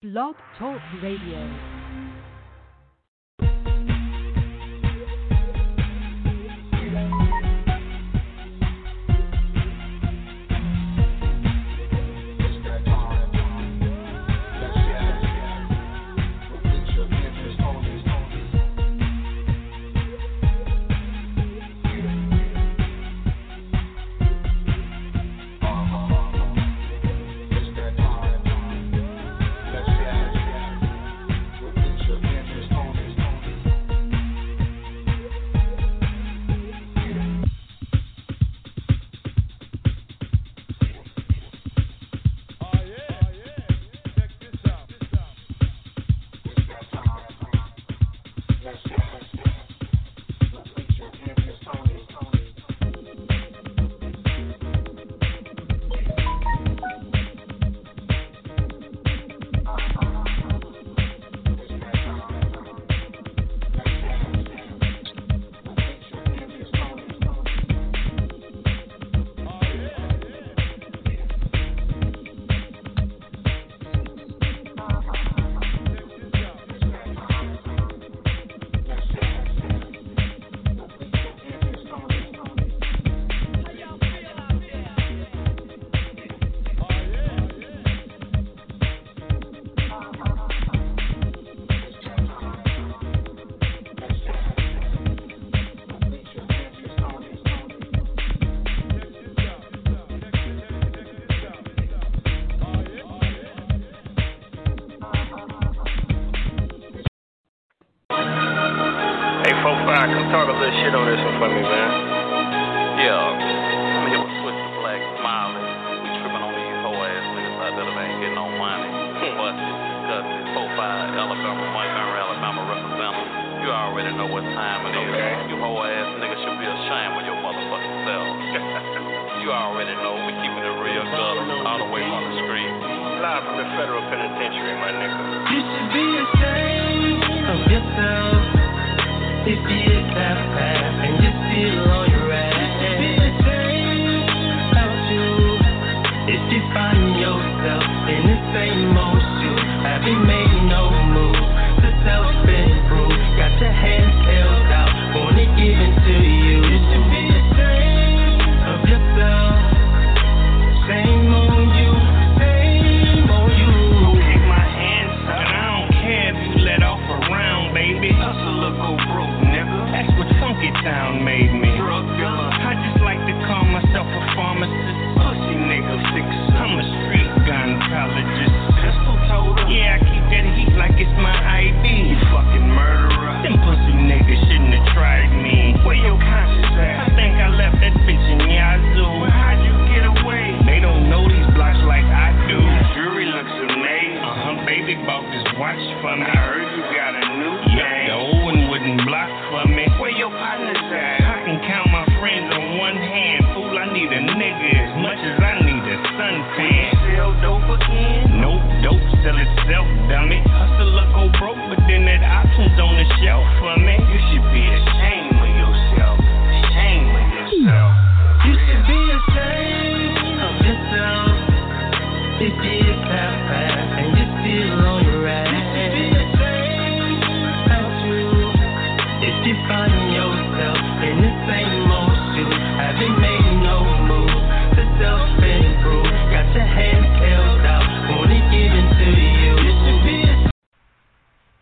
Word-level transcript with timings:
Blog 0.00 0.36
Talk 0.56 0.80
Radio. 1.02 1.77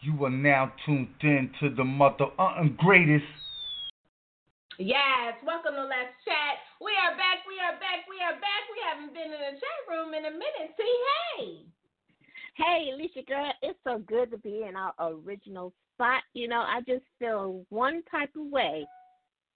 You 0.00 0.24
are 0.24 0.30
now 0.30 0.72
tuned 0.84 1.08
in 1.22 1.50
to 1.60 1.74
the 1.74 1.82
mother 1.82 2.26
uh, 2.38 2.62
greatest. 2.78 3.24
Yes, 4.78 5.34
welcome 5.44 5.74
to 5.74 5.82
Let's 5.82 6.14
Chat. 6.24 6.66
We 6.81 6.92
are 6.92 7.16
back, 7.16 7.47
we 7.48 7.56
are 7.59 7.72
back, 7.81 8.04
we 8.09 8.20
are 8.20 8.37
back. 8.37 8.62
We 8.69 8.78
haven't 8.84 9.14
been 9.14 9.32
in 9.32 9.41
the 9.41 9.56
chat 9.56 9.81
room 9.88 10.12
in 10.12 10.26
a 10.26 10.31
minute. 10.31 10.76
See, 10.76 10.97
hey. 11.38 11.64
Hey, 12.56 12.91
Alicia 12.92 13.22
girl, 13.26 13.53
it's 13.62 13.78
so 13.84 13.98
good 13.98 14.31
to 14.31 14.39
be 14.39 14.65
in 14.68 14.77
our 14.77 14.92
original 15.00 15.72
spot. 15.95 16.22
You 16.34 16.48
know, 16.48 16.60
I 16.60 16.80
just 16.86 17.04
feel 17.18 17.65
one 17.71 18.03
type 18.10 18.30
of 18.36 18.47
way 18.50 18.86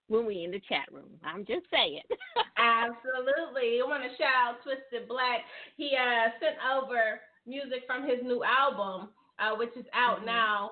when 0.08 0.26
we 0.26 0.44
in 0.44 0.50
the 0.50 0.60
chat 0.68 0.90
room. 0.92 1.10
I'm 1.24 1.44
just 1.44 1.66
saying. 1.70 2.02
Absolutely. 2.56 3.80
I 3.80 3.84
want 3.86 4.02
to 4.02 4.16
shout 4.16 4.56
out 4.56 4.62
Twisted 4.62 5.08
Black. 5.08 5.40
He 5.76 5.92
uh, 5.96 6.30
sent 6.40 6.56
over 6.72 7.20
music 7.46 7.84
from 7.86 8.08
his 8.08 8.18
new 8.22 8.42
album, 8.44 9.10
uh, 9.38 9.56
which 9.56 9.76
is 9.76 9.86
out 9.94 10.20
Mhm. 10.22 10.26
now, 10.26 10.70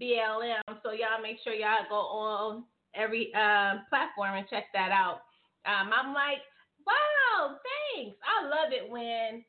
BLM. 0.00 0.62
So 0.82 0.92
y'all 0.92 1.22
make 1.22 1.38
sure 1.44 1.52
y'all 1.52 1.88
go 1.88 1.96
on 2.00 2.64
every 2.94 3.32
uh, 3.34 3.78
platform 3.88 4.34
and 4.36 4.48
check 4.48 4.66
that 4.72 4.90
out. 4.90 5.22
Um, 5.66 5.90
I'm 5.92 6.14
like, 6.14 6.42
wow, 6.86 7.56
thanks. 7.94 8.16
I 8.24 8.44
love 8.44 8.72
it 8.72 8.90
when 8.90 9.44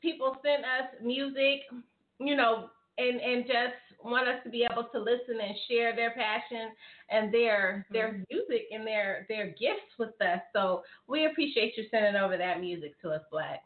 people 0.00 0.36
send 0.42 0.64
us 0.64 0.90
music, 1.02 1.60
you 2.18 2.36
know, 2.36 2.70
and 2.98 3.20
and 3.20 3.46
just 3.46 4.04
want 4.04 4.28
us 4.28 4.42
to 4.44 4.50
be 4.50 4.66
able 4.70 4.84
to 4.84 4.98
listen 4.98 5.40
and 5.40 5.54
share 5.70 5.94
their 5.94 6.10
passion 6.10 6.72
and 7.10 7.32
their 7.32 7.86
their 7.90 8.24
music 8.30 8.66
and 8.72 8.86
their 8.86 9.26
their 9.28 9.48
gifts 9.48 9.92
with 9.98 10.20
us. 10.20 10.40
So 10.52 10.82
we 11.06 11.26
appreciate 11.26 11.74
you 11.76 11.84
sending 11.90 12.16
over 12.16 12.36
that 12.36 12.60
music 12.60 13.00
to 13.02 13.10
us, 13.10 13.22
Black. 13.30 13.62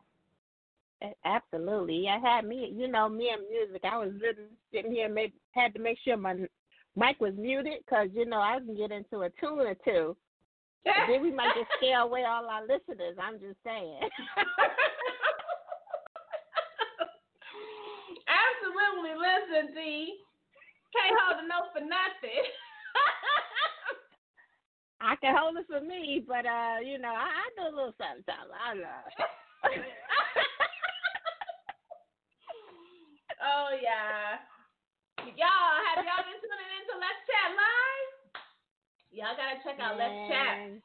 Absolutely. 1.24 2.08
I 2.08 2.18
had 2.18 2.46
me, 2.46 2.72
you 2.74 2.88
know, 2.88 3.08
me 3.08 3.30
and 3.30 3.42
music. 3.50 3.82
I 3.84 3.98
was 3.98 4.12
sitting, 4.14 4.46
sitting 4.72 4.92
here, 4.92 5.08
made, 5.08 5.32
had 5.50 5.74
to 5.74 5.80
make 5.80 5.98
sure 6.02 6.16
my 6.16 6.34
mic 6.96 7.20
was 7.20 7.34
muted 7.36 7.80
because, 7.84 8.08
you 8.14 8.24
know, 8.24 8.40
I 8.40 8.58
can 8.58 8.74
get 8.74 8.90
into 8.90 9.20
a 9.20 9.30
tune 9.40 9.60
or 9.60 9.76
two. 9.84 10.16
And 10.86 11.10
then 11.10 11.18
we 11.22 11.32
might 11.34 11.50
just 11.54 11.66
scare 11.78 12.00
away 12.00 12.22
all 12.22 12.46
our 12.46 12.62
listeners. 12.62 13.18
I'm 13.18 13.40
just 13.42 13.58
saying. 13.66 13.98
Absolutely. 18.26 19.14
Listen, 19.18 19.74
D. 19.74 20.14
Can't 20.94 21.18
hold 21.18 21.42
a 21.42 21.46
note 21.46 21.70
for 21.74 21.82
nothing. 21.82 22.46
I 25.00 25.16
can 25.20 25.36
hold 25.36 25.56
it 25.58 25.66
for 25.68 25.80
me, 25.80 26.24
but 26.26 26.46
uh, 26.46 26.78
you 26.80 26.98
know, 26.98 27.12
I, 27.12 27.28
I 27.28 27.50
do 27.58 27.62
a 27.68 27.74
little 27.74 27.92
something. 27.98 28.24
something. 28.24 28.56
I 28.56 28.74
know. 28.74 29.02
oh 33.44 33.70
yeah. 33.82 34.38
Y'all, 35.34 35.82
have 35.90 36.04
y'all 36.06 36.22
been 36.24 36.38
tuning 36.40 36.72
into 36.78 36.94
Let's 36.96 37.20
Chat 37.26 37.50
Live? 37.58 37.95
Y'all 39.16 39.32
gotta 39.32 39.56
check 39.64 39.80
out 39.80 39.96
Let's 39.96 40.28
Chat. 40.28 40.76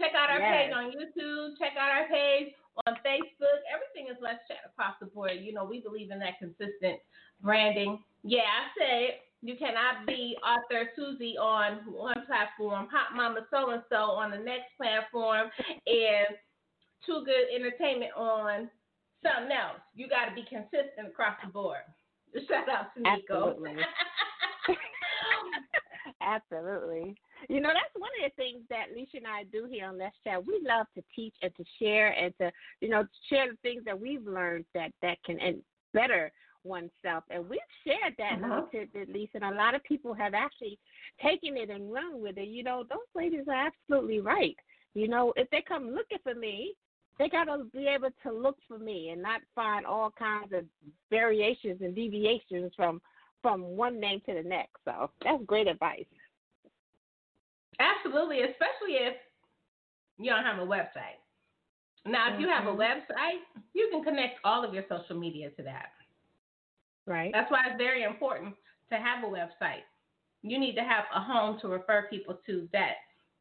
Check 0.00 0.16
out 0.16 0.30
our 0.32 0.40
Yes. 0.40 0.48
page 0.48 0.72
on 0.72 0.92
YouTube. 0.92 1.58
Check 1.58 1.76
out 1.76 1.90
our 1.92 2.08
page 2.08 2.54
on 2.86 2.96
Facebook. 3.04 3.60
Everything 3.68 4.08
is 4.08 4.16
Let's 4.18 4.40
Chat 4.48 4.64
across 4.64 4.98
the 4.98 5.06
board. 5.12 5.32
You 5.40 5.52
know, 5.52 5.64
we 5.64 5.80
believe 5.80 6.10
in 6.10 6.18
that 6.20 6.38
consistent 6.38 7.00
branding. 7.42 8.02
Yeah, 8.22 8.48
I 8.48 8.78
said 8.78 9.02
it. 9.02 9.20
You 9.42 9.56
cannot 9.56 10.06
be 10.06 10.38
author 10.42 10.90
Susie 10.96 11.36
on 11.36 11.84
one 11.92 12.24
platform, 12.24 12.88
Hot 12.88 13.14
Mama 13.14 13.46
So 13.50 13.68
and 13.68 13.82
So 13.90 13.96
on 13.96 14.30
the 14.30 14.38
next 14.38 14.74
platform, 14.78 15.50
and 15.86 16.36
Too 17.04 17.24
Good 17.26 17.52
Entertainment 17.54 18.12
on 18.16 18.70
something 19.22 19.52
else. 19.52 19.80
You 19.94 20.08
got 20.08 20.30
to 20.30 20.34
be 20.34 20.44
consistent 20.48 21.08
across 21.08 21.36
the 21.44 21.50
board. 21.50 21.84
Shout 22.48 22.68
out 22.70 22.94
to 22.94 23.02
Nico. 23.02 23.50
Absolutely. 23.50 23.76
Absolutely. 26.22 27.16
You 27.48 27.60
know, 27.60 27.70
that's 27.72 27.94
one 27.96 28.10
of 28.22 28.30
the 28.30 28.42
things 28.42 28.62
that 28.70 28.86
Lissha 28.96 29.18
and 29.18 29.26
I 29.26 29.44
do 29.44 29.66
here 29.70 29.86
on 29.86 29.98
Let's 29.98 30.16
Chat. 30.24 30.44
We 30.44 30.60
love 30.66 30.86
to 30.94 31.02
teach 31.14 31.34
and 31.42 31.54
to 31.56 31.64
share 31.78 32.12
and 32.12 32.32
to, 32.40 32.50
you 32.80 32.88
know, 32.88 33.04
share 33.28 33.50
the 33.50 33.56
things 33.62 33.84
that 33.84 33.98
we've 33.98 34.26
learned 34.26 34.64
that 34.74 34.90
that 35.02 35.18
can 35.24 35.38
and 35.40 35.62
better 35.92 36.32
oneself. 36.64 37.24
And 37.30 37.48
we've 37.48 37.60
shared 37.86 38.14
that 38.18 38.34
Uh-huh. 38.34 38.48
little 38.48 38.68
tidbit, 38.70 39.08
Lisa, 39.08 39.36
and 39.36 39.44
a 39.44 39.50
lot 39.50 39.74
of 39.74 39.82
people 39.84 40.12
have 40.14 40.34
actually 40.34 40.78
taken 41.22 41.56
it 41.56 41.70
and 41.70 41.92
run 41.92 42.20
with 42.20 42.38
it. 42.38 42.48
You 42.48 42.64
know, 42.64 42.84
those 42.88 42.98
ladies 43.14 43.46
are 43.48 43.66
absolutely 43.68 44.20
right. 44.20 44.56
You 44.94 45.08
know, 45.08 45.32
if 45.36 45.48
they 45.50 45.62
come 45.62 45.90
looking 45.90 46.18
for 46.22 46.34
me, 46.34 46.74
they 47.18 47.28
got 47.28 47.44
to 47.44 47.64
be 47.72 47.86
able 47.86 48.10
to 48.24 48.32
look 48.32 48.58
for 48.68 48.78
me 48.78 49.10
and 49.10 49.22
not 49.22 49.40
find 49.54 49.86
all 49.86 50.10
kinds 50.10 50.52
of 50.52 50.64
variations 51.10 51.80
and 51.80 51.94
deviations 51.94 52.72
from 52.76 53.00
from 53.42 53.62
one 53.62 54.00
name 54.00 54.20
to 54.26 54.34
the 54.34 54.42
next. 54.42 54.72
So 54.84 55.10
that's 55.22 55.44
great 55.44 55.68
advice. 55.68 56.04
Absolutely, 57.78 58.42
especially 58.42 58.96
if 58.96 59.14
you 60.18 60.30
don't 60.30 60.44
have 60.44 60.58
a 60.58 60.66
website. 60.66 61.20
Now, 62.06 62.32
if 62.32 62.40
you 62.40 62.48
have 62.48 62.66
a 62.66 62.72
Mhm. 62.72 62.76
website, 62.76 63.40
you 63.74 63.88
can 63.90 64.02
connect 64.02 64.38
all 64.44 64.64
of 64.64 64.72
your 64.72 64.84
social 64.88 65.18
media 65.18 65.50
to 65.50 65.62
that. 65.64 65.90
Right. 67.06 67.32
That's 67.32 67.50
why 67.50 67.60
it's 67.66 67.78
very 67.78 68.04
important 68.04 68.54
to 68.90 68.96
have 68.96 69.24
a 69.24 69.26
website. 69.26 69.82
You 70.42 70.58
need 70.58 70.74
to 70.76 70.82
have 70.82 71.04
a 71.14 71.20
home 71.20 71.58
to 71.60 71.68
refer 71.68 72.06
people 72.08 72.38
to 72.46 72.68
that 72.72 72.94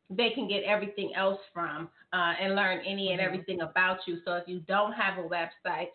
they 0.09 0.31
can 0.31 0.47
get 0.47 0.63
everything 0.63 1.13
else 1.15 1.39
from 1.53 1.89
uh, 2.13 2.33
and 2.41 2.55
learn 2.55 2.79
any 2.85 3.11
and 3.11 3.19
Mhm. 3.19 3.21
everything 3.21 3.61
about 3.61 3.99
you. 4.07 4.19
So 4.25 4.35
if 4.35 4.47
you 4.47 4.59
don't 4.61 4.93
have 4.93 5.17
a 5.17 5.27
website, 5.27 5.87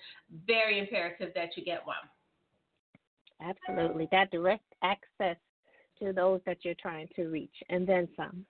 very 0.46 0.78
imperative 0.78 1.32
that 1.34 1.56
you 1.56 1.64
get 1.64 1.86
one. 1.86 1.96
Absolutely. 3.40 4.06
That 4.10 4.30
direct 4.30 4.74
access 4.82 5.36
to 6.00 6.12
those 6.12 6.40
that 6.46 6.58
you're 6.62 6.74
trying 6.80 7.08
to 7.16 7.26
reach 7.26 7.54
and 7.68 7.86
then 7.86 8.08
some. 8.16 8.44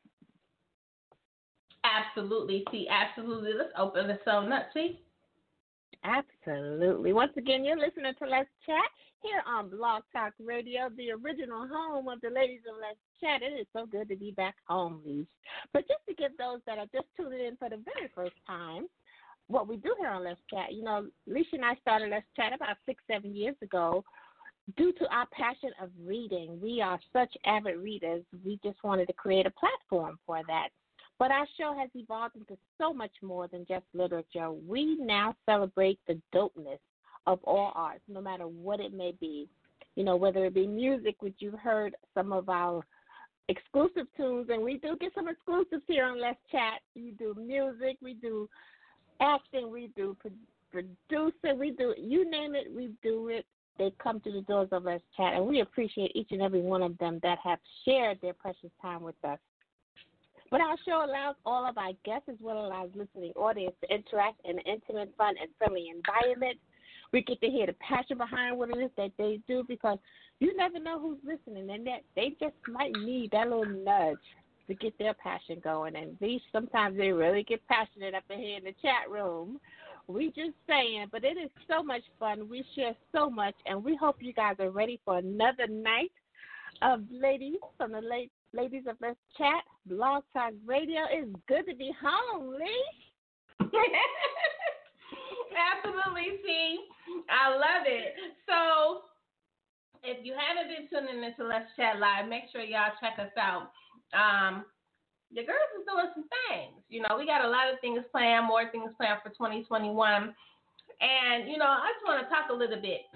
Absolutely. 1.85 2.65
See, 2.71 2.87
absolutely. 2.91 3.53
Let's 3.57 3.73
open 3.79 4.09
this 4.09 4.19
on 4.27 4.53
up. 4.53 4.69
See? 4.75 5.01
Absolutely. 6.05 7.13
Once 7.13 7.33
again, 7.37 7.65
you're 7.65 7.79
listening 7.79 8.13
to 8.19 8.29
Let's 8.29 8.49
Chat 8.65 8.91
here 9.23 9.43
on 9.47 9.69
Blog 9.69 10.03
Talk 10.13 10.33
Radio, 10.43 10.89
the 10.97 11.11
original 11.13 11.69
home 11.71 12.09
of 12.09 12.21
the 12.23 12.31
ladies 12.31 12.61
of 12.69 12.77
Let's 12.81 12.99
Chat. 13.21 13.43
It 13.43 13.61
is 13.61 13.67
so 13.75 13.87
good 13.87 14.09
to 14.09 14.17
be 14.17 14.31
back 14.33 14.55
home, 14.67 15.03
Leash. 15.05 15.27
But 15.73 15.87
just 15.89 16.01
to 16.09 16.15
give 16.15 16.37
those 16.39 16.61
that 16.67 16.79
are 16.79 16.87
just 16.93 17.07
tuning 17.17 17.45
in 17.45 17.57
for 17.57 17.69
the 17.69 17.83
very 17.95 18.11
first 18.15 18.37
time, 18.47 18.87
what 19.49 19.69
we 19.69 19.77
do 19.77 19.95
here 19.99 20.09
on 20.09 20.25
Let's 20.25 20.41
Chat, 20.49 20.73
you 20.73 20.83
know, 20.83 21.07
Leash 21.27 21.53
and 21.53 21.65
I 21.65 21.75
started 21.77 22.11
Let's 22.11 22.27
Chat 22.35 22.55
about 22.55 22.77
six, 22.87 23.03
seven 23.11 23.35
years 23.35 23.57
ago 23.63 24.05
due 24.77 24.93
to 24.93 25.07
our 25.15 25.27
passion 25.33 25.71
of 25.83 25.91
reading. 26.05 26.61
We 26.61 26.81
are 26.81 26.99
such 27.13 27.33
avid 27.47 27.79
readers. 27.79 28.23
We 28.45 28.59
just 28.63 28.83
wanted 28.85 29.07
to 29.07 29.13
create 29.13 29.47
a 29.47 29.53
platform 29.53 30.19
for 30.27 30.41
that. 30.47 30.69
But 31.19 31.31
our 31.31 31.47
show 31.59 31.77
has 31.79 31.91
evolved 31.95 32.37
into 32.37 32.57
so 32.79 32.93
much 32.93 33.13
more 33.23 33.47
than 33.49 33.67
just 33.69 33.85
literature. 33.93 34.51
We 34.51 34.97
now 34.97 35.35
celebrate 35.47 35.99
the 36.09 36.21
dopeness 36.35 36.79
of 37.27 37.41
all 37.45 37.73
arts, 37.75 38.03
no 38.09 38.21
matter 38.21 38.45
what 38.45 38.81
it 38.81 38.95
may 38.95 39.13
be. 39.21 39.49
You 39.97 40.05
know, 40.05 40.17
whether 40.17 40.45
it 40.47 40.55
be 40.55 40.67
music, 40.67 41.17
which 41.21 41.35
you've 41.39 41.59
heard 41.59 41.95
some 42.15 42.33
of 42.33 42.49
our 42.49 42.85
exclusive 43.49 44.07
tunes, 44.17 44.49
and 44.49 44.63
we 44.63 44.79
do 44.79 44.97
get 45.01 45.13
some 45.15 45.29
exclusives 45.29 45.83
here 45.87 46.07
on 46.07 46.21
Let's 46.21 46.39
Chat. 46.51 46.81
We 46.95 47.13
do 47.19 47.35
music, 47.39 47.99
we 48.01 48.15
do 48.15 48.49
acting, 49.21 49.71
we 49.71 49.91
do 49.97 50.17
pro- 50.21 50.31
producing, 50.71 51.59
we 51.59 51.73
do 51.73 51.95
you 51.99 52.31
name 52.31 52.55
it, 52.55 52.73
we 52.75 52.93
do 53.03 53.29
it. 53.29 53.45
They 53.81 53.91
come 53.99 54.21
to 54.21 54.31
the 54.31 54.43
doors 54.43 54.69
of 54.73 54.85
Let's 54.85 55.03
Chat, 55.17 55.33
and 55.33 55.47
we 55.47 55.61
appreciate 55.61 56.15
each 56.15 56.33
and 56.33 56.43
every 56.43 56.61
one 56.61 56.83
of 56.83 56.99
them 56.99 57.19
that 57.23 57.39
have 57.43 57.59
shared 57.87 58.19
their 58.21 58.35
precious 58.35 58.69
time 58.83 59.03
with 59.03 59.15
us. 59.25 59.39
But 60.51 60.61
our 60.61 60.77
show 60.87 61.03
allows 61.03 61.37
all 61.47 61.67
of 61.67 61.79
our 61.79 61.93
guests 62.05 62.29
as 62.29 62.37
well 62.43 62.71
as 62.71 62.91
listening 62.95 63.33
audience 63.37 63.75
to 63.81 63.95
interact 63.95 64.43
in 64.45 64.59
an 64.59 64.65
intimate, 64.67 65.15
fun, 65.17 65.35
and 65.41 65.49
friendly 65.57 65.87
environment. 65.89 66.59
We 67.11 67.23
get 67.23 67.41
to 67.41 67.47
hear 67.47 67.65
the 67.65 67.73
passion 67.81 68.19
behind 68.19 68.59
what 68.59 68.69
it 68.69 68.77
is 68.77 68.91
that 68.99 69.13
they 69.17 69.41
do 69.49 69.65
because 69.67 69.97
you 70.41 70.55
never 70.59 70.79
know 70.79 71.01
who's 71.01 71.19
listening, 71.25 71.71
and 71.71 71.87
that 71.87 72.03
they 72.15 72.37
just 72.39 72.57
might 72.69 72.93
need 72.93 73.31
that 73.31 73.49
little 73.49 73.65
nudge 73.65 74.19
to 74.69 74.75
get 74.75 74.93
their 74.99 75.15
passion 75.15 75.59
going. 75.65 75.97
And 75.97 76.19
these 76.21 76.43
sometimes 76.53 76.99
they 76.99 77.13
really 77.13 77.45
get 77.45 77.67
passionate 77.67 78.15
up 78.15 78.25
in 78.29 78.41
here 78.41 78.59
in 78.59 78.65
the 78.65 78.75
chat 78.83 79.11
room. 79.11 79.59
We 80.11 80.27
just 80.29 80.57
saying, 80.67 81.07
but 81.13 81.25
it 81.25 81.37
is 81.39 81.51
so 81.69 81.83
much 81.83 82.03
fun. 82.19 82.49
We 82.49 82.65
share 82.75 82.95
so 83.13 83.31
much, 83.31 83.55
and 83.67 83.85
we 83.85 83.97
hope 83.97 84.17
you 84.21 84.33
guys 84.33 84.57
are 84.59 84.71
ready 84.71 85.01
for 85.05 85.19
another 85.19 85.67
night 85.69 86.13
of 86.83 87.03
ladies 87.11 87.59
from 87.77 87.93
the 87.93 88.01
late 88.01 88.33
ladies 88.53 88.83
of 88.89 88.97
Let's 89.01 89.19
Chat 89.39 89.63
Blog 89.87 90.25
Talk 90.33 90.53
Radio. 90.67 91.03
It's 91.11 91.31
good 91.47 91.67
to 91.69 91.77
be 91.77 91.93
home, 92.03 92.55
Lee. 92.55 92.85
Absolutely, 95.55 96.39
see. 96.45 96.79
I 97.29 97.51
love 97.51 97.87
it. 97.87 98.15
So, 98.49 99.03
if 100.03 100.25
you 100.25 100.35
haven't 100.35 100.69
been 100.75 100.89
tuning 100.91 101.23
into 101.23 101.45
Let's 101.45 101.71
Chat 101.77 102.01
Live, 102.01 102.29
make 102.29 102.45
sure 102.51 102.63
y'all 102.63 102.93
check 103.01 103.19
us 103.19 103.33
out. 103.39 103.71
Um, 104.13 104.65
the 105.35 105.47
girls 105.47 105.71
is 105.79 105.87
doing 105.87 106.11
some 106.15 106.27
things. 106.49 106.83
You 106.89 107.03
know, 107.03 107.15
we 107.19 107.27
got 107.27 107.45
a 107.45 107.49
lot 107.49 107.73
of 107.73 107.79
things 107.81 108.03
planned, 108.11 108.47
more 108.47 108.71
things 108.71 108.91
planned 108.97 109.23
for 109.23 109.31
2021. 109.31 110.35
And 111.01 111.49
you 111.49 111.57
know, 111.57 111.71
I 111.71 111.93
just 111.95 112.05
want 112.05 112.23
to 112.23 112.29
talk 112.29 112.51
a 112.51 112.57
little 112.57 112.81
bit. 112.81 113.07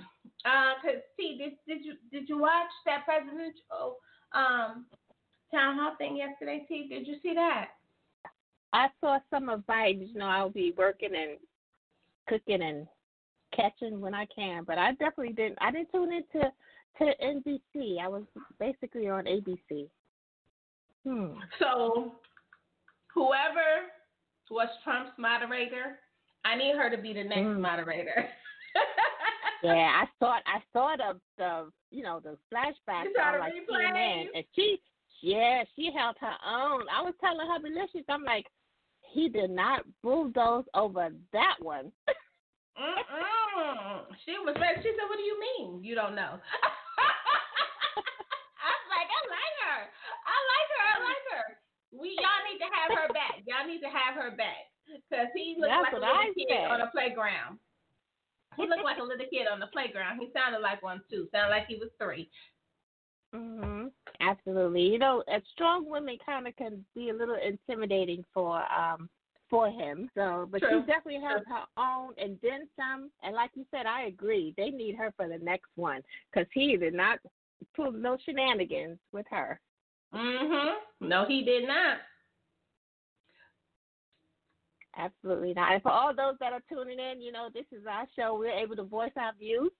Uh, 0.44 0.78
cause 0.80 1.02
see, 1.16 1.36
did 1.38 1.58
did 1.66 1.84
you 1.84 1.94
did 2.12 2.28
you 2.28 2.38
watch 2.38 2.70
that 2.86 3.04
presidential 3.04 3.98
um 4.32 4.86
town 5.50 5.76
hall 5.76 5.94
thing 5.98 6.16
yesterday? 6.16 6.64
T, 6.68 6.88
did 6.88 7.06
you 7.06 7.16
see 7.22 7.34
that? 7.34 7.68
I 8.72 8.88
saw 9.00 9.18
some 9.30 9.48
of 9.48 9.60
vibes. 9.66 10.08
You 10.12 10.18
know, 10.18 10.26
I'll 10.26 10.50
be 10.50 10.74
working 10.76 11.14
and 11.14 11.38
cooking 12.28 12.62
and 12.62 12.86
catching 13.54 14.00
when 14.00 14.14
I 14.14 14.26
can, 14.34 14.64
but 14.64 14.78
I 14.78 14.92
definitely 14.92 15.32
didn't. 15.32 15.58
I 15.60 15.70
didn't 15.70 15.92
tune 15.92 16.12
into 16.12 16.52
to 16.98 17.12
NBC. 17.22 17.98
I 18.00 18.08
was 18.08 18.24
basically 18.58 19.08
on 19.08 19.24
ABC. 19.24 19.88
Hmm. 21.06 21.34
So, 21.58 22.14
whoever 23.14 23.90
was 24.50 24.68
Trump's 24.82 25.12
moderator, 25.18 25.98
I 26.44 26.56
need 26.56 26.76
her 26.76 26.90
to 26.90 26.96
be 27.00 27.12
the 27.12 27.24
next 27.24 27.40
Mm. 27.46 27.60
moderator. 27.60 28.28
Yeah, 29.62 30.02
I 30.02 30.04
thought 30.20 30.42
I 30.44 30.60
saw 30.74 30.94
the 30.96 31.18
the 31.38 31.70
you 31.90 32.02
know 32.02 32.20
the 32.20 32.36
saw 33.16 33.32
on 33.32 33.40
like 33.40 33.54
replays? 33.54 33.92
CNN, 33.96 34.24
and 34.34 34.44
she 34.54 34.78
yeah 35.22 35.64
she 35.74 35.90
held 35.90 36.16
her 36.20 36.36
own. 36.44 36.84
I 36.92 37.00
was 37.00 37.14
telling 37.18 37.48
her 37.48 37.58
delicious. 37.60 38.04
I'm 38.10 38.24
like, 38.24 38.44
he 39.00 39.30
did 39.30 39.48
not 39.48 39.86
bulldoze 40.02 40.66
over 40.74 41.08
that 41.32 41.56
one. 41.60 41.90
She 44.26 44.32
was 44.44 44.54
ready. 44.60 44.82
She 44.82 44.90
said, 44.92 45.06
"What 45.08 45.16
do 45.16 45.22
you 45.24 45.38
mean? 45.40 45.82
You 45.82 45.94
don't 45.94 46.14
know?" 46.14 46.36
I 48.60 48.68
was 48.68 48.88
like, 48.92 49.08
"I 49.08 49.20
like 49.32 49.56
her. 49.64 49.80
I 50.28 50.36
like 50.52 50.68
her. 50.76 50.86
I 50.92 50.98
like 51.08 51.24
her. 51.32 51.46
We 51.94 52.18
y'all 52.18 52.42
need 52.50 52.58
to 52.58 52.70
have 52.74 52.90
her 52.98 53.08
back. 53.14 53.46
Y'all 53.46 53.66
need 53.66 53.80
to 53.80 53.88
have 53.88 54.18
her 54.18 54.34
back 54.34 54.66
because 54.86 55.30
he 55.34 55.54
looks 55.58 55.70
That's 55.70 55.94
like 55.94 55.94
a 55.94 56.02
little 56.02 56.10
I 56.10 56.34
kid 56.34 56.50
said. 56.50 56.70
on 56.70 56.80
a 56.82 56.90
playground." 56.90 57.58
He 58.56 58.66
looked 58.68 58.84
like 58.84 58.98
a 58.98 59.02
little 59.02 59.26
kid 59.30 59.46
on 59.50 59.58
the 59.58 59.66
playground. 59.68 60.20
He 60.20 60.30
sounded 60.32 60.60
like 60.60 60.82
one 60.82 61.02
too. 61.10 61.28
Sounded 61.32 61.50
like 61.50 61.66
he 61.66 61.76
was 61.76 61.90
three. 61.98 62.30
Mhm. 63.34 63.90
Absolutely. 64.20 64.82
You 64.92 64.98
know, 64.98 65.22
uh, 65.26 65.40
strong 65.52 65.88
women 65.88 66.18
kind 66.24 66.46
of 66.46 66.54
can 66.56 66.84
be 66.94 67.10
a 67.10 67.14
little 67.14 67.34
intimidating 67.34 68.24
for 68.32 68.62
um 68.72 69.08
for 69.50 69.68
him. 69.68 70.10
So, 70.14 70.48
but 70.50 70.60
True. 70.60 70.80
she 70.80 70.86
definitely 70.86 71.20
has 71.20 71.42
her 71.46 71.64
own, 71.76 72.14
and 72.16 72.38
then 72.42 72.68
some. 72.76 73.10
And 73.22 73.34
like 73.34 73.50
you 73.54 73.66
said, 73.70 73.86
I 73.86 74.04
agree. 74.04 74.54
They 74.56 74.70
need 74.70 74.94
her 74.96 75.12
for 75.16 75.28
the 75.28 75.38
next 75.38 75.70
one 75.76 76.02
because 76.32 76.48
he 76.52 76.76
did 76.76 76.94
not 76.94 77.18
pull 77.74 77.92
no 77.92 78.16
shenanigans 78.24 78.98
with 79.12 79.26
her. 79.30 79.60
Mhm. 80.14 80.74
No, 81.00 81.24
he 81.26 81.42
did 81.44 81.66
not. 81.66 81.98
Absolutely 84.96 85.54
not. 85.54 85.72
And 85.72 85.82
for 85.82 85.90
all 85.90 86.14
those 86.14 86.36
that 86.38 86.52
are 86.52 86.62
tuning 86.68 87.00
in, 87.00 87.20
you 87.20 87.32
know, 87.32 87.48
this 87.52 87.66
is 87.72 87.84
our 87.86 88.06
show. 88.16 88.38
We're 88.38 88.50
able 88.56 88.76
to 88.76 88.84
voice 88.84 89.12
our 89.16 89.32
views. 89.34 89.72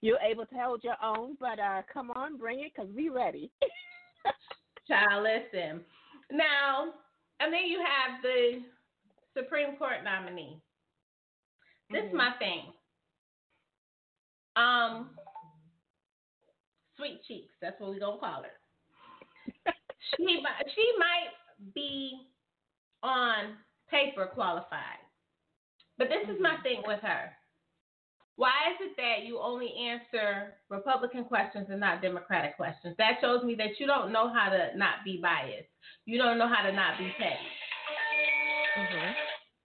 You're 0.00 0.18
able 0.18 0.44
to 0.46 0.54
hold 0.56 0.82
your 0.82 0.96
own, 1.02 1.36
but 1.40 1.58
uh 1.60 1.82
come 1.92 2.10
on, 2.10 2.36
bring 2.36 2.60
it 2.60 2.72
because 2.74 2.90
we 2.94 3.08
ready. 3.08 3.50
Child, 4.88 5.22
listen. 5.22 5.84
Now, 6.30 6.92
and 7.40 7.52
then 7.52 7.66
you 7.66 7.78
have 7.78 8.20
the 8.22 8.62
Supreme 9.38 9.76
Court 9.76 10.02
nominee. 10.04 10.60
This 11.90 12.04
is 12.04 12.10
Mhm. 12.12 12.16
my 12.16 12.32
thing. 12.38 12.72
Um, 14.56 15.16
sweet 16.96 17.22
cheeks. 17.24 17.54
That's 17.60 17.78
what 17.80 17.90
we 17.90 17.98
gonna 17.98 18.18
call 18.18 18.42
her. 18.42 18.60
She 20.16 20.40
might 20.42 20.64
she 20.74 20.92
might 20.98 21.74
be 21.74 22.26
on 23.02 23.56
paper 23.90 24.26
qualified, 24.26 25.00
but 25.98 26.08
this 26.08 26.28
is 26.28 26.40
my 26.40 26.56
thing 26.62 26.82
with 26.86 27.00
her. 27.00 27.30
Why 28.36 28.50
is 28.72 28.90
it 28.90 28.96
that 28.96 29.24
you 29.26 29.38
only 29.38 29.72
answer 29.78 30.54
Republican 30.68 31.24
questions 31.24 31.68
and 31.70 31.78
not 31.78 32.02
Democratic 32.02 32.56
questions? 32.56 32.96
That 32.98 33.18
shows 33.20 33.44
me 33.44 33.54
that 33.56 33.78
you 33.78 33.86
don't 33.86 34.10
know 34.10 34.32
how 34.32 34.48
to 34.50 34.76
not 34.76 35.04
be 35.04 35.20
biased. 35.22 35.68
You 36.04 36.18
don't 36.18 36.36
know 36.36 36.48
how 36.48 36.62
to 36.62 36.72
not 36.72 36.98
be 36.98 37.12
petty. 37.16 37.48
Mhm. 38.76 39.14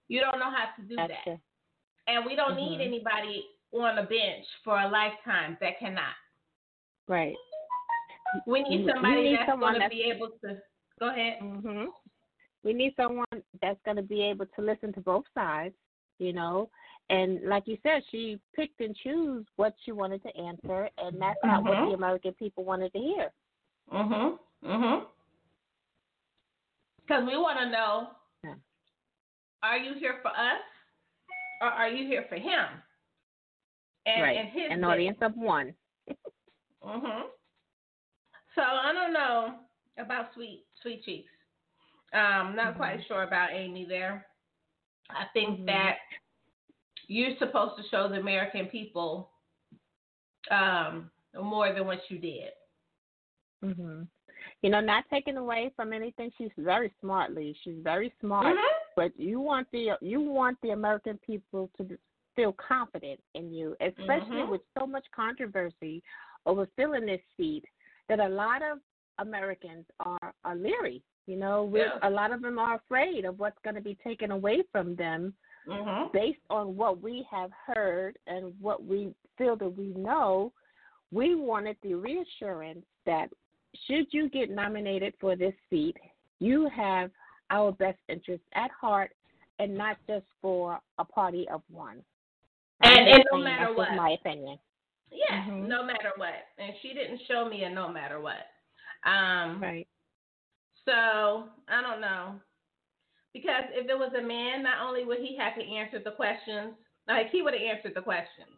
You 0.08 0.22
don't 0.22 0.38
know 0.38 0.52
how 0.52 0.70
to 0.76 0.82
do 0.84 0.96
That's 0.96 1.10
that. 1.12 1.24
true. 1.24 1.40
And 2.06 2.26
we 2.26 2.36
don't 2.36 2.56
need 2.56 2.80
Mhm. 2.80 2.86
anybody 2.86 3.50
on 3.72 3.98
a 3.98 4.04
bench 4.04 4.46
for 4.64 4.80
a 4.80 4.88
lifetime 4.88 5.58
that 5.62 5.80
cannot. 5.80 6.16
Right. 7.08 7.36
We 8.46 8.64
need 8.64 8.86
We 8.86 8.92
somebody 8.92 9.22
need 9.24 9.36
that's 9.38 9.50
someone 9.50 9.74
going 9.74 9.84
to 9.84 9.90
be 9.90 10.04
able 10.04 10.30
to. 10.44 10.58
Go 11.00 11.10
ahead. 11.10 11.40
hmm 11.42 11.86
We 12.64 12.74
need 12.74 12.94
someone 12.96 13.26
that's 13.62 13.80
going 13.86 13.98
to 13.98 14.04
be 14.04 14.22
able 14.22 14.46
to 14.46 14.62
listen 14.62 14.94
to 14.94 15.02
both 15.02 15.24
sides, 15.34 15.76
you 16.20 16.34
know. 16.34 16.70
And 17.10 17.42
like 17.46 17.64
you 17.68 17.78
said, 17.82 18.04
she 18.12 18.40
picked 18.56 18.82
and 18.82 18.96
chose 19.04 19.44
what 19.56 19.74
she 19.84 19.92
wanted 19.92 20.22
to 20.24 20.38
answer, 20.38 20.90
and 20.98 21.20
that's 21.20 21.40
not 21.44 21.64
what 21.64 21.78
Mhm. 21.78 21.90
the 21.90 21.94
American 21.96 22.34
people 22.34 22.64
wanted 22.64 22.92
to 22.94 23.00
hear. 23.00 23.32
Mhm. 23.92 24.38
Mhm. 24.64 25.08
Because 27.02 27.26
we 27.26 27.38
want 27.38 27.58
to 27.60 27.70
know: 27.70 28.16
Yeah. 28.44 28.56
Are 29.64 29.78
you 29.78 29.94
here 29.96 30.20
for 30.22 30.30
us, 30.30 30.62
or 31.62 31.68
are 31.68 31.90
you 31.90 32.06
here 32.08 32.26
for 32.30 32.36
him? 32.36 32.84
And, 34.06 34.22
right. 34.22 34.38
and 34.38 34.50
his 34.50 34.72
An 34.72 34.84
audience 34.84 35.18
of 35.22 35.36
one. 35.36 35.76
Mhm. 36.84 37.30
So 38.56 38.62
I 38.62 38.92
don't 38.94 39.14
know 39.14 39.56
about 39.98 40.34
sweet 40.34 40.66
sweet 40.82 41.04
cheeks. 41.04 41.30
Um, 42.14 42.56
not 42.56 42.76
quite 42.76 43.00
sure 43.08 43.24
about 43.24 43.52
Amy 43.54 43.86
there. 43.86 44.26
I 45.10 45.26
think 45.34 45.60
Mhm. 45.60 45.66
that 45.68 45.98
you're 47.08 47.38
supposed 47.38 47.76
to 47.78 47.88
show 47.90 48.08
the 48.08 48.20
American 48.20 48.68
people 48.68 49.32
um, 50.52 51.12
more 51.40 51.72
than 51.74 51.86
what 51.86 52.10
you 52.10 52.18
did. 52.20 52.54
hmm 53.62 54.04
You 54.62 54.70
know, 54.70 54.80
not 54.80 55.04
taking 55.10 55.38
away 55.38 55.72
from 55.76 55.94
anything. 55.94 56.32
She's 56.38 56.52
very 56.58 56.94
smartly. 57.02 57.54
She's 57.62 57.78
very 57.84 58.14
smart. 58.20 58.56
Mhm. 58.58 58.70
But 58.96 59.18
you 59.20 59.40
want 59.40 59.70
the 59.72 59.98
you 60.02 60.22
want 60.22 60.60
the 60.62 60.72
American 60.72 61.18
people 61.20 61.70
to 61.78 61.98
feel 62.36 62.54
confident 62.54 63.22
in 63.34 63.52
you, 63.54 63.76
especially 63.82 64.44
Mhm. 64.44 64.50
with 64.50 64.62
so 64.78 64.88
much 64.88 65.10
controversy 65.12 66.02
over 66.46 66.66
filling 66.78 67.06
this 67.06 67.22
seat. 67.38 67.66
That 68.10 68.20
a 68.20 68.28
lot 68.28 68.62
of 68.62 68.80
Americans 69.20 69.86
are 70.02 70.34
are 70.44 70.56
leery. 70.56 71.02
You 71.28 71.38
know, 71.38 71.72
Yeah. 71.74 72.00
a 72.02 72.10
lot 72.10 72.32
of 72.32 72.42
them 72.42 72.58
are 72.60 72.76
afraid 72.76 73.24
of 73.26 73.40
what's 73.40 73.60
going 73.64 73.76
to 73.76 73.82
be 73.82 73.96
taken 74.04 74.32
away 74.32 74.64
from 74.72 74.96
them 74.96 75.34
Mhm. 75.68 76.12
based 76.12 76.42
on 76.50 76.76
what 76.76 77.00
we 77.02 77.22
have 77.30 77.52
heard 77.52 78.18
and 78.26 78.60
what 78.60 78.84
we 78.84 79.14
feel 79.38 79.56
that 79.58 79.70
we 79.70 79.88
know, 79.94 80.52
we 81.12 81.36
wanted 81.36 81.78
the 81.82 81.94
reassurance 81.94 82.86
that 83.06 83.32
should 83.86 84.12
you 84.12 84.30
get 84.30 84.50
nominated 84.50 85.14
for 85.20 85.36
this 85.36 85.54
seat, 85.70 85.96
you 86.40 86.68
have 86.70 87.12
our 87.52 87.72
best 87.72 88.00
interests 88.08 88.48
at 88.54 88.72
heart 88.72 89.14
and 89.60 89.76
not 89.76 89.98
just 90.08 90.26
for 90.42 90.80
a 90.98 91.06
party 91.06 91.48
of 91.50 91.62
one. 91.70 92.04
And- 92.82 93.08
and 93.08 93.26
no 93.32 93.38
matter 93.38 93.74
what. 93.74 93.94
my 93.94 94.12
opinion. 94.12 94.58
Yeah, 95.12 95.46
Mhm. 95.46 95.68
no 95.68 95.84
matter 95.84 96.12
what. 96.18 96.48
And 96.58 96.74
she 96.82 96.94
didn't 96.94 97.20
show 97.28 97.46
me 97.46 97.64
a 97.64 97.70
no 97.70 97.90
matter 97.90 98.20
what. 98.20 98.48
Um, 99.04 99.62
Right. 99.62 99.88
So 100.86 101.50
I 101.68 101.82
don't 101.82 102.02
know. 102.02 102.40
Because 103.34 103.66
if 103.72 103.88
it 103.88 103.98
was 103.98 104.14
a 104.14 104.22
man, 104.22 104.64
not 104.64 104.82
only 104.82 105.06
would 105.06 105.20
he 105.20 105.36
have 105.36 105.56
to 105.56 105.64
answer 105.64 106.00
the 106.00 106.12
questions, 106.12 106.76
like 107.08 107.30
he 107.30 107.42
would 107.42 107.54
have 107.54 107.62
answered 107.62 107.94
the 107.94 108.02
questions. 108.02 108.58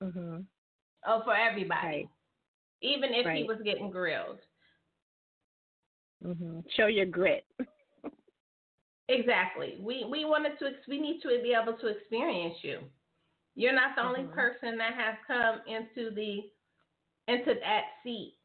Mhm. 0.00 0.46
Oh, 1.04 1.22
for 1.22 1.34
everybody. 1.34 1.86
Right. 1.86 2.08
Even 2.80 3.14
if 3.14 3.26
he 3.28 3.44
was 3.44 3.60
getting 3.62 3.90
grilled. 3.90 4.40
Mm-hmm. 6.22 6.60
Show 6.70 6.86
your 6.86 7.06
grit. 7.06 7.46
Exactly. 9.08 9.78
We 9.80 10.04
we 10.04 10.24
wanted 10.24 10.58
to 10.58 10.72
we 10.88 10.98
need 11.00 11.20
to 11.22 11.28
be 11.40 11.54
able 11.54 11.74
to 11.78 11.86
experience 11.86 12.56
you. 12.64 12.80
You're 13.56 13.72
not 13.72 13.96
the 13.96 14.02
only 14.02 14.20
Mhm. 14.22 14.32
person 14.32 14.76
that 14.78 14.94
has 14.94 15.16
come 15.26 15.62
into 15.66 16.10
the 16.10 16.52
into 17.28 17.54
that 17.54 17.86
seat 18.04 18.38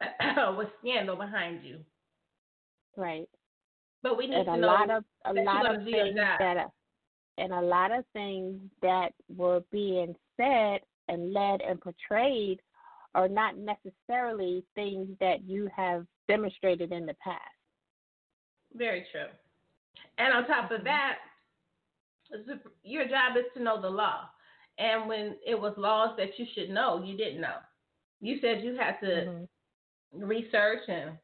with 0.56 0.68
scandal 0.80 1.14
behind 1.14 1.62
you. 1.62 1.84
Right. 2.96 3.28
But 4.02 4.16
we 4.16 4.26
need 4.26 4.34
and 4.38 4.46
to 4.46 4.52
a 4.52 4.56
know 4.56 4.66
lot 4.66 4.90
of 4.90 5.04
a 5.26 5.34
that 5.34 5.44
lot 5.44 5.74
of 5.74 5.84
things 5.84 6.14
that 6.16 6.56
are, 6.56 6.72
and 7.36 7.52
a 7.52 7.60
lot 7.60 7.92
of 7.92 8.04
things 8.12 8.60
that 8.82 9.12
were 9.28 9.60
being 9.70 10.16
said 10.36 10.80
and 11.08 11.32
led 11.32 11.60
and 11.62 11.80
portrayed 11.80 12.60
are 13.14 13.28
not 13.28 13.56
necessarily 13.56 14.64
things 14.74 15.16
that 15.18 15.42
you 15.42 15.66
have 15.68 16.06
demonstrated 16.28 16.90
in 16.92 17.06
the 17.06 17.14
past. 17.14 17.42
Very 18.74 19.06
true. 19.12 19.28
And 20.18 20.32
on 20.34 20.46
top 20.46 20.70
of 20.70 20.82
that, 20.84 21.18
the- 21.24 21.27
your 22.82 23.04
job 23.04 23.36
is 23.36 23.44
to 23.54 23.62
know 23.62 23.80
the 23.80 23.88
law. 23.90 24.28
And 24.78 25.08
when 25.08 25.36
it 25.46 25.58
was 25.60 25.74
laws 25.76 26.16
that 26.18 26.38
you 26.38 26.46
should 26.54 26.70
know, 26.70 27.02
you 27.02 27.16
didn't 27.16 27.40
know. 27.40 27.56
You 28.20 28.38
said 28.40 28.62
you 28.62 28.76
had 28.76 28.98
to 29.00 29.26
Mhm. 29.26 29.48
research 30.12 30.88
and 30.88 31.18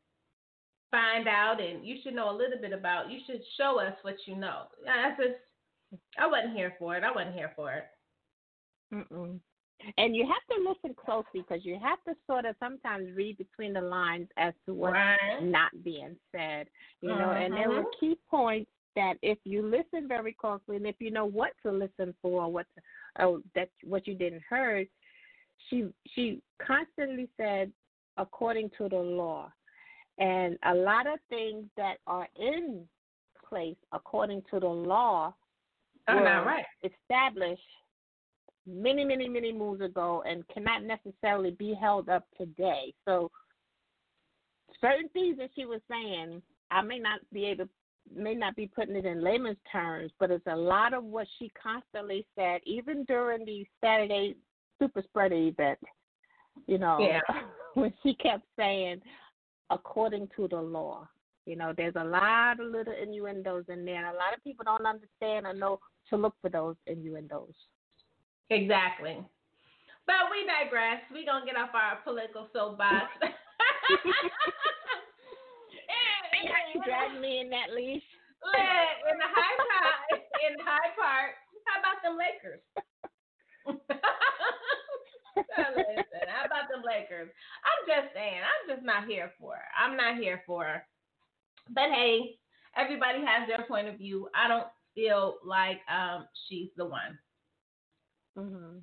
find 0.91 1.27
out, 1.29 1.61
and 1.61 1.85
you 1.87 2.01
should 2.03 2.15
know 2.15 2.31
a 2.31 2.37
little 2.37 2.59
bit 2.61 2.73
about. 2.73 3.11
You 3.11 3.21
should 3.27 3.45
show 3.57 3.81
us 3.81 3.97
what 4.03 4.27
you 4.27 4.37
know. 4.37 4.69
I 4.89 5.11
just, 5.17 5.39
I 6.19 6.27
wasn't 6.27 6.57
here 6.57 6.75
for 6.79 6.97
it. 6.97 7.05
I 7.05 7.11
wasn't 7.11 7.35
here 7.35 7.53
for 7.57 7.73
it. 7.73 7.85
Mm-mm. 8.93 9.41
And 9.99 10.17
you 10.17 10.25
have 10.27 10.57
to 10.57 10.69
listen 10.69 10.95
closely 10.95 11.43
because 11.43 11.65
you 11.65 11.79
have 11.83 12.03
to 12.05 12.15
sort 12.27 12.45
of 12.45 12.57
sometimes 12.59 13.11
read 13.15 13.37
between 13.39 13.73
the 13.73 13.81
lines 13.81 14.29
as 14.37 14.55
to 14.67 14.75
what's 14.75 14.95
Right. 14.95 15.43
not 15.43 15.71
being 15.83 16.17
said. 16.33 16.69
You 17.01 17.11
know, 17.11 17.33
and 17.33 17.53
there 17.55 17.71
were 17.71 17.83
Mhm. 17.83 18.01
key 18.01 18.17
points 18.31 18.71
that 18.97 19.15
if 19.23 19.39
you 19.45 19.63
listen 19.63 20.09
very 20.09 20.33
closely 20.33 20.77
and 20.77 20.87
if 20.87 20.97
you 20.99 21.11
know 21.11 21.27
what 21.27 21.53
to 21.65 21.73
listen 21.73 22.15
for, 22.23 22.51
what 22.51 22.67
to, 22.75 22.83
oh, 23.25 23.43
that 23.55 23.69
what 23.83 24.07
you 24.07 24.15
didn't 24.15 24.43
heard, 24.49 24.87
she 25.69 25.87
she 26.15 26.41
constantly 26.65 27.29
said 27.37 27.73
according 28.17 28.71
to 28.79 28.89
the 28.89 28.97
law, 28.97 29.51
and 30.19 30.59
a 30.65 30.75
lot 30.75 31.07
of 31.07 31.19
things 31.29 31.65
that 31.77 31.97
are 32.07 32.29
in 32.37 32.87
place 33.49 33.77
according 33.93 34.43
to 34.51 34.61
the 34.61 34.67
law 34.67 35.35
oh, 36.09 36.15
were 36.15 36.25
not 36.25 36.47
right. 36.47 36.65
established 36.83 37.63
many, 38.67 39.05
many, 39.05 39.29
many 39.29 39.53
moons 39.53 39.81
ago 39.81 40.23
and 40.27 40.47
cannot 40.49 40.83
necessarily 40.83 41.51
be 41.53 41.75
held 41.79 42.09
up 42.09 42.25
today. 42.39 42.95
So 43.05 43.31
certain 44.81 45.09
things 45.11 45.37
that 45.39 45.51
she 45.55 45.65
was 45.65 45.81
saying, 45.91 46.43
I 46.71 46.83
may 46.83 46.99
not 46.99 47.21
be 47.33 47.45
able 47.47 47.67
may 48.15 48.35
not 48.35 48.57
be 48.57 48.67
putting 48.67 48.97
it 48.97 49.07
in 49.07 49.23
layman's 49.23 49.59
terms, 49.71 50.13
but 50.19 50.31
it's 50.31 50.47
a 50.47 50.57
lot 50.57 50.95
of 50.95 51.05
what 51.05 51.27
she 51.39 51.51
constantly 51.61 52.27
said, 52.37 52.61
even 52.65 53.05
during 53.05 53.45
the 53.45 53.67
Saturday 53.83 54.37
super 54.79 55.03
spreader 55.03 55.35
event, 55.37 55.79
you 56.67 56.79
know, 56.79 56.99
Yeah. 57.01 57.21
when 57.75 57.93
she 58.03 58.15
kept 58.15 58.45
saying, 58.57 59.01
according 59.71 60.29
to 60.37 60.49
the 60.49 60.61
law. 60.61 61.09
You 61.47 61.57
know, 61.57 61.75
there's 61.77 61.97
a 61.97 62.05
lot 62.05 62.59
of 62.59 62.71
little 62.71 62.95
innuendos 62.95 63.65
in 63.69 63.85
there, 63.85 63.97
and 63.97 64.07
a 64.07 64.19
lot 64.19 64.35
of 64.35 64.43
people 64.43 64.65
don't 64.65 64.87
understand 64.87 65.47
or 65.47 65.53
know 65.53 65.79
to 66.09 66.17
look 66.17 66.35
for 66.41 66.49
those 66.49 66.77
innuendos. 66.87 67.53
Exactly. 68.49 69.19
But 70.07 70.17
we 70.31 70.47
digress. 70.47 71.03
We're 71.13 71.27
gonna 71.27 71.45
get 71.45 71.57
off 71.57 71.71
our 71.75 71.99
political 72.03 72.49
soapbox. 72.53 73.09
Dragged 76.85 77.21
me 77.21 77.41
in 77.41 77.51
that 77.51 77.73
leash. 77.75 78.03
in 78.45 79.17
the 79.19 79.31
high 79.31 79.57
park, 79.57 80.21
in 80.49 80.55
High 80.61 80.93
Park. 80.97 81.33
How 81.65 81.81
about 81.81 82.03
them 82.05 82.17
Lakers? 82.21 82.61
Listen, 85.57 86.29
how 86.29 86.45
about 86.45 86.69
them 86.71 86.83
Lakers? 86.85 87.31
I'm 87.65 87.83
just 87.89 88.13
saying, 88.15 88.41
I'm 88.45 88.77
just 88.77 88.85
not 88.85 89.07
here 89.07 89.33
for 89.41 89.55
it. 89.55 89.69
I'm 89.77 89.97
not 89.97 90.17
here 90.19 90.43
for 90.47 90.69
it. 90.69 90.83
But 91.71 91.91
hey, 91.95 92.37
everybody 92.77 93.21
has 93.25 93.49
their 93.49 93.67
point 93.67 93.89
of 93.89 93.97
view. 93.97 94.29
I 94.35 94.49
don't 94.49 94.67
feel 94.95 95.37
like 95.45 95.79
um, 95.91 96.27
she's 96.49 96.69
the 96.77 96.85
one. 96.87 97.19
hmm 98.37 98.79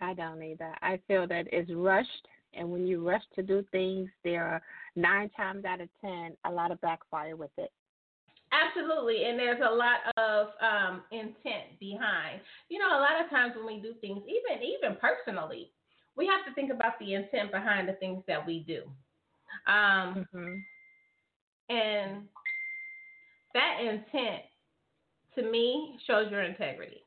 I 0.00 0.14
don't 0.14 0.42
either. 0.42 0.74
I 0.80 0.98
feel 1.06 1.26
that 1.28 1.46
it's 1.52 1.70
rushed, 1.74 2.26
and 2.54 2.70
when 2.70 2.86
you 2.86 3.06
rush 3.06 3.22
to 3.34 3.42
do 3.42 3.62
things, 3.70 4.08
there 4.24 4.46
are 4.46 4.62
nine 4.96 5.30
times 5.30 5.64
out 5.64 5.80
of 5.80 5.88
ten 6.00 6.36
a 6.44 6.50
lot 6.50 6.72
of 6.72 6.80
backfire 6.80 7.36
with 7.36 7.50
it. 7.58 7.70
Absolutely, 8.52 9.24
and 9.24 9.38
there's 9.38 9.60
a 9.64 9.74
lot 9.74 9.98
of 10.16 10.48
um, 10.60 11.02
intent 11.12 11.78
behind. 11.78 12.40
You 12.68 12.78
know, 12.78 12.88
a 12.88 13.00
lot 13.00 13.22
of 13.22 13.30
times 13.30 13.54
when 13.56 13.66
we 13.66 13.80
do 13.80 13.94
things, 14.00 14.22
even 14.26 14.62
even 14.62 14.96
personally, 15.00 15.70
we 16.16 16.26
have 16.26 16.44
to 16.46 16.54
think 16.54 16.72
about 16.72 16.98
the 16.98 17.14
intent 17.14 17.52
behind 17.52 17.88
the 17.88 17.94
things 17.94 18.22
that 18.26 18.44
we 18.44 18.64
do. 18.66 18.82
Um, 19.72 20.26
hmm 20.32 20.56
and 21.68 22.22
that 23.54 23.78
intent, 23.80 24.42
to 25.36 25.50
me, 25.50 25.96
shows 26.06 26.30
your 26.30 26.42
integrity. 26.42 27.04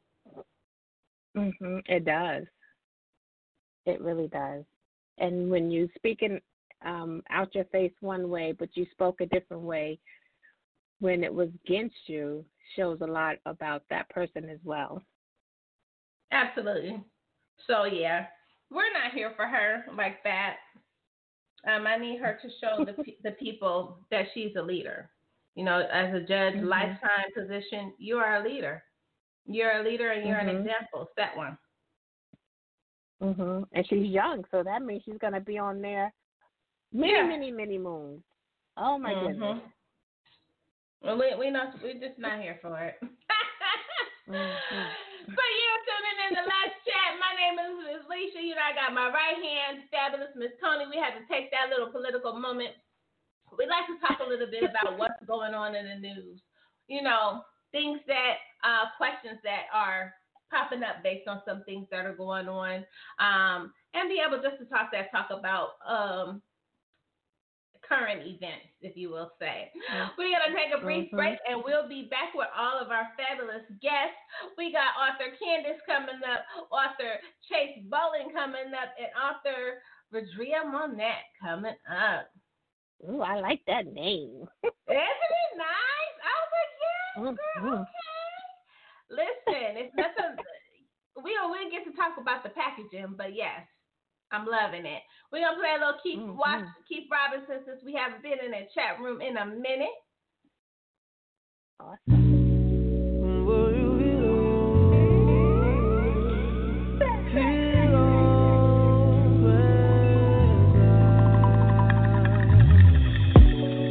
hmm 1.35 1.79
It 1.85 2.05
does. 2.05 2.43
It 3.85 3.99
really 4.01 4.27
does. 4.27 4.63
And 5.17 5.49
when 5.51 5.69
you 5.69 5.89
speak 5.95 6.19
speaking 6.19 6.39
um, 6.85 7.21
out 7.29 7.53
your 7.55 7.65
face 7.65 7.93
one 8.01 8.29
way, 8.29 8.51
but 8.57 8.69
you 8.75 8.85
spoke 8.91 9.21
a 9.21 9.25
different 9.27 9.63
way 9.63 9.99
when 10.99 11.23
it 11.23 11.33
was 11.33 11.49
against 11.65 11.95
you, 12.07 12.45
shows 12.75 12.99
a 13.01 13.05
lot 13.05 13.35
about 13.45 13.83
that 13.89 14.09
person 14.09 14.49
as 14.49 14.59
well. 14.63 15.01
Absolutely. 16.31 17.03
So 17.67 17.85
yeah, 17.85 18.25
we're 18.71 18.91
not 18.93 19.13
here 19.13 19.33
for 19.35 19.45
her 19.45 19.85
like 19.95 20.23
that. 20.23 20.57
Um, 21.67 21.87
I 21.87 21.97
need 21.97 22.19
her 22.19 22.37
to 22.41 22.49
show 22.59 22.85
the 22.85 22.95
the 23.23 23.31
people 23.35 23.97
that 24.11 24.25
she's 24.33 24.55
a 24.57 24.61
leader. 24.61 25.09
You 25.55 25.63
know, 25.65 25.79
as 25.91 26.13
a 26.13 26.21
judge, 26.21 26.55
Mhm. 26.55 26.65
lifetime 26.67 27.31
position, 27.35 27.93
you 27.99 28.17
are 28.17 28.37
a 28.37 28.43
leader. 28.43 28.83
You're 29.45 29.79
a 29.79 29.83
leader, 29.83 30.11
and 30.11 30.27
you're 30.27 30.39
an 30.39 30.47
Mhm. 30.47 30.61
example. 30.61 31.09
Set 31.15 31.35
one. 31.37 31.57
hmm 33.21 33.63
And 33.71 33.87
she's 33.87 34.07
young, 34.07 34.43
so 34.51 34.63
that 34.63 34.81
means 34.81 35.03
she's 35.03 35.17
gonna 35.19 35.39
be 35.39 35.57
on 35.57 35.81
there 35.81 36.11
many, 36.93 37.13
Yeah. 37.13 37.23
many, 37.23 37.51
many 37.51 37.77
moons. 37.77 38.23
Oh 38.77 38.97
my 38.97 39.13
Mhm. 39.13 39.27
goodness. 39.27 39.59
Well, 41.01 41.17
we 41.19 41.35
we 41.35 41.49
not 41.51 41.81
we're 41.81 41.99
just 41.99 42.17
not 42.17 42.39
here 42.39 42.57
for 42.61 42.79
it. 42.79 42.97
Mhm. 44.29 44.95
But 45.27 45.49
you're 45.59 45.83
tuning 45.83 46.19
in 46.27 46.33
the 46.35 46.47
last 46.47 46.75
chat. 46.85 47.19
My 47.19 47.35
name 47.35 47.59
is 47.59 47.75
Miss 47.83 48.07
Lissha. 48.07 48.41
You 48.41 48.55
know, 48.55 48.61
I 48.63 48.73
got 48.73 48.93
my 48.93 49.09
right 49.09 49.35
hand, 49.35 49.83
fabulous 49.91 50.31
Miss 50.35 50.51
Toni. 50.61 50.87
We 50.87 50.95
had 50.97 51.17
to 51.19 51.25
take 51.27 51.51
that 51.51 51.69
little 51.69 51.91
political 51.91 52.33
moment. 52.39 52.75
We 53.57 53.65
like 53.67 53.87
to 53.87 53.99
talk 53.99 54.19
a 54.19 54.27
little 54.27 54.47
bit 54.47 54.63
about 54.63 54.97
what's 54.99 55.19
going 55.27 55.53
on 55.53 55.75
in 55.75 55.87
the 55.87 55.95
news. 55.95 56.41
You 56.87 57.01
know, 57.03 57.43
things 57.71 57.99
that, 58.07 58.37
uh, 58.63 58.85
questions 58.97 59.39
that 59.43 59.67
are 59.73 60.13
popping 60.51 60.83
up 60.83 61.03
based 61.03 61.27
on 61.27 61.41
some 61.45 61.63
things 61.63 61.87
that 61.91 62.05
are 62.05 62.15
going 62.15 62.47
on, 62.47 62.85
um, 63.19 63.73
and 63.93 64.09
be 64.09 64.21
able 64.25 64.41
just 64.41 64.59
to 64.59 64.65
talk 64.65 64.91
that 64.91 65.11
talk 65.11 65.31
about 65.31 65.75
um, 65.87 66.41
current 67.87 68.25
events, 68.25 68.67
if 68.81 68.95
you 68.95 69.09
will 69.09 69.31
say. 69.39 69.71
We're 70.17 70.31
gonna 70.31 70.55
take 70.55 70.73
a 70.73 70.81
brief 70.81 71.11
Mhm. 71.11 71.17
break, 71.17 71.39
and 71.47 71.63
we'll 71.63 71.87
be 71.87 72.03
back 72.09 72.33
with 72.33 72.49
all 72.55 72.77
of 72.79 72.91
our 72.91 73.11
fabulous 73.17 73.63
guests. 73.81 74.17
We 74.57 74.71
got 74.71 74.95
author 74.97 75.31
Kandis 75.37 75.79
coming 75.85 76.23
up, 76.23 76.45
author 76.71 77.19
Chase 77.49 77.79
Bolling 77.85 78.31
coming 78.31 78.73
up, 78.73 78.93
and 78.97 79.09
author 79.15 79.81
Rheadrea 80.11 80.65
Monet 80.65 81.23
coming 81.41 81.75
up. 81.89 82.29
Ooh, 83.09 83.21
I 83.21 83.35
like 83.39 83.63
that 83.65 83.87
name. 83.87 84.47
Isn't 84.63 84.73
it 84.87 85.57
nice? 85.57 86.15
I 86.23 86.33
was 86.39 86.51
like, 86.51 86.71
yeah, 86.81 87.21
girl, 87.21 87.35
Mhm. 87.57 87.81
okay. 87.81 87.89
Listen, 89.09 89.77
it's 89.77 89.95
nothing. 89.95 90.37
We 91.21 91.33
don't 91.33 91.51
we 91.51 91.69
get 91.69 91.83
to 91.85 91.93
talk 91.93 92.17
about 92.17 92.41
the 92.43 92.49
packaging, 92.49 93.13
but 93.15 93.33
yes, 93.33 93.67
I'm 94.33 94.47
loving 94.47 94.87
it. 94.87 95.03
We're 95.31 95.45
gonna 95.45 95.59
play 95.59 95.75
a 95.75 95.77
little 95.77 95.99
Keith 96.01 96.17
Mhm. 96.17 96.35
watch 96.35 96.65
Keith 96.89 97.07
Robinson 97.09 97.63
since 97.65 97.83
we 97.83 97.93
haven't 97.93 98.23
been 98.23 98.39
in 98.39 98.49
that 98.51 98.73
chat 98.73 98.99
room 98.99 99.21
in 99.21 99.37
a 99.37 99.45
minute. 99.45 99.93
Awesome. 101.79 102.33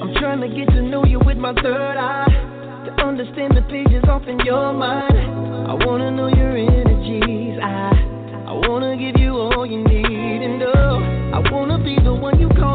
I'm 0.02 0.14
trying 0.14 0.40
to 0.40 0.48
get 0.48 0.68
to 0.70 0.83
know 0.83 1.05
you 1.05 1.20
with 1.20 1.38
my 1.38 1.55
third 1.55 1.96
eye. 1.96 2.26
To 2.87 2.92
understand 3.05 3.57
the 3.57 3.62
pages 3.62 4.02
off 4.09 4.26
in 4.26 4.40
your 4.40 4.72
mind. 4.72 5.68
I 5.68 5.74
wanna 5.87 6.11
know 6.11 6.26
your 6.26 6.57
energies. 6.57 6.91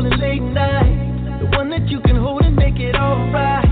You 0.06 0.18
late 0.18 0.42
night. 0.42 1.40
The 1.40 1.58
one 1.58 1.70
that 1.70 1.88
you 1.88 2.00
can 2.02 2.16
hold 2.16 2.44
and 2.44 2.56
make 2.56 2.80
it 2.80 2.96
alright. 2.96 3.67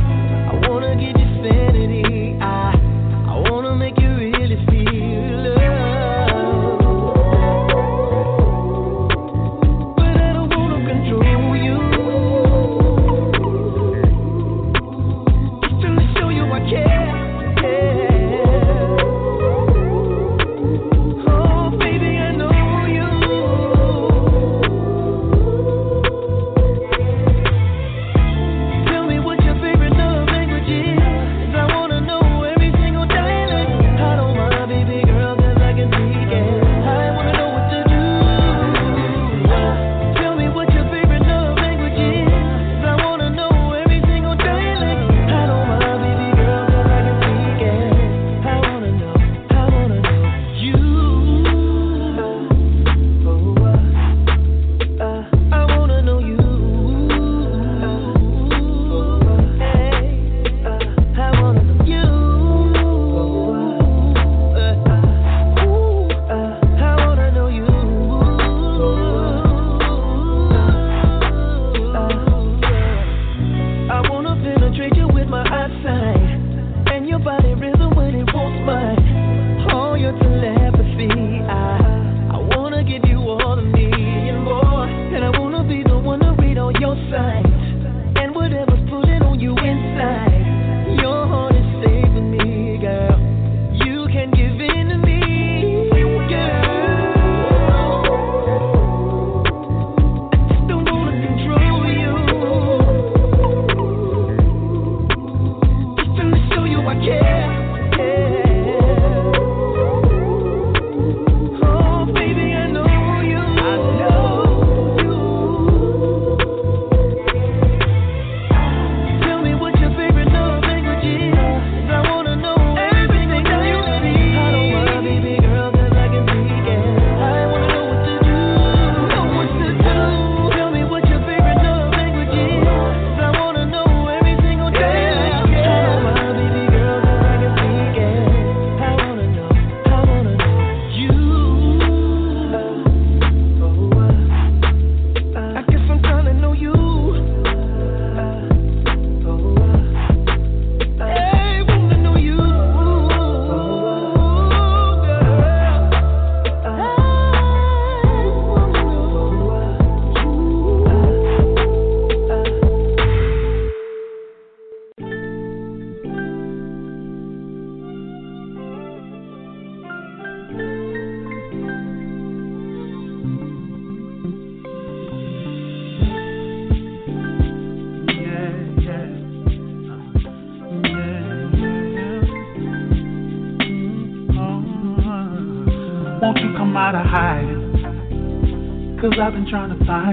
I've 189.26 189.34
been 189.34 189.48
trying 189.50 189.76
to 189.76 189.86
find 189.86 190.05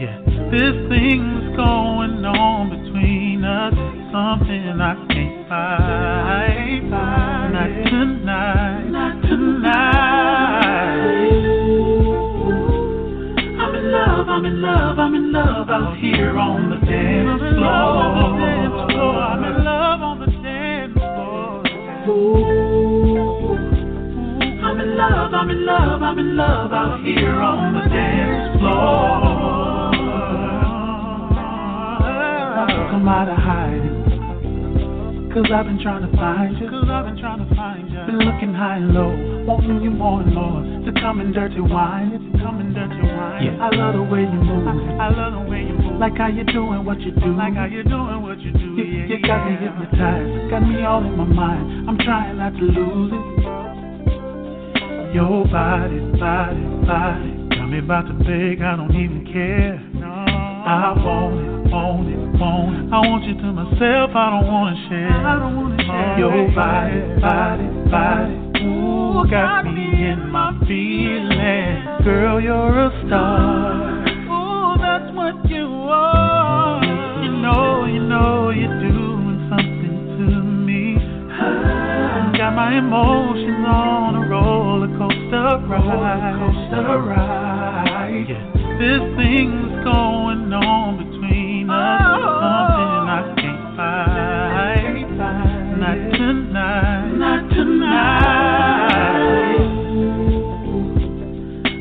Yeah, 0.00 0.18
this 0.50 0.74
thing's 0.88 1.56
going 1.56 2.24
on 2.24 2.70
between 2.70 3.44
us. 3.44 3.74
Something 4.10 4.80
I 4.80 4.94
can't 5.12 5.48
fight. 5.48 6.82
Not 6.90 7.68
tonight. 7.90 8.88
Not 8.90 9.22
tonight. 9.22 10.70
I'm 13.60 13.74
in 13.74 13.84
love. 13.92 14.28
I'm 14.28 14.44
in 14.44 14.62
love. 14.62 14.98
I'm 14.98 15.14
in 15.14 15.32
love 15.32 15.70
out 15.70 15.96
here 15.98 16.36
on 16.38 16.70
the 16.70 16.76
dance 16.86 17.40
floor. 17.40 17.68
I'm 19.22 19.44
in 19.44 19.64
love 19.64 20.00
on 20.02 20.18
the 20.20 20.26
dance 20.42 20.94
floor. 20.94 22.69
I'm 24.80 24.88
in 24.88 24.96
love, 24.96 25.34
I'm 25.34 25.50
in 25.50 25.66
love, 25.66 26.02
I'm 26.02 26.18
in 26.18 26.36
love 26.38 26.72
out 26.72 27.04
here 27.04 27.36
on 27.36 27.74
the 27.74 27.84
dance 27.92 28.56
floor. 28.56 29.92
Come 32.88 33.04
out 33.04 33.28
of 33.28 33.36
hiding. 33.36 35.28
Cause 35.36 35.44
I've 35.52 35.66
been 35.66 35.78
trying 35.84 36.08
to 36.08 36.16
find 36.16 36.56
you. 36.56 36.64
Cause 36.70 36.88
I've 36.88 37.04
been 37.04 37.20
trying 37.20 37.46
to 37.46 37.54
find 37.54 37.92
you. 37.92 38.00
Been 38.08 38.24
looking 38.24 38.54
high 38.54 38.78
and 38.80 38.94
low, 38.96 39.12
wanting 39.44 39.82
you 39.82 39.90
more 39.90 40.22
and 40.22 40.32
more. 40.32 40.64
To 40.64 40.92
come 40.98 41.20
and 41.20 41.34
dirty 41.34 41.60
wine, 41.60 42.16
it's 42.16 42.40
come 42.40 42.64
and 42.64 42.72
dirty 42.72 43.04
wine. 43.04 43.44
Yeah. 43.44 43.60
I 43.60 43.68
love 43.76 44.00
the 44.00 44.02
way 44.02 44.24
you 44.24 44.40
move. 44.40 44.64
I, 44.64 44.72
I 44.96 45.08
love 45.12 45.44
the 45.44 45.44
way 45.44 45.60
you 45.60 45.76
move. 45.76 46.00
Like 46.00 46.16
how 46.16 46.28
you 46.32 46.44
doing 46.44 46.86
what 46.86 46.98
you 47.02 47.12
do. 47.12 47.36
Like 47.36 47.52
how 47.52 47.66
you 47.66 47.84
doing 47.84 48.22
what 48.22 48.40
you 48.40 48.50
do. 48.56 48.80
You, 48.80 48.84
yeah, 48.84 49.04
you 49.12 49.16
yeah, 49.20 49.28
got 49.28 49.44
me 49.44 49.60
hypnotized, 49.60 50.50
got 50.50 50.64
me 50.64 50.80
all 50.88 51.04
in 51.04 51.14
my 51.20 51.28
mind. 51.28 51.84
I'm 51.84 51.98
trying 51.98 52.38
not 52.38 52.56
to 52.56 52.64
lose 52.64 53.12
it. 53.12 53.59
Your 55.12 55.44
body, 55.46 55.98
body, 56.20 56.62
body. 56.86 57.56
Tell 57.56 57.66
me 57.66 57.78
about 57.80 58.06
the 58.06 58.14
big, 58.14 58.62
I 58.62 58.76
don't 58.76 58.94
even 58.94 59.26
care. 59.32 59.76
No. 59.94 60.06
I 60.06 60.94
want 61.02 61.34
it, 61.34 61.72
want 61.72 62.08
it, 62.08 62.38
want 62.38 62.76
it. 62.78 62.94
I 62.94 62.98
want 63.10 63.24
you 63.24 63.34
to 63.34 63.52
myself, 63.52 64.14
I 64.14 64.30
don't 64.30 64.46
wanna 64.46 64.76
share. 64.88 65.10
I 65.10 65.38
don't 65.40 65.56
wanna 65.56 65.82
share. 65.82 66.18
Your 66.18 66.46
body, 66.54 67.00
body, 67.18 67.66
body. 67.90 68.34
Ooh, 68.62 69.26
got 69.28 69.64
me 69.66 70.14
in 70.14 70.30
my 70.30 70.54
feelings. 70.68 72.04
Girl, 72.04 72.40
you're 72.40 72.78
a 72.78 72.90
star. 73.06 74.06
Ooh, 74.30 74.78
that's 74.78 75.10
what 75.16 75.42
you 75.50 75.66
are. 75.90 76.84
You 77.24 77.32
know, 77.42 77.84
you 77.86 77.98
know, 77.98 78.50
you're 78.50 78.78
doing 78.78 78.89
Got 82.50 82.56
my 82.56 82.78
emotions 82.78 83.64
on 83.64 84.16
a 84.16 84.26
roller 84.28 84.88
coaster 84.98 85.62
ride. 85.70 86.34
Coaster 86.34 86.98
ride. 86.98 88.26
Yeah. 88.28 88.42
This 88.74 88.98
thing's 89.14 89.84
going 89.86 90.50
on 90.50 90.98
between 90.98 91.70
us. 91.70 92.00
Oh. 92.02 92.26
Something 92.42 93.06
I 93.06 93.22
can't 93.38 93.62
fight. 93.76 94.98
Not 95.78 95.94
tonight. 96.18 97.06
Not 97.22 97.42
tonight. 97.54 98.10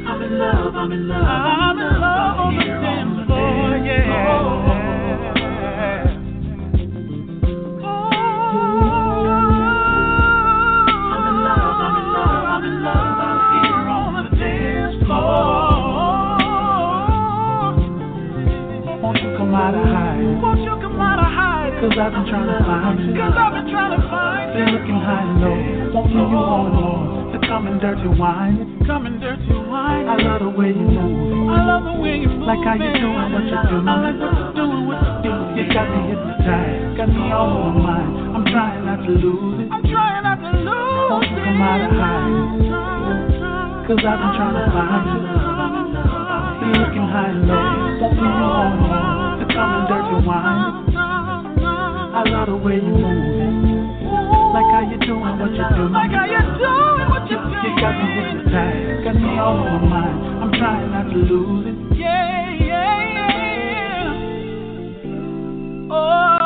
I'm 0.05 0.21
in 0.21 0.37
love. 0.37 0.75
I'm 0.75 0.91
in 0.91 1.07
love. 1.07 1.25
I'm 1.25 1.79
in 1.79 1.99
love 1.99 2.53
the 2.59 2.77
dance 2.77 3.25
floor. 3.25 3.73
Yeah. 3.83 4.05
come 4.05 4.68
of 19.75 19.85
hiding? 19.85 20.41
Won't 20.41 20.61
you 20.61 20.75
come 20.81 21.01
out 21.01 21.19
of 21.19 21.29
hiding? 21.29 21.79
Cause 21.79 21.95
I've 21.95 22.11
been 22.11 22.25
trying 22.27 22.49
to 22.49 22.59
find 22.65 22.99
you. 22.99 23.13
Cause 23.15 23.35
I've 23.37 23.53
been 23.53 23.67
trying 23.71 23.93
to 23.95 24.01
find 24.09 24.45
you. 24.51 24.59
Been 24.59 24.69
looking 24.75 24.99
high 24.99 25.23
and 25.23 25.39
low, 25.39 25.57
wanting 25.95 26.17
you 26.17 26.27
more. 26.27 27.29
To 27.29 27.37
come 27.45 27.67
and 27.69 27.79
dirty 27.79 28.09
wine, 28.19 28.83
come 28.89 29.05
and 29.05 29.21
dirty 29.21 29.53
wine. 29.69 30.09
I 30.09 30.17
love 30.17 30.41
the 30.41 30.49
way 30.49 30.73
you 30.73 30.81
move. 30.81 31.53
I 31.53 31.61
love 31.61 31.83
the 31.85 31.95
way 32.01 32.17
you 32.19 32.27
move. 32.27 32.47
Like 32.49 32.59
how 32.65 32.73
you 32.73 32.89
doing 32.89 33.29
what 33.31 33.45
you 33.45 33.59
do. 33.69 33.77
I 33.85 33.95
like 34.01 34.17
what 34.17 34.33
you're 34.33 34.53
doing, 34.57 34.83
what 34.89 34.97
you 34.97 35.13
do. 35.23 35.33
You 35.55 35.63
got 35.69 35.87
me 35.93 35.99
hypnotized, 36.09 36.97
got 36.97 37.09
me 37.13 37.29
all 37.31 37.53
on 37.53 37.77
my 37.77 37.85
mind. 37.85 38.11
I'm 38.33 38.45
trying 38.49 38.81
not 38.83 38.99
to 39.05 39.13
lose 39.13 39.61
it. 39.61 39.69
I'm 39.69 39.85
trying 39.85 40.23
not 40.25 40.41
to 40.41 40.51
lose 40.57 40.67
it. 40.67 41.09
Won't 41.13 41.29
you 41.29 41.37
come 41.37 41.61
out 41.61 41.81
of 41.85 41.93
hiding? 41.93 42.49
Cause 43.87 44.01
I've 44.01 44.19
been 44.19 44.33
trying 44.35 44.57
to 44.57 44.65
find 44.73 45.05
you. 45.13 45.21
Been 46.59 46.75
looking 46.81 47.07
high 47.07 47.29
and 47.29 47.47
low, 47.47 48.01
wanting 48.01 48.25
you 48.25 48.49
and 48.57 48.79
more 48.83 49.18
come 49.53 49.71
and 49.75 49.87
dirty 49.89 50.17
wine. 50.25 50.95
I 52.11 52.23
love 52.25 52.47
the 52.47 52.55
way 52.57 52.75
you 52.75 52.81
move. 52.81 53.49
Like 54.53 54.65
how 54.73 54.81
you 54.89 54.97
doing 55.05 55.37
what 55.39 55.51
you 55.51 55.65
do. 55.75 55.83
Like 55.93 56.11
how 56.11 56.25
you 56.25 56.41
doing 56.57 57.09
what 57.09 57.29
you 57.29 57.37
do. 57.37 57.57
You 57.69 57.71
got 57.79 57.93
me 57.97 58.05
hypnotized, 58.17 59.03
got 59.05 59.15
me 59.15 59.37
all 59.37 59.57
on 59.57 59.65
my 59.81 59.87
mind. 59.87 60.17
I'm 60.43 60.51
trying 60.53 60.89
not 60.91 61.05
to 61.11 61.17
lose 61.17 61.65
it. 61.67 61.75
Yeah, 61.97 62.49
yeah, 62.55 62.97
yeah. 63.13 64.15
Oh, 65.91 66.38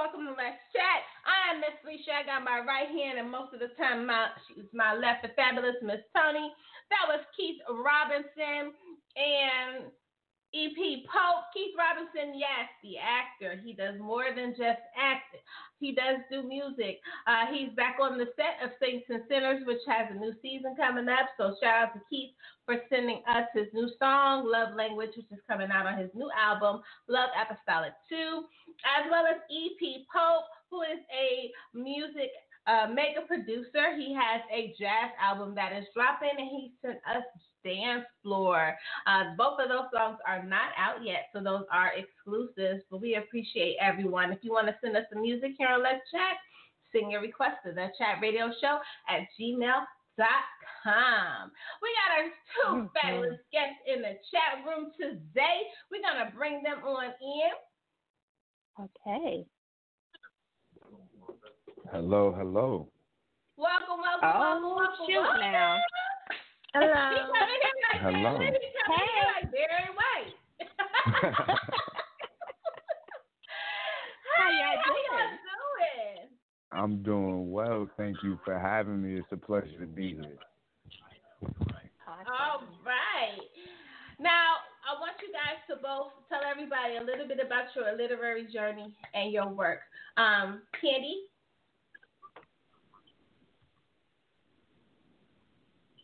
Welcome 0.00 0.24
to 0.24 0.32
Let's 0.32 0.64
Chat. 0.72 1.04
I 1.28 1.52
am 1.52 1.60
Miss 1.60 1.76
Felicia. 1.84 2.16
I 2.16 2.24
got 2.24 2.40
my 2.40 2.64
right 2.64 2.88
hand, 2.88 3.20
and 3.20 3.28
most 3.28 3.52
of 3.52 3.60
the 3.60 3.68
time, 3.76 4.08
my 4.08 4.32
she's 4.48 4.64
my 4.72 4.96
left. 4.96 5.20
The 5.20 5.28
fabulous 5.36 5.76
Miss 5.84 6.00
Toni. 6.16 6.48
That 6.88 7.04
was 7.04 7.20
Keith 7.36 7.60
Robinson 7.68 8.72
and 9.20 9.92
EP 10.56 11.04
Pope. 11.04 11.52
Keith 11.52 11.76
Robinson, 11.76 12.32
yes, 12.32 12.72
the 12.80 12.96
actor. 12.96 13.60
He 13.60 13.76
does 13.76 14.00
more 14.00 14.32
than 14.32 14.56
just 14.56 14.80
act. 14.96 15.36
He 15.84 15.92
does 15.92 16.24
do 16.32 16.48
music. 16.48 17.04
Uh, 17.28 17.52
he's 17.52 17.68
back 17.76 18.00
on 18.00 18.16
the 18.16 18.32
set 18.40 18.56
of 18.64 18.72
Saints 18.80 19.04
and 19.12 19.20
Sinners, 19.28 19.68
which 19.68 19.84
has 19.84 20.08
a 20.08 20.16
new 20.16 20.32
season 20.40 20.80
coming 20.80 21.12
up. 21.12 21.28
So 21.36 21.60
shout 21.60 21.76
out 21.76 21.92
to 21.92 22.00
Keith 22.08 22.32
for 22.70 22.78
sending 22.88 23.20
us 23.26 23.50
his 23.52 23.66
new 23.74 23.90
song, 23.98 24.46
Love 24.46 24.76
Language, 24.76 25.10
which 25.16 25.26
is 25.32 25.42
coming 25.50 25.70
out 25.72 25.86
on 25.86 25.98
his 25.98 26.10
new 26.14 26.30
album, 26.38 26.80
Love 27.08 27.30
Apostolic 27.34 27.90
2, 28.08 28.44
as 28.86 29.10
well 29.10 29.26
as 29.26 29.42
EP 29.50 30.06
Pope, 30.06 30.46
who 30.70 30.82
is 30.82 31.02
a 31.10 31.50
music 31.74 32.30
uh, 32.68 32.86
mega 32.86 33.26
producer. 33.26 33.98
He 33.98 34.14
has 34.14 34.40
a 34.54 34.72
jazz 34.78 35.10
album 35.20 35.52
that 35.56 35.72
is 35.72 35.84
dropping, 35.96 36.38
and 36.38 36.46
he 36.46 36.72
sent 36.80 36.98
us 37.10 37.26
Dance 37.64 38.06
Floor. 38.22 38.76
Uh, 39.04 39.34
both 39.36 39.58
of 39.58 39.68
those 39.68 39.90
songs 39.92 40.18
are 40.24 40.44
not 40.44 40.70
out 40.78 41.02
yet, 41.04 41.26
so 41.34 41.42
those 41.42 41.64
are 41.72 41.90
exclusives, 41.98 42.84
but 42.88 43.00
we 43.00 43.16
appreciate 43.16 43.78
everyone. 43.80 44.30
If 44.30 44.38
you 44.42 44.52
want 44.52 44.68
to 44.68 44.76
send 44.80 44.96
us 44.96 45.10
some 45.12 45.22
music 45.22 45.58
here 45.58 45.70
on 45.74 45.82
Let's 45.82 46.06
Chat, 46.12 46.38
Send 46.92 47.12
your 47.12 47.20
request 47.20 47.58
to 47.64 47.72
the 47.72 47.86
chat 47.98 48.18
radio 48.20 48.50
show 48.60 48.80
at 49.08 49.28
gmail.com. 49.38 49.86
We 50.18 51.88
got 51.96 52.10
our 52.18 52.28
2 52.64 52.82
Mhm. 52.82 52.92
fabulous 52.92 53.40
guests 53.52 53.80
in 53.86 54.02
the 54.02 54.18
chat 54.30 54.64
room 54.66 54.92
today. 54.98 55.72
We're 55.90 56.02
going 56.02 56.24
to 56.26 56.32
bring 56.36 56.62
them 56.62 56.82
on 56.84 57.14
in. 57.20 57.52
Okay. 58.84 59.46
Hello, 61.90 62.32
hello. 62.32 62.92
Welcome, 63.56 64.00
welcome, 64.00 64.30
Oh, 64.34 64.38
welcome, 64.40 64.76
welcome. 64.76 65.06
shoot 65.06 65.20
welcome. 65.22 65.40
now. 65.40 65.80
He 66.72 66.78
Hello. 66.78 66.92
coming 67.34 67.60
in 67.66 67.76
like 67.90 68.00
Hello. 68.00 68.38
He 68.38 68.46
coming 68.86 69.26
like 69.34 69.50
Barry 69.50 69.90
White. 69.90 70.34
How 74.36 74.46
Hey, 74.46 74.54
y'all 74.54 74.78
how 74.78 74.92
doing? 74.94 75.04
y'all 75.10 75.34
doing? 75.50 76.30
I'm 76.72 77.02
doing 77.02 77.50
well. 77.50 77.88
Thank 77.96 78.18
you 78.22 78.38
for 78.44 78.58
having 78.58 79.02
me. 79.02 79.18
It's 79.18 79.26
a 79.32 79.36
pleasure 79.36 79.78
to 79.80 79.86
be 79.86 80.14
here. 80.14 80.38
All 82.06 82.62
right. 82.84 83.38
Now, 84.20 84.60
I 84.84 85.00
want 85.00 85.16
you 85.22 85.32
guys 85.32 85.58
to 85.68 85.76
both 85.82 86.12
tell 86.28 86.40
everybody 86.48 86.96
a 86.96 87.02
little 87.02 87.26
bit 87.26 87.44
about 87.44 87.74
your 87.74 87.96
literary 87.96 88.46
journey 88.52 88.94
and 89.14 89.32
your 89.32 89.48
work. 89.48 89.80
Um, 90.16 90.62
Candy, 90.80 91.22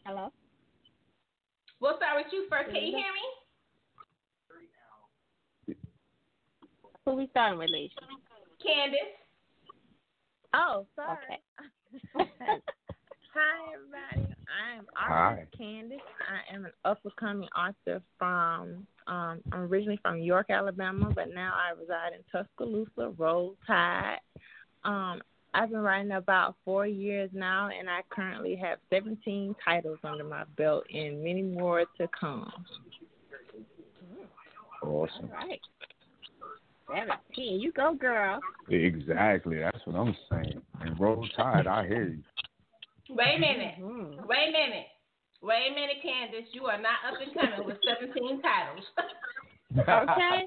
Hello. 0.05 0.33
we'll 1.81 1.97
start 1.97 2.17
with 2.17 2.33
you 2.33 2.47
first. 2.49 2.73
Can 2.73 2.77
you 2.77 2.97
hear 2.97 3.13
me? 5.69 5.77
Who 7.05 7.15
we 7.15 7.29
starting 7.31 7.59
with, 7.59 7.71
Lissha? 7.71 7.91
Kandis. 8.65 9.26
Oh, 10.57 10.87
sorry. 10.97 11.19
Okay. 12.17 12.31
Hi, 13.35 13.75
everybody. 13.75 14.35
I'm 14.49 14.87
Hi. 14.95 15.13
artist 15.13 15.53
Kandis. 15.61 15.99
I 16.27 16.55
am 16.55 16.65
an 16.65 16.73
up 16.87 16.99
and 17.05 17.15
coming 17.17 17.49
author 17.55 18.01
from. 18.19 18.87
Um, 19.07 19.41
I'm 19.53 19.61
originally 19.61 20.01
from 20.03 20.19
York, 20.19 20.47
Alabama, 20.49 21.13
but 21.15 21.29
now 21.35 21.53
I 21.55 21.79
reside 21.79 22.13
in 22.15 22.23
Tuscaloosa, 22.33 23.15
Roll 23.19 23.55
Tide. 23.67 24.19
Um, 24.85 25.21
I've 25.53 25.71
been 25.71 25.81
writing 25.81 26.13
about 26.13 26.57
four 26.65 26.87
years 26.87 27.31
now, 27.35 27.69
and 27.69 27.89
I 27.91 28.01
currently 28.09 28.57
have 28.57 28.79
17 28.91 29.55
titles 29.63 29.99
under 30.05 30.25
my 30.25 30.45
belt, 30.57 30.85
and 30.93 31.23
many 31.23 31.43
more 31.43 31.85
to 31.99 32.09
come. 32.19 32.51
Awesome. 34.83 35.31
All 35.31 35.47
right. 35.47 35.61
Seventeen. 36.89 37.61
You 37.61 37.73
go, 37.73 37.95
girl. 37.95 38.41
Exactly. 38.69 39.59
That's 39.59 39.79
what 39.85 39.97
I'm 39.97 40.17
saying. 40.31 40.63
And 40.81 40.99
roll 41.01 41.27
tide, 41.37 41.67
I 41.67 41.87
hear 41.87 42.09
you. 42.09 42.23
Wait 43.11 43.37
a 43.37 43.39
minute. 43.39 43.75
Mhm. 43.79 44.27
Wait 44.27 44.49
a 44.49 44.53
minute. 44.53 44.87
Wait 45.43 45.71
a 45.71 45.75
minute, 45.75 45.97
Kandis. 46.05 46.47
You 46.53 46.67
are 46.67 46.81
not 46.81 46.99
up 47.07 47.21
and 47.21 47.33
coming 47.35 47.67
with 47.67 47.79
17 47.85 48.43
titles. 48.43 48.85
Okay. 49.77 49.87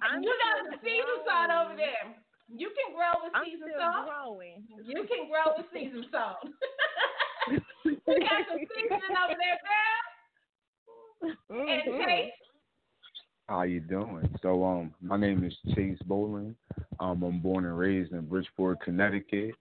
I'm 0.00 0.22
you 0.22 0.30
got 0.30 0.62
still 0.62 0.70
the 0.70 0.78
season 0.84 1.18
salt 1.26 1.50
over 1.50 1.76
there. 1.76 2.14
You 2.48 2.70
can 2.72 2.94
grow 2.96 3.12
with 3.24 3.32
I'm 3.34 3.44
season 3.44 3.68
still 3.68 3.80
salt. 3.80 4.06
growing. 4.08 4.64
You 4.84 5.04
can 5.04 5.28
grow 5.28 5.52
with 5.58 5.66
season 5.74 6.04
salt. 6.12 6.38
you 7.84 7.96
got 8.06 8.40
some 8.48 8.62
seasoning 8.72 9.16
over 9.20 9.36
there, 9.36 9.58
girl. 9.66 10.00
And 11.50 11.82
Mhm. 11.92 12.30
How 13.48 13.62
you 13.62 13.80
doing? 13.80 14.28
So 14.42 14.62
um 14.62 14.94
my 15.00 15.16
name 15.16 15.42
is 15.42 15.54
Chase 15.74 15.98
Bolling. 16.04 16.54
Um 17.00 17.22
I'm 17.22 17.40
born 17.40 17.64
and 17.64 17.78
raised 17.78 18.12
in 18.12 18.26
Bridgeport, 18.26 18.82
Connecticut. 18.82 19.54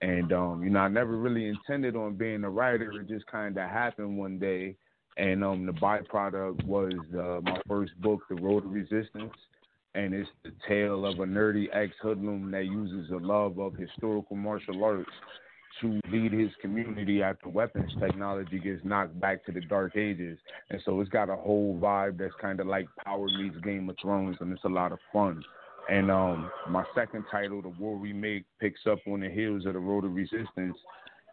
And 0.00 0.32
um, 0.32 0.62
you 0.64 0.70
know, 0.70 0.80
I 0.80 0.88
never 0.88 1.16
really 1.16 1.46
intended 1.46 1.94
on 1.94 2.14
being 2.14 2.42
a 2.42 2.50
writer. 2.50 2.90
It 3.00 3.08
just 3.08 3.30
kinda 3.30 3.66
happened 3.66 4.18
one 4.18 4.40
day 4.40 4.74
and 5.18 5.44
um 5.44 5.66
the 5.66 5.72
byproduct 5.72 6.64
was 6.64 6.92
uh, 7.14 7.40
my 7.42 7.60
first 7.68 7.92
book, 8.00 8.22
The 8.28 8.34
Road 8.34 8.62
to 8.62 8.68
Resistance. 8.68 9.34
And 9.94 10.14
it's 10.14 10.28
the 10.44 10.52
tale 10.66 11.06
of 11.06 11.20
a 11.20 11.24
nerdy 11.24 11.66
ex 11.72 11.92
hoodlum 12.02 12.50
that 12.50 12.64
uses 12.64 13.10
a 13.12 13.16
love 13.16 13.60
of 13.60 13.74
historical 13.74 14.34
martial 14.34 14.82
arts 14.82 15.10
to 15.80 16.00
lead 16.10 16.32
his 16.32 16.50
community 16.60 17.22
after 17.22 17.48
weapons 17.48 17.92
technology 18.00 18.58
gets 18.58 18.84
knocked 18.84 19.18
back 19.20 19.44
to 19.46 19.52
the 19.52 19.60
dark 19.60 19.96
ages. 19.96 20.38
And 20.70 20.80
so 20.84 21.00
it's 21.00 21.10
got 21.10 21.30
a 21.30 21.36
whole 21.36 21.78
vibe 21.80 22.18
that's 22.18 22.34
kind 22.40 22.60
of 22.60 22.66
like 22.66 22.86
Power 23.04 23.26
meets 23.26 23.56
Game 23.64 23.88
of 23.88 23.96
Thrones, 24.00 24.36
and 24.40 24.52
it's 24.52 24.64
a 24.64 24.68
lot 24.68 24.92
of 24.92 24.98
fun. 25.12 25.42
And 25.88 26.10
um, 26.10 26.50
my 26.68 26.84
second 26.94 27.24
title, 27.30 27.62
The 27.62 27.68
War 27.68 27.96
We 27.96 28.12
Make, 28.12 28.44
picks 28.60 28.80
up 28.90 28.98
on 29.06 29.20
the 29.20 29.30
heels 29.30 29.64
of 29.64 29.72
The 29.72 29.78
Road 29.78 30.02
to 30.02 30.08
Resistance. 30.08 30.76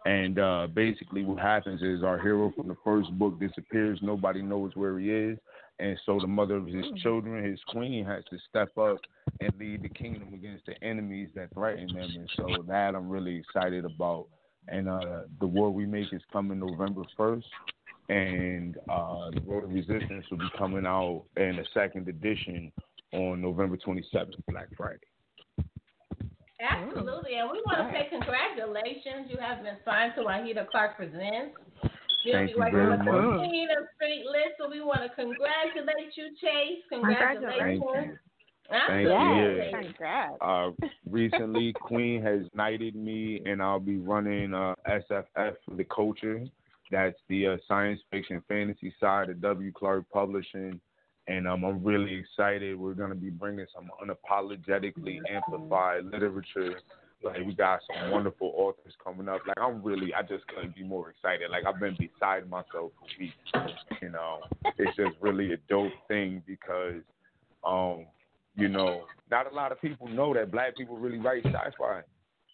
And 0.05 0.39
uh, 0.39 0.67
basically, 0.73 1.25
what 1.25 1.39
happens 1.39 1.81
is 1.81 2.03
our 2.03 2.19
hero 2.19 2.53
from 2.55 2.67
the 2.67 2.77
first 2.83 3.11
book 3.17 3.39
disappears. 3.39 3.99
Nobody 4.01 4.41
knows 4.41 4.71
where 4.75 4.99
he 4.99 5.09
is. 5.09 5.37
And 5.79 5.97
so 6.05 6.19
the 6.19 6.27
mother 6.27 6.55
of 6.55 6.67
his 6.67 6.85
children, 7.03 7.43
his 7.43 7.59
queen, 7.67 8.05
has 8.05 8.23
to 8.29 8.37
step 8.49 8.77
up 8.77 8.97
and 9.41 9.51
lead 9.59 9.81
the 9.83 9.89
kingdom 9.89 10.33
against 10.33 10.65
the 10.65 10.81
enemies 10.83 11.29
that 11.35 11.53
threaten 11.53 11.87
them. 11.87 12.09
And 12.15 12.29
so 12.37 12.63
that 12.67 12.95
I'm 12.95 13.09
really 13.09 13.35
excited 13.35 13.83
about. 13.83 14.27
And 14.67 14.87
uh, 14.87 15.23
the 15.39 15.47
war 15.47 15.69
we 15.71 15.85
make 15.85 16.13
is 16.13 16.21
coming 16.31 16.59
November 16.59 17.03
1st. 17.19 17.43
And 18.07 18.77
uh, 18.89 19.31
the 19.31 19.41
Road 19.45 19.65
of 19.65 19.71
Resistance 19.71 20.25
will 20.31 20.37
be 20.37 20.49
coming 20.57 20.85
out 20.85 21.23
in 21.37 21.57
the 21.57 21.65
second 21.73 22.07
edition 22.07 22.71
on 23.11 23.41
November 23.41 23.77
27th, 23.77 24.33
Black 24.47 24.67
Friday. 24.77 24.99
Absolutely. 26.61 27.35
And 27.35 27.51
we 27.51 27.61
want 27.65 27.79
to 27.79 27.91
say 27.91 28.07
congratulations. 28.09 29.27
You 29.29 29.37
have 29.39 29.63
been 29.63 29.77
signed 29.83 30.13
to 30.15 30.21
Wahida 30.21 30.67
Clark 30.69 30.95
Presents. 30.95 31.57
You'll 32.25 32.35
Thank 32.37 32.49
you 32.51 32.57
working 32.57 32.73
very 32.73 32.97
much. 32.97 33.05
Queen 33.05 33.67
of 33.69 33.85
Street 33.95 34.25
Lit. 34.25 34.55
So 34.59 34.69
we 34.69 34.81
want 34.81 35.01
to 35.03 35.09
congratulate 35.09 36.17
you, 36.17 36.29
Chase. 36.41 36.81
Congratulations. 36.89 37.83
Thank 38.67 39.05
you. 39.05 39.71
Thank 39.71 39.87
you. 39.87 39.93
Yeah. 40.01 40.29
Uh, 40.41 40.71
recently, 41.07 41.71
Queen 41.79 42.23
has 42.23 42.41
knighted 42.55 42.95
me, 42.95 43.41
and 43.45 43.61
I'll 43.61 43.79
be 43.79 43.97
running 43.97 44.55
uh, 44.55 44.73
SFF 44.87 45.53
for 45.65 45.75
the 45.75 45.83
culture. 45.83 46.43
That's 46.89 47.17
the 47.29 47.47
uh, 47.47 47.57
science 47.67 47.99
fiction 48.09 48.41
fantasy 48.47 48.93
side 48.99 49.29
of 49.29 49.41
W. 49.41 49.71
Clark 49.71 50.05
Publishing. 50.11 50.79
And 51.27 51.47
um, 51.47 51.63
I'm 51.63 51.83
really 51.83 52.13
excited. 52.15 52.77
We're 52.77 52.93
going 52.93 53.09
to 53.09 53.15
be 53.15 53.29
bringing 53.29 53.65
some 53.73 53.89
unapologetically 54.01 55.19
amplified 55.29 56.05
literature. 56.05 56.79
Like, 57.25 57.45
we 57.45 57.53
got 57.53 57.79
some 57.87 58.11
wonderful 58.11 58.53
authors 58.55 58.93
coming 59.03 59.27
up. 59.27 59.41
Like, 59.47 59.59
I'm 59.59 59.83
really, 59.83 60.13
I 60.13 60.21
just 60.21 60.47
couldn't 60.47 60.75
be 60.75 60.83
more 60.83 61.09
excited. 61.09 61.49
Like, 61.49 61.65
I've 61.65 61.79
been 61.79 61.97
beside 61.99 62.49
myself 62.49 62.91
for 62.99 63.07
weeks. 63.19 63.35
You 64.01 64.09
know, 64.09 64.39
it's 64.77 64.95
just 64.95 65.15
really 65.19 65.53
a 65.53 65.57
dope 65.69 65.91
thing 66.07 66.43
because, 66.45 67.01
um, 67.65 68.05
you 68.55 68.67
know, 68.67 69.05
not 69.31 69.51
a 69.51 69.55
lot 69.55 69.71
of 69.71 69.81
people 69.81 70.07
know 70.07 70.33
that 70.33 70.51
black 70.51 70.77
people 70.77 70.97
really 70.97 71.17
write 71.17 71.43
sci-fi. 71.45 72.01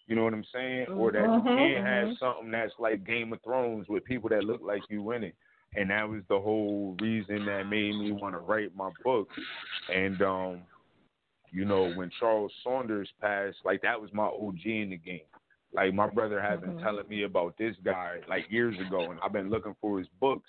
You 0.08 0.16
know 0.16 0.24
what 0.24 0.34
I'm 0.34 0.44
saying? 0.52 0.86
Or 0.96 1.12
that 1.12 1.22
you 1.22 1.42
Mhm, 1.42 1.74
can 1.74 1.82
have 1.84 2.08
mhm. 2.08 2.18
something 2.18 2.50
that's 2.50 2.72
like 2.78 3.04
Game 3.04 3.32
of 3.32 3.42
Thrones 3.42 3.88
with 3.88 4.04
people 4.04 4.28
that 4.30 4.44
look 4.44 4.62
like 4.62 4.82
you 4.88 5.12
in 5.12 5.24
it. 5.24 5.34
And 5.74 5.90
that 5.90 6.08
was 6.08 6.22
the 6.28 6.38
whole 6.38 6.96
reason 7.00 7.46
that 7.46 7.66
made 7.68 7.96
me 7.96 8.12
want 8.12 8.34
to 8.34 8.38
write 8.40 8.74
my 8.74 8.90
book. 9.04 9.28
And 9.88 10.20
um, 10.22 10.58
you 11.52 11.64
know, 11.66 11.92
when 11.92 12.10
Charles 12.18 12.52
Saunders 12.64 13.08
passed, 13.20 13.58
like 13.64 13.82
that 13.82 14.00
was 14.00 14.10
my 14.12 14.24
OG 14.24 14.64
in 14.64 14.90
the 14.90 14.96
game. 14.96 15.20
Like 15.74 15.94
my 15.94 16.08
brother 16.08 16.40
had 16.40 16.60
been 16.60 16.70
mm-hmm. 16.70 16.84
telling 16.84 17.08
me 17.08 17.24
about 17.24 17.56
this 17.58 17.76
guy 17.84 18.16
like 18.28 18.46
years 18.50 18.76
ago, 18.86 19.10
and 19.10 19.20
I've 19.22 19.32
been 19.32 19.50
looking 19.50 19.76
for 19.80 19.98
his 19.98 20.08
books. 20.20 20.48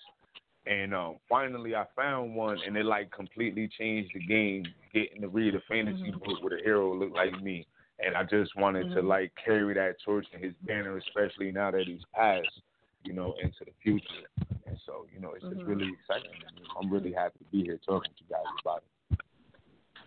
And 0.66 0.94
um, 0.94 1.18
finally, 1.28 1.76
I 1.76 1.86
found 1.96 2.36
one, 2.36 2.58
and 2.66 2.78
it 2.78 2.86
like 2.86 3.12
completely 3.12 3.70
changed 3.78 4.12
the 4.14 4.26
game. 4.26 4.66
Getting 4.94 5.22
to 5.22 5.28
read 5.28 5.56
a 5.56 5.62
fantasy 5.68 6.04
mm-hmm. 6.04 6.20
book 6.20 6.42
with 6.42 6.54
a 6.54 6.64
hero 6.64 6.94
look 6.96 7.14
like 7.14 7.42
me, 7.42 7.68
and 8.00 8.16
I 8.16 8.24
just 8.24 8.56
wanted 8.56 8.90
to 8.90 8.96
mm-hmm. 9.00 9.08
like 9.08 9.32
carry 9.44 9.74
that 9.74 9.96
torch 10.06 10.26
and 10.34 10.44
his 10.44 10.54
banner, 10.66 10.98
especially 10.98 11.52
now 11.52 11.72
that 11.72 11.84
he's 11.86 12.04
passed, 12.14 12.62
you 13.04 13.14
know, 13.14 13.36
into 13.42 13.60
the 13.66 13.72
future. 13.82 14.28
And 14.66 14.78
so, 14.86 15.06
you 15.14 15.20
know, 15.20 15.34
it's 15.34 15.44
just 15.44 15.64
really 15.68 15.92
exciting. 16.00 16.32
I'm 16.80 16.92
really 16.92 17.12
happy 17.12 17.40
to 17.40 17.46
be 17.52 17.64
here 17.64 17.80
talking 17.86 18.12
to 18.18 18.24
you 18.24 18.30
guys 18.30 18.44
about 18.62 18.78
it. 18.78 18.93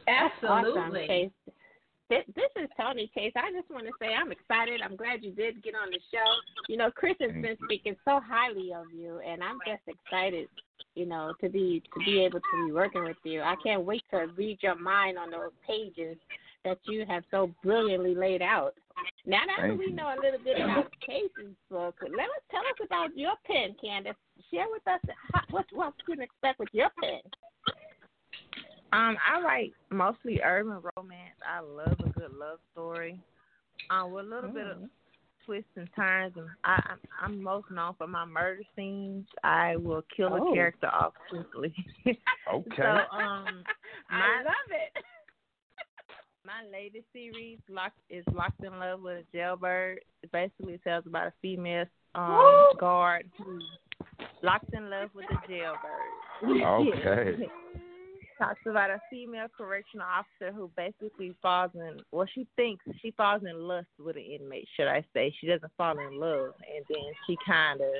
Absolutely. 0.06 0.80
Awesome, 0.80 1.06
Chase. 1.06 1.30
This, 2.08 2.22
this 2.36 2.62
is 2.62 2.68
Toni 2.80 3.10
Chase. 3.14 3.32
I 3.34 3.50
just 3.50 3.68
want 3.68 3.86
to 3.86 3.92
say 4.00 4.14
I'm 4.14 4.30
excited. 4.30 4.80
I'm 4.80 4.94
glad 4.94 5.24
you 5.24 5.32
did 5.32 5.62
get 5.62 5.74
on 5.74 5.90
the 5.90 5.98
show. 6.12 6.24
You 6.68 6.76
know, 6.76 6.90
Chris 6.94 7.16
has 7.20 7.32
been 7.32 7.56
speaking 7.64 7.96
so 8.04 8.20
highly 8.24 8.72
of 8.72 8.86
you, 8.94 9.20
and 9.26 9.42
I'm 9.42 9.58
just 9.66 9.82
excited. 9.88 10.48
You 10.94 11.06
know, 11.06 11.34
to 11.40 11.48
be 11.48 11.82
to 11.92 12.04
be 12.04 12.20
able 12.20 12.38
to 12.38 12.66
be 12.66 12.72
working 12.72 13.04
with 13.04 13.16
you. 13.24 13.42
I 13.42 13.54
can't 13.62 13.84
wait 13.84 14.02
to 14.12 14.28
read 14.36 14.58
your 14.62 14.76
mind 14.76 15.18
on 15.18 15.30
those 15.30 15.50
pages 15.66 16.16
that 16.64 16.78
you 16.84 17.04
have 17.06 17.22
so 17.30 17.50
brilliantly 17.62 18.14
laid 18.14 18.40
out. 18.40 18.74
Now 19.26 19.40
that 19.46 19.56
Thank 19.60 19.78
we 19.78 19.86
you. 19.86 19.92
know 19.94 20.06
a 20.06 20.18
little 20.22 20.40
bit 20.42 20.60
about 20.60 20.90
Chase's 21.06 21.54
book, 21.70 21.96
let 22.02 22.26
us 22.26 22.42
tell 22.50 22.60
us 22.60 22.86
about 22.86 23.16
your 23.16 23.32
pen, 23.44 23.74
Kandis. 23.82 24.14
Share 24.52 24.66
with 24.70 24.86
us 24.86 25.00
how, 25.32 25.42
what 25.50 25.66
what 25.72 25.92
you 26.06 26.14
can 26.14 26.22
expect 26.22 26.60
with 26.60 26.68
your 26.72 26.88
pen. 27.00 27.20
Um, 28.92 29.16
I 29.26 29.40
write 29.42 29.72
mostly 29.90 30.40
urban 30.42 30.80
romance. 30.96 31.36
I 31.46 31.60
love 31.60 31.96
a 32.00 32.08
good 32.18 32.32
love 32.32 32.58
story. 32.72 33.18
Um, 33.90 34.12
with 34.12 34.24
a 34.24 34.28
little 34.28 34.50
bit 34.50 34.66
of 34.66 34.78
twists 35.44 35.70
and 35.76 35.88
turns, 35.94 36.34
and 36.36 36.48
I, 36.64 36.80
I'm, 36.90 36.98
I'm 37.22 37.42
most 37.42 37.70
known 37.70 37.94
for 37.98 38.06
my 38.06 38.24
murder 38.24 38.62
scenes. 38.74 39.26
I 39.44 39.76
will 39.76 40.02
kill 40.16 40.34
a 40.34 40.40
Oh. 40.40 40.52
character 40.52 40.88
off 40.88 41.12
quickly. 41.30 41.74
Okay. 42.52 42.76
So, 42.76 42.82
um, 43.16 43.64
I 44.08 44.18
my 44.18 44.42
love 44.44 44.70
it. 44.70 45.04
my 46.44 46.62
latest 46.72 47.06
series 47.12 47.58
locked 47.68 47.98
is 48.08 48.24
locked 48.32 48.62
in 48.62 48.78
love 48.78 49.00
with 49.02 49.18
a 49.18 49.36
jailbird. 49.36 49.98
It 50.22 50.30
basically 50.30 50.78
tells 50.78 51.06
about 51.06 51.26
a 51.26 51.32
female 51.42 51.86
um 52.14 52.68
guard 52.78 53.28
who 53.36 53.58
locked 54.42 54.72
in 54.72 54.88
love 54.90 55.10
with 55.12 55.26
a 55.30 55.48
jailbird. 55.48 56.62
Okay. 56.62 57.48
Talks 58.38 58.60
about 58.66 58.90
a 58.90 59.00
female 59.08 59.46
correctional 59.56 60.06
officer 60.06 60.52
who 60.54 60.70
basically 60.76 61.34
falls 61.40 61.70
in 61.74 62.00
well, 62.12 62.26
she 62.34 62.46
thinks 62.56 62.84
she 63.00 63.10
falls 63.12 63.42
in 63.48 63.66
lust 63.66 63.86
with 63.98 64.16
an 64.16 64.22
inmate, 64.22 64.68
should 64.76 64.88
I 64.88 65.02
say. 65.14 65.34
She 65.40 65.46
doesn't 65.46 65.72
fall 65.78 65.98
in 65.98 66.20
love 66.20 66.52
and 66.60 66.84
then 66.88 67.12
she 67.26 67.36
kinda 67.46 67.90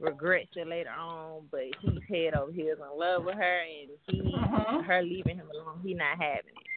regrets 0.00 0.48
it 0.56 0.66
later 0.66 0.90
on, 0.90 1.48
but 1.50 1.64
he's 1.80 2.02
head 2.08 2.34
over 2.34 2.50
heels 2.50 2.78
in 2.78 2.98
love 2.98 3.24
with 3.24 3.34
her 3.34 3.58
and 3.60 3.90
he 4.06 4.22
Mhm. 4.22 4.84
her 4.84 5.02
leaving 5.02 5.36
him 5.36 5.50
alone, 5.50 5.80
he 5.82 5.92
not 5.92 6.16
having 6.18 6.56
it. 6.56 6.74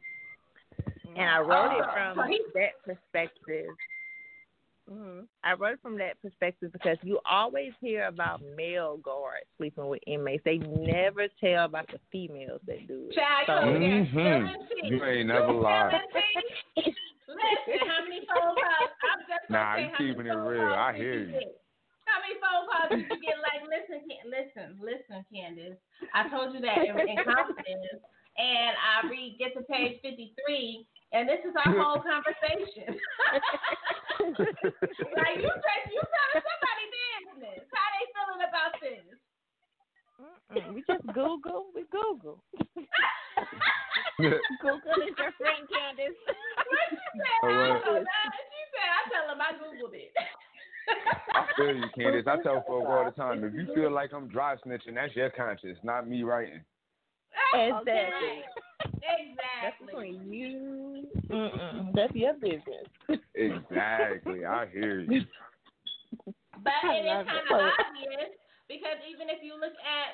And 1.16 1.30
I 1.30 1.40
wrote 1.40 1.72
it 1.72 1.84
Oh, 1.88 1.92
from 1.92 2.16
that 2.54 2.82
perspective. 2.82 3.70
Mm-hmm. 4.90 5.20
I 5.44 5.52
wrote 5.54 5.74
it 5.74 5.80
from 5.82 5.98
that 5.98 6.20
perspective 6.22 6.72
because 6.72 6.96
you 7.02 7.18
always 7.30 7.72
hear 7.80 8.06
about 8.06 8.40
male 8.56 8.96
guards 8.98 9.44
sleeping 9.58 9.86
with 9.88 10.00
inmates. 10.06 10.42
They 10.44 10.58
never 10.58 11.28
tell 11.40 11.66
about 11.66 11.88
the 11.88 11.98
females 12.10 12.60
that 12.66 12.86
do 12.88 13.08
it. 13.10 13.14
Child, 13.14 13.44
you 13.46 13.46
So- 13.46 13.68
over 13.68 13.78
there 13.78 14.04
Mhm. 14.24 14.54
You 14.84 15.04
ain't 15.04 15.28
never 15.28 15.52
You 15.52 15.60
lied. 15.60 15.92
Listen, 17.28 17.86
how 17.86 18.02
many 18.04 18.24
phone 18.24 18.56
calls? 18.56 18.90
I'm 19.04 19.20
just 19.28 19.50
Nah, 19.50 19.76
say 19.76 19.82
you 19.84 19.96
keeping 19.98 20.26
it 20.26 20.32
real. 20.34 20.62
I 20.72 20.96
hear 20.96 21.14
you. 21.20 21.26
get? 21.32 21.60
How 22.06 22.20
many 22.24 22.40
phone 22.40 22.64
calls 22.66 22.88
did 22.88 23.04
you 23.04 23.20
get? 23.20 23.36
Like, 23.44 23.62
listen, 23.68 24.00
listen, 24.24 24.66
listen, 24.80 25.24
Kandis. 25.28 25.76
I 26.14 26.28
told 26.30 26.54
you 26.54 26.60
that 26.60 26.78
in, 26.78 26.96
in 26.98 27.16
confidence, 27.24 28.00
and 28.38 28.72
I 28.78 29.06
read 29.10 29.36
get 29.38 29.54
to 29.58 29.62
page 29.66 29.98
fifty 30.02 30.32
three, 30.38 30.86
and 31.12 31.28
this 31.28 31.42
is 31.42 31.54
our 31.58 31.74
whole 31.74 32.00
conversation. 32.00 32.94
like 35.18 35.36
you 35.42 35.50
said, 35.50 35.80
you 35.90 36.00
telling 36.00 36.42
somebody 36.46 36.86
business. 36.94 37.66
How 37.74 37.86
they 37.92 38.06
feeling 38.14 38.42
about 38.46 38.72
this? 38.78 39.18
Mm-mm, 40.18 40.74
we 40.74 40.82
just 40.86 41.06
Google. 41.14 41.66
We 41.74 41.84
Google. 41.90 42.42
Google 44.18 44.98
is 45.06 45.14
your 45.14 45.32
friend, 45.38 45.62
Kandis. 45.70 46.14
What 46.14 46.88
she 46.90 46.96
said? 47.14 47.38
Oh, 47.44 47.48
I 47.48 47.68
what? 47.70 47.84
don't 47.84 48.02
know. 48.02 48.22
She 48.34 48.62
said, 48.74 48.88
I 48.90 49.00
tell 49.14 49.26
them 49.30 49.38
I 49.38 49.54
googled 49.54 49.94
it. 49.94 50.12
I 51.34 51.46
feel 51.56 51.76
you, 51.76 51.86
Kandis. 51.96 52.26
I 52.26 52.42
tell 52.42 52.64
folk 52.66 52.88
all 52.88 53.04
the 53.04 53.10
time, 53.12 53.44
if 53.44 53.54
you 53.54 53.72
feel 53.74 53.92
like 53.92 54.12
I'm 54.12 54.28
dry 54.28 54.56
snitching, 54.56 54.94
that's 54.94 55.14
your 55.14 55.30
conscience, 55.30 55.78
not 55.82 56.08
me 56.08 56.22
writing. 56.22 56.62
Exactly. 57.54 58.44
That's 58.82 59.74
Exactly. 59.80 59.86
between 59.86 60.32
you. 60.32 61.06
Mm-mm, 61.30 61.94
that's 61.94 62.14
your 62.14 62.34
business. 62.34 62.88
Exactly. 63.34 64.44
I 64.44 64.66
hear 64.72 65.00
you. 65.00 65.22
But 66.62 66.72
I 66.84 66.96
it 66.96 67.04
is 67.06 67.26
kind 67.26 67.46
of 67.50 67.72
obvious 67.78 68.30
because 68.66 68.98
even 69.08 69.30
if 69.30 69.40
you 69.42 69.54
look 69.54 69.76
at 69.86 70.12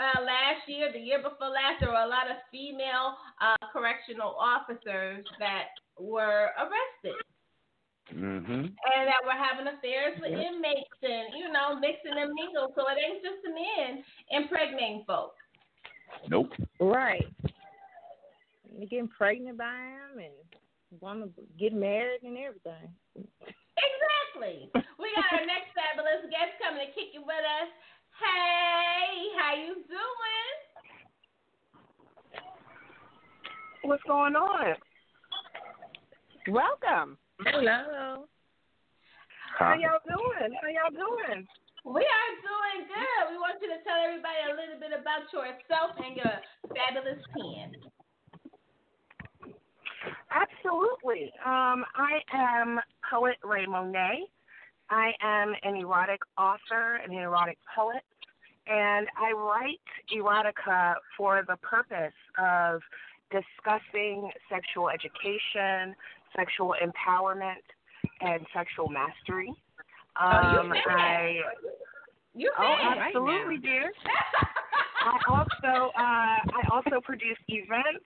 uh, 0.00 0.22
last 0.24 0.64
year, 0.66 0.92
the 0.92 0.98
year 0.98 1.20
before 1.20 1.52
last, 1.52 1.80
there 1.80 1.90
were 1.90 2.06
a 2.06 2.08
lot 2.08 2.30
of 2.30 2.40
female 2.50 3.18
uh, 3.42 3.60
correctional 3.72 4.32
officers 4.38 5.24
that 5.38 5.76
were 5.98 6.50
arrested 6.56 7.20
Mhm. 8.10 8.74
and 8.74 9.02
that 9.06 9.22
were 9.24 9.36
having 9.36 9.68
affairs 9.68 10.18
with 10.20 10.32
inmates 10.32 11.02
and, 11.02 11.34
you 11.36 11.52
know, 11.52 11.76
mixing 11.76 12.16
and 12.16 12.32
mingle. 12.32 12.72
So 12.74 12.88
it 12.88 12.98
ain't 12.98 13.22
just 13.22 13.42
the 13.44 13.50
men 13.50 14.02
impregnating 14.30 15.04
folks. 15.06 15.36
Nope. 16.28 16.50
Right. 16.80 17.26
And 18.78 18.88
getting 18.88 19.08
pregnant 19.08 19.58
by 19.58 19.72
him 19.72 20.18
and 20.18 21.00
want 21.00 21.22
to 21.24 21.42
get 21.58 21.72
married 21.72 22.22
and 22.22 22.36
everything. 22.36 22.88
Exactly. 23.16 24.70
We 24.98 25.08
got 25.16 25.40
our 25.40 25.46
next 25.46 25.72
fabulous 25.76 26.22
guest 26.30 26.58
coming 26.62 26.86
to 26.86 26.92
kick 26.92 27.14
it 27.14 27.24
with 27.24 27.44
us. 27.60 27.70
Hey, 28.18 29.32
how 29.38 29.54
you 29.54 29.74
doing? 29.88 30.56
What's 33.82 34.02
going 34.04 34.36
on? 34.36 34.74
Welcome. 36.48 37.16
Hello. 37.46 38.26
How 39.58 39.74
y'all 39.74 40.00
doing? 40.06 40.52
How 40.60 40.68
y'all 40.68 40.90
doing? 40.90 41.46
We 41.84 42.04
are 42.04 42.30
doing 42.44 42.86
good. 42.88 43.32
We 43.32 43.38
want 43.38 43.56
you 43.62 43.68
to 43.68 43.82
tell 43.84 43.96
everybody 44.04 44.36
a 44.44 44.54
little 44.54 44.78
bit 44.78 44.92
about 44.92 45.32
yourself 45.32 45.96
and 45.96 46.16
your 46.16 46.36
fabulous 46.76 47.24
pen. 47.32 47.72
Absolutely. 50.30 51.32
Um, 51.44 51.84
I 51.96 52.20
am 52.32 52.80
poet 53.10 53.36
Ray 53.42 53.66
Monet. 53.66 54.28
I 54.90 55.12
am 55.22 55.54
an 55.62 55.76
erotic 55.76 56.20
author 56.36 57.00
and 57.02 57.12
an 57.12 57.18
erotic 57.20 57.58
poet, 57.74 58.02
and 58.66 59.06
I 59.16 59.32
write 59.32 59.80
erotica 60.14 60.94
for 61.16 61.44
the 61.48 61.56
purpose 61.56 62.12
of 62.38 62.80
discussing 63.30 64.30
sexual 64.50 64.90
education, 64.90 65.94
sexual 66.36 66.74
empowerment, 66.82 67.64
and 68.20 68.44
sexual 68.52 68.88
mastery. 68.88 69.54
Oh, 70.18 70.52
you 70.52 70.58
Um. 70.58 70.72
I 70.72 71.40
You 72.34 72.50
oh, 72.58 72.74
absolutely, 72.96 73.58
dear. 73.58 73.92
I 75.04 75.18
also 75.28 75.90
uh, 75.96 76.00
I 76.00 76.62
also 76.70 77.00
produce 77.02 77.38
events. 77.48 78.04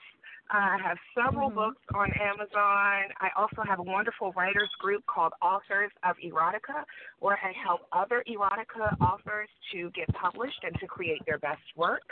Uh, 0.52 0.58
I 0.58 0.78
have 0.84 0.98
several 1.16 1.48
books 1.48 1.80
on 1.94 2.10
Amazon. 2.20 3.10
I 3.20 3.30
also 3.36 3.62
have 3.66 3.78
a 3.78 3.82
wonderful 3.82 4.32
writers 4.32 4.68
group 4.78 5.04
called 5.06 5.32
Authors 5.40 5.90
of 6.04 6.16
Erotica, 6.24 6.84
where 7.20 7.38
I 7.42 7.52
help 7.64 7.80
other 7.92 8.22
erotica 8.28 8.94
authors 9.00 9.48
to 9.72 9.90
get 9.90 10.06
published 10.14 10.62
and 10.62 10.78
to 10.80 10.86
create 10.86 11.22
their 11.26 11.38
best 11.38 11.62
work. 11.76 12.02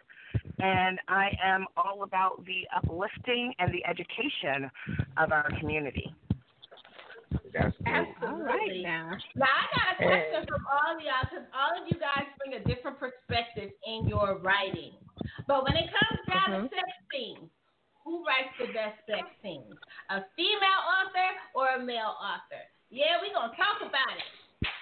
And 0.59 0.99
I 1.09 1.31
am 1.45 1.67
all 1.77 2.05
about 2.05 2.45
the 2.47 2.67
uplifting 2.75 3.53
and 3.59 3.73
the 3.73 3.85
education 3.85 4.71
of 5.19 5.31
our 5.31 5.51
community. 5.61 6.15
That's 7.53 7.77
dope. 7.85 8.29
All 8.29 8.41
right 8.41 8.59
Absolutely. 8.59 8.83
now. 8.83 9.11
Now 9.37 9.47
I 9.47 9.65
got 9.73 9.87
a 9.93 9.97
question 9.97 10.43
from 10.49 10.63
all 10.69 10.97
of 10.97 11.03
y'all 11.03 11.25
because 11.29 11.47
all 11.53 11.73
of 11.77 11.85
you 11.89 11.99
guys 11.99 12.27
bring 12.39 12.57
a 12.57 12.63
different 12.65 12.99
perspective 12.99 13.71
in 13.87 14.09
your 14.09 14.39
writing. 14.39 14.95
But 15.47 15.65
when 15.65 15.77
it 15.77 15.89
comes 15.91 16.21
down 16.29 16.49
to 16.51 16.57
mm-hmm. 16.65 16.75
sex 16.75 16.89
scenes, 17.13 17.51
who 18.05 18.25
writes 18.27 18.53
the 18.59 18.67
best 18.75 18.99
sex 19.07 19.29
scenes? 19.43 19.79
A 20.11 20.23
female 20.37 20.83
author 20.91 21.31
or 21.55 21.81
a 21.81 21.85
male 21.85 22.15
author? 22.19 22.63
Yeah, 22.91 23.23
we're 23.23 23.33
gonna 23.33 23.55
talk 23.57 23.81
about 23.81 24.15
it. 24.17 24.33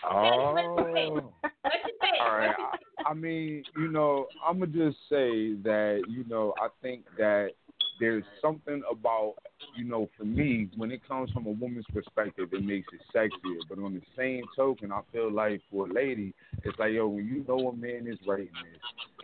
Oh. 0.05 0.53
What 0.53 0.65
you 0.65 0.95
think? 0.95 1.15
What 1.15 1.81
you 1.87 1.95
think? 2.01 2.17
All 2.21 2.37
right. 2.37 2.49
What 2.49 2.59
you 2.59 2.79
think? 2.97 3.07
I, 3.07 3.11
I 3.11 3.15
mean, 3.15 3.63
you 3.77 3.89
know, 3.89 4.27
I'm 4.45 4.59
gonna 4.59 4.73
just 4.73 4.99
say 5.09 5.55
that, 5.63 6.03
you 6.09 6.25
know, 6.29 6.55
I 6.61 6.69
think 6.83 7.05
that 7.19 7.51
there's 8.01 8.25
something 8.43 8.83
about, 8.91 9.35
you 9.77 9.85
know, 9.85 10.09
for 10.17 10.25
me, 10.25 10.69
when 10.77 10.91
it 10.91 11.07
comes 11.07 11.31
from 11.31 11.47
a 11.47 11.51
woman's 11.51 11.85
perspective, 11.93 12.49
it 12.53 12.65
makes 12.65 12.89
it 12.93 13.01
sexier. 13.15 13.61
But 13.69 13.79
on 13.79 13.95
the 13.95 14.03
same 14.17 14.43
token, 14.57 14.91
I 14.91 15.03
feel 15.13 15.31
like 15.31 15.61
for 15.71 15.87
a 15.87 15.93
lady, 15.93 16.35
it's 16.65 16.79
like, 16.79 16.93
yo, 16.93 17.07
when 17.09 17.27
you 17.27 17.45
know 17.47 17.69
a 17.69 17.77
man 17.77 18.09
is 18.11 18.19
this, 18.27 18.49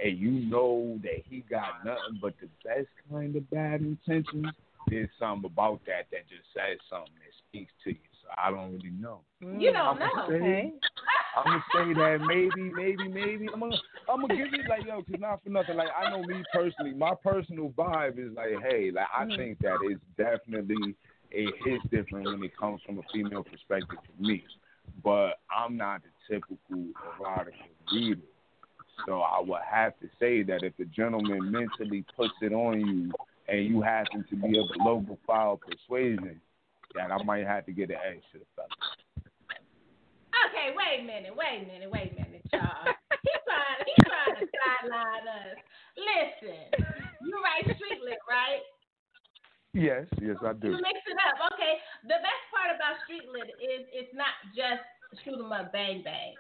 and 0.05 0.19
you 0.19 0.31
know 0.31 0.99
that 1.03 1.23
he 1.29 1.43
got 1.51 1.85
nothing 1.85 2.19
but 2.21 2.35
the 2.41 2.49
best 2.65 2.89
kind 3.11 3.35
of 3.35 3.51
bad 3.51 3.81
intentions, 3.81 4.47
there's 4.89 5.09
something 5.19 5.51
about 5.51 5.81
that 5.87 6.07
that 6.13 6.29
just 6.29 6.47
says 6.55 6.79
something 6.89 7.13
that 7.15 7.33
speaks 7.49 7.73
to 7.83 7.91
you. 7.91 8.06
I 8.37 8.51
don't 8.51 8.73
really 8.73 8.91
know. 8.91 9.21
You 9.41 9.73
don't 9.73 9.77
I'ma 9.77 10.07
know. 10.07 10.29
say- 10.29 10.35
Okay. 10.35 10.73
I'm 11.37 11.45
gonna 11.45 11.65
say 11.75 11.93
that 12.01 12.21
maybe, 12.27 12.73
maybe, 12.73 13.09
maybe. 13.09 13.49
I'm 13.53 13.61
gonna, 13.61 13.77
I'm 14.09 14.23
gonna 14.23 14.37
give 14.37 14.55
it 14.55 14.69
like 14.71 14.87
yo, 14.87 15.03
cause 15.03 15.21
not 15.21 15.43
for 15.45 15.51
nothing. 15.51 15.77
Like 15.77 15.89
I 15.95 16.11
know 16.11 16.23
me 16.23 16.43
personally, 16.53 16.95
my 16.95 17.13
personal 17.23 17.69
vibe 17.77 18.19
is 18.19 18.35
like, 18.35 18.53
hey, 18.63 18.91
like 18.91 19.07
I 19.15 19.25
mm-hmm. 19.25 19.37
think 19.37 19.59
that 19.61 19.77
it's 19.83 20.01
definitely 20.17 20.95
a 21.33 21.47
hit 21.63 21.83
different 21.91 22.25
when 22.27 22.43
it 22.43 22.57
comes 22.57 22.81
from 22.87 22.99
a 22.99 23.03
female 23.13 23.45
perspective 23.45 23.99
for 24.07 24.23
me. 24.23 24.45
But 25.05 25.41
I'm 25.55 25.77
not 25.77 26.01
the 26.03 26.35
typical 26.35 26.87
erotica 27.21 27.53
reader, 27.93 28.21
so 29.07 29.21
I 29.21 29.41
would 29.41 29.61
have 29.71 29.93
to 30.01 30.09
say 30.19 30.43
that 30.45 30.63
if 30.63 30.75
the 30.79 30.87
gentleman 30.87 31.53
mentally 31.53 32.05
puts 32.17 32.33
it 32.41 32.55
on 32.55 32.81
you, 32.81 33.13
and 33.49 33.67
you 33.67 33.83
happen 33.83 34.25
to 34.31 34.37
be 34.37 34.59
of 34.59 34.65
a 34.81 34.83
low 34.83 35.05
profile 35.07 35.61
persuasion, 35.61 36.41
that 36.97 37.13
I 37.13 37.23
might 37.23 37.47
have 37.47 37.67
to 37.67 37.73
get 37.73 37.91
an 37.91 38.01
edge 38.01 38.25
to 38.33 38.41
the 38.41 38.49
fella. 38.57 38.69
Okay, 40.49 40.77
wait 40.77 41.01
a 41.01 41.07
minute, 41.07 41.33
wait 41.33 41.65
a 41.65 41.67
minute, 41.67 41.91
wait 41.91 42.13
a 42.13 42.17
minute, 42.17 42.45
y'all. 42.53 42.93
He's 43.25 43.41
trying, 43.49 43.81
he 43.89 43.95
trying 44.05 44.37
to 44.37 44.47
sideline 44.53 45.27
us. 45.27 45.57
Listen, 45.97 46.61
you 47.25 47.33
write 47.41 47.65
street 47.77 48.01
lit, 48.05 48.21
right? 48.29 48.63
Yes, 49.73 50.09
yes, 50.21 50.37
I 50.45 50.53
do. 50.57 50.73
You 50.73 50.81
mix 50.81 51.01
it 51.05 51.19
up. 51.21 51.53
Okay. 51.53 51.77
The 52.05 52.21
best 52.25 52.43
part 52.49 52.73
about 52.73 52.97
street 53.05 53.29
lit 53.29 53.53
is 53.61 53.85
it's 53.93 54.13
not 54.17 54.33
just 54.57 54.85
shoot 55.25 55.37
'em 55.37 55.53
up, 55.53 55.73
bang 55.73 56.03
bang. 56.03 56.33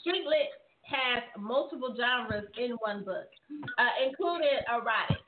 Street 0.00 0.26
lit 0.26 0.50
has 0.86 1.22
multiple 1.38 1.96
genres 1.96 2.46
in 2.58 2.72
one 2.84 3.04
book, 3.04 3.26
uh, 3.78 3.94
including 4.04 4.58
erotic. 4.68 5.22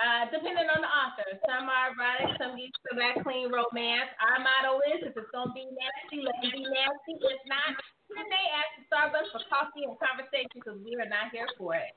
Uh, 0.00 0.24
depending 0.32 0.68
on 0.72 0.80
the 0.80 0.88
author, 0.88 1.28
some 1.44 1.68
are 1.68 1.92
erotic, 1.92 2.32
some 2.40 2.56
get 2.56 2.72
to 2.88 2.92
that 2.96 3.20
clean 3.20 3.52
romance. 3.52 4.08
Our 4.20 4.40
motto 4.40 4.80
is: 4.96 5.04
if 5.04 5.12
it's 5.12 5.30
gonna 5.32 5.52
be 5.52 5.68
nasty, 5.68 6.24
let 6.24 6.40
it 6.40 6.52
be 6.56 6.64
nasty. 6.64 7.14
If 7.20 7.40
not, 7.44 7.76
then 8.08 8.26
they 8.28 8.44
ask 8.56 8.70
the 8.80 8.84
Starbucks 8.88 9.28
for 9.32 9.42
coffee 9.52 9.84
and 9.84 9.96
conversation 10.00 10.56
because 10.56 10.80
we 10.80 10.96
are 10.96 11.08
not 11.08 11.32
here 11.32 11.48
for 11.60 11.76
it. 11.76 11.92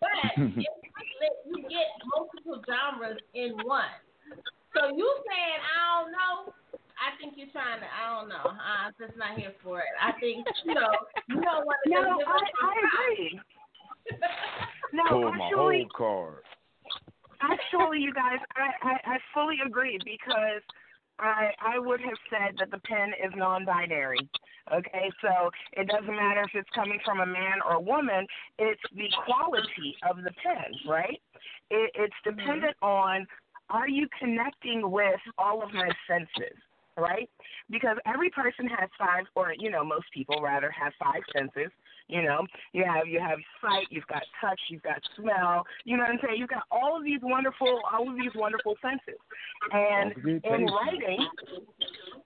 But 0.00 0.44
if 0.44 1.34
you 1.48 1.56
get 1.66 1.88
multiple 2.12 2.60
genres 2.68 3.20
in 3.32 3.56
one. 3.64 3.96
So 4.76 4.92
you 4.92 5.08
saying 5.24 5.60
I 5.64 6.04
don't 6.04 6.12
know? 6.12 6.36
I 6.98 7.14
think 7.16 7.38
you're 7.38 7.50
trying 7.54 7.80
to. 7.80 7.88
I 7.88 8.18
don't 8.18 8.28
know. 8.28 8.44
I'm 8.44 8.92
just 8.98 9.16
not 9.16 9.38
here 9.38 9.54
for 9.62 9.80
it. 9.80 9.92
I 9.96 10.12
think 10.20 10.44
you 10.66 10.74
know 10.74 10.92
you 11.32 11.40
don't 11.40 11.64
want 11.64 11.78
to. 11.84 11.90
No, 11.90 12.02
I, 12.02 12.38
I 12.44 12.72
agree. 13.16 13.40
No, 14.92 15.04
Pull 15.08 15.32
my 15.32 15.44
actually, 15.46 15.86
whole 15.92 16.32
card. 16.32 16.42
Actually, 17.40 18.00
you 18.00 18.12
guys, 18.12 18.38
I, 18.56 18.88
I, 18.88 19.14
I 19.14 19.18
fully 19.34 19.56
agree 19.64 19.98
because 20.04 20.62
I 21.18 21.50
I 21.60 21.78
would 21.78 22.00
have 22.00 22.18
said 22.30 22.56
that 22.58 22.70
the 22.70 22.78
pen 22.78 23.12
is 23.24 23.32
non-binary. 23.36 24.28
Okay, 24.72 25.10
so 25.22 25.50
it 25.72 25.88
doesn't 25.88 26.14
matter 26.14 26.42
if 26.42 26.50
it's 26.54 26.68
coming 26.74 26.98
from 27.04 27.20
a 27.20 27.26
man 27.26 27.58
or 27.66 27.74
a 27.74 27.80
woman. 27.80 28.26
It's 28.58 28.80
the 28.94 29.08
quality 29.24 29.96
of 30.08 30.18
the 30.18 30.30
pen, 30.44 30.72
right? 30.86 31.20
It, 31.70 31.90
it's 31.94 32.14
mm-hmm. 32.26 32.38
dependent 32.38 32.76
on 32.82 33.26
are 33.70 33.88
you 33.88 34.08
connecting 34.18 34.90
with 34.90 35.20
all 35.36 35.62
of 35.62 35.72
my 35.72 35.90
senses, 36.06 36.56
right? 36.96 37.28
Because 37.70 37.96
every 38.06 38.30
person 38.30 38.66
has 38.68 38.88
five, 38.98 39.24
or 39.34 39.54
you 39.58 39.70
know, 39.70 39.84
most 39.84 40.06
people 40.12 40.40
rather 40.42 40.70
have 40.70 40.92
five 41.02 41.22
senses. 41.36 41.70
You 42.08 42.22
know, 42.22 42.46
you 42.72 42.84
have 42.84 43.06
you 43.06 43.20
have 43.20 43.38
sight, 43.60 43.86
you've 43.90 44.06
got 44.06 44.22
touch, 44.40 44.58
you've 44.68 44.82
got 44.82 44.98
smell. 45.14 45.64
You 45.84 45.96
know 45.96 46.04
what 46.04 46.12
I'm 46.12 46.18
saying? 46.24 46.36
You've 46.38 46.48
got 46.48 46.64
all 46.70 46.96
of 46.96 47.04
these 47.04 47.20
wonderful, 47.22 47.80
all 47.92 48.08
of 48.08 48.16
these 48.16 48.32
wonderful 48.34 48.76
senses. 48.80 49.20
And 49.72 50.12
in 50.42 50.66
writing, 50.66 51.28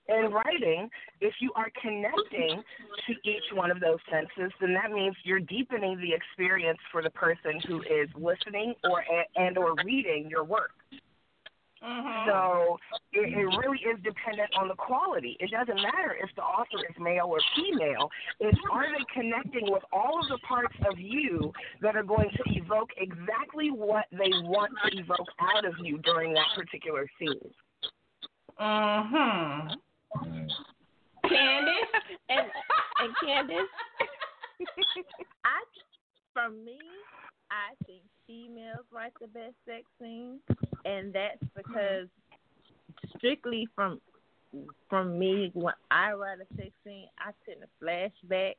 in 0.07 0.31
writing, 0.31 0.89
if 1.19 1.33
you 1.41 1.51
are 1.55 1.69
connecting 1.81 2.63
to 3.07 3.13
each 3.29 3.43
one 3.53 3.71
of 3.71 3.81
those 3.81 3.99
senses, 4.09 4.53
then 4.61 4.73
that 4.73 4.91
means 4.91 5.15
you're 5.25 5.39
deepening 5.39 5.97
the 5.97 6.13
experience 6.13 6.79
for 6.89 7.03
the 7.03 7.09
person 7.09 7.59
who 7.67 7.81
is 7.81 8.09
listening 8.15 8.75
or 8.85 9.03
and 9.35 9.57
or 9.57 9.75
reading 9.83 10.27
your 10.29 10.45
work. 10.45 10.71
Mm-hmm. 11.83 12.29
So 12.29 12.77
it, 13.11 13.27
it 13.27 13.57
really 13.59 13.79
is 13.79 13.99
dependent 14.03 14.49
on 14.57 14.69
the 14.69 14.75
quality. 14.75 15.35
It 15.41 15.51
doesn't 15.51 15.75
matter 15.75 16.15
if 16.21 16.29
the 16.35 16.41
author 16.41 16.79
is 16.89 16.95
male 16.97 17.27
or 17.27 17.39
female. 17.55 18.09
It's 18.39 18.57
are 18.71 18.85
they 18.87 19.03
connecting 19.13 19.71
with 19.71 19.83
all 19.91 20.21
of 20.21 20.29
the 20.29 20.37
parts 20.47 20.75
of 20.89 20.97
you 20.97 21.51
that 21.81 21.97
are 21.97 22.03
going 22.03 22.29
to 22.29 22.43
evoke 22.55 22.89
exactly 22.95 23.69
what 23.69 24.05
they 24.11 24.31
want 24.43 24.71
to 24.85 24.97
evoke 24.97 25.27
out 25.41 25.65
of 25.65 25.73
you 25.83 25.97
during 25.99 26.33
that 26.33 26.47
particular 26.55 27.05
scene. 27.19 27.51
Mm-hmm. 28.59 29.73
Kandis 31.25 31.91
and 32.29 32.47
and 32.99 33.15
Kandis, 33.21 33.67
I, 35.43 35.59
for 36.33 36.49
me, 36.49 36.79
I 37.51 37.75
think 37.85 38.03
females 38.27 38.85
write 38.91 39.13
the 39.19 39.27
best 39.27 39.55
sex 39.65 39.83
scenes, 39.99 40.39
and 40.85 41.13
that's 41.13 41.43
because 41.55 42.07
strictly 43.17 43.67
from 43.75 43.99
from 44.89 45.17
me 45.17 45.49
when 45.53 45.73
I 45.89 46.11
write 46.11 46.37
a 46.39 46.55
sex 46.55 46.69
scene, 46.83 47.07
I 47.19 47.31
tend 47.45 47.61
to 47.61 47.67
flashback, 47.83 48.53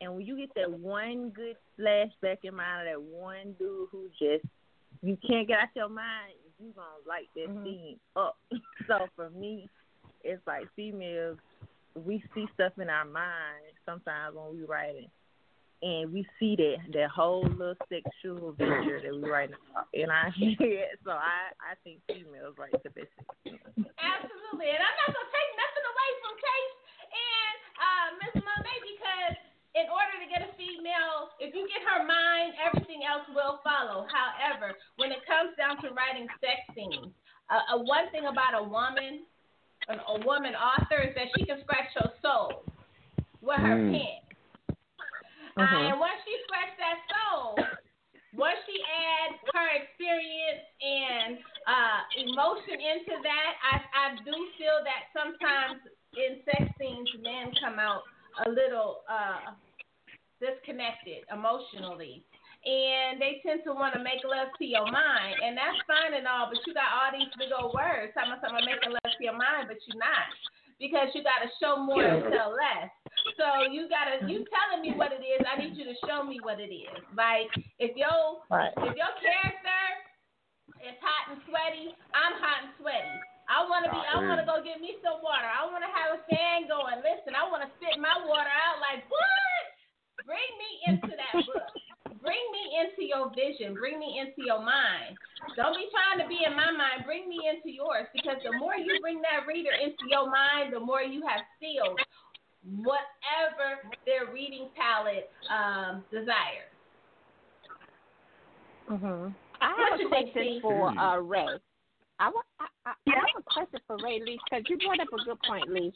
and 0.00 0.14
when 0.14 0.26
you 0.26 0.36
get 0.36 0.54
that 0.54 0.70
one 0.70 1.30
good 1.30 1.56
flashback 1.78 2.38
in 2.44 2.54
mind 2.54 2.88
of 2.88 2.94
that 2.94 3.02
one 3.02 3.54
dude 3.58 3.88
who 3.90 4.08
just 4.18 4.44
you 5.02 5.18
can't 5.26 5.48
get 5.48 5.58
out 5.58 5.68
your 5.74 5.88
mind, 5.88 6.34
you 6.60 6.72
gonna 6.74 6.88
light 7.08 7.28
that 7.34 7.48
mm-hmm. 7.48 7.64
scene 7.64 7.96
up. 8.14 8.36
so 8.86 9.06
for 9.16 9.30
me, 9.30 9.68
it's 10.22 10.44
like 10.46 10.68
females, 10.76 11.38
we 12.04 12.22
see 12.34 12.46
stuff 12.54 12.72
in 12.80 12.88
our 12.88 13.04
mind 13.04 13.74
sometimes 13.84 14.36
when 14.36 14.56
we 14.56 14.64
writing 14.64 15.08
and 15.82 16.12
we 16.12 16.26
see 16.38 16.54
that 16.56 16.78
that 16.94 17.10
whole 17.10 17.42
little 17.42 17.74
sexual 17.90 18.52
venture 18.54 19.02
that 19.02 19.12
we 19.12 19.26
write 19.28 19.50
in 19.92 20.08
our 20.10 20.30
head. 20.38 20.94
So 21.04 21.10
I 21.12 21.50
I 21.58 21.74
think 21.84 21.98
females 22.08 22.54
write 22.56 22.74
the 22.86 22.90
best. 22.94 23.10
Absolutely, 23.46 24.68
and 24.70 24.80
I'm 24.82 24.96
not 25.02 25.10
gonna 25.10 25.32
take 25.34 25.50
nothing 25.58 25.84
away 25.90 26.10
from 26.22 26.32
Chase 26.38 26.76
and 27.12 27.56
uh, 27.82 28.06
Miss 28.22 28.34
Monet 28.40 28.78
because 28.86 29.36
in 29.74 29.86
order 29.88 30.14
to 30.20 30.26
get 30.28 30.44
a 30.44 30.50
female, 30.60 31.32
if 31.40 31.56
you 31.56 31.64
get 31.66 31.80
her 31.88 32.04
mind, 32.04 32.52
everything 32.60 33.02
else 33.08 33.24
will 33.32 33.58
follow. 33.64 34.04
However, 34.12 34.76
when 35.00 35.10
it 35.10 35.24
comes 35.24 35.56
down 35.56 35.80
to 35.80 35.90
writing 35.96 36.28
sex 36.44 36.60
scenes, 36.76 37.08
uh, 37.48 37.74
uh, 37.74 37.80
one 37.80 38.06
thing 38.12 38.28
about 38.28 38.52
a 38.52 38.62
woman, 38.62 39.24
a, 39.88 39.96
a 40.12 40.16
woman 40.28 40.52
author, 40.54 41.00
is 41.00 41.16
that 41.16 41.32
she 41.34 41.48
can 41.48 41.58
scratch 41.64 41.88
your 41.96 42.12
soul 42.20 42.62
with 43.40 43.58
her 43.58 43.74
Mm. 43.80 43.90
pen. 43.96 44.21
Uh, 45.56 45.92
and 45.92 46.00
once 46.00 46.16
she 46.24 46.34
scratches 46.48 46.78
that 46.80 46.98
soul, 47.12 47.56
once 48.32 48.56
she 48.64 48.80
adds 48.80 49.36
her 49.52 49.68
experience 49.76 50.64
and 50.80 51.36
uh, 51.68 52.00
emotion 52.16 52.80
into 52.80 53.14
that, 53.20 53.52
I, 53.60 53.74
I 53.92 54.06
do 54.24 54.32
feel 54.56 54.80
that 54.88 55.12
sometimes 55.12 55.84
in 56.16 56.40
sex 56.48 56.64
scenes, 56.80 57.08
men 57.20 57.52
come 57.60 57.76
out 57.76 58.08
a 58.44 58.48
little 58.48 59.04
uh, 59.04 59.52
disconnected 60.40 61.28
emotionally. 61.28 62.24
And 62.62 63.18
they 63.18 63.42
tend 63.42 63.66
to 63.66 63.74
want 63.74 63.98
to 63.98 64.00
make 64.00 64.22
love 64.22 64.54
to 64.54 64.64
your 64.64 64.86
mind. 64.86 65.34
And 65.42 65.58
that's 65.58 65.82
fine 65.82 66.14
and 66.14 66.30
all, 66.30 66.46
but 66.46 66.62
you 66.62 66.70
got 66.70 66.94
all 66.94 67.10
these 67.10 67.26
big 67.34 67.50
old 67.50 67.74
words. 67.74 68.14
Talking 68.14 68.30
about 68.30 68.40
something 68.40 68.62
making 68.62 68.94
love 68.94 69.10
to 69.10 69.22
your 69.22 69.34
mind, 69.34 69.66
but 69.66 69.82
you're 69.82 69.98
not. 69.98 70.30
Because 70.78 71.10
you 71.10 71.26
got 71.26 71.42
to 71.42 71.50
show 71.58 71.82
more 71.82 72.06
and 72.06 72.22
tell 72.30 72.54
less. 72.54 72.86
So 73.38 73.70
you 73.70 73.88
gotta 73.88 74.26
you 74.26 74.44
telling 74.50 74.82
me 74.82 74.92
what 74.94 75.12
it 75.12 75.22
is. 75.22 75.42
I 75.46 75.58
need 75.60 75.76
you 75.76 75.84
to 75.84 75.96
show 76.06 76.22
me 76.22 76.38
what 76.42 76.58
it 76.60 76.72
is. 76.72 77.02
Like 77.16 77.50
if 77.78 77.96
your 77.96 78.42
Right. 78.50 78.72
if 78.76 78.94
your 78.96 79.12
character 79.22 79.82
is 80.82 80.96
hot 80.98 81.30
and 81.30 81.38
sweaty, 81.46 81.94
I'm 82.14 82.34
hot 82.42 82.66
and 82.66 82.72
sweaty. 82.78 83.16
I 83.50 83.66
want 83.66 83.84
to 83.84 83.90
be. 83.90 83.98
I 83.98 84.16
want 84.22 84.38
to 84.40 84.46
go 84.46 84.62
get 84.62 84.80
me 84.80 84.96
some 85.02 85.20
water. 85.20 85.44
I 85.44 85.66
want 85.66 85.82
to 85.84 85.90
have 85.90 86.16
a 86.16 86.20
fan 86.30 86.70
going. 86.70 87.02
Listen, 87.02 87.34
I 87.34 87.44
want 87.50 87.66
to 87.66 87.70
spit 87.78 87.98
my 87.98 88.14
water 88.24 88.48
out. 88.48 88.78
Like 88.78 89.04
what? 89.10 89.64
Bring 90.24 90.50
me 90.56 90.70
into 90.86 91.12
that 91.18 91.34
book. 91.44 91.66
Bring 92.22 92.44
me 92.54 92.64
into 92.78 93.02
your 93.02 93.34
vision. 93.34 93.74
Bring 93.74 93.98
me 93.98 94.22
into 94.22 94.46
your 94.46 94.62
mind. 94.62 95.18
Don't 95.58 95.74
be 95.74 95.90
trying 95.90 96.22
to 96.22 96.26
be 96.30 96.46
in 96.46 96.54
my 96.54 96.70
mind. 96.70 97.02
Bring 97.02 97.26
me 97.26 97.50
into 97.50 97.66
yours 97.74 98.06
because 98.14 98.38
the 98.46 98.54
more 98.62 98.78
you 98.78 99.02
bring 99.02 99.18
that 99.26 99.42
reader 99.42 99.74
into 99.74 100.06
your 100.06 100.30
mind, 100.30 100.70
the 100.70 100.78
more 100.78 101.02
you 101.02 101.26
have 101.26 101.42
sealed 101.58 101.98
whatever 102.64 103.82
their 104.06 104.32
reading 104.32 104.68
palette 104.76 105.30
um, 105.50 106.04
desires. 106.10 106.70
Mhm. 108.90 109.34
I 109.60 109.68
What 109.70 109.90
have 109.90 110.00
a 110.00 110.02
you 110.02 110.10
think, 110.10 110.32
question 110.32 110.60
for 110.60 110.88
uh, 110.88 111.18
Ray. 111.18 111.46
I, 112.18 112.28
wa- 112.28 112.42
I, 112.60 112.66
I, 112.86 112.90
I 112.90 113.14
have 113.14 113.24
a 113.38 113.42
question 113.42 113.80
for 113.86 113.96
Ray 114.02 114.20
Lissha 114.20 114.38
because 114.48 114.64
you 114.68 114.78
brought 114.78 115.00
up 115.00 115.08
a 115.12 115.24
good 115.24 115.38
point, 115.46 115.68
Lissha. 115.68 115.92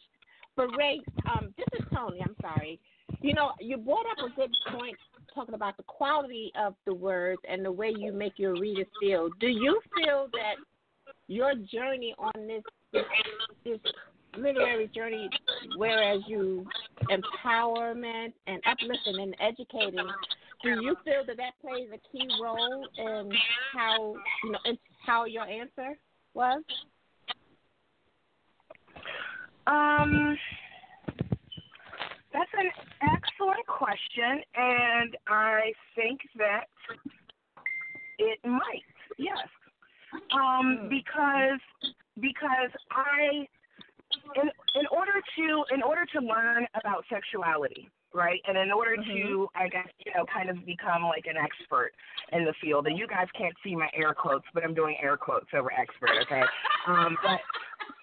But 0.56 0.68
Ray, 0.76 1.00
um, 1.30 1.52
this 1.58 1.66
is 1.80 1.86
Toni. 1.94 2.20
I'm 2.22 2.34
sorry. 2.40 2.80
You 3.20 3.34
know, 3.34 3.52
you 3.60 3.76
brought 3.76 4.06
up 4.06 4.30
a 4.30 4.34
good 4.34 4.50
point 4.72 4.96
talking 5.34 5.54
about 5.54 5.76
the 5.76 5.82
quality 5.84 6.50
of 6.58 6.74
the 6.86 6.94
words 6.94 7.40
and 7.48 7.64
the 7.64 7.70
way 7.70 7.92
you 7.96 8.12
make 8.12 8.38
your 8.38 8.58
readers 8.58 8.86
feel. 9.00 9.28
Do 9.38 9.48
you 9.48 9.80
feel 9.96 10.28
that 10.32 10.54
your 11.28 11.54
journey 11.54 12.14
on 12.18 12.46
this 12.46 12.62
this, 12.92 13.02
this 13.64 13.78
literary 14.38 14.90
journey, 14.94 15.28
whereas 15.76 16.20
you 16.26 16.66
empowerment 17.10 18.32
and 18.46 18.60
uplifting 18.66 19.20
and 19.20 19.36
educating, 19.40 20.08
do 20.62 20.70
you 20.82 20.96
feel 21.04 21.24
that 21.26 21.36
that 21.36 21.52
plays 21.60 21.88
a 21.92 21.98
key 22.10 22.28
role 22.42 22.86
in 22.98 23.32
how 23.72 24.14
you 24.44 24.52
know 24.52 24.58
in 24.64 24.78
how 25.04 25.24
your 25.24 25.44
answer 25.44 25.98
was? 26.34 26.62
Um, 29.66 30.36
that's 32.32 32.50
an 32.56 32.70
excellent 33.02 33.66
question, 33.66 34.42
and 34.54 35.16
I 35.26 35.72
think 35.94 36.20
that 36.36 36.66
it 38.18 38.38
might. 38.44 38.82
Yes, 39.18 39.48
um, 40.32 40.88
because 40.88 41.60
because 42.20 42.70
I 42.90 43.46
in 44.36 44.48
in 44.74 44.86
order 44.90 45.20
to 45.36 45.74
in 45.74 45.82
order 45.82 46.04
to 46.14 46.20
learn 46.20 46.66
about 46.78 47.04
sexuality, 47.08 47.88
right, 48.14 48.40
and 48.46 48.56
in 48.56 48.70
order 48.70 48.96
to 48.96 49.48
I 49.54 49.68
guess 49.68 49.88
you 50.04 50.12
know 50.14 50.24
kind 50.32 50.50
of 50.50 50.64
become 50.66 51.02
like 51.04 51.26
an 51.26 51.36
expert 51.36 51.92
in 52.32 52.44
the 52.44 52.54
field, 52.60 52.86
and 52.86 52.98
you 52.98 53.06
guys 53.06 53.26
can't 53.36 53.54
see 53.64 53.74
my 53.74 53.88
air 53.94 54.14
quotes, 54.14 54.46
but 54.54 54.64
I'm 54.64 54.74
doing 54.74 54.96
air 55.02 55.16
quotes 55.16 55.46
over 55.54 55.72
expert, 55.72 56.10
okay? 56.22 56.42
Um, 56.86 57.16
but 57.22 57.40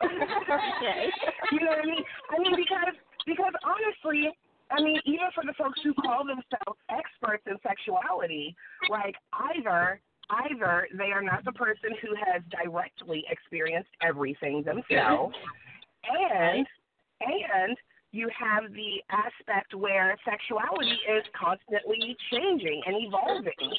Okay. 0.07 1.09
you 1.51 1.59
know 1.59 1.71
what 1.71 1.79
I 1.79 1.85
mean? 1.85 2.03
I 2.29 2.39
mean 2.39 2.55
because 2.55 2.95
Because 3.25 3.53
honestly, 3.63 4.29
I 4.71 4.81
mean, 4.81 4.99
even 5.05 5.27
for 5.35 5.43
the 5.45 5.53
folks 5.53 5.79
who 5.83 5.93
call 5.93 6.25
themselves 6.25 6.79
experts 6.89 7.43
in 7.47 7.57
sexuality, 7.63 8.55
like 8.89 9.15
either 9.55 10.01
either 10.29 10.87
they 10.97 11.11
are 11.11 11.21
not 11.21 11.43
the 11.45 11.51
person 11.51 11.91
who 12.01 12.15
has 12.15 12.41
directly 12.49 13.25
experienced 13.29 13.89
everything 14.01 14.63
themselves, 14.63 15.35
and 16.09 16.67
and 17.21 17.77
you 18.11 18.29
have 18.29 18.71
the 18.73 19.01
aspect 19.09 19.73
where 19.73 20.15
sexuality 20.23 20.97
is 21.09 21.23
constantly 21.33 22.15
changing 22.31 22.81
and 22.85 22.95
evolving. 22.99 23.73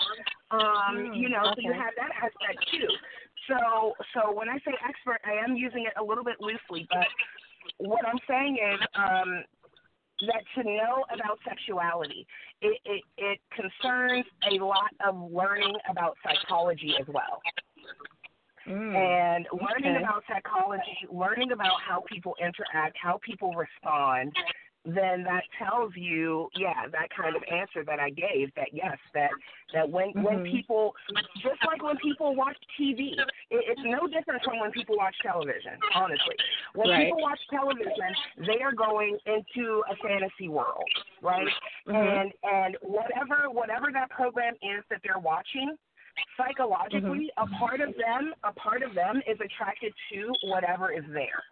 Um, 0.51 1.15
you 1.15 1.29
know, 1.29 1.55
so 1.55 1.61
you 1.61 1.73
have 1.73 1.95
that 1.97 2.11
aspect 2.19 2.59
too. 2.71 2.89
So 3.49 3.95
so 4.13 4.33
when 4.33 4.49
I 4.49 4.59
say 4.65 4.75
expert, 4.87 5.21
I 5.25 5.45
am 5.45 5.57
using 5.57 5.87
it 5.87 5.93
a 6.01 6.03
little 6.03 6.25
bit 6.25 6.41
loosely, 6.41 6.87
but 6.91 7.07
what 7.79 8.07
I'm 8.07 8.19
saying 8.29 8.59
is 8.59 8.81
um, 8.97 9.45
that 10.27 10.43
to 10.57 10.63
know 10.65 11.05
about 11.13 11.39
sexuality, 11.47 12.27
it, 12.61 12.79
it, 12.85 13.03
it 13.19 13.41
concerns 13.55 14.25
a 14.51 14.63
lot 14.63 14.91
of 15.07 15.31
learning 15.31 15.75
about 15.91 16.17
psychology 16.23 16.95
as 17.01 17.07
well. 17.09 17.41
And 18.67 19.47
learning 19.53 19.97
okay. 19.97 20.03
about 20.03 20.23
psychology, 20.29 21.07
learning 21.11 21.53
about 21.53 21.81
how 21.87 22.03
people 22.09 22.35
interact, 22.41 22.97
how 23.01 23.19
people 23.25 23.53
respond, 23.55 24.33
then 24.85 25.25
that 25.25 25.45
tells 25.59 25.93
you, 25.97 26.51
yeah, 26.57 26.87
that 26.93 27.09
kind 27.17 27.35
of 27.35 27.43
answer 27.51 27.85
that 27.85 27.99
I 27.99 28.11
gave. 28.11 28.55
That 28.55 28.69
yes, 28.73 28.99
that 29.15 29.31
that 29.73 29.89
when 29.89 30.11
when 30.13 30.41
Mhm. 30.41 30.51
people, 30.51 30.95
just 31.39 31.65
like 31.65 31.83
when 31.83 31.97
people 31.99 32.35
watch 32.35 32.57
TV, 32.79 33.17
it, 33.19 33.29
it's 33.51 33.81
no 33.83 34.07
different 34.07 34.43
from 34.45 34.59
when 34.59 34.73
people 34.73 34.97
watch 34.97 35.17
television. 35.23 35.79
Honestly, 35.95 36.37
when 36.75 36.91
Right. 36.91 37.07
people 37.07 37.23
watch 37.23 37.41
television, 37.49 38.15
they 38.37 38.61
are 38.61 38.73
going 38.73 39.19
into 39.25 39.83
a 39.89 39.97
fantasy 39.97 40.51
world, 40.51 40.89
right? 41.23 41.49
Mhm. 41.87 41.95
And 41.95 42.35
and 42.43 42.77
whatever 42.83 43.49
whatever 43.49 43.91
that 43.91 44.11
program 44.11 44.55
is 44.61 44.85
that 44.91 45.01
they're 45.03 45.19
watching, 45.19 45.79
psychologically, 46.37 47.31
a 47.37 47.47
part 47.47 47.81
of 47.81 47.95
them, 47.97 48.35
a 48.45 48.53
part 48.53 48.83
of 48.83 48.95
them 48.95 49.23
is 49.27 49.39
attracted 49.41 49.93
to 50.13 50.33
whatever 50.43 50.93
is 50.93 51.05
there, 51.13 51.43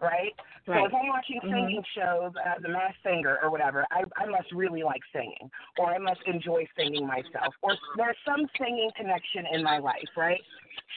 right? 0.00 0.32
So 0.66 0.72
if 0.84 0.94
I'm 0.94 1.08
watching 1.08 1.40
Mhm. 1.40 1.50
singing 1.50 1.84
shows, 1.94 2.32
uh, 2.36 2.58
The 2.60 2.68
Masked 2.68 3.02
Singer 3.02 3.38
or 3.42 3.50
whatever, 3.50 3.86
I, 3.90 4.04
I 4.16 4.26
must 4.26 4.50
really 4.52 4.82
like 4.82 5.02
singing, 5.12 5.50
or 5.78 5.92
I 5.92 5.98
must 5.98 6.22
enjoy 6.26 6.66
singing 6.76 7.06
myself, 7.06 7.54
or 7.62 7.76
there's 7.96 8.16
some 8.24 8.48
singing 8.58 8.90
connection 8.96 9.46
in 9.46 9.62
my 9.62 9.78
life, 9.78 10.08
right? 10.16 10.42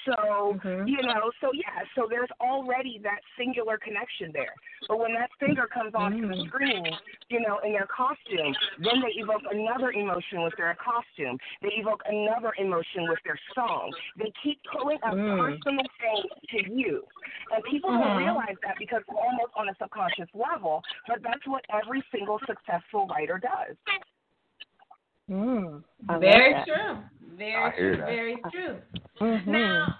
So 0.05 0.59
Mhm. 0.63 0.87
you 0.87 1.01
know, 1.03 1.31
so 1.41 1.51
yeah, 1.53 1.83
so 1.95 2.07
there's 2.09 2.29
already 2.39 2.99
that 3.03 3.19
singular 3.37 3.77
connection 3.77 4.31
there. 4.31 4.53
But 4.87 4.99
when 4.99 5.13
that 5.13 5.29
finger 5.39 5.67
comes 5.67 5.93
onto 5.93 6.27
the 6.27 6.35
Mm. 6.35 6.47
screen, 6.47 6.97
you 7.29 7.41
know, 7.41 7.59
in 7.59 7.73
their 7.73 7.87
costume, 7.87 8.55
then 8.79 9.01
they 9.01 9.11
evoke 9.19 9.43
another 9.51 9.91
emotion 9.91 10.43
with 10.43 10.55
their 10.55 10.75
costume. 10.75 11.37
They 11.61 11.73
evoke 11.75 12.01
another 12.05 12.53
emotion 12.57 13.07
with 13.07 13.19
their 13.23 13.37
song. 13.53 13.93
They 14.15 14.31
keep 14.41 14.63
pulling 14.63 14.99
up 15.03 15.13
Mm. 15.13 15.37
personal 15.37 15.85
things 15.99 16.31
to 16.49 16.69
you. 16.71 17.05
And 17.51 17.63
people 17.65 17.91
don't 17.91 18.11
Mhm. 18.11 18.17
realize 18.17 18.57
that 18.63 18.77
because 18.79 19.01
it's 19.01 19.17
almost 19.17 19.51
on 19.55 19.67
a 19.67 19.75
subconscious 19.75 20.33
level, 20.33 20.83
but 21.07 21.21
that's 21.21 21.45
what 21.47 21.65
every 21.69 22.01
single 22.11 22.39
successful 22.39 23.07
writer 23.07 23.37
does. 23.37 23.75
Mm. 25.29 25.83
Very 26.19 26.53
that. 26.53 26.65
true. 26.65 27.03
Very 27.37 27.71
true. 27.77 27.97
that. 27.97 28.05
Very 28.05 28.41
true. 28.51 28.81
Mhm. 29.19 29.47
Now, 29.47 29.99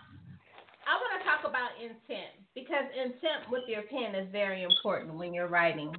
I 0.88 0.96
want 0.96 1.20
to 1.20 1.28
talk 1.28 1.44
about 1.44 1.72
intent 1.82 2.32
because 2.56 2.86
intent 2.96 3.50
with 3.52 3.64
your 3.68 3.84
pen 3.84 4.16
is 4.16 4.30
very 4.32 4.64
important 4.64 5.16
when 5.16 5.34
you're 5.34 5.48
writing. 5.48 5.94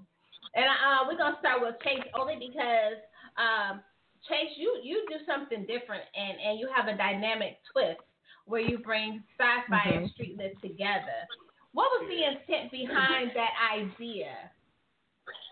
And 0.55 0.64
uh, 0.64 1.05
we're 1.07 1.18
gonna 1.18 1.37
start 1.41 1.61
with 1.61 1.74
Chase 1.83 2.05
only 2.14 2.37
because 2.37 2.97
um, 3.37 3.83
Chase, 4.29 4.57
you 4.57 4.81
you 4.83 5.07
do 5.09 5.16
something 5.26 5.66
different 5.66 6.05
and 6.16 6.41
and 6.41 6.59
you 6.59 6.68
have 6.74 6.89
a 6.89 6.97
dynamic 6.97 7.59
twist 7.70 8.01
where 8.47 8.62
you 8.62 8.79
bring 8.79 9.22
sci-fi 9.39 9.91
and 9.91 10.07
Mhm. 10.07 10.12
street 10.14 10.39
lit 10.39 10.61
together. 10.62 11.29
What 11.72 11.91
was 12.01 12.09
the 12.09 12.24
intent 12.24 12.70
behind 12.72 13.33
that 13.35 13.53
idea? 13.70 14.51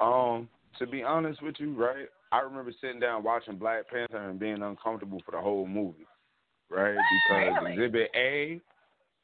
Um, 0.01 0.49
to 0.79 0.87
be 0.87 1.03
honest 1.03 1.43
with 1.43 1.61
you, 1.61 1.75
right? 1.75 2.09
I 2.37 2.41
remember 2.41 2.73
sitting 2.81 3.01
down 3.01 3.23
watching 3.23 3.57
Black 3.57 3.89
Panther 3.89 4.29
and 4.29 4.39
being 4.39 4.63
uncomfortable 4.63 5.23
for 5.25 5.33
the 5.33 5.41
whole 5.41 5.67
movie, 5.67 6.07
right? 6.71 6.95
Because 6.95 7.63
Really? 7.63 7.73
Exhibit 7.73 8.11
A, 8.15 8.61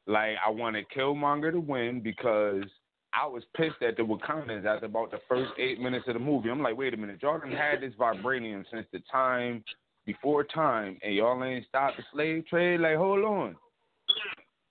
like 0.06 0.36
I 0.44 0.48
wanted 0.48 0.86
Killmonger 0.96 1.52
to 1.52 1.60
win 1.60 2.00
because 2.00 2.64
I 3.12 3.26
was 3.26 3.42
pissed 3.54 3.82
at 3.82 3.98
the 3.98 4.02
Wakandans 4.02 4.64
after 4.64 4.86
about 4.86 5.10
the 5.10 5.20
first 5.28 5.52
eight 5.58 5.78
minutes 5.78 6.06
of 6.08 6.14
the 6.14 6.20
movie. 6.20 6.48
I'm 6.48 6.62
like, 6.62 6.76
wait 6.76 6.94
a 6.94 6.96
minute, 6.96 7.18
y'all 7.22 7.38
done 7.38 7.52
had 7.52 7.82
this 7.82 7.92
vibranium 7.98 8.64
since 8.72 8.86
the 8.92 9.02
time 9.10 9.62
before 10.06 10.44
time, 10.44 10.98
and 11.02 11.14
y'all 11.14 11.44
ain't 11.44 11.66
stopped 11.68 11.98
the 11.98 12.04
slave 12.14 12.46
trade. 12.46 12.80
Like, 12.80 12.96
hold 12.96 13.24
on. 13.24 13.56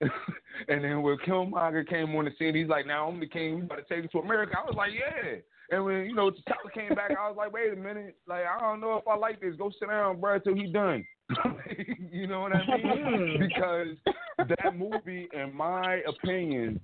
and 0.00 0.82
then 0.82 1.00
when 1.02 1.16
Killmonger 1.18 1.88
came 1.88 2.16
on 2.16 2.24
the 2.24 2.32
scene, 2.36 2.56
he's 2.56 2.66
like, 2.66 2.86
"Now 2.86 3.08
I'm 3.08 3.20
the 3.20 3.26
king. 3.26 3.54
We 3.54 3.60
You 3.62 3.68
better 3.68 3.86
take 3.88 4.04
it 4.04 4.10
to 4.12 4.18
America." 4.18 4.56
I 4.58 4.64
was 4.64 4.74
like, 4.76 4.90
"Yeah." 4.92 5.38
And 5.72 5.84
when 5.86 6.04
you 6.04 6.14
know 6.14 6.30
T'Challa 6.30 6.72
came 6.74 6.94
back, 6.94 7.12
I 7.18 7.28
was 7.28 7.36
like, 7.36 7.52
"Wait 7.52 7.72
a 7.72 7.76
minute. 7.76 8.16
Like, 8.28 8.44
I 8.44 8.60
don't 8.60 8.80
know 8.80 8.96
if 8.96 9.08
I 9.08 9.16
like 9.16 9.40
this. 9.40 9.56
Go 9.56 9.70
sit 9.70 9.88
down, 9.88 10.20
bro, 10.20 10.38
till 10.38 10.54
he 10.54 10.70
done." 10.70 11.04
you 12.12 12.26
know 12.26 12.42
what 12.42 12.54
I 12.54 12.76
mean? 12.76 13.38
Hmm. 13.38 13.42
because 13.42 13.96
that 14.38 14.76
movie, 14.76 15.28
in 15.32 15.56
my 15.56 16.02
opinion, 16.06 16.78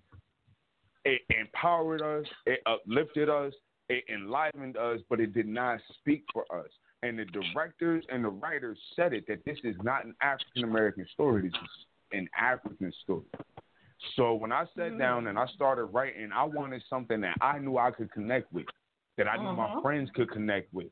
it 1.05 1.20
empowered 1.28 2.01
us, 2.01 2.26
it 2.47 2.61
uplifted 2.64 3.28
us, 3.28 3.53
it 3.91 4.05
enlivened 4.12 4.78
us, 4.78 5.01
but 5.11 5.20
it 5.20 5.34
did 5.34 5.47
not 5.47 5.80
speak 5.99 6.24
for 6.32 6.45
us. 6.51 6.68
And 7.03 7.18
the 7.18 7.26
directors 7.26 8.05
and 8.09 8.24
the 8.24 8.30
writers 8.30 8.78
said 8.97 9.12
it 9.12 9.26
that 9.28 9.45
this 9.45 9.59
is 9.64 9.76
not 9.82 10.07
an 10.07 10.14
African 10.22 10.64
American 10.64 11.07
story. 11.12 11.43
This 11.43 11.53
is 11.53 11.86
an 12.12 12.28
African 12.39 12.93
story. 13.03 13.26
So 14.16 14.34
when 14.34 14.53
I 14.53 14.64
sat 14.76 14.93
hmm. 14.93 14.99
down 14.99 15.26
and 15.26 15.39
I 15.39 15.47
started 15.55 15.84
writing, 15.84 16.30
I 16.34 16.45
wanted 16.45 16.82
something 16.89 17.20
that 17.20 17.36
I 17.41 17.59
knew 17.59 17.78
I 17.78 17.91
could 17.91 18.11
connect 18.12 18.53
with, 18.53 18.66
that 19.18 19.28
I 19.28 19.36
knew 19.36 19.52
my 19.52 19.64
Uh-huh. 19.64 19.82
friends 19.82 20.10
could 20.14 20.30
connect 20.30 20.72
with. 20.72 20.88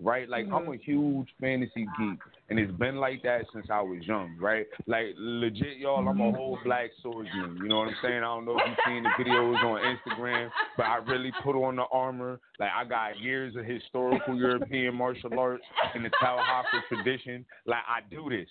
Right? 0.00 0.28
Like 0.28 0.46
I'm 0.46 0.54
a 0.54 0.72
mm-hmm. 0.72 0.82
huge 0.82 1.28
fantasy 1.40 1.86
geek, 1.96 2.18
and 2.50 2.58
it's 2.58 2.72
been 2.72 2.96
like 2.96 3.22
that 3.22 3.42
since 3.52 3.66
I 3.70 3.80
was 3.80 4.04
young. 4.04 4.36
Right? 4.40 4.66
Like 4.86 5.14
legit, 5.16 5.76
y'all, 5.78 5.98
I'm 5.98 6.08
a 6.08 6.24
mm-hmm. 6.24 6.36
whole 6.36 6.58
black 6.64 6.90
swordsman. 7.00 7.58
You 7.58 7.68
know 7.68 7.78
what 7.78 7.88
I'm 7.88 7.96
saying? 8.02 8.18
I 8.18 8.22
don't 8.22 8.44
know 8.44 8.58
if 8.58 8.66
you've 8.66 8.78
seen 8.86 9.04
the 9.04 9.10
videos 9.10 9.62
on 9.62 9.96
Instagram, 9.96 10.50
but 10.76 10.86
I 10.86 10.96
really 10.96 11.32
put 11.44 11.54
on 11.54 11.76
the 11.76 11.84
armor. 11.92 12.40
Like 12.58 12.70
I 12.74 12.84
got 12.84 13.20
years 13.20 13.54
of 13.54 13.64
historical 13.64 14.36
European 14.36 14.96
martial 14.96 15.38
arts 15.38 15.64
in 15.94 16.02
the 16.02 16.10
Tallahassee 16.20 16.82
tradition. 16.88 17.46
Like 17.64 17.84
I 17.86 18.00
do 18.10 18.28
this 18.28 18.48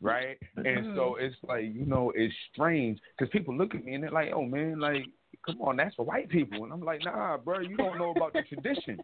right? 0.00 0.36
And 0.56 0.94
so 0.94 1.16
mm-hmm. 1.16 1.24
it's 1.24 1.36
like, 1.42 1.64
you 1.64 1.86
know, 1.86 2.12
it's 2.14 2.34
strange 2.52 2.98
because 3.16 3.30
people 3.32 3.56
look 3.56 3.74
at 3.74 3.84
me 3.84 3.94
and 3.94 4.04
they're 4.04 4.10
like, 4.10 4.30
oh 4.34 4.44
man, 4.44 4.78
like, 4.78 5.06
come 5.46 5.60
on, 5.60 5.76
that's 5.76 5.94
for 5.94 6.04
white 6.04 6.28
people. 6.28 6.64
And 6.64 6.72
I'm 6.72 6.82
like, 6.82 7.00
nah, 7.04 7.36
bro, 7.36 7.60
you 7.60 7.76
don't 7.76 7.98
know 7.98 8.10
about 8.10 8.32
the 8.32 8.42
tradition, 8.42 8.98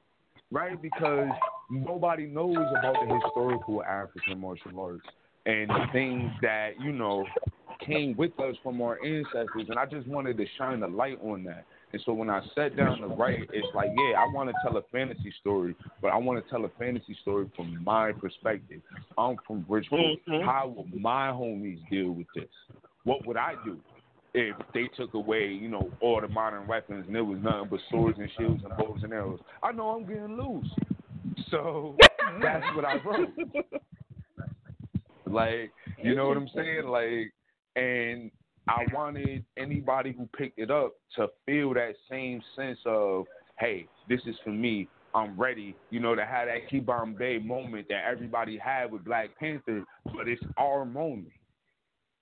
right? 0.51 0.80
Because 0.80 1.30
nobody 1.70 2.26
knows 2.26 2.57
about 2.57 2.97
the 3.07 3.20
historical 3.22 3.82
African 3.82 4.41
martial 4.41 4.78
arts 4.80 5.07
and 5.47 5.68
the 5.70 5.86
things 5.93 6.30
that, 6.43 6.72
you 6.80 6.93
know, 6.93 7.26
came 7.84 8.14
with 8.16 8.38
us 8.41 8.57
from 8.62 8.80
our 8.82 8.99
ancestors. 9.05 9.66
And 9.68 9.78
I 9.78 9.86
just 9.86 10.07
wanted 10.07 10.36
to 10.36 10.45
shine 10.59 10.82
a 10.82 10.88
light 10.88 11.18
on 11.22 11.45
that. 11.45 11.64
And 11.93 12.01
so 12.05 12.12
when 12.12 12.30
I 12.30 12.41
sat 12.55 12.76
down 12.76 13.01
to 13.01 13.09
write, 13.09 13.49
it's 13.53 13.66
like, 13.74 13.88
yeah, 13.97 14.20
I 14.20 14.26
want 14.32 14.49
to 14.49 14.55
tell 14.62 14.76
a 14.76 14.82
fantasy 14.93 15.32
story, 15.41 15.74
but 16.01 16.09
I 16.09 16.16
want 16.16 16.43
to 16.43 16.49
tell 16.51 16.64
a 16.64 16.68
fantasy 16.78 17.16
story 17.22 17.51
from 17.57 17.82
my 17.82 18.12
perspective. 18.12 18.80
I'm 19.18 19.36
from 19.47 19.62
Bridgeport. 19.62 20.24
Mhm. 20.28 20.45
How 20.45 20.68
will 20.68 20.86
my 20.97 21.28
homies 21.28 21.80
deal 21.88 22.12
with 22.12 22.28
this? 22.34 22.51
What 23.05 23.26
would 23.26 23.36
I 23.36 23.57
do 23.64 23.80
if 24.34 24.56
they 24.74 24.88
took 24.96 25.14
away, 25.14 25.48
you 25.48 25.68
know, 25.68 25.90
all 26.00 26.20
the 26.20 26.28
modern 26.28 26.66
weapons 26.66 27.04
and 27.06 27.16
it 27.16 27.22
was 27.22 27.38
nothing 27.42 27.68
but 27.70 27.80
swords 27.90 28.18
and 28.18 28.30
shields 28.38 28.62
and 28.64 28.76
bows 28.76 29.00
and 29.02 29.12
arrows? 29.12 29.40
I 29.62 29.72
know 29.72 29.88
I'm 29.90 30.06
getting 30.06 30.36
loose. 30.36 30.70
So 31.50 31.96
that's 32.42 32.64
what 32.74 32.84
I 32.84 33.00
wrote. 33.04 33.30
Like, 35.26 35.72
you 36.02 36.14
know 36.14 36.28
what 36.28 36.36
I'm 36.36 36.48
saying? 36.54 36.86
Like, 36.86 37.32
and 37.76 38.30
I 38.68 38.84
wanted 38.92 39.44
anybody 39.56 40.12
who 40.12 40.28
picked 40.36 40.58
it 40.58 40.70
up 40.70 40.94
to 41.16 41.28
feel 41.46 41.74
that 41.74 41.94
same 42.08 42.42
sense 42.56 42.78
of, 42.86 43.26
hey, 43.58 43.86
this 44.08 44.20
is 44.26 44.36
for 44.44 44.50
me. 44.50 44.88
I'm 45.12 45.38
ready, 45.40 45.74
you 45.90 45.98
know, 45.98 46.14
to 46.14 46.24
have 46.24 46.46
that 46.46 46.68
Key 46.68 46.78
Bombay 46.78 47.40
moment 47.40 47.88
that 47.88 48.04
everybody 48.08 48.56
had 48.56 48.92
with 48.92 49.04
Black 49.04 49.36
Panther, 49.38 49.84
but 50.04 50.28
it's 50.28 50.42
our 50.56 50.84
moment. 50.84 51.32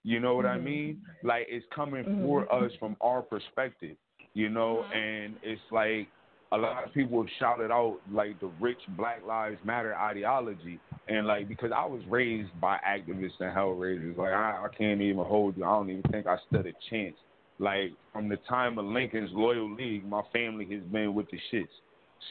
You 0.09 0.21
know 0.21 0.35
what 0.35 0.47
I 0.47 0.55
mm-hmm. 0.57 0.65
mean? 0.65 1.01
Like 1.23 1.49
it's 1.51 1.67
coming 1.75 2.03
for 2.25 2.47
mm-hmm. 2.47 2.65
us 2.65 2.71
from 2.81 2.97
our 3.03 3.21
perspective, 3.21 3.95
you 4.33 4.49
know, 4.49 4.87
mm-hmm. 4.87 4.99
and 4.99 5.35
it's 5.43 5.61
like 5.71 6.09
a 6.51 6.57
lot 6.57 6.83
of 6.83 6.95
people 6.95 7.21
have 7.21 7.31
shouted 7.39 7.71
out 7.71 7.99
like 8.11 8.41
the 8.41 8.51
rich 8.59 8.79
Black 8.97 9.21
Lives 9.27 9.59
Matter 9.67 9.95
ideology, 9.95 10.81
and 11.09 11.27
like 11.27 11.47
because 11.47 11.73
I 11.77 11.85
was 11.85 12.01
raised 12.09 12.59
by 12.59 12.79
activists 12.89 13.39
and 13.41 13.55
hellraisers, 13.55 14.17
like 14.17 14.33
I, 14.33 14.65
I 14.65 14.69
can't 14.75 15.03
even 15.03 15.25
hold 15.27 15.59
you. 15.59 15.65
I 15.65 15.75
don't 15.75 15.91
even 15.91 16.11
think 16.11 16.27
I 16.27 16.39
stood 16.49 16.65
a 16.65 16.73
chance. 16.89 17.17
Like 17.59 17.93
from 18.11 18.31
the 18.31 18.39
time 18.49 18.79
of 18.79 18.87
Lincoln's 18.87 19.29
Loyal 19.35 19.75
League, 19.75 20.09
my 20.09 20.23
family 20.33 20.65
has 20.75 20.83
been 20.91 21.13
with 21.13 21.27
the 21.31 21.39
shits. 21.53 21.67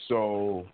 So 0.07 0.65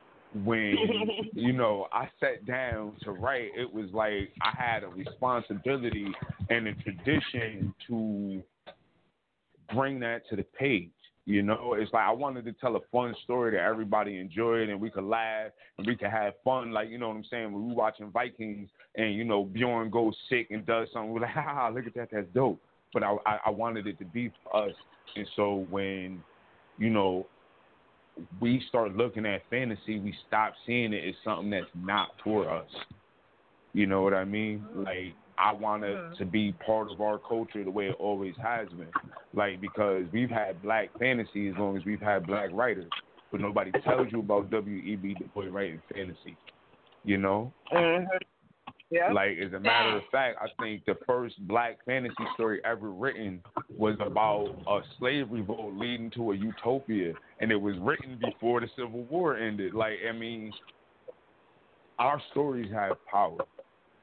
when 0.43 0.75
you 1.33 1.53
know 1.53 1.87
I 1.91 2.09
sat 2.19 2.45
down 2.45 2.93
to 3.03 3.11
write, 3.11 3.51
it 3.55 3.71
was 3.71 3.87
like 3.93 4.31
I 4.41 4.51
had 4.55 4.83
a 4.83 4.87
responsibility 4.87 6.07
and 6.49 6.67
a 6.67 6.73
tradition 6.75 7.73
to 7.87 8.43
bring 9.73 9.99
that 10.01 10.27
to 10.29 10.35
the 10.35 10.43
page. 10.43 10.89
You 11.25 11.41
know, 11.41 11.75
it's 11.79 11.93
like 11.93 12.03
I 12.03 12.11
wanted 12.11 12.43
to 12.45 12.53
tell 12.53 12.75
a 12.75 12.81
fun 12.91 13.15
story 13.23 13.51
that 13.51 13.61
everybody 13.61 14.19
enjoyed 14.19 14.67
and 14.67 14.81
we 14.81 14.89
could 14.89 15.05
laugh 15.05 15.51
and 15.77 15.87
we 15.87 15.95
could 15.95 16.09
have 16.09 16.33
fun. 16.43 16.71
Like, 16.71 16.89
you 16.89 16.97
know 16.97 17.07
what 17.07 17.15
I'm 17.15 17.23
saying? 17.29 17.53
When 17.53 17.69
we 17.69 17.73
watching 17.73 18.11
Vikings 18.11 18.69
and, 18.95 19.15
you 19.15 19.23
know, 19.23 19.45
Bjorn 19.45 19.89
goes 19.89 20.15
sick 20.29 20.47
and 20.51 20.65
does 20.65 20.89
something, 20.91 21.11
we're 21.13 21.21
like, 21.21 21.29
ha, 21.33 21.71
look 21.73 21.87
at 21.87 21.93
that, 21.95 22.09
that's 22.11 22.27
dope. 22.33 22.59
But 22.93 23.03
I, 23.03 23.15
I, 23.25 23.39
I 23.45 23.49
wanted 23.51 23.87
it 23.87 23.97
to 23.99 24.05
be 24.05 24.33
for 24.43 24.67
us. 24.67 24.75
And 25.15 25.25
so 25.37 25.65
when, 25.69 26.21
you 26.77 26.89
know, 26.89 27.25
we 28.39 28.63
start 28.69 28.95
looking 28.95 29.25
at 29.25 29.41
fantasy, 29.49 29.99
we 29.99 30.13
stop 30.27 30.53
seeing 30.65 30.93
it 30.93 31.07
as 31.07 31.15
something 31.23 31.49
that's 31.49 31.65
not 31.75 32.09
for 32.23 32.49
us. 32.49 32.69
You 33.73 33.87
know 33.87 34.01
what 34.01 34.13
I 34.13 34.23
mean? 34.23 34.63
Like 34.75 35.15
I 35.37 35.51
want 35.53 35.83
it 35.83 35.97
to 36.17 36.25
be 36.25 36.53
part 36.65 36.91
of 36.91 37.01
our 37.01 37.17
culture 37.17 37.63
the 37.63 37.71
way 37.71 37.87
it 37.87 37.95
always 37.99 38.35
has 38.41 38.69
been. 38.69 38.91
Like 39.33 39.59
because 39.59 40.03
we've 40.11 40.29
had 40.29 40.61
black 40.61 40.89
fantasy 40.99 41.49
as 41.49 41.55
long 41.57 41.75
as 41.77 41.83
we've 41.85 42.01
had 42.01 42.27
black 42.27 42.49
writers, 42.53 42.91
but 43.31 43.41
nobody 43.41 43.71
tells 43.83 44.07
you 44.11 44.19
about 44.19 44.51
W. 44.51 44.77
E. 44.77 44.95
B. 44.95 45.15
Du 45.17 45.25
Bois 45.33 45.45
writing 45.45 45.81
fantasy. 45.91 46.37
You 47.03 47.17
know? 47.17 47.51
Mm-hmm. 47.73 48.05
Yeah. 48.93 49.11
Like 49.11 49.39
as 49.43 49.51
a 49.53 49.59
matter 49.59 49.97
of 49.97 50.03
fact, 50.11 50.37
I 50.39 50.45
think 50.61 50.85
the 50.85 50.93
first 51.07 51.35
black 51.47 51.83
fantasy 51.83 52.13
story 52.35 52.61
ever 52.63 52.91
written 52.91 53.41
was 53.75 53.95
about 53.99 54.55
a 54.67 54.81
slave 54.99 55.31
revolt 55.31 55.73
leading 55.73 56.11
to 56.11 56.31
a 56.31 56.35
utopia, 56.35 57.13
and 57.39 57.51
it 57.51 57.55
was 57.55 57.75
written 57.79 58.19
before 58.21 58.61
the 58.61 58.67
Civil 58.75 59.03
War 59.05 59.35
ended. 59.35 59.73
Like 59.73 59.93
I 60.07 60.11
mean, 60.11 60.53
our 61.97 62.21
stories 62.29 62.71
have 62.71 62.97
power, 63.09 63.39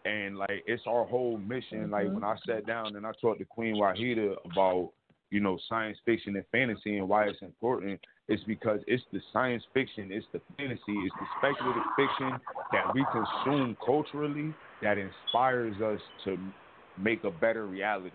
and 0.05 0.37
like 0.37 0.65
it's 0.67 0.83
our 0.89 1.05
whole 1.05 1.39
mission. 1.39 1.89
Like 1.93 2.07
mm-hmm. 2.07 2.15
when 2.15 2.25
I 2.25 2.35
sat 2.45 2.67
down 2.67 2.97
and 2.97 3.07
I 3.07 3.13
talked 3.21 3.39
to 3.39 3.45
Queen 3.45 3.77
Wahida 3.77 4.35
about 4.45 4.91
you 5.31 5.39
know 5.39 5.57
science 5.69 5.99
fiction 6.05 6.35
and 6.35 6.45
fantasy 6.51 6.99
and 6.99 7.09
why 7.09 7.27
it's 7.27 7.43
important, 7.43 8.01
it's 8.27 8.43
because 8.43 8.81
it's 8.89 9.05
the 9.13 9.21
science 9.33 9.63
fiction, 9.73 10.09
it's 10.11 10.27
the 10.33 10.41
fantasy, 10.57 10.81
it's 10.89 11.15
the 11.21 11.27
speculative 11.39 11.85
fiction 11.95 12.41
that 12.73 12.93
we 12.93 13.07
consume 13.13 13.77
culturally 13.87 14.53
that 14.83 14.99
inspires 14.99 15.81
us 15.81 16.01
to 16.25 16.37
make 16.99 17.25
a 17.25 17.31
better 17.31 17.67
reality. 17.67 18.15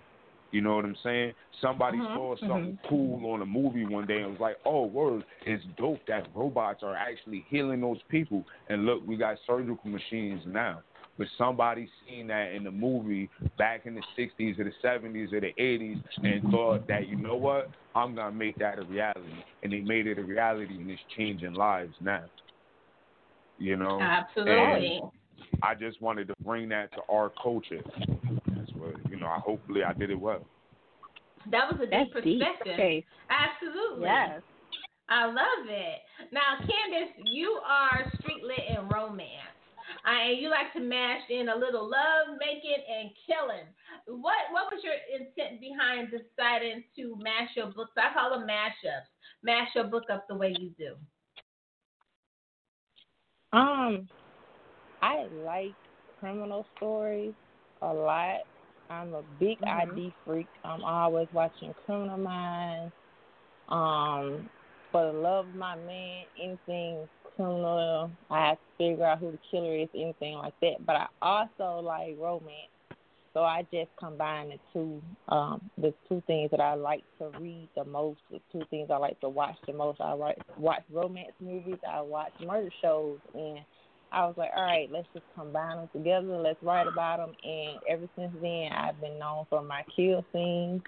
You 0.51 0.61
know 0.61 0.75
what 0.75 0.85
I'm 0.85 0.95
saying? 1.03 1.33
Somebody 1.59 1.97
Mhm, 1.97 2.13
saw 2.13 2.35
something 2.47 2.77
cool 2.87 3.29
on 3.31 3.41
a 3.41 3.45
movie 3.45 3.83
one 3.83 4.05
day 4.05 4.19
and 4.21 4.31
was 4.31 4.39
like, 4.39 4.57
"Oh, 4.65 4.85
word, 4.85 5.23
it's 5.45 5.63
dope 5.77 6.05
that 6.07 6.27
robots 6.33 6.81
are 6.83 6.95
actually 6.95 7.45
healing 7.49 7.81
those 7.81 8.01
people." 8.03 8.45
And 8.69 8.85
look, 8.85 9.05
we 9.05 9.17
got 9.17 9.37
surgical 9.45 9.89
machines 9.89 10.45
now. 10.45 10.81
But 11.17 11.27
somebody 11.37 11.89
seen 12.07 12.27
that 12.27 12.53
in 12.53 12.63
the 12.63 12.71
movie 12.71 13.29
back 13.57 13.85
in 13.85 13.95
the 13.95 14.03
60s 14.15 14.59
or 14.59 14.65
the 14.65 14.73
70s 14.81 15.33
or 15.33 15.39
the 15.41 15.53
80s 15.57 16.01
and 16.23 16.43
thought 16.51 16.87
that, 16.87 17.07
you 17.07 17.15
know 17.15 17.35
what, 17.35 17.69
I'm 17.95 18.15
going 18.15 18.31
to 18.31 18.37
make 18.37 18.57
that 18.59 18.79
a 18.79 18.83
reality. 18.83 19.43
And 19.63 19.71
they 19.71 19.79
made 19.79 20.07
it 20.07 20.19
a 20.19 20.23
reality 20.23 20.75
and 20.75 20.89
it's 20.91 21.01
changing 21.15 21.53
lives 21.53 21.95
now. 22.01 22.23
You 23.57 23.77
know? 23.77 23.97
Absolutely. 24.01 24.97
And 25.01 25.11
I 25.61 25.75
just 25.75 26.01
wanted 26.01 26.27
to 26.27 26.33
bring 26.43 26.69
that 26.69 26.91
to 26.93 26.99
our 27.09 27.31
culture. 27.41 27.81
That's 28.47 28.71
what, 28.73 28.93
you 29.09 29.17
know, 29.17 29.27
I 29.27 29.39
hopefully 29.39 29.83
I 29.83 29.93
did 29.93 30.11
it 30.11 30.19
well. 30.19 30.45
That 31.51 31.71
was 31.71 31.79
a 31.81 31.85
deep 31.85 31.91
That's 31.91 32.11
perspective. 32.11 32.73
Okay. 32.73 33.05
Absolutely. 33.29 34.05
Yes. 34.05 34.41
I 35.09 35.25
love 35.27 35.69
it. 35.69 35.99
Now, 36.31 36.57
Kandis, 36.61 37.11
you 37.25 37.59
are 37.67 38.11
street 38.19 38.43
lit 38.43 38.77
and 38.77 38.91
romance. 38.91 39.53
Uh, 40.05 40.29
and 40.29 40.41
you 40.41 40.49
like 40.49 40.73
to 40.73 40.79
mash 40.79 41.21
in 41.29 41.49
a 41.49 41.55
little 41.55 41.87
love 41.87 42.37
making 42.39 42.77
and 42.89 43.09
killing. 43.25 43.65
What 44.07 44.35
what 44.51 44.71
was 44.71 44.81
your 44.83 44.93
intent 45.13 45.61
behind 45.61 46.09
deciding 46.09 46.83
to 46.95 47.17
mash 47.21 47.55
your 47.55 47.67
books? 47.67 47.91
I 47.97 48.13
call 48.13 48.31
them 48.31 48.47
mashups. 48.47 49.09
Mash 49.43 49.69
your 49.75 49.85
book 49.85 50.03
up 50.11 50.27
the 50.27 50.35
way 50.35 50.55
you 50.59 50.71
do. 50.77 50.95
Um, 53.53 54.07
I 55.05 55.27
like 55.31 55.75
criminal 56.19 56.65
stories 56.77 57.35
a 57.83 57.93
lot. 57.93 58.39
I'm 58.89 59.13
a 59.13 59.21
big 59.21 59.59
Mhm. 59.61 59.67
ID 59.67 60.15
freak. 60.25 60.49
I'm 60.63 60.83
always 60.83 61.31
watching 61.31 61.73
Criminal 61.85 62.17
Minds. 62.17 62.93
Um, 63.67 64.49
for 64.91 65.05
the 65.05 65.13
love 65.13 65.49
of 65.49 65.55
my 65.55 65.75
man, 65.75 66.25
anything 66.37 67.07
criminal, 67.35 68.11
I 68.31 68.47
have 68.47 68.57
to 68.57 68.63
figure 68.77 69.05
out 69.05 69.19
who 69.19 69.31
the 69.31 69.39
killer 69.51 69.75
is, 69.75 69.89
anything 69.93 70.35
like 70.35 70.59
that. 70.61 70.83
But 70.85 70.95
I 70.95 71.07
also 71.21 71.81
like 71.81 72.17
romance. 72.17 72.71
So 73.33 73.43
I 73.43 73.63
just 73.71 73.91
combine 73.97 74.49
the 74.49 74.59
two, 74.71 75.03
um, 75.27 75.69
the 75.77 75.93
two 76.07 76.21
things 76.25 76.49
that 76.51 76.61
I 76.61 76.73
like 76.73 77.03
to 77.19 77.29
read 77.39 77.69
the 77.75 77.83
most, 77.83 78.21
the 78.31 78.39
two 78.51 78.65
things 78.69 78.89
I 78.89 78.97
like 78.97 79.19
to 79.19 79.29
watch 79.29 79.57
the 79.67 79.73
most. 79.73 79.99
I 79.99 80.13
like 80.13 80.41
watch 80.57 80.83
romance 80.89 81.33
movies, 81.39 81.79
I 81.87 82.01
watch 82.01 82.33
murder 82.39 82.71
shows, 82.81 83.19
and 83.33 83.59
I 84.11 84.25
was 84.25 84.35
like, 84.37 84.51
all 84.55 84.63
right, 84.63 84.89
let's 84.91 85.07
just 85.13 85.25
combine 85.35 85.77
them 85.77 85.89
together. 85.93 86.37
Let's 86.37 86.61
write 86.63 86.87
about 86.87 87.17
them. 87.17 87.33
And 87.43 87.79
ever 87.89 88.07
since 88.17 88.31
then, 88.41 88.71
I've 88.71 88.99
been 89.01 89.19
known 89.19 89.45
for 89.49 89.61
my 89.61 89.83
kill 89.95 90.23
scenes. 90.31 90.81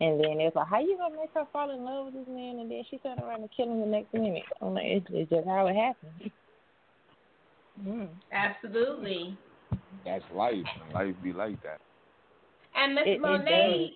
And 0.00 0.18
then 0.22 0.40
it's 0.40 0.56
like, 0.56 0.68
how 0.68 0.80
you 0.80 0.96
gonna 0.96 1.16
make 1.16 1.30
her 1.34 1.44
fall 1.52 1.70
in 1.70 1.84
love 1.84 2.06
with 2.06 2.14
this 2.14 2.28
man, 2.28 2.58
and 2.58 2.70
then 2.70 2.82
she 2.90 2.98
turn 2.98 3.18
around 3.18 3.42
and 3.42 3.50
kill 3.56 3.70
him 3.70 3.80
the 3.80 3.86
next 3.86 4.12
minute? 4.12 4.42
I'm 4.60 4.74
like, 4.74 4.84
it's, 4.86 5.06
it's 5.10 5.30
just 5.30 5.46
how 5.46 5.66
it 5.66 5.76
happens. 5.76 6.32
Mm. 7.86 8.08
Absolutely. 8.32 9.36
That's 10.04 10.24
life. 10.34 10.64
Life 10.92 11.14
be 11.22 11.32
like 11.32 11.62
that. 11.62 11.80
And 12.76 12.94
Miss 12.94 13.06
It- 13.06 13.10
it 13.12 13.20
Monet, 13.20 13.92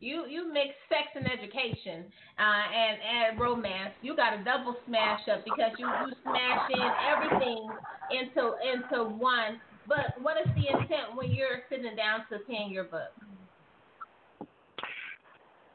you 0.00 0.26
you 0.26 0.52
mix 0.52 0.72
sex 0.88 1.12
and 1.14 1.26
education 1.30 2.04
uh, 2.38 2.64
and 2.72 2.96
and 3.00 3.40
romance. 3.40 3.92
You 4.02 4.16
got 4.16 4.32
a 4.34 4.42
double 4.44 4.76
smash 4.86 5.20
up 5.32 5.44
because 5.44 5.72
you 5.78 5.86
you 5.86 6.12
smash 6.22 6.70
in 6.72 6.88
everything 7.12 7.68
into 8.10 8.52
into 8.72 9.04
one. 9.16 9.60
But 9.86 10.20
what 10.20 10.36
is 10.36 10.46
the 10.54 10.68
intent 10.72 11.14
when 11.14 11.30
you're 11.30 11.62
sitting 11.68 11.96
down 11.96 12.20
to 12.30 12.38
pen 12.46 12.70
your 12.70 12.84
book? 12.84 13.12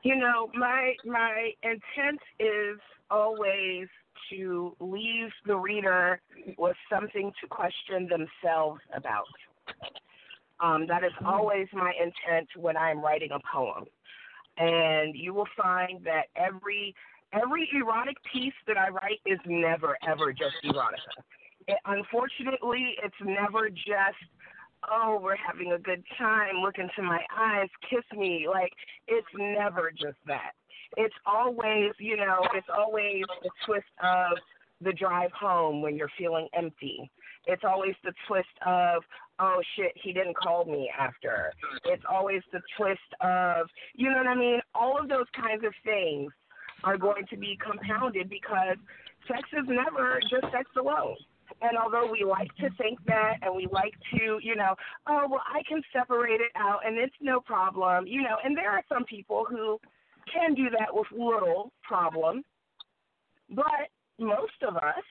You 0.03 0.15
know, 0.15 0.49
my 0.55 0.93
my 1.05 1.51
intent 1.63 2.19
is 2.39 2.79
always 3.11 3.87
to 4.31 4.75
leave 4.79 5.29
the 5.45 5.55
reader 5.55 6.19
with 6.57 6.75
something 6.91 7.31
to 7.41 7.47
question 7.47 8.07
themselves 8.09 8.81
about. 8.95 9.25
Um, 10.59 10.87
that 10.87 11.03
is 11.03 11.11
always 11.25 11.67
my 11.73 11.91
intent 11.99 12.47
when 12.55 12.77
I'm 12.77 13.01
writing 13.01 13.29
a 13.31 13.39
poem. 13.53 13.85
And 14.57 15.15
you 15.15 15.33
will 15.33 15.47
find 15.61 16.03
that 16.05 16.27
every 16.35 16.95
every 17.33 17.69
erotic 17.73 18.15
piece 18.31 18.53
that 18.67 18.77
I 18.77 18.89
write 18.89 19.19
is 19.25 19.39
never 19.45 19.97
ever 20.07 20.31
just 20.31 20.55
erotica. 20.63 21.23
It, 21.67 21.77
unfortunately, 21.85 22.95
it's 23.03 23.15
never 23.21 23.69
just 23.69 24.23
oh, 24.89 25.19
we're 25.21 25.35
having 25.35 25.73
a 25.73 25.79
good 25.79 26.03
time, 26.17 26.61
look 26.61 26.75
into 26.77 27.01
my 27.01 27.21
eyes, 27.35 27.69
kiss 27.89 28.03
me. 28.17 28.47
Like, 28.49 28.71
it's 29.07 29.27
never 29.37 29.91
just 29.91 30.17
that. 30.27 30.51
It's 30.97 31.15
always, 31.25 31.91
you 31.99 32.17
know, 32.17 32.47
it's 32.53 32.67
always 32.75 33.23
the 33.43 33.49
twist 33.65 33.85
of 34.03 34.37
the 34.81 34.93
drive 34.93 35.31
home 35.31 35.81
when 35.81 35.95
you're 35.95 36.11
feeling 36.17 36.47
empty. 36.53 37.09
It's 37.47 37.63
always 37.63 37.95
the 38.03 38.13
twist 38.27 38.47
of, 38.65 39.03
oh 39.39 39.61
shit, 39.75 39.91
he 40.01 40.13
didn't 40.13 40.37
call 40.37 40.65
me 40.65 40.89
after. 40.97 41.51
It's 41.85 42.03
always 42.09 42.41
the 42.51 42.61
twist 42.77 42.99
of, 43.21 43.67
you 43.93 44.09
know 44.09 44.17
what 44.17 44.27
I 44.27 44.35
mean? 44.35 44.59
All 44.73 44.99
of 44.99 45.09
those 45.09 45.25
kinds 45.35 45.63
of 45.65 45.73
things 45.83 46.31
are 46.83 46.97
going 46.97 47.25
to 47.29 47.37
be 47.37 47.57
compounded 47.63 48.29
because 48.29 48.77
sex 49.27 49.41
is 49.53 49.67
never 49.67 50.19
just 50.29 50.51
sex 50.51 50.69
alone. 50.77 51.15
And 51.61 51.77
although 51.77 52.11
we 52.11 52.23
like 52.23 52.53
to 52.57 52.69
think 52.77 52.99
that 53.05 53.35
and 53.41 53.55
we 53.55 53.67
like 53.71 53.93
to, 54.17 54.39
you 54.41 54.55
know, 54.55 54.75
oh, 55.07 55.27
well, 55.29 55.43
I 55.47 55.61
can 55.67 55.81
separate 55.93 56.41
it 56.41 56.51
out 56.55 56.79
and 56.85 56.97
it's 56.97 57.15
no 57.21 57.39
problem, 57.39 58.07
you 58.07 58.21
know, 58.21 58.37
and 58.43 58.57
there 58.57 58.71
are 58.71 58.83
some 58.89 59.05
people 59.05 59.45
who 59.47 59.79
can 60.31 60.53
do 60.53 60.69
that 60.71 60.89
with 60.91 61.07
little 61.11 61.71
problem, 61.83 62.43
but 63.49 63.89
most 64.19 64.63
of 64.67 64.75
us 64.75 65.05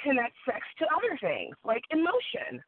connect 0.00 0.34
sex 0.44 0.60
to 0.78 0.84
other 0.84 1.18
things 1.20 1.56
like 1.64 1.82
emotion. 1.90 2.62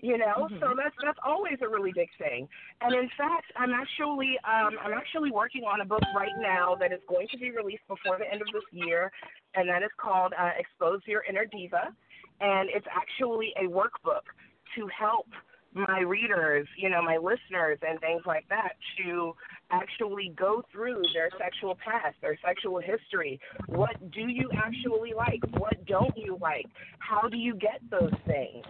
You 0.00 0.18
know, 0.18 0.48
Mhm. 0.50 0.60
so 0.60 0.74
that's 0.74 0.94
that's 1.02 1.18
always 1.24 1.58
a 1.62 1.68
really 1.68 1.92
big 1.92 2.10
thing. 2.18 2.48
And 2.80 2.94
in 2.94 3.08
fact, 3.10 3.50
I'm 3.56 3.72
actually 3.72 4.38
um, 4.40 4.78
I'm 4.82 4.92
actually 4.92 5.30
working 5.30 5.64
on 5.64 5.80
a 5.80 5.84
book 5.84 6.02
right 6.14 6.36
now 6.38 6.74
that 6.76 6.92
is 6.92 7.00
going 7.08 7.28
to 7.28 7.38
be 7.38 7.50
released 7.50 7.86
before 7.88 8.18
the 8.18 8.30
end 8.30 8.42
of 8.42 8.48
this 8.52 8.64
year, 8.72 9.10
and 9.54 9.68
that 9.68 9.82
is 9.82 9.90
called 9.96 10.34
uh, 10.36 10.50
Expose 10.58 11.00
Your 11.06 11.22
Inner 11.28 11.44
Diva, 11.46 11.94
and 12.40 12.68
it's 12.70 12.86
actually 12.90 13.54
a 13.56 13.64
workbook 13.64 14.26
to 14.74 14.88
help 14.88 15.28
my 15.74 16.00
readers, 16.00 16.66
you 16.76 16.88
know, 16.88 17.02
my 17.02 17.16
listeners 17.16 17.78
and 17.86 18.00
things 18.00 18.22
like 18.26 18.46
that 18.48 18.72
to 18.98 19.34
actually 19.70 20.32
go 20.36 20.62
through 20.72 21.02
their 21.12 21.30
sexual 21.38 21.76
past, 21.84 22.16
their 22.22 22.38
sexual 22.44 22.80
history. 22.80 23.40
What 23.66 23.96
do 24.12 24.28
you 24.28 24.50
actually 24.56 25.12
like? 25.14 25.40
What 25.58 25.84
don't 25.86 26.16
you 26.16 26.38
like? 26.40 26.66
How 27.00 27.28
do 27.28 27.36
you 27.36 27.54
get 27.56 27.80
those 27.90 28.12
things? 28.26 28.64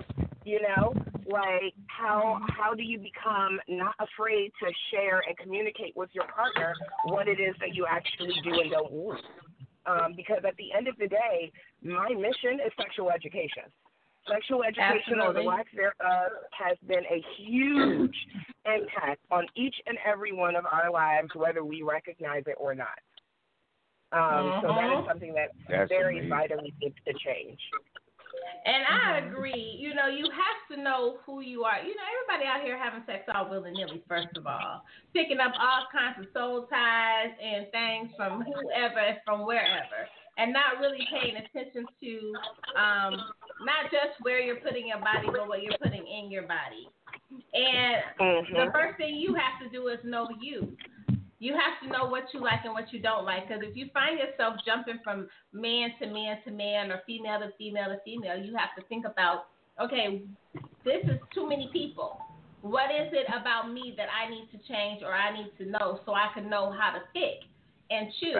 You 0.45 0.61
know, 0.63 0.95
like 1.27 1.75
how 1.87 2.39
how 2.51 2.75
do 2.75 2.83
you 2.83 2.99
become 2.99 3.59
not 3.69 3.95
afraid 3.99 4.53
to 4.63 4.71
share 4.91 5.23
and 5.27 5.37
communicate 5.39 5.97
with 5.97 6.11
your 6.13 6.27
partner 6.27 6.75
what 7.07 7.29
it 7.29 7.41
is 7.41 7.55
that 7.61 7.75
you 7.75 7.87
actually 7.89 8.35
do 8.43 8.61
and 8.61 8.71
don't 8.71 8.93
want? 8.93 9.25
Um, 9.87 10.15
because 10.17 10.41
at 10.47 10.57
the 10.57 10.73
end 10.77 10.89
of 10.89 10.97
the 10.97 11.09
day, 11.09 11.53
my 11.83 12.09
mission 12.11 12.61
is 12.65 12.73
sexual 12.77 13.11
education. 13.11 13.65
Sexual 14.31 14.65
education 14.65 15.21
or 15.21 15.33
the 15.33 15.41
lack 15.43 15.67
thereof 15.75 16.33
has 16.53 16.77
been 16.87 17.05
a 17.11 17.23
huge 17.37 18.17
impact 18.65 19.21
on 19.31 19.47
each 19.55 19.75
and 19.87 19.99
every 20.07 20.33
one 20.33 20.57
of 20.57 20.65
our 20.65 20.91
lives, 20.91 21.29
whether 21.35 21.63
we 21.65 21.83
recognize 21.83 22.43
it 22.47 22.57
or 22.59 22.75
not. 22.75 22.99
Um, 24.13 24.55
So 24.63 24.69
that 24.69 24.93
is 24.93 24.99
Mhm. 25.01 25.07
something 25.09 25.35
that 25.35 25.51
That's 25.69 25.89
very 25.91 26.19
amazing. 26.19 26.29
vitally 26.31 26.75
needs 26.81 26.97
to 27.07 27.13
change. 27.15 27.61
And 28.65 28.85
I 28.89 29.19
agree. 29.19 29.77
You 29.79 29.95
know, 29.95 30.07
you 30.07 30.25
have 30.31 30.69
to 30.77 30.77
know 30.83 31.19
who 31.27 31.41
you 31.41 31.65
are. 31.65 31.79
You 31.81 31.95
know, 31.95 32.03
everybody 32.23 32.49
out 32.49 32.63
here 32.63 32.79
having 32.79 33.05
sex 33.05 33.29
all 33.35 33.49
willy 33.51 33.73
nilly, 33.73 34.03
first 34.09 34.35
of 34.37 34.47
all. 34.47 34.85
Picking 35.13 35.39
up 35.41 35.53
all 35.59 35.87
kinds 35.93 36.19
of 36.19 36.33
soul 36.33 36.67
ties 36.67 37.33
and 37.41 37.71
things 37.71 38.11
from 38.17 38.43
whoever, 38.43 39.19
from 39.25 39.45
wherever. 39.45 40.09
And 40.37 40.53
not 40.53 40.81
really 40.81 41.07
paying 41.13 41.37
attention 41.37 41.87
to 42.01 42.11
um, 42.75 43.13
not 43.63 43.87
just 43.91 44.19
where 44.23 44.41
you're 44.41 44.57
putting 44.57 44.89
your 44.89 44.99
body, 44.99 45.29
but 45.31 45.47
what 45.47 45.63
you're 45.63 45.79
putting 45.81 46.05
in 46.07 46.31
your 46.31 46.43
body. 46.43 46.91
And 47.55 48.03
Mm-hmm. 48.21 48.55
the 48.55 48.73
first 48.73 48.97
thing 48.99 49.15
you 49.17 49.35
have 49.35 49.63
to 49.63 49.69
do 49.71 49.89
is 49.89 49.99
know 50.05 50.29
you. 50.41 50.77
You 51.39 51.53
have 51.55 51.77
to 51.83 51.93
know 51.93 52.09
what 52.09 52.25
you 52.33 52.41
like 52.41 52.65
and 52.65 52.73
what 52.73 52.93
you 52.93 53.01
don't 53.01 53.25
like. 53.25 53.49
Because 53.49 53.63
if 53.63 53.77
you 53.77 53.87
find 53.93 54.19
yourself 54.19 54.55
jumping 54.65 54.99
from 55.05 55.29
man 55.53 55.91
to 56.01 56.07
man 56.07 56.39
to 56.45 56.51
man 56.51 56.91
or 56.91 57.03
female 57.07 57.41
to 57.41 57.51
female 57.59 57.87
to 57.87 57.99
female, 58.05 58.39
you 58.39 58.57
have 58.57 58.75
to 58.79 58.87
think 58.89 59.05
about, 59.05 59.47
okay, 59.81 60.23
this 60.85 61.05
is 61.05 61.19
too 61.35 61.49
many 61.49 61.69
people. 61.73 62.19
What 62.63 62.91
is 62.91 63.13
it 63.13 63.27
about 63.29 63.71
me 63.71 63.95
that 63.99 64.09
I 64.09 64.31
need 64.31 64.49
to 64.53 64.59
change 64.73 65.03
or 65.03 65.13
I 65.13 65.37
need 65.37 65.53
to 65.59 65.67
know 65.67 66.01
so 66.07 66.15
I 66.15 66.29
can 66.33 66.49
know 66.49 66.73
how 66.73 66.93
to 66.93 67.01
pick 67.13 67.45
and 67.91 68.09
choose? 68.21 68.33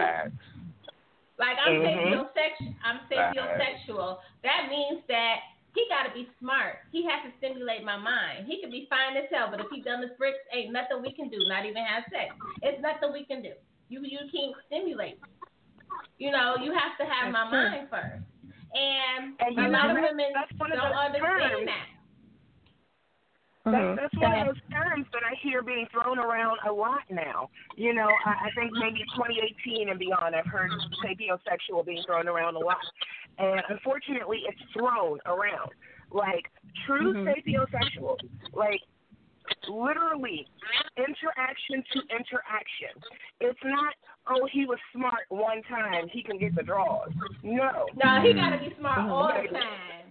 Like 1.37 1.57
I'm 1.65 1.73
Mhm. 1.81 2.31
sapiosexual. 2.33 2.75
I'm 2.83 2.99
sapiosexual. 3.11 4.19
That 4.43 4.69
means 4.69 5.01
that 5.07 5.39
he 5.75 5.85
got 5.89 6.03
to 6.07 6.11
be 6.13 6.29
smart. 6.39 6.79
He 6.91 7.03
has 7.03 7.21
to 7.23 7.31
stimulate 7.37 7.83
my 7.83 7.97
mind. 7.97 8.47
He 8.47 8.61
could 8.61 8.71
be 8.71 8.87
fine 8.89 9.17
as 9.17 9.25
hell, 9.29 9.49
but 9.51 9.59
if 9.59 9.67
he 9.69 9.81
done 9.81 10.01
his 10.01 10.11
bricks, 10.17 10.39
ain't 10.53 10.71
nothing 10.71 11.01
we 11.01 11.11
can 11.11 11.27
do. 11.29 11.37
Not 11.47 11.65
even 11.65 11.83
have 11.83 12.05
sex. 12.09 12.33
It's 12.61 12.81
nothing 12.81 13.11
we 13.11 13.25
can 13.25 13.41
do. 13.43 13.51
You 13.89 13.99
you 14.03 14.19
can't 14.31 14.55
stimulate. 14.67 15.19
You 16.17 16.31
know, 16.31 16.55
you 16.63 16.71
have 16.71 16.97
to 16.97 17.05
have 17.05 17.31
my 17.31 17.43
true. 17.49 17.69
mind 17.69 17.89
first. 17.89 18.23
And, 18.73 19.35
And 19.39 19.59
a 19.59 19.67
lot 19.69 19.87
know, 19.87 19.95
of 19.95 20.01
women 20.03 20.31
that's 20.33 20.51
one 20.59 20.71
of 20.71 20.79
don't 20.79 20.91
understand 20.93 21.51
terms. 21.51 21.65
that. 21.67 21.87
That's, 23.65 23.99
that's 23.99 24.17
one 24.21 24.39
of 24.39 24.47
those 24.47 24.61
terms 24.71 25.07
that 25.11 25.23
I 25.25 25.33
hear 25.41 25.63
being 25.63 25.87
thrown 25.91 26.19
around 26.19 26.59
a 26.69 26.71
lot 26.71 27.01
now. 27.09 27.49
You 27.75 27.93
know, 27.93 28.07
I, 28.25 28.47
I 28.47 28.49
think 28.55 28.71
maybe 28.73 29.01
2018 29.17 29.89
and 29.89 29.97
beyond, 29.99 30.35
I've 30.35 30.45
heard 30.45 30.69
sapiosexual 31.03 31.85
being 31.85 32.03
thrown 32.05 32.27
around 32.27 32.55
a 32.55 32.59
lot. 32.59 32.77
And 33.39 33.61
unfortunately, 33.69 34.41
it's 34.47 34.61
thrown 34.71 35.19
around. 35.25 35.71
Like, 36.11 36.45
true 36.85 37.13
Mm-hmm. 37.13 37.27
sapiosexual, 37.27 38.17
like, 38.53 38.81
literally, 39.67 40.47
interaction 40.97 41.83
to 41.93 41.99
interaction. 42.13 42.93
It's 43.41 43.59
not, 43.63 43.93
oh, 44.29 44.47
he 44.51 44.65
was 44.65 44.77
smart 44.93 45.25
one 45.29 45.61
time, 45.63 46.07
he 46.11 46.21
can 46.21 46.37
get 46.37 46.55
the 46.55 46.63
draws. 46.63 47.09
No. 47.43 47.87
No, 47.95 48.21
he 48.21 48.33
got 48.33 48.51
to 48.51 48.59
be 48.59 48.75
smart 48.79 49.09
all 49.09 49.27
the 49.27 49.49
time. 49.49 50.04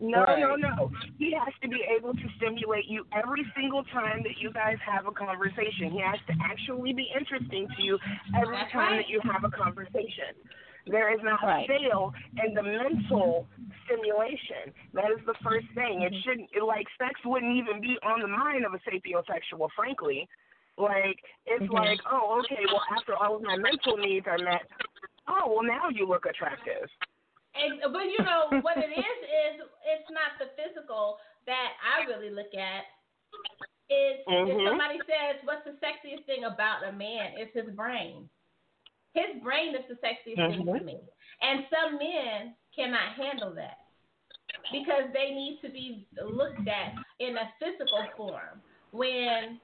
No, 0.00 0.24
Right. 0.24 0.38
no, 0.40 0.56
no. 0.56 0.90
He 1.18 1.32
has 1.32 1.54
to 1.62 1.68
be 1.68 1.82
able 1.82 2.14
to 2.14 2.28
stimulate 2.36 2.86
you 2.86 3.06
every 3.12 3.44
single 3.54 3.84
time 3.84 4.22
that 4.24 4.38
you 4.38 4.50
guys 4.50 4.78
have 4.80 5.06
a 5.06 5.12
conversation. 5.12 5.90
He 5.90 6.00
has 6.00 6.18
to 6.26 6.34
actually 6.42 6.92
be 6.92 7.04
interesting 7.14 7.68
to 7.76 7.82
you 7.82 7.98
every 8.34 8.56
That's 8.56 8.72
time 8.72 8.92
right. 8.92 8.96
that 8.98 9.08
you 9.08 9.20
have 9.20 9.44
a 9.44 9.50
conversation. 9.50 10.34
There 10.86 11.10
is 11.14 11.22
not 11.22 11.42
Right. 11.42 11.64
a 11.64 11.78
fail 11.78 12.12
in 12.44 12.54
the 12.54 12.62
mental 12.62 13.46
stimulation. 13.84 14.74
That 14.92 15.10
is 15.10 15.24
the 15.24 15.34
first 15.34 15.66
thing. 15.74 16.02
It 16.02 16.14
shouldn't 16.22 16.50
it, 16.52 16.62
like 16.62 16.86
sex 16.98 17.24
wouldn't 17.24 17.56
even 17.56 17.80
be 17.80 17.98
on 18.02 18.20
the 18.20 18.28
mind 18.28 18.64
of 18.66 18.74
a 18.74 18.78
sapiosexual, 18.80 19.70
frankly. 19.72 20.28
Like 20.76 21.22
it's 21.46 21.64
Mhm. 21.64 21.72
like, 21.72 22.00
oh, 22.10 22.40
okay, 22.40 22.66
well 22.66 22.84
after 22.90 23.14
all 23.16 23.36
of 23.36 23.42
my 23.42 23.56
mental 23.56 23.96
needs 23.96 24.26
are 24.26 24.38
met, 24.38 24.68
oh 25.28 25.46
well 25.54 25.62
now 25.62 25.88
you 25.88 26.04
look 26.04 26.26
attractive. 26.26 26.90
And, 27.54 27.92
but 27.92 28.04
you 28.10 28.18
know 28.24 28.60
what 28.62 28.78
it 28.78 28.90
is 28.90 29.18
is 29.22 29.54
it's 29.86 30.10
not 30.10 30.38
the 30.38 30.50
physical 30.58 31.18
that 31.46 31.70
I 31.80 32.06
really 32.10 32.30
look 32.30 32.54
at. 32.54 32.84
Is 33.90 34.24
if 34.26 34.26
Mhm. 34.26 34.66
somebody 34.66 34.98
says 35.06 35.40
what's 35.44 35.64
the 35.64 35.76
sexiest 35.78 36.24
thing 36.24 36.44
about 36.44 36.84
a 36.88 36.92
man? 36.92 37.34
It's 37.36 37.54
his 37.54 37.74
brain. 37.74 38.28
His 39.12 39.42
brain 39.42 39.74
is 39.76 39.86
the 39.88 39.94
sexiest 39.96 40.36
thing 40.48 40.64
to 40.66 40.80
Mhm. 40.80 40.84
me. 40.84 41.00
And 41.40 41.66
some 41.70 41.98
men 41.98 42.56
cannot 42.74 43.14
handle 43.14 43.54
that 43.54 43.78
because 44.72 45.12
they 45.12 45.30
need 45.30 45.60
to 45.62 45.68
be 45.68 46.08
looked 46.20 46.66
at 46.66 46.94
in 47.20 47.36
a 47.36 47.52
physical 47.60 48.08
form. 48.16 48.62
When 48.90 49.60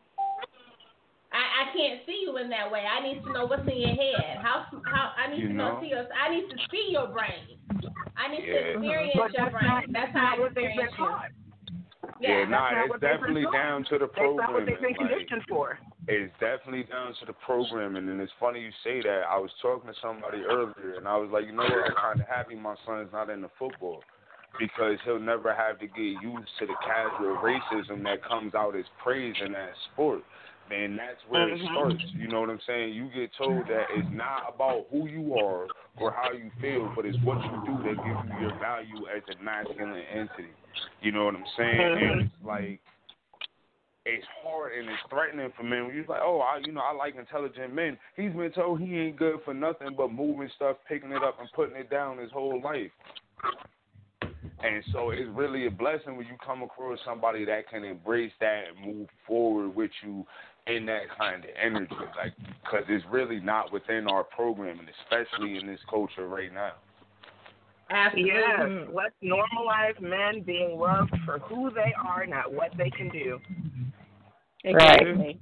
I, 1.33 1.62
I 1.62 1.64
can't 1.76 2.01
see 2.07 2.26
you 2.26 2.37
in 2.39 2.51
that 2.51 2.70
way. 2.70 2.83
I 2.83 2.99
need 3.07 3.22
to 3.22 3.33
know 3.33 3.47
what's 3.47 3.62
in 3.62 3.78
your 3.78 3.95
head. 3.95 4.43
How 4.43 4.66
how 4.85 5.12
I 5.16 5.31
need 5.31 5.43
You 5.43 5.49
to 5.49 5.55
know, 5.55 5.74
know? 5.76 5.81
see 5.83 5.89
your 5.95 6.07
I 6.11 6.26
need 6.28 6.49
to 6.51 6.57
see 6.70 6.89
your 6.91 7.07
brain. 7.09 7.55
I 8.16 8.28
need 8.28 8.45
to 8.47 8.57
experience 8.74 9.14
But 9.14 9.33
your 9.33 9.47
that's 9.47 9.55
brain. 9.55 9.68
not, 9.70 9.85
that's 9.89 10.11
that's 10.11 10.12
how 10.12 10.35
not 10.35 10.39
I 10.39 10.41
what 10.43 10.55
they've 10.55 10.64
experience 10.66 10.95
you. 10.99 11.07
taught. 11.07 11.31
Yeah, 12.20 12.45
that's 12.45 12.51
nah, 12.51 12.68
it's 12.83 12.91
what 12.91 13.01
they've 13.01 13.16
been 13.16 13.20
definitely 13.41 13.47
down 13.55 13.85
to 13.89 13.97
the 13.99 14.09
programming. 14.12 14.37
That's 14.37 14.51
not 14.51 14.53
what 14.53 14.66
they've 14.66 14.83
been 14.83 14.93
like- 14.99 15.09
conditioned 15.09 15.45
for. 15.49 15.78
It's 16.09 16.33
definitely 16.41 16.85
down 16.91 17.14
to 17.20 17.24
the 17.26 17.37
programming, 17.47 18.09
and 18.11 18.20
it's 18.20 18.33
funny 18.41 18.61
you 18.61 18.74
say 18.83 19.01
that. 19.07 19.22
I 19.31 19.39
was 19.39 19.51
talking 19.62 19.87
to 19.89 19.97
somebody 20.03 20.43
earlier, 20.43 20.99
and 20.99 21.07
I 21.07 21.16
was 21.16 21.31
like, 21.33 21.47
you 21.47 21.53
know 21.55 21.62
what? 21.62 21.87
I'm 21.87 21.95
kind 21.95 22.20
of 22.20 22.26
happy 22.26 22.57
my 22.57 22.74
son's 22.85 23.12
not 23.12 23.31
into 23.31 23.49
football 23.59 24.03
because 24.59 24.99
he'll 25.05 25.20
never 25.20 25.55
have 25.55 25.78
to 25.78 25.87
get 25.87 26.18
used 26.20 26.51
to 26.59 26.66
the 26.66 26.74
casual 26.85 27.39
racism 27.39 28.03
that 28.05 28.24
comes 28.24 28.55
out 28.55 28.74
as 28.74 28.85
praise 29.03 29.37
in 29.45 29.53
that 29.53 29.70
sport. 29.93 30.20
Man, 30.71 30.97
that's 30.97 31.18
where 31.29 31.49
it 31.49 31.59
Mhm. 31.59 31.71
starts. 31.73 32.14
You 32.14 32.29
know 32.29 32.41
what 32.41 32.49
I'm 32.49 32.61
saying? 32.61 32.95
You 32.95 33.09
get 33.09 33.33
told 33.35 33.66
that 33.66 33.91
it's 33.91 34.11
not 34.12 34.49
about 34.49 34.87
who 34.91 35.07
you 35.07 35.37
are 35.37 35.68
or 35.97 36.12
how 36.12 36.31
you 36.31 36.51
feel, 36.61 36.89
but 36.95 37.05
it's 37.05 37.21
what 37.23 37.39
you 37.51 37.59
do 37.66 37.83
that 37.83 38.03
gives 38.05 38.23
you 38.23 38.31
your 38.39 38.53
value 38.53 39.07
as 39.09 39.23
a 39.29 39.35
masculine 39.43 40.05
entity. 40.05 40.55
You 41.01 41.11
know 41.11 41.25
what 41.25 41.35
I'm 41.35 41.47
saying? 41.57 41.81
And 41.81 42.21
it's 42.21 42.45
like 42.45 42.81
it's 44.07 44.27
hard 44.43 44.73
and 44.75 44.89
it's 44.89 45.03
threatening 45.11 45.51
for 45.57 45.64
men. 45.64 45.91
You're 45.93 46.05
like, 46.07 46.23
oh, 46.23 46.41
I, 46.41 46.59
you 46.59 46.73
know, 46.73 46.81
I 46.81 46.93
like 46.93 47.16
intelligent 47.16 47.75
men. 47.75 47.99
He's 48.16 48.33
been 48.33 48.53
told 48.53 48.81
he 48.81 48.97
ain't 48.97 49.16
good 49.16 49.43
for 49.45 49.53
nothing 49.53 49.95
but 49.97 50.12
moving 50.12 50.49
stuff, 50.57 50.77
picking 50.89 51.11
it 51.11 51.23
up, 51.23 51.39
and 51.41 51.51
putting 51.53 51.77
it 51.77 51.91
down 51.91 52.18
his 52.18 52.31
whole 52.31 52.61
life. 52.62 52.93
And 54.62 54.85
so 54.93 55.11
it's 55.11 55.29
really 55.35 55.66
a 55.66 55.71
blessing 55.71 56.16
when 56.16 56.27
you 56.27 56.37
come 56.45 56.62
across 56.62 56.99
somebody 57.05 57.45
that 57.47 57.68
can 57.68 57.83
embrace 57.83 58.33
that 58.41 58.64
and 58.68 58.95
move 58.95 59.09
forward 59.27 59.75
with 59.75 59.91
you 60.03 60.27
in 60.77 60.87
that 60.87 61.03
kind 61.18 61.45
of 61.45 61.51
energy, 61.61 61.95
like, 62.16 62.33
because 62.62 62.85
it's 62.89 63.05
really 63.11 63.41
not 63.41 63.73
within 63.73 64.07
our 64.07 64.25
programming, 64.25 64.87
especially 65.05 65.59
in 65.59 65.66
this 65.66 65.81
culture 65.89 66.29
right 66.29 66.53
now. 66.53 66.73
Absolutely. 67.91 68.31
Yes, 68.33 68.89
let's 68.95 69.14
normalize 69.23 70.01
men 70.01 70.43
being 70.43 70.79
loved 70.79 71.12
for 71.25 71.39
who 71.41 71.71
they 71.71 71.93
are, 72.07 72.25
not 72.25 72.53
what 72.53 72.71
they 72.79 72.91
can 72.91 73.09
do. 73.09 73.41
Exactly. 74.62 75.41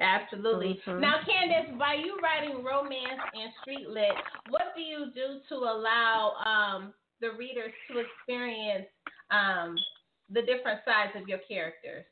Absolutely. 0.00 0.80
Mhm. 0.86 1.00
Now, 1.00 1.18
Kandis, 1.26 1.76
by 1.76 1.94
you 1.94 2.20
writing 2.20 2.62
romance 2.62 3.20
and 3.34 3.52
street 3.62 3.88
lit, 3.88 4.12
what 4.48 4.74
do 4.76 4.80
you 4.80 5.10
do 5.12 5.40
to 5.48 5.54
allow 5.56 6.34
um, 6.44 6.94
the 7.20 7.32
readers 7.32 7.72
to 7.90 7.98
experience 7.98 8.86
um, 9.32 9.76
the 10.30 10.42
different 10.42 10.84
sides 10.84 11.16
of 11.16 11.26
your 11.26 11.38
characters? 11.38 12.04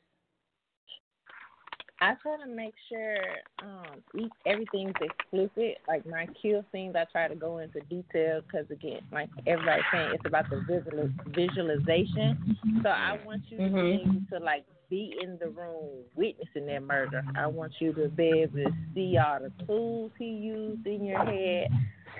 I 1.99 2.13
try 2.21 2.37
to 2.37 2.47
make 2.47 2.73
sure 2.89 3.17
um 3.63 4.01
each 4.15 4.31
everything's 4.45 4.93
explicit. 5.01 5.77
Like 5.87 6.05
my 6.05 6.27
kill 6.41 6.63
scenes, 6.71 6.95
I 6.95 7.05
try 7.11 7.27
to 7.27 7.35
go 7.35 7.57
into 7.57 7.79
detail 7.81 8.41
because 8.41 8.69
again, 8.69 9.01
like 9.11 9.29
everybody's 9.47 9.85
saying, 9.91 10.11
it's 10.13 10.25
about 10.25 10.49
the 10.49 10.63
visual 10.67 11.09
visualization. 11.27 12.37
So 12.83 12.89
I 12.89 13.17
want 13.25 13.41
you 13.49 13.57
to 13.57 13.69
be 13.69 14.01
able 14.03 14.21
to 14.31 14.39
like 14.43 14.65
be 14.89 15.15
in 15.21 15.37
the 15.39 15.49
room 15.49 16.03
witnessing 16.15 16.67
that 16.67 16.83
murder. 16.83 17.23
I 17.35 17.47
want 17.47 17.73
you 17.79 17.93
to 17.93 18.09
be 18.09 18.43
able 18.43 18.57
to 18.57 18.73
see 18.93 19.17
all 19.17 19.39
the 19.39 19.65
tools 19.65 20.11
he 20.19 20.25
used 20.25 20.85
in 20.85 21.03
your 21.03 21.25
head. 21.25 21.69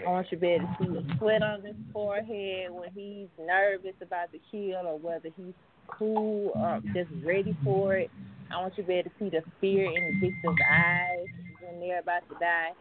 I 0.05 0.09
want 0.09 0.28
you 0.32 0.38
to 0.38 0.41
be 0.41 0.47
able 0.47 0.67
to 0.67 0.75
see 0.80 0.88
the 0.88 1.17
sweat 1.17 1.43
on 1.43 1.63
his 1.63 1.75
forehead 1.93 2.71
when 2.71 2.89
he's 2.95 3.28
nervous 3.45 3.95
about 4.01 4.32
the 4.32 4.39
kill 4.51 4.88
or 4.88 4.97
whether 4.97 5.30
he's 5.38 5.53
cool, 5.88 6.51
um, 6.55 6.84
just 6.93 7.09
ready 7.23 7.55
for 7.63 7.95
it. 7.95 8.11
I 8.52 8.62
want 8.62 8.78
you 8.78 8.84
to 8.84 8.88
be 8.88 8.93
able 8.95 9.10
to 9.10 9.16
see 9.20 9.30
the 9.30 9.43
fear 9.60 9.86
in 9.86 10.08
the 10.08 10.28
victim's 10.28 10.58
eyes 10.70 11.28
when 11.62 11.80
they're 11.80 12.00
about 12.00 12.28
to 12.30 12.36
die. 12.39 12.72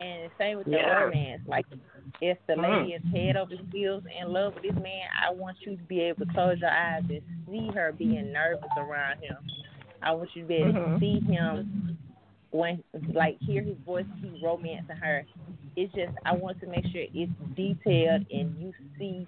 And 0.00 0.30
the 0.30 0.34
same 0.38 0.58
with 0.58 0.66
the 0.66 0.72
Yeah. 0.72 1.04
romance. 1.04 1.42
Like, 1.46 1.66
if 2.20 2.38
the 2.46 2.54
Mm. 2.54 2.62
lady 2.62 2.92
is 2.94 3.02
head 3.12 3.36
over 3.36 3.54
heels 3.72 4.04
in 4.06 4.32
love 4.32 4.54
with 4.54 4.62
this 4.62 4.74
man, 4.76 5.08
I 5.20 5.30
want 5.30 5.56
you 5.62 5.76
to 5.76 5.82
be 5.84 6.00
able 6.02 6.24
to 6.26 6.32
close 6.32 6.60
your 6.60 6.70
eyes 6.70 7.02
and 7.08 7.22
see 7.46 7.70
her 7.72 7.92
being 7.92 8.32
nervous 8.32 8.70
around 8.76 9.18
him. 9.18 9.36
I 10.02 10.12
want 10.12 10.34
you 10.36 10.42
to 10.42 10.48
be 10.48 10.54
able 10.54 10.72
to 10.72 10.78
Mhm. 10.78 11.00
see 11.00 11.20
him 11.20 11.92
when, 12.50 12.82
like, 13.12 13.38
hear 13.40 13.62
his 13.62 13.76
voice, 13.78 14.06
see 14.20 14.38
romancing 14.40 14.96
her. 14.96 15.26
It's 15.76 15.92
just, 15.94 16.12
I 16.24 16.32
want 16.32 16.60
to 16.60 16.66
make 16.66 16.86
sure 16.86 17.04
it's 17.12 17.32
detailed 17.54 18.24
and 18.30 18.60
you 18.60 18.72
see 18.98 19.26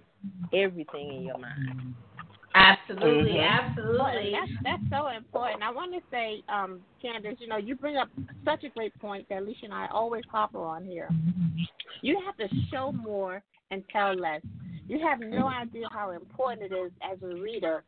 everything 0.53 1.13
in 1.15 1.23
your 1.25 1.39
mind. 1.39 1.95
Absolutely, 2.55 3.35
Well, 3.35 3.43
absolutely. 3.43 4.33
That's 4.33 4.53
that's 4.65 4.83
so 4.91 5.09
important. 5.09 5.63
I 5.63 5.71
want 5.71 5.95
to 5.95 6.01
say, 6.11 6.43
um, 6.49 6.81
Kandis, 7.03 7.41
you 7.41 7.47
know, 7.47 7.59
you 7.59 7.77
bring 7.77 7.97
up 7.97 8.09
such 8.45 8.65
a 8.65 8.69
great 8.71 8.99
point 8.99 9.29
that 9.29 9.39
Alicia 9.39 9.67
and 9.67 9.75
I 9.75 9.87
always 9.93 10.25
hopper 10.31 10.63
on 10.65 10.85
here. 10.85 11.09
You 12.03 12.21
have 12.27 12.37
to 12.39 12.55
show 12.73 12.93
more 12.93 13.43
and 13.71 13.85
tell 13.93 14.15
less. 14.15 14.43
You 14.89 14.99
have 15.07 15.21
no 15.21 15.47
idea 15.47 15.87
how 15.93 16.11
important 16.11 16.73
it 16.73 16.75
is 16.75 16.91
as 17.03 17.19
a 17.23 17.41
reader. 17.41 17.85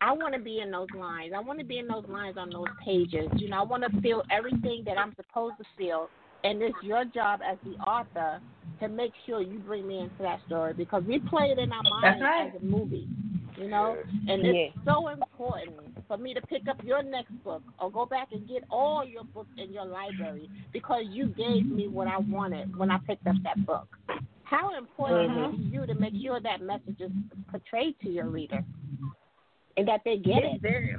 I 0.00 0.10
want 0.10 0.34
to 0.34 0.40
be 0.40 0.58
in 0.58 0.72
those 0.72 0.88
lines. 0.98 1.32
I 1.36 1.38
want 1.38 1.60
to 1.60 1.64
be 1.64 1.78
in 1.78 1.86
those 1.86 2.04
lines 2.08 2.36
on 2.36 2.50
those 2.50 2.66
pages. 2.84 3.28
You 3.36 3.50
know, 3.50 3.60
I 3.60 3.62
want 3.62 3.84
to 3.84 4.00
feel 4.00 4.24
everything 4.32 4.82
that 4.84 4.98
I'm 4.98 5.14
supposed 5.14 5.58
to 5.58 5.64
feel. 5.78 6.08
And 6.42 6.60
it's 6.60 6.74
your 6.82 7.04
job 7.04 7.38
as 7.48 7.56
the 7.62 7.76
author 7.84 8.40
to 8.80 8.88
make 8.88 9.12
sure 9.26 9.40
you 9.40 9.60
bring 9.60 9.86
me 9.86 10.00
into 10.00 10.16
that 10.18 10.40
story 10.46 10.72
because 10.72 11.04
we 11.06 11.20
play 11.20 11.54
it 11.56 11.58
in 11.60 11.70
our 11.70 11.82
That's 11.84 12.20
mind 12.20 12.22
right. 12.22 12.52
as 12.52 12.60
a 12.60 12.64
movie. 12.64 13.06
You 13.58 13.68
know, 13.68 13.96
and 14.28 14.44
it's 14.44 14.76
so 14.84 15.08
important 15.08 15.76
for 16.08 16.16
me 16.16 16.32
to 16.34 16.40
pick 16.42 16.66
up 16.68 16.82
your 16.82 17.02
next 17.02 17.32
book 17.44 17.62
or 17.78 17.90
go 17.90 18.06
back 18.06 18.28
and 18.32 18.48
get 18.48 18.64
all 18.70 19.04
your 19.04 19.24
books 19.24 19.50
in 19.58 19.72
your 19.72 19.84
library 19.84 20.48
because 20.72 21.04
you 21.10 21.26
gave 21.28 21.66
me 21.66 21.86
what 21.86 22.08
I 22.08 22.16
wanted 22.18 22.74
when 22.76 22.90
I 22.90 22.98
picked 23.06 23.26
up 23.26 23.36
that 23.44 23.64
book. 23.66 23.86
How 24.44 24.76
important 24.76 25.30
Mhm. 25.30 25.48
is 25.48 25.54
it 25.54 25.56
to 25.58 25.62
you 25.62 25.86
to 25.86 25.94
make 25.94 26.14
sure 26.22 26.40
that 26.40 26.60
message 26.62 27.00
is 27.00 27.12
portrayed 27.48 27.98
to 28.00 28.10
your 28.10 28.28
reader 28.28 28.64
and 29.76 29.86
that 29.86 30.02
they 30.04 30.18
get 30.18 30.44
it's 30.44 30.56
it? 30.56 30.60
Very, 30.62 30.96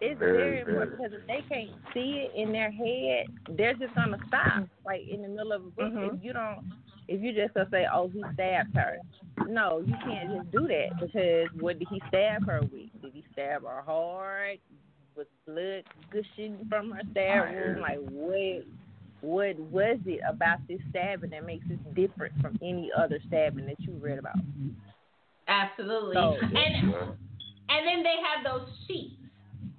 it's 0.00 0.18
Very, 0.18 0.36
very, 0.36 0.60
important 0.60 0.90
because 0.98 1.12
if 1.12 1.26
they 1.26 1.42
can't 1.42 1.70
see 1.94 2.20
it 2.20 2.32
in 2.34 2.52
their 2.52 2.70
head, 2.70 3.26
they're 3.56 3.74
just 3.74 3.94
gonna 3.94 4.18
stop, 4.26 4.68
like 4.84 5.06
in 5.08 5.22
the 5.22 5.28
middle 5.28 5.52
of 5.52 5.66
a 5.66 5.70
book. 5.70 5.92
Mhm. 5.92 6.16
If 6.16 6.24
you 6.24 6.32
don't, 6.32 6.64
if 7.08 7.22
you 7.22 7.32
just 7.32 7.54
gonna 7.54 7.68
say, 7.70 7.86
"Oh, 7.92 8.08
he 8.08 8.22
stabbed 8.34 8.76
her," 8.76 8.98
no, 9.46 9.82
you 9.84 9.94
can't 10.04 10.30
just 10.30 10.50
do 10.52 10.68
that 10.68 11.00
because 11.00 11.48
what 11.60 11.78
did 11.78 11.88
he 11.88 12.00
stab 12.08 12.46
her 12.46 12.60
with? 12.60 13.02
Did 13.02 13.12
he 13.12 13.24
stab 13.32 13.62
her 13.62 13.82
hard? 13.82 14.58
Was 15.16 15.26
blood 15.46 15.84
gushing 16.12 16.64
from 16.68 16.92
her 16.92 17.02
stab 17.10 17.54
wound? 17.54 17.80
Like 17.80 17.98
what? 18.10 18.64
What 19.20 19.58
was 19.58 19.98
it 20.06 20.20
about 20.28 20.58
this 20.68 20.78
stabbing 20.90 21.30
that 21.30 21.44
makes 21.44 21.66
it 21.68 21.94
different 21.96 22.34
from 22.40 22.56
any 22.62 22.90
other 22.96 23.18
stabbing 23.26 23.66
that 23.66 23.80
you 23.80 23.94
read 24.00 24.18
about? 24.18 24.38
Absolutely. 25.48 26.14
So, 26.14 26.36
and 26.40 26.92
and 27.70 27.86
then 27.86 28.02
they 28.02 28.16
have 28.22 28.44
those 28.44 28.68
sheets. 28.86 29.16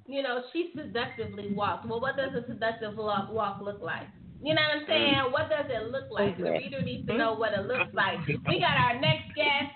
You 0.08 0.24
know, 0.24 0.42
she 0.52 0.72
seductively 0.76 1.54
walked. 1.54 1.88
Well, 1.88 2.02
what 2.02 2.18
does 2.18 2.34
a 2.34 2.46
seductive 2.48 2.98
walk, 2.98 3.32
walk 3.32 3.62
look 3.62 3.80
like? 3.82 4.08
You 4.40 4.56
know 4.56 4.64
what 4.64 4.80
I'm 4.80 4.86
saying? 4.88 5.24
What 5.36 5.52
does 5.52 5.68
it 5.68 5.92
look 5.92 6.08
like? 6.12 6.38
The 6.40 6.52
reader 6.56 6.82
needs 6.82 7.04
to 7.08 7.18
know 7.18 7.36
what 7.36 7.52
it 7.52 7.68
looks 7.68 7.92
like. 7.92 8.24
We 8.48 8.60
got 8.64 8.80
our 8.80 8.96
next 9.00 9.36
guest. 9.36 9.76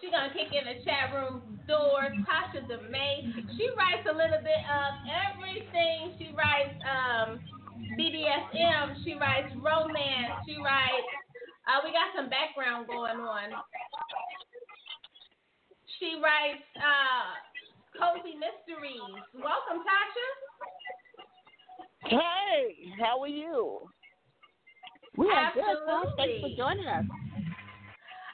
She's 0.00 0.12
gonna 0.12 0.32
kick 0.36 0.52
in 0.52 0.68
the 0.68 0.84
chat 0.84 1.12
room 1.16 1.60
doors. 1.64 2.12
Taisha 2.28 2.60
Demay. 2.68 3.24
She 3.56 3.72
writes 3.76 4.04
a 4.04 4.12
little 4.12 4.40
bit 4.44 4.62
of 4.68 4.90
everything. 5.08 6.12
She 6.20 6.28
writes 6.36 6.76
um, 6.84 7.40
BDSM. 7.96 9.00
She 9.04 9.16
writes 9.16 9.48
romance. 9.56 10.44
She 10.44 10.60
writes. 10.60 11.08
Uh, 11.64 11.80
we 11.84 11.92
got 11.92 12.12
some 12.12 12.28
background 12.28 12.86
going 12.86 13.16
on. 13.16 13.48
She 15.98 16.20
writes 16.20 16.64
uh, 16.76 17.32
cozy 17.96 18.36
mysteries. 18.36 19.08
Welcome, 19.36 19.84
Tasha. 19.84 20.28
Hey, 22.04 22.76
how 22.98 23.20
are 23.20 23.28
you? 23.28 23.80
We 25.16 25.30
are 25.30 25.52
good, 25.54 25.62
Tom. 25.86 26.06
Thanks 26.16 26.40
for 26.40 26.56
joining 26.56 26.86
us. 26.86 27.04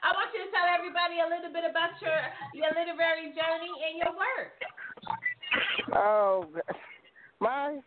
I 0.02 0.12
want 0.12 0.30
you 0.32 0.44
to 0.44 0.50
tell 0.52 0.68
everybody 0.70 1.18
a 1.18 1.28
little 1.28 1.52
bit 1.52 1.68
about 1.68 1.90
your 2.00 2.14
your 2.54 2.68
literary 2.70 3.34
journey 3.34 3.72
and 3.82 3.98
your 3.98 4.12
work. 4.14 4.54
Oh, 5.96 6.46
my 7.40 7.80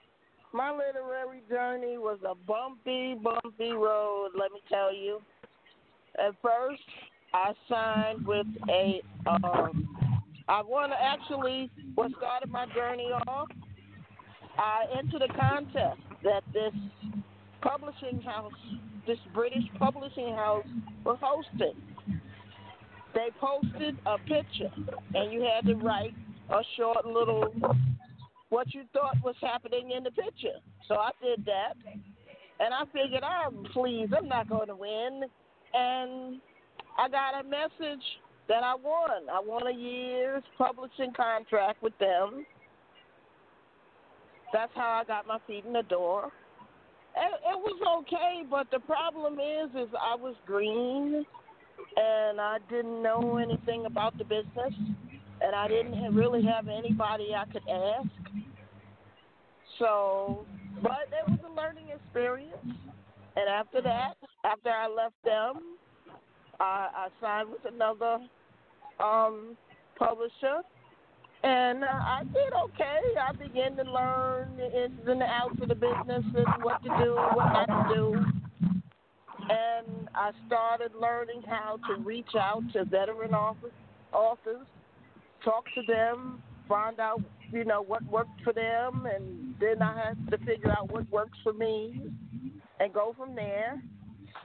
my 0.53 0.71
literary 0.71 1.41
journey 1.49 1.97
was 1.97 2.19
a 2.27 2.35
bumpy, 2.35 3.15
bumpy 3.15 3.71
road. 3.71 4.31
Let 4.37 4.51
me 4.51 4.59
tell 4.67 4.93
you. 4.93 5.21
At 6.17 6.33
first, 6.41 6.81
I 7.33 7.53
signed 7.69 8.25
with 8.25 8.47
a. 8.69 9.01
Um, 9.27 9.87
I 10.49 10.61
want 10.63 10.91
to 10.91 11.01
actually 11.01 11.69
what 11.95 12.11
started 12.17 12.49
my 12.51 12.65
journey 12.73 13.11
off. 13.27 13.47
I 14.59 14.85
entered 14.97 15.21
a 15.21 15.33
contest 15.33 16.01
that 16.23 16.43
this 16.53 16.73
publishing 17.61 18.21
house, 18.21 18.51
this 19.07 19.17
British 19.33 19.63
publishing 19.79 20.35
house, 20.35 20.67
was 21.05 21.17
hosting. 21.21 21.75
They 23.15 23.29
posted 23.39 23.97
a 24.05 24.17
picture, 24.17 24.71
and 25.15 25.31
you 25.31 25.41
had 25.41 25.65
to 25.65 25.75
write 25.75 26.13
a 26.49 26.61
short 26.75 27.05
little 27.05 27.53
what 28.49 28.73
you 28.73 28.81
thought 28.93 29.15
was 29.23 29.35
happening 29.41 29.91
in 29.95 30.03
the 30.03 30.11
picture. 30.11 30.59
So 30.87 30.95
I 30.95 31.11
did 31.21 31.45
that, 31.45 31.75
and 32.59 32.73
I 32.73 32.83
figured, 32.85 33.23
ah, 33.23 33.45
I'm 33.47 33.63
pleased, 33.71 34.13
I'm 34.13 34.27
not 34.27 34.49
going 34.49 34.67
to 34.67 34.75
win. 34.75 35.21
And 35.73 36.41
I 36.97 37.07
got 37.07 37.39
a 37.39 37.43
message 37.47 38.03
that 38.49 38.63
I 38.63 38.75
won. 38.75 39.29
I 39.31 39.39
won 39.39 39.67
a 39.67 39.71
year's 39.71 40.43
publishing 40.57 41.13
contract 41.15 41.81
with 41.81 41.97
them. 41.99 42.45
That's 44.51 44.71
how 44.75 45.01
I 45.01 45.03
got 45.05 45.27
my 45.27 45.37
feet 45.47 45.65
in 45.65 45.73
the 45.73 45.83
door. 45.83 46.31
And 47.15 47.33
it 47.33 47.59
was 47.59 48.03
okay, 48.03 48.43
but 48.49 48.67
the 48.71 48.79
problem 48.79 49.39
is, 49.39 49.69
is 49.71 49.93
I 49.99 50.15
was 50.15 50.35
green, 50.45 51.25
and 51.97 52.39
I 52.39 52.57
didn't 52.69 53.01
know 53.01 53.37
anything 53.37 53.85
about 53.85 54.17
the 54.17 54.23
business, 54.23 54.73
and 55.41 55.55
I 55.55 55.67
didn't 55.67 56.15
really 56.15 56.43
have 56.45 56.67
anybody 56.67 57.33
I 57.35 57.45
could 57.51 57.67
ask. 57.67 58.09
So, 59.79 60.45
but 60.81 61.07
it 61.11 61.29
was 61.29 61.39
a 61.49 61.53
learning 61.53 61.87
experience. 61.89 62.55
And 63.35 63.49
after 63.49 63.81
that, 63.81 64.15
after 64.43 64.69
I 64.69 64.87
left 64.87 65.15
them, 65.23 65.61
I, 66.59 66.89
I 66.93 67.07
signed 67.21 67.49
with 67.49 67.73
another 67.73 68.19
um, 68.99 69.55
publisher, 69.97 70.61
and 71.43 71.83
uh, 71.83 71.87
I 71.87 72.23
did 72.33 72.53
okay. 72.65 72.99
I 73.19 73.31
began 73.33 73.75
to 73.77 73.83
learn 73.83 74.57
the 74.57 74.83
ins 74.83 75.07
and 75.07 75.23
outs 75.23 75.55
of 75.61 75.69
the 75.69 75.75
business 75.75 76.23
and 76.35 76.63
what 76.63 76.83
to 76.83 76.89
do, 77.03 77.15
what 77.33 77.67
not 77.67 77.89
to 77.89 77.95
do. 77.95 78.25
And 79.49 80.09
I 80.13 80.31
started 80.47 80.91
learning 80.99 81.43
how 81.47 81.79
to 81.87 82.01
reach 82.01 82.35
out 82.37 82.61
to 82.73 82.85
veteran 82.85 83.33
authors, 83.33 83.71
authors, 84.11 84.67
talk 85.43 85.65
to 85.75 85.81
them, 85.87 86.43
find 86.67 86.99
out, 86.99 87.21
you 87.51 87.63
know, 87.63 87.81
what 87.81 88.03
worked 88.03 88.41
for 88.43 88.53
them, 88.53 89.07
and 89.11 89.55
then 89.59 89.81
I 89.81 90.07
had 90.07 90.31
to 90.31 90.37
figure 90.45 90.71
out 90.71 90.91
what 90.91 91.09
works 91.09 91.37
for 91.43 91.53
me, 91.53 92.01
and 92.79 92.93
go 92.93 93.15
from 93.17 93.33
there. 93.33 93.81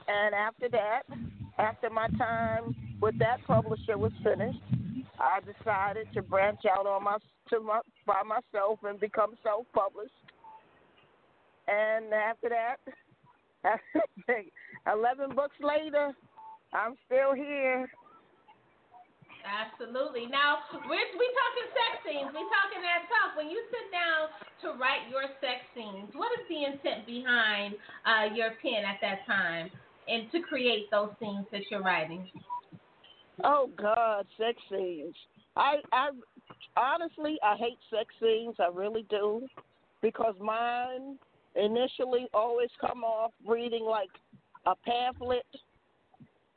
And 0.07 0.33
after 0.33 0.69
that, 0.69 1.03
after 1.59 1.89
my 1.89 2.07
time 2.17 2.75
with 3.01 3.17
that 3.19 3.37
publisher 3.45 3.97
was 3.97 4.11
finished, 4.23 4.59
I 5.19 5.39
decided 5.41 6.07
to 6.13 6.21
branch 6.21 6.61
out 6.69 6.85
on 6.85 7.03
my 7.03 7.17
to 7.49 7.59
my 7.59 7.79
by 8.05 8.21
myself 8.23 8.79
and 8.83 8.99
become 8.99 9.35
self-published. 9.43 10.11
And 11.67 12.13
after 12.13 12.49
that, 12.49 12.77
eleven 14.91 15.35
books 15.35 15.55
later, 15.61 16.11
I'm 16.73 16.95
still 17.05 17.33
here. 17.33 17.89
Absolutely. 19.45 20.25
Now 20.25 20.65
we're 20.73 21.09
we 21.15 21.27
talking 21.37 21.67
sex 21.71 21.91
scenes. 22.01 22.29
We 22.33 22.41
talking 22.49 22.81
that 22.81 23.05
talk. 23.07 23.37
When 23.37 23.49
you 23.49 23.61
sit 23.69 23.93
down 23.93 24.33
to 24.65 24.79
write 24.81 25.05
your 25.09 25.29
sex 25.37 25.63
scenes, 25.77 26.09
what 26.13 26.33
is 26.41 26.43
the 26.49 26.65
intent 26.65 27.05
behind 27.05 27.77
uh, 28.03 28.33
your 28.33 28.57
pen 28.61 28.83
at 28.83 28.97
that 29.05 29.25
time, 29.29 29.69
and 30.09 30.31
to 30.33 30.41
create 30.41 30.89
those 30.89 31.13
scenes 31.21 31.45
that 31.53 31.61
you're 31.69 31.83
writing? 31.85 32.25
Oh 33.43 33.69
God, 33.77 34.25
sex 34.37 34.57
scenes. 34.69 35.15
I 35.55 35.77
I 35.91 36.09
honestly 36.77 37.37
I 37.43 37.55
hate 37.55 37.77
sex 37.89 38.13
scenes. 38.21 38.55
I 38.59 38.69
really 38.73 39.05
do, 39.09 39.47
because 40.01 40.35
mine 40.39 41.17
initially 41.55 42.27
always 42.33 42.69
come 42.79 43.03
off 43.03 43.31
reading 43.45 43.83
like 43.83 44.09
a 44.65 44.75
pamphlet. 44.85 45.45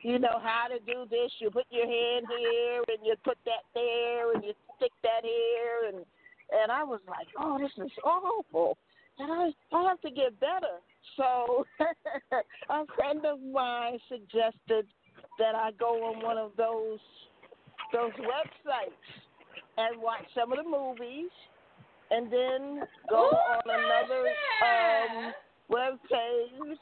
You 0.00 0.18
know 0.18 0.38
how 0.40 0.66
to 0.68 0.78
do 0.80 1.06
this. 1.10 1.32
You 1.40 1.50
put 1.50 1.66
your 1.70 1.86
hand 1.86 2.26
here 2.38 2.84
and 2.88 3.04
you 3.04 3.14
put 3.24 3.38
that 3.44 3.64
there, 3.74 4.32
and 4.32 4.44
you 4.44 4.52
stick 4.76 4.92
that 5.02 5.22
here, 5.24 5.92
and 5.92 6.04
and 6.62 6.72
I 6.72 6.84
was 6.84 7.00
like, 7.08 7.26
oh, 7.38 7.58
this 7.58 7.72
is 7.84 7.92
awful, 8.04 8.78
and 9.18 9.32
I 9.32 9.76
I 9.76 9.82
have 9.88 10.00
to 10.02 10.10
get 10.10 10.38
better. 10.38 10.78
So 11.16 11.66
a 12.70 12.86
friend 12.94 13.24
of 13.26 13.40
mine 13.42 13.98
suggested 14.08 14.86
that 15.38 15.54
I 15.54 15.70
go 15.78 16.04
on 16.04 16.22
one 16.22 16.38
of 16.38 16.52
those 16.56 16.98
those 17.92 18.12
websites 18.12 19.06
and 19.78 20.02
watch 20.02 20.24
some 20.34 20.52
of 20.52 20.58
the 20.58 20.68
movies, 20.68 21.30
and 22.10 22.26
then 22.26 22.82
go 23.08 23.30
on 23.30 23.62
another 23.64 24.26
um, 24.66 25.32
web 25.68 25.98
page 26.10 26.78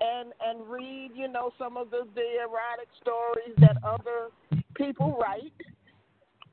and 0.00 0.32
and 0.46 0.68
read, 0.68 1.10
you 1.14 1.28
know, 1.28 1.50
some 1.58 1.76
of 1.76 1.90
the, 1.90 2.06
the 2.14 2.42
erotic 2.42 2.88
stories 3.00 3.54
that 3.58 3.76
other 3.84 4.28
people 4.74 5.18
write, 5.20 5.52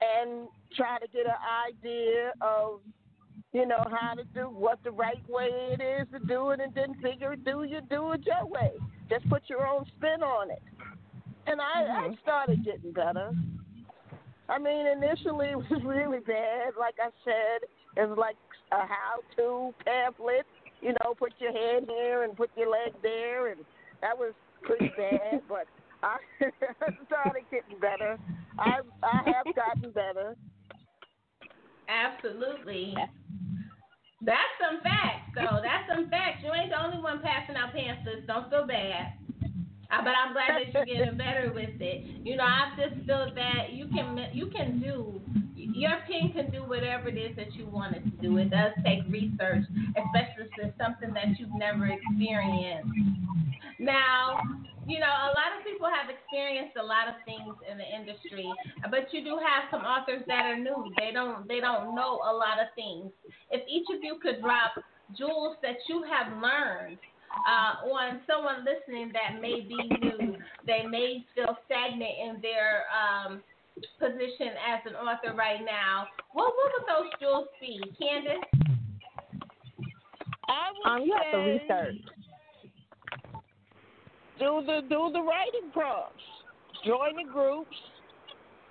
and 0.02 0.47
try 0.76 0.97
to 0.99 1.08
get 1.08 1.26
an 1.26 1.34
idea 1.68 2.32
of, 2.41 2.80
you 3.52 3.66
know, 3.66 3.84
how 3.91 4.14
to 4.14 4.24
do 4.34 4.43
what 4.43 4.80
the 4.84 4.91
right 4.91 5.22
way 5.30 5.49
it 5.78 5.82
is 5.82 6.08
to 6.14 6.26
do 6.26 6.52
it, 6.52 6.60
and 6.60 6.74
then 6.74 6.95
figure 7.02 7.36
do 7.36 7.64
you 7.64 7.82
do 7.89 8.14
it 8.14 8.22
your 8.26 8.45
way. 8.45 8.72
Just 9.10 9.28
put 9.30 9.43
your 9.47 9.68
own 9.68 9.86
spin 9.97 10.24
on 10.24 10.49
it. 10.52 10.62
And 11.52 11.60
I, 11.60 11.84
I 11.84 12.08
mm-hmm. 12.08 12.14
started 12.24 12.64
getting 12.64 12.93
better. 12.93 13.32
I 14.47 14.58
mean, 14.58 14.88
initially 14.88 15.47
it 15.52 15.58
was 15.58 15.82
really 15.84 16.20
bad. 16.20 16.80
Like 16.80 16.95
I 16.97 17.10
said, 17.26 17.68
it 17.97 18.08
was 18.08 18.18
like 18.18 18.38
a 18.72 18.88
how-to 18.88 19.74
pamphlet. 19.84 20.45
You 20.82 20.93
know, 21.04 21.14
put 21.20 21.34
your 21.39 21.52
head 21.52 21.84
here 21.89 22.24
and 22.24 22.36
put 22.38 22.49
your 22.56 22.72
leg 22.72 22.93
there, 23.04 23.52
and 23.52 23.60
that 24.02 24.18
was 24.18 24.34
pretty 24.64 24.91
bad. 24.97 25.41
but 25.49 25.68
I 26.02 26.18
started 27.06 27.43
getting 27.52 27.80
better. 27.80 28.18
I 28.58 28.80
I 29.04 29.18
have 29.26 29.54
gotten 29.54 29.91
better. 29.91 30.36
Absolutely. 31.89 32.95
That's 34.24 34.56
some 34.62 34.82
facts, 34.82 35.36
though. 35.36 35.60
That's 35.62 35.84
some 35.93 36.10
facts. 36.10 36.43
You 36.45 36.54
ain't 36.54 36.70
the 36.70 36.82
only 36.82 36.99
one 36.99 37.22
passing 37.22 37.58
out 37.58 37.74
pamphlets. 37.74 38.26
Don't 38.26 38.49
feel 38.49 38.66
bad. 38.66 39.14
But 39.92 40.14
I'm 40.16 40.32
glad 40.34 40.56
that 40.56 40.74
you're 40.74 40.86
getting 40.86 41.18
better 41.26 41.52
with 41.54 41.76
it. 41.80 42.26
You 42.26 42.38
know, 42.38 42.44
I 42.44 42.72
just 42.80 43.06
feel 43.06 43.28
that 43.36 43.74
you 43.74 43.88
can 43.88 44.18
you 44.34 44.48
can 44.48 44.80
do 44.80 45.22
your 45.56 45.92
pen 46.08 46.32
can 46.34 46.52
do 46.52 46.64
whatever 46.64 47.10
it 47.10 47.18
is 47.18 47.36
that 47.36 47.54
you 47.56 47.66
want 47.68 47.96
it 47.96 48.04
to 48.04 48.10
do. 48.22 48.38
It 48.38 48.50
does 48.50 48.72
take 48.86 49.04
research, 49.10 49.64
especially 49.94 50.50
if 50.50 50.52
it's 50.58 50.78
something 50.78 51.14
that 51.14 51.39
you've 51.39 51.54
never 51.54 51.88
experienced. 51.88 52.89
Now, 53.80 54.42
you 54.88 55.00
know, 55.00 55.10
a 55.10 55.32
lot 55.38 55.54
of 55.58 55.66
people 55.66 55.88
have 55.88 56.10
experienced 56.10 56.78
a 56.78 56.84
lot 56.84 57.08
of 57.08 57.16
things 57.26 57.54
in 57.70 57.78
the 57.78 57.86
industry, 57.86 58.50
but 58.89 59.14
you 59.14 59.24
do 59.24 59.38
have 59.38 59.70
some 59.70 59.82
authors 59.82 60.24
that 60.28 60.46
are 60.46 60.58
new. 60.58 60.92
They 60.98 61.12
don't 61.14 61.48
they 61.48 61.60
don't 61.60 61.96
know 61.96 62.22
a 62.26 62.34
lot 62.34 62.58
of 62.62 62.74
things. 62.76 63.12
If 63.52 63.62
each 63.70 63.88
of 63.94 64.04
you 64.04 64.18
could 64.22 64.42
drop 64.42 64.78
jewels 65.18 65.58
that 65.62 65.78
you 65.88 66.04
have 66.10 66.42
learned 66.42 66.98
uh, 67.48 67.88
on 67.88 68.22
someone 68.28 68.66
listening 68.66 69.12
that 69.14 69.42
may 69.42 69.62
be 69.62 69.76
new, 70.02 70.36
they 70.66 70.84
may 70.88 71.26
feel 71.34 71.58
stagnant 71.66 72.12
in 72.24 72.42
their 72.42 72.84
um, 72.92 73.42
position 74.00 74.54
as 74.68 74.80
an 74.86 74.96
author 74.96 75.34
right 75.36 75.62
now. 75.66 76.08
What, 76.34 76.54
what 76.56 76.72
would 76.74 76.88
those 76.88 77.12
jewels 77.20 77.48
be, 77.60 77.82
Kandis? 78.00 78.44
I 80.48 80.72
would 80.76 81.02
Um, 81.02 81.08
you 81.08 81.14
have 81.16 81.32
to 81.32 81.38
research. 81.38 81.96
do 84.40 84.64
the 84.66 84.82
do 84.90 85.10
the 85.14 85.22
writing 85.22 85.72
prompts. 85.72 86.24
Join 86.86 87.16
the 87.16 87.32
groups 87.32 87.78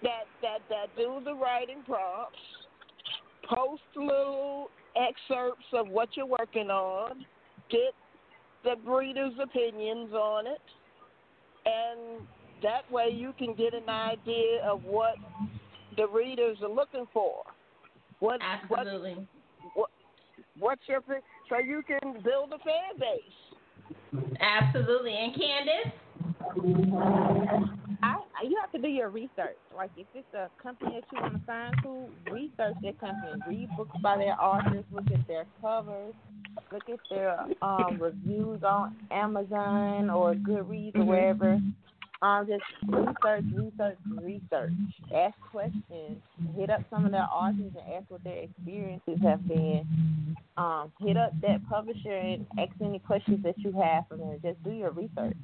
that 0.03 0.25
that 0.43 0.59
that 0.69 0.95
do 0.97 1.21
the 1.25 1.35
writing 1.35 1.83
prompts. 1.87 2.39
Post 3.49 3.83
little 3.97 4.71
excerpts 4.97 5.65
of 5.73 5.89
what 5.89 6.09
you're 6.17 6.27
working 6.27 6.71
on. 6.71 7.25
Get 7.71 7.95
the 8.65 8.77
breeder's 8.85 9.33
opinions 9.43 10.13
on 10.13 10.47
it, 10.47 10.61
and 11.67 12.27
that 12.63 12.91
way 12.91 13.09
you 13.13 13.33
can 13.39 13.55
get 13.55 13.75
an 13.75 13.89
idea 13.89 14.63
of 14.65 14.85
what 14.85 15.17
the 15.97 16.07
readers 16.09 16.59
are 16.63 16.71
looking 16.71 17.07
for. 17.13 17.43
What 18.21 18.41
Absolutely. 18.43 19.15
what, 19.15 19.75
what 19.75 19.91
what's 20.59 20.83
your 20.89 21.01
so 21.49 21.59
you 21.59 21.83
can 21.87 22.23
build 22.23 22.53
a 22.53 22.59
fan 22.59 22.99
base. 22.99 24.21
Absolutely. 24.41 25.15
And 25.15 25.35
Kandis? 25.35 25.93
I, 28.03 28.17
you 28.43 28.57
have 28.61 28.73
to 28.73 28.79
do 28.79 28.89
your 28.89 29.11
research. 29.11 29.57
Like 29.77 29.91
if 29.97 30.07
it's 30.15 30.35
a 30.35 30.49
company 30.63 31.01
that 31.01 31.05
you 31.13 31.21
want 31.21 31.35
to 31.35 31.41
sign 31.47 31.73
to, 31.83 32.33
research 32.33 32.75
that 32.83 33.01
company. 33.01 33.41
Read 33.49 33.69
books 33.77 33.97
by 34.03 34.17
their 34.19 34.41
authors. 34.41 34.85
Look 34.93 35.11
at 35.13 35.27
their 35.29 35.47
covers. 35.61 36.15
Look 36.73 36.89
at 36.89 36.99
their 37.11 37.39
um, 37.63 37.99
reviews 38.01 38.63
on 38.63 38.97
Amazon 39.11 40.11
or 40.11 40.35
Goodreads 40.35 40.97
or 40.97 41.05
wherever. 41.05 41.61
Um, 42.23 42.47
just 42.47 42.63
research, 42.87 43.45
research, 43.55 43.99
research. 44.21 44.73
Ask 45.15 45.35
questions. 45.51 46.21
Hit 46.55 46.69
up 46.69 46.83
some 46.91 47.07
of 47.07 47.13
their 47.13 47.27
authors 47.33 47.73
and 47.79 47.95
ask 47.95 48.11
what 48.11 48.23
their 48.25 48.43
experiences 48.43 49.19
have 49.23 49.47
been. 49.49 50.37
Um, 50.59 50.93
hit 51.01 51.17
up 51.17 51.33
that 51.41 51.67
publisher 51.69 52.13
and 52.13 52.47
ask 52.59 52.73
any 52.83 52.99
questions 52.99 53.43
that 53.43 53.59
you 53.59 53.73
have 53.73 54.07
from 54.09 54.19
them. 54.19 54.39
Just 54.43 54.63
do 54.63 54.71
your 54.71 54.91
research. 54.91 55.37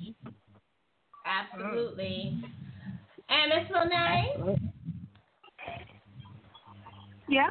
Absolutely. 1.36 2.42
And 3.28 3.52
Miss 3.54 3.70
Monet? 3.72 4.58
Yeah. 7.28 7.50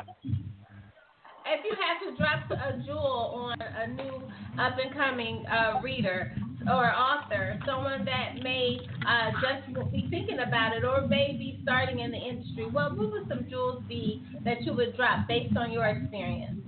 If 1.48 1.64
you 1.64 1.76
had 1.76 2.10
to 2.10 2.18
drop 2.18 2.50
a 2.50 2.82
jewel 2.86 3.52
on 3.52 3.62
a 3.62 3.88
new 3.88 4.16
up 4.60 4.78
and 4.84 4.94
coming 4.96 5.46
uh, 5.46 5.80
reader 5.84 6.32
or 6.68 6.92
author, 6.92 7.60
someone 7.68 8.04
that 8.06 8.42
may 8.42 8.80
uh, 9.08 9.32
just 9.42 9.92
be 9.92 10.08
thinking 10.10 10.40
about 10.40 10.76
it 10.76 10.84
or 10.84 11.06
may 11.08 11.36
be 11.38 11.60
starting 11.62 12.00
in 12.00 12.12
the 12.12 12.18
industry, 12.18 12.66
what 12.66 12.98
what 12.98 13.12
would 13.12 13.28
some 13.28 13.46
jewels 13.50 13.84
be 13.88 14.24
that 14.44 14.64
you 14.64 14.74
would 14.74 14.96
drop 14.96 15.28
based 15.28 15.56
on 15.56 15.72
your 15.72 15.86
experience? 15.86 16.62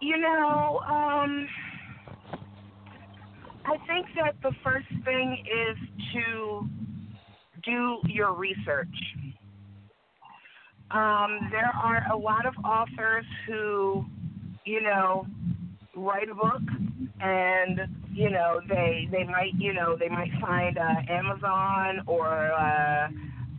You 0.00 0.16
know, 0.16 0.80
um, 0.88 1.46
I 3.70 3.76
think 3.86 4.06
that 4.16 4.34
the 4.42 4.50
first 4.64 4.88
thing 5.04 5.44
is 5.46 5.78
to 6.14 6.68
do 7.64 7.98
your 8.08 8.34
research. 8.34 8.88
Um, 10.90 11.38
there 11.52 11.70
are 11.80 12.04
a 12.12 12.16
lot 12.16 12.46
of 12.46 12.54
authors 12.64 13.24
who, 13.46 14.04
you 14.64 14.82
know, 14.82 15.24
write 15.94 16.28
a 16.28 16.34
book 16.34 16.62
and 17.20 17.80
you 18.12 18.30
know 18.30 18.60
they 18.68 19.06
they 19.12 19.24
might 19.24 19.52
you 19.58 19.72
know 19.72 19.96
they 19.96 20.08
might 20.08 20.30
find 20.40 20.78
uh, 20.78 21.12
Amazon 21.12 22.00
or 22.06 22.52
uh, 22.52 23.08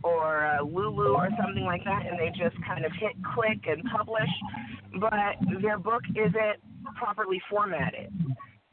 or 0.02 0.44
uh, 0.44 0.62
Lulu 0.62 1.14
or 1.14 1.28
something 1.42 1.64
like 1.64 1.84
that 1.84 2.06
and 2.06 2.18
they 2.18 2.28
just 2.36 2.56
kind 2.66 2.84
of 2.84 2.92
hit 3.00 3.12
click 3.34 3.60
and 3.66 3.82
publish, 3.96 4.28
but 5.00 5.62
their 5.62 5.78
book 5.78 6.02
isn't 6.10 6.58
properly 6.96 7.40
formatted. 7.48 8.12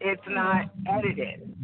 It's 0.02 0.22
not 0.30 0.66
edited. 0.88 1.56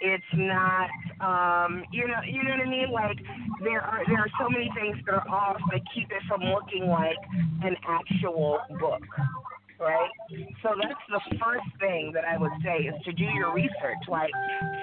It's 0.00 0.24
not 0.34 0.90
um 1.20 1.84
you 1.92 2.06
know 2.06 2.20
you 2.26 2.42
know 2.44 2.50
what 2.50 2.66
I 2.66 2.70
mean? 2.70 2.90
Like 2.92 3.18
there 3.62 3.80
are 3.80 4.02
there 4.06 4.18
are 4.18 4.30
so 4.40 4.48
many 4.48 4.70
things 4.74 4.96
that 5.06 5.14
are 5.14 5.28
off 5.28 5.60
that 5.72 5.80
keep 5.94 6.10
it 6.10 6.22
from 6.28 6.42
looking 6.42 6.86
like 6.86 7.18
an 7.62 7.76
actual 7.86 8.60
book. 8.78 9.02
Right? 9.80 10.10
So 10.62 10.76
that's 10.80 11.00
the 11.08 11.36
first 11.42 11.66
thing 11.80 12.12
that 12.14 12.24
I 12.24 12.36
would 12.36 12.52
say 12.62 12.84
is 12.84 12.94
to 13.04 13.12
do 13.12 13.24
your 13.24 13.54
research. 13.54 14.04
Like 14.08 14.30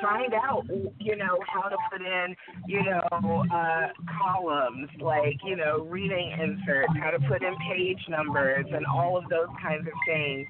find 0.02 0.34
out 0.34 0.66
you 1.00 1.16
know, 1.16 1.38
how 1.48 1.70
to 1.70 1.78
put 1.92 2.02
in, 2.02 2.36
you 2.68 2.84
know, 2.84 3.46
uh 3.54 3.88
columns, 4.22 4.90
like, 5.00 5.38
you 5.46 5.56
know, 5.56 5.86
reading 5.86 6.32
inserts, 6.32 6.94
how 7.02 7.12
to 7.12 7.20
put 7.28 7.44
in 7.44 7.56
page 7.72 8.00
numbers 8.10 8.66
and 8.72 8.86
all 8.86 9.18
of 9.18 9.30
those 9.30 9.48
kinds 9.62 9.88
of 9.88 9.94
things 10.08 10.48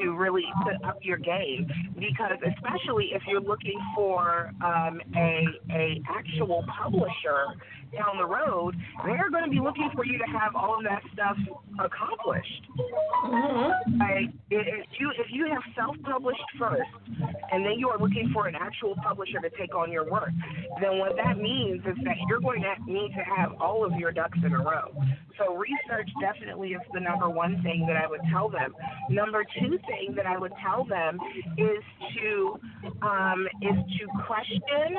to 0.00 0.12
really 0.16 0.44
put 0.62 0.82
up 0.88 0.98
your 1.02 1.18
game 1.18 1.66
because 1.98 2.38
especially 2.56 3.10
if 3.12 3.22
you're 3.28 3.40
looking 3.40 3.78
for 3.94 4.50
um, 4.64 5.00
a 5.16 5.44
a 5.70 6.02
actual 6.08 6.64
publisher 6.82 7.54
down 7.96 8.18
the 8.18 8.26
road, 8.26 8.74
they're 9.04 9.30
going 9.30 9.44
to 9.44 9.50
be 9.50 9.60
looking 9.60 9.90
for 9.94 10.04
you 10.04 10.18
to 10.18 10.24
have 10.24 10.54
all 10.54 10.76
of 10.76 10.84
that 10.84 11.02
stuff 11.12 11.36
accomplished. 11.78 12.62
Like 13.98 14.30
if 14.50 14.66
if 14.66 14.86
you 14.98 15.10
if 15.18 15.26
you 15.30 15.46
have 15.50 15.62
self-published 15.76 16.48
first, 16.58 16.90
and 17.52 17.64
then 17.64 17.74
you 17.78 17.88
are 17.88 17.98
looking 17.98 18.30
for 18.32 18.48
an 18.48 18.54
actual 18.54 18.94
publisher 19.02 19.40
to 19.40 19.50
take 19.58 19.74
on 19.74 19.90
your 19.90 20.08
work, 20.10 20.30
then 20.80 20.98
what 20.98 21.16
that 21.16 21.38
means 21.38 21.80
is 21.86 21.96
that 22.04 22.16
you're 22.28 22.40
going 22.40 22.62
to 22.62 22.92
need 22.92 23.12
to 23.14 23.24
have 23.36 23.52
all 23.60 23.84
of 23.84 23.92
your 23.98 24.12
ducks 24.12 24.38
in 24.44 24.52
a 24.52 24.58
row. 24.58 24.94
So 25.38 25.56
research 25.56 26.08
definitely 26.20 26.70
is 26.70 26.82
the 26.92 27.00
number 27.00 27.28
one 27.28 27.62
thing 27.62 27.86
that 27.88 27.96
I 27.96 28.08
would 28.08 28.20
tell 28.30 28.48
them. 28.48 28.74
Number 29.10 29.44
two 29.58 29.78
thing 29.86 30.14
that 30.16 30.26
I 30.26 30.38
would 30.38 30.52
tell 30.62 30.84
them 30.84 31.18
is 31.58 31.82
to 32.16 32.60
um, 33.02 33.46
is 33.60 33.76
to 33.98 34.24
question 34.26 34.96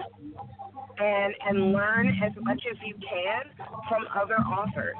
and 0.98 1.34
and 1.48 1.74
learn 1.74 2.08
as 2.24 2.32
much 2.42 2.62
as 2.70 2.78
you 2.86 2.96
can 2.96 3.44
from 3.90 4.06
other 4.16 4.38
authors. 4.38 4.96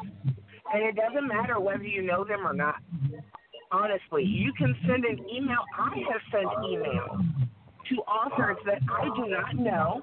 And 0.74 0.84
it 0.84 0.96
doesn't 0.96 1.28
matter 1.28 1.60
whether 1.60 1.84
you 1.84 2.02
know 2.02 2.24
them 2.24 2.46
or 2.46 2.54
not. 2.54 2.76
Honestly, 3.72 4.24
you 4.24 4.52
can 4.58 4.76
send 4.88 5.06
an 5.06 5.20
email. 5.30 5.64
I 5.78 5.96
have 6.12 6.22
sent 6.32 6.48
emails 6.66 7.46
to 7.90 7.96
authors 8.02 8.58
that 8.66 8.82
I 8.90 9.06
do 9.16 9.30
not 9.30 9.56
know, 9.56 10.02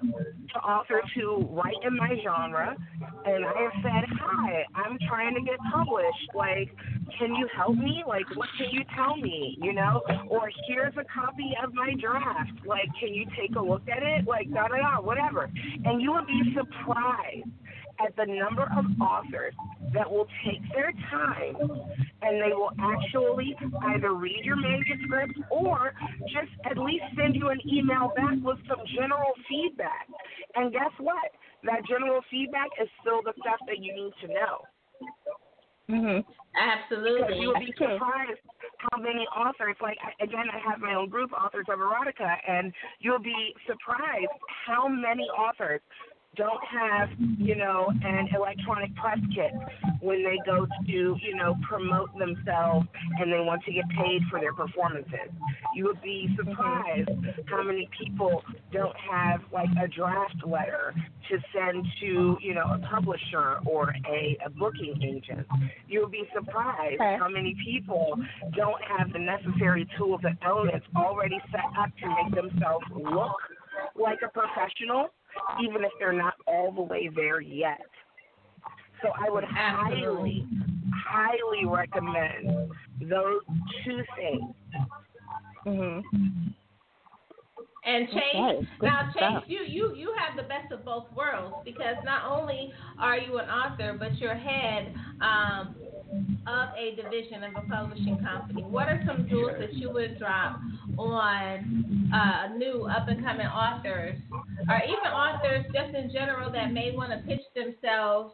to 0.54 0.58
authors 0.60 1.04
who 1.14 1.46
write 1.50 1.76
in 1.84 1.96
my 1.96 2.14
genre, 2.22 2.76
and 3.24 3.44
I 3.44 3.62
have 3.62 3.72
said, 3.82 4.18
Hi, 4.20 4.64
I'm 4.74 4.98
trying 5.08 5.34
to 5.34 5.40
get 5.40 5.58
published. 5.72 6.30
Like, 6.34 6.68
can 7.18 7.34
you 7.34 7.48
help 7.56 7.76
me? 7.76 8.04
Like, 8.06 8.24
what 8.36 8.48
can 8.56 8.68
you 8.70 8.82
tell 8.94 9.16
me? 9.16 9.58
You 9.60 9.72
know? 9.72 10.00
Or 10.28 10.50
here's 10.68 10.94
a 10.94 11.04
copy 11.12 11.52
of 11.62 11.74
my 11.74 11.94
draft. 12.00 12.52
Like, 12.66 12.88
can 13.00 13.14
you 13.14 13.26
take 13.38 13.56
a 13.56 13.62
look 13.62 13.82
at 13.88 14.02
it? 14.02 14.26
Like, 14.26 14.50
da 14.52 14.68
da 14.68 14.76
da, 14.76 15.00
whatever. 15.00 15.50
And 15.84 16.00
you 16.00 16.12
would 16.12 16.26
be 16.26 16.54
surprised 16.54 17.50
at 18.04 18.16
the 18.16 18.26
number 18.26 18.62
of 18.76 18.84
authors 19.00 19.54
that 19.94 20.10
will 20.10 20.26
take 20.44 20.60
their 20.74 20.92
time 21.10 21.56
and 22.22 22.40
they 22.40 22.54
will 22.54 22.72
actually 22.80 23.56
either 23.94 24.14
read 24.14 24.44
your 24.44 24.56
manuscript 24.56 25.38
or 25.50 25.92
just 26.22 26.50
at 26.70 26.78
least 26.78 27.04
send 27.16 27.34
you 27.34 27.48
an 27.48 27.60
email 27.66 28.12
back 28.16 28.36
with 28.42 28.58
some 28.68 28.78
general 28.94 29.32
feedback. 29.48 30.06
And 30.54 30.72
guess 30.72 30.92
what? 30.98 31.30
That 31.64 31.84
general 31.88 32.20
feedback 32.30 32.68
is 32.80 32.88
still 33.00 33.22
the 33.22 33.32
stuff 33.40 33.60
that 33.66 33.78
you 33.78 33.94
need 33.94 34.12
to 34.22 34.28
know. 34.28 34.66
Mhm. 35.90 36.24
Absolutely. 36.54 37.22
Because 37.22 37.40
you 37.40 37.48
would 37.48 37.60
be 37.60 37.72
surprised 37.72 38.40
how 38.78 38.98
many 38.98 39.26
authors, 39.28 39.76
like, 39.80 39.98
again, 40.20 40.48
I 40.50 40.58
have 40.58 40.80
my 40.80 40.94
own 40.94 41.08
group, 41.08 41.32
Authors 41.32 41.66
of 41.68 41.78
Erotica, 41.78 42.38
and 42.46 42.72
you'll 43.00 43.18
be 43.18 43.54
surprised 43.66 44.30
how 44.66 44.86
many 44.88 45.28
authors 45.30 45.80
don't 46.36 46.62
have, 46.64 47.10
you 47.38 47.54
know, 47.56 47.92
an 48.02 48.28
electronic 48.34 48.94
press 48.96 49.18
kit 49.34 49.52
when 50.00 50.24
they 50.24 50.38
go 50.46 50.66
to, 50.66 51.16
you 51.20 51.36
know, 51.36 51.54
promote 51.68 52.10
themselves 52.18 52.86
and 53.18 53.30
they 53.30 53.40
want 53.40 53.62
to 53.64 53.72
get 53.72 53.84
paid 53.90 54.22
for 54.30 54.40
their 54.40 54.54
performances. 54.54 55.30
You 55.74 55.84
would 55.84 56.00
be 56.00 56.28
mm-hmm. 56.30 56.48
surprised 56.50 57.10
how 57.46 57.62
many 57.62 57.88
people 57.98 58.42
don't 58.72 58.96
have 59.10 59.40
like 59.52 59.68
a 59.82 59.88
draft 59.88 60.36
letter 60.46 60.94
to 61.28 61.38
send 61.54 61.84
to, 62.00 62.38
you 62.40 62.54
know, 62.54 62.64
a 62.64 62.78
publisher 62.90 63.58
or 63.66 63.94
a, 64.08 64.38
a 64.44 64.50
booking 64.50 65.00
agent. 65.02 65.46
You 65.86 66.00
would 66.02 66.12
be 66.12 66.24
surprised 66.34 66.52
Okay. 66.92 67.16
how 67.18 67.28
many 67.28 67.56
people 67.64 68.16
don't 68.56 68.80
have 68.82 69.12
the 69.12 69.18
necessary 69.18 69.88
tools 69.96 70.20
and 70.24 70.36
elements 70.44 70.86
already 70.96 71.38
set 71.50 71.64
up 71.78 71.90
to 72.00 72.08
make 72.08 72.34
themselves 72.34 72.84
look 72.94 73.36
like 73.96 74.18
a 74.24 74.28
professional, 74.28 75.08
even 75.62 75.84
if 75.84 75.92
they're 75.98 76.12
not 76.12 76.34
all 76.46 76.72
the 76.72 76.82
way 76.82 77.10
there 77.14 77.40
yet. 77.40 77.80
So 79.02 79.08
I 79.08 79.30
would 79.30 79.44
highly, 79.44 80.46
highly 81.06 81.66
recommend 81.66 82.70
those 83.00 83.40
two 83.84 84.02
things. 84.16 84.54
Mm-hmm. 85.66 86.48
And 87.84 88.08
Chase, 88.10 88.66
now 88.80 89.10
Chase, 89.12 89.42
you 89.48 89.64
you 89.66 89.94
you 89.96 90.14
have 90.16 90.36
the 90.36 90.44
best 90.44 90.70
of 90.70 90.84
both 90.84 91.06
worlds 91.16 91.56
because 91.64 91.96
not 92.04 92.30
only 92.30 92.72
are 93.00 93.18
you 93.18 93.38
an 93.38 93.48
author, 93.48 93.96
but 93.98 94.16
you're 94.18 94.36
head 94.36 94.94
um, 95.20 95.74
of 96.46 96.68
a 96.78 96.94
division 96.94 97.42
of 97.42 97.52
a 97.56 97.66
publishing 97.66 98.18
company. 98.18 98.62
What 98.62 98.86
are 98.86 99.02
some 99.04 99.28
tools 99.28 99.52
that 99.58 99.74
you 99.74 99.90
would 99.90 100.16
drop 100.16 100.60
on 100.96 102.10
uh, 102.14 102.54
new 102.56 102.84
up 102.84 103.08
and 103.08 103.24
coming 103.24 103.46
authors, 103.46 104.16
or 104.68 104.80
even 104.84 105.10
authors 105.12 105.64
just 105.74 105.92
in 105.94 106.12
general 106.12 106.52
that 106.52 106.72
may 106.72 106.94
want 106.94 107.10
to 107.10 107.18
pitch 107.26 107.42
themselves 107.56 108.32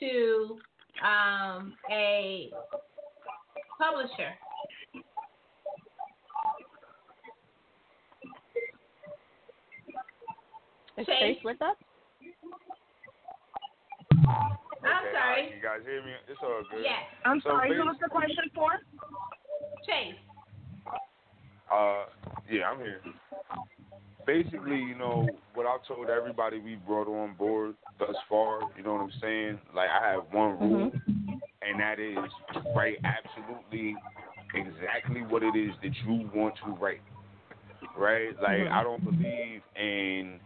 to 0.00 0.58
um, 1.04 1.74
a 1.90 2.50
publisher? 3.78 4.32
Is 10.98 11.06
Chase? 11.06 11.14
Chase 11.20 11.38
with 11.44 11.62
us? 11.62 11.76
I'm 14.26 15.04
Okay, 15.04 15.12
sorry. 15.14 15.52
You 15.54 15.62
guys 15.62 15.80
hear 15.84 16.02
me? 16.02 16.12
It's 16.28 16.40
all 16.42 16.62
good. 16.70 16.82
Yes. 16.82 17.02
I'm 17.24 17.40
So 17.40 17.50
sorry, 17.50 17.76
who 17.76 17.84
was 17.84 17.96
the 18.02 18.08
question 18.08 18.50
for? 18.54 18.70
Chase. 19.86 20.14
Uh, 21.72 22.04
yeah, 22.50 22.70
I'm 22.70 22.78
here. 22.78 23.00
Basically, 24.26 24.76
you 24.76 24.96
know, 24.96 25.28
what 25.54 25.66
I've 25.66 25.86
told 25.86 26.10
everybody 26.10 26.58
we 26.58 26.76
brought 26.76 27.06
on 27.08 27.34
board 27.34 27.74
thus 27.98 28.16
far, 28.28 28.60
you 28.76 28.82
know 28.82 28.94
what 28.94 29.02
I'm 29.02 29.12
saying? 29.20 29.58
Like, 29.74 29.88
I 29.90 30.10
have 30.10 30.24
one 30.32 30.58
rule, 30.58 30.92
and 31.62 31.80
that 31.80 31.98
is 32.00 32.18
write 32.74 32.98
absolutely 33.04 33.96
exactly 34.54 35.22
what 35.22 35.42
it 35.42 35.56
is 35.56 35.70
that 35.82 35.92
you 36.06 36.28
want 36.34 36.54
to 36.64 36.72
write. 36.72 37.00
Right? 37.96 38.34
Like, 38.40 38.60
Mhm. 38.60 38.72
I 38.72 38.82
don't 38.82 39.04
believe 39.04 39.62
in 39.76 40.40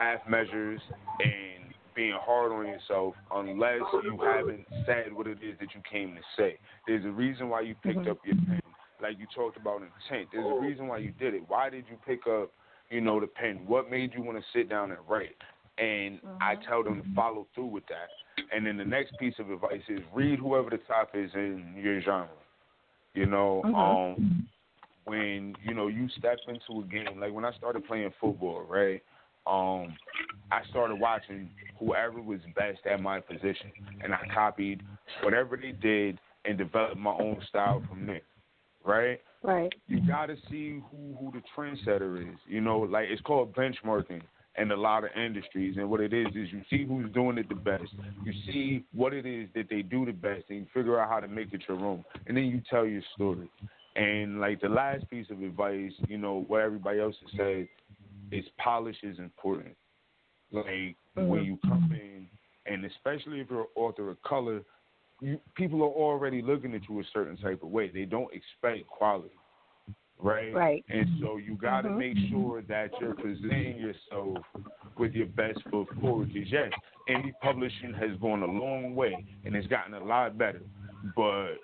half 0.00 0.26
measures 0.28 0.80
and 1.20 1.72
being 1.94 2.16
hard 2.18 2.50
on 2.50 2.66
yourself 2.66 3.14
unless 3.32 3.82
you 4.02 4.18
haven't 4.18 4.64
said 4.86 5.12
what 5.12 5.26
it 5.26 5.38
is 5.42 5.54
that 5.60 5.74
you 5.74 5.82
came 5.88 6.14
to 6.16 6.22
say. 6.36 6.58
There's 6.86 7.04
a 7.04 7.10
reason 7.10 7.48
why 7.50 7.60
you 7.60 7.74
picked 7.84 8.08
up 8.08 8.18
your 8.24 8.36
pen. 8.48 8.60
Like 9.02 9.18
you 9.18 9.26
talked 9.34 9.56
about 9.56 9.82
intent. 9.82 10.28
There's 10.32 10.46
a 10.46 10.60
reason 10.60 10.88
why 10.88 10.98
you 10.98 11.12
did 11.18 11.34
it. 11.34 11.42
Why 11.46 11.68
did 11.70 11.84
you 11.90 11.96
pick 12.06 12.26
up, 12.26 12.50
you 12.88 13.00
know, 13.00 13.20
the 13.20 13.26
pen? 13.26 13.60
What 13.66 13.90
made 13.90 14.12
you 14.14 14.22
want 14.22 14.38
to 14.38 14.44
sit 14.52 14.68
down 14.68 14.90
and 14.90 15.00
write? 15.08 15.36
And 15.78 16.20
I 16.40 16.56
tell 16.68 16.82
them 16.82 16.96
to 17.02 17.06
follow 17.14 17.46
through 17.54 17.66
with 17.66 17.84
that. 17.88 18.08
And 18.54 18.66
then 18.66 18.76
the 18.76 18.84
next 18.84 19.18
piece 19.18 19.34
of 19.38 19.50
advice 19.50 19.82
is 19.88 20.00
read 20.14 20.38
whoever 20.38 20.70
the 20.70 20.78
top 20.78 21.10
is 21.14 21.30
in 21.34 21.74
your 21.82 22.00
genre. 22.00 22.28
You 23.14 23.26
know, 23.26 23.62
Mhm. 23.64 24.16
um, 24.16 24.32
when 25.04 25.56
you 25.62 25.74
know 25.74 25.88
you 25.88 26.08
step 26.10 26.38
into 26.46 26.80
a 26.80 26.84
game, 26.84 27.20
like 27.20 27.32
when 27.32 27.44
I 27.44 27.52
started 27.52 27.84
playing 27.86 28.10
football, 28.20 28.62
right? 28.62 29.02
Um, 29.50 29.96
I 30.52 30.60
started 30.70 31.00
watching 31.00 31.50
whoever 31.78 32.20
was 32.20 32.40
best 32.54 32.78
at 32.88 33.02
my 33.02 33.20
position, 33.20 33.72
and 34.02 34.14
I 34.14 34.20
copied 34.32 34.82
whatever 35.22 35.56
they 35.56 35.72
did 35.72 36.20
and 36.44 36.56
developed 36.56 36.96
my 36.96 37.10
own 37.10 37.40
style 37.48 37.82
from 37.88 38.06
there, 38.06 38.22
right? 38.84 39.20
Right. 39.42 39.72
You 39.88 40.06
got 40.06 40.26
to 40.26 40.36
see 40.48 40.80
who 40.90 41.16
who 41.18 41.32
the 41.32 41.42
trendsetter 41.56 42.20
is. 42.20 42.38
You 42.46 42.60
know, 42.60 42.80
like 42.80 43.06
it's 43.08 43.22
called 43.22 43.54
benchmarking 43.54 44.22
in 44.56 44.70
a 44.70 44.76
lot 44.76 45.04
of 45.04 45.10
industries, 45.16 45.76
and 45.78 45.90
what 45.90 46.00
it 46.00 46.12
is 46.12 46.28
is 46.28 46.48
you 46.52 46.62
see 46.70 46.84
who's 46.86 47.10
doing 47.12 47.38
it 47.38 47.48
the 47.48 47.54
best. 47.54 47.92
You 48.24 48.32
see 48.46 48.84
what 48.92 49.12
it 49.12 49.26
is 49.26 49.48
that 49.54 49.68
they 49.68 49.82
do 49.82 50.04
the 50.04 50.12
best, 50.12 50.44
and 50.48 50.58
you 50.58 50.66
figure 50.72 51.00
out 51.00 51.08
how 51.08 51.18
to 51.18 51.28
make 51.28 51.52
it 51.52 51.62
your 51.68 51.84
own, 51.84 52.04
and 52.26 52.36
then 52.36 52.44
you 52.44 52.62
tell 52.70 52.86
your 52.86 53.02
story. 53.14 53.50
And 53.96 54.40
like 54.40 54.60
the 54.60 54.68
last 54.68 55.08
piece 55.10 55.26
of 55.30 55.42
advice, 55.42 55.92
you 56.08 56.18
know, 56.18 56.44
what 56.46 56.60
everybody 56.60 57.00
else 57.00 57.16
has 57.22 57.30
said 57.36 57.68
is 58.30 58.44
polish 58.58 58.96
is 59.02 59.18
important. 59.18 59.76
Like 60.52 60.96
when 61.14 61.42
Mhm. 61.42 61.46
you 61.46 61.58
come 61.66 61.84
in, 61.90 62.28
and 62.66 62.84
especially 62.84 63.40
if 63.40 63.50
you're 63.50 63.62
an 63.62 63.66
author 63.76 64.10
of 64.10 64.22
color, 64.22 64.62
you, 65.20 65.40
people 65.54 65.82
are 65.82 65.86
already 65.88 66.42
looking 66.42 66.74
at 66.74 66.88
you 66.88 67.00
a 67.00 67.04
certain 67.12 67.36
type 67.36 67.62
of 67.62 67.70
way. 67.70 67.88
They 67.88 68.04
don't 68.04 68.32
expect 68.32 68.86
quality, 68.88 69.38
right? 70.18 70.54
Right. 70.54 70.84
And 70.88 71.06
so 71.20 71.36
you 71.36 71.56
got 71.56 71.82
to 71.82 71.90
Mhm. 71.90 71.98
make 71.98 72.18
sure 72.30 72.62
that 72.62 72.90
you're 73.00 73.14
presenting 73.14 73.78
yourself 73.78 74.44
with 74.96 75.14
your 75.14 75.26
best 75.26 75.62
foot 75.70 75.88
forward. 76.00 76.32
Because 76.32 76.50
yes, 76.50 76.72
indie 77.08 77.34
publishing 77.40 77.92
has 77.94 78.16
gone 78.18 78.42
a 78.42 78.46
long 78.46 78.94
way 78.94 79.24
and 79.44 79.54
it's 79.54 79.66
gotten 79.68 79.94
a 79.94 80.02
lot 80.02 80.36
better, 80.36 80.62
but 81.14 81.58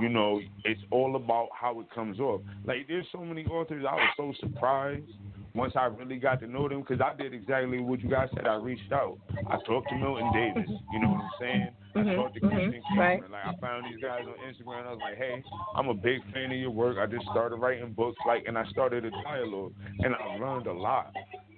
you 0.00 0.08
know, 0.08 0.40
it's 0.64 0.80
all 0.90 1.16
about 1.16 1.48
how 1.54 1.80
it 1.80 1.90
comes 1.90 2.20
off. 2.20 2.42
Like, 2.64 2.86
there's 2.88 3.06
so 3.12 3.24
many 3.24 3.46
authors, 3.46 3.84
I 3.88 3.94
was 3.94 4.10
so 4.16 4.32
surprised 4.40 5.08
once 5.56 5.72
I 5.74 5.86
really 5.86 6.16
got 6.18 6.38
to 6.40 6.46
know 6.46 6.68
them 6.68 6.80
because 6.82 7.00
I 7.00 7.16
did 7.20 7.32
exactly 7.32 7.80
what 7.80 8.00
you 8.00 8.10
guys 8.10 8.28
said. 8.34 8.46
I 8.46 8.54
reached 8.56 8.92
out. 8.92 9.18
I 9.48 9.56
talked 9.66 9.88
to 9.88 9.94
Milton 9.96 10.30
Davis. 10.32 10.68
You 10.92 11.00
know 11.00 11.10
what 11.10 11.20
I'm 11.22 11.30
saying? 11.40 11.68
I 11.94 11.98
Mhm, 12.00 12.14
talked 12.16 12.34
to 12.34 12.40
Christian 12.40 12.82
Cameron. 12.88 13.20
right. 13.20 13.30
Like, 13.30 13.46
I 13.46 13.60
found 13.60 13.86
these 13.86 14.00
guys 14.02 14.20
on 14.26 14.34
Instagram. 14.46 14.86
I 14.86 14.90
was 14.92 15.00
like, 15.00 15.16
hey, 15.16 15.42
I'm 15.74 15.88
a 15.88 15.94
big 15.94 16.22
fan 16.32 16.52
of 16.52 16.58
your 16.58 16.70
work. 16.70 16.98
I 16.98 17.06
just 17.06 17.26
started 17.30 17.56
writing 17.56 17.92
books, 17.94 18.18
like, 18.26 18.44
and 18.46 18.58
I 18.58 18.64
started 18.66 19.06
a 19.06 19.10
dialogue, 19.24 19.72
and 20.04 20.14
I 20.14 20.36
learned 20.36 20.66
a 20.66 20.72
lot. 20.72 21.10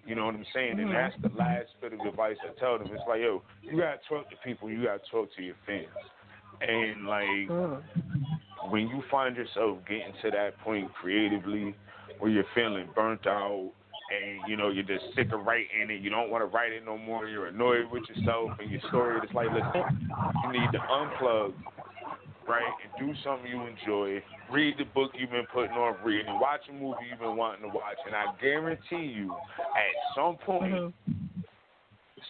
You 0.06 0.14
know 0.14 0.26
what 0.26 0.36
I'm 0.36 0.46
saying? 0.54 0.78
And 0.78 0.88
Mhm. 0.88 0.92
that's 0.92 1.16
the 1.20 1.36
last 1.36 1.68
bit 1.80 1.92
of 1.92 2.00
advice 2.00 2.38
I 2.42 2.48
tell 2.58 2.78
them. 2.78 2.88
It's 2.94 3.06
like, 3.06 3.20
yo, 3.20 3.42
you 3.62 3.76
gotta 3.78 3.98
talk 4.08 4.30
to 4.30 4.36
people. 4.36 4.70
You 4.70 4.84
gotta 4.84 5.02
talk 5.10 5.30
to 5.34 5.42
your 5.42 5.56
fans. 5.66 5.88
And 6.62 7.06
like, 7.06 7.50
when 8.70 8.88
you 8.88 9.02
find 9.10 9.36
yourself 9.36 9.78
getting 9.86 10.12
to 10.22 10.30
that 10.30 10.58
point 10.60 10.92
creatively 10.94 11.74
where 12.18 12.30
you're 12.30 12.44
feeling 12.54 12.88
burnt 12.94 13.26
out 13.26 13.72
and 14.10 14.48
you 14.48 14.56
know 14.56 14.70
you're 14.70 14.84
just 14.84 15.04
sick 15.14 15.32
of 15.32 15.44
writing 15.44 15.90
and 15.90 16.02
you 16.02 16.10
don't 16.10 16.30
want 16.30 16.42
to 16.42 16.46
write 16.46 16.72
it 16.72 16.84
no 16.84 16.96
more, 16.96 17.28
you're 17.28 17.46
annoyed 17.46 17.90
with 17.90 18.04
yourself 18.08 18.50
and 18.58 18.70
your 18.70 18.80
story, 18.88 19.20
it's 19.22 19.32
like 19.34 19.48
listen, 19.48 20.10
you 20.44 20.60
need 20.60 20.70
to 20.72 20.78
unplug, 20.78 21.52
right, 22.48 22.72
and 22.82 23.06
do 23.06 23.14
something 23.22 23.50
you 23.50 23.66
enjoy. 23.66 24.22
Read 24.50 24.74
the 24.78 24.84
book 24.84 25.12
you've 25.14 25.30
been 25.30 25.46
putting 25.52 25.72
off 25.72 25.96
reading, 26.04 26.38
watch 26.40 26.60
a 26.70 26.72
movie 26.72 26.96
you've 27.10 27.20
been 27.20 27.36
wanting 27.36 27.62
to 27.62 27.68
watch, 27.68 27.98
and 28.06 28.14
I 28.14 28.26
guarantee 28.40 29.12
you, 29.14 29.32
at 29.58 30.16
some 30.16 30.36
point, 30.36 30.72
mm-hmm. 30.72 31.42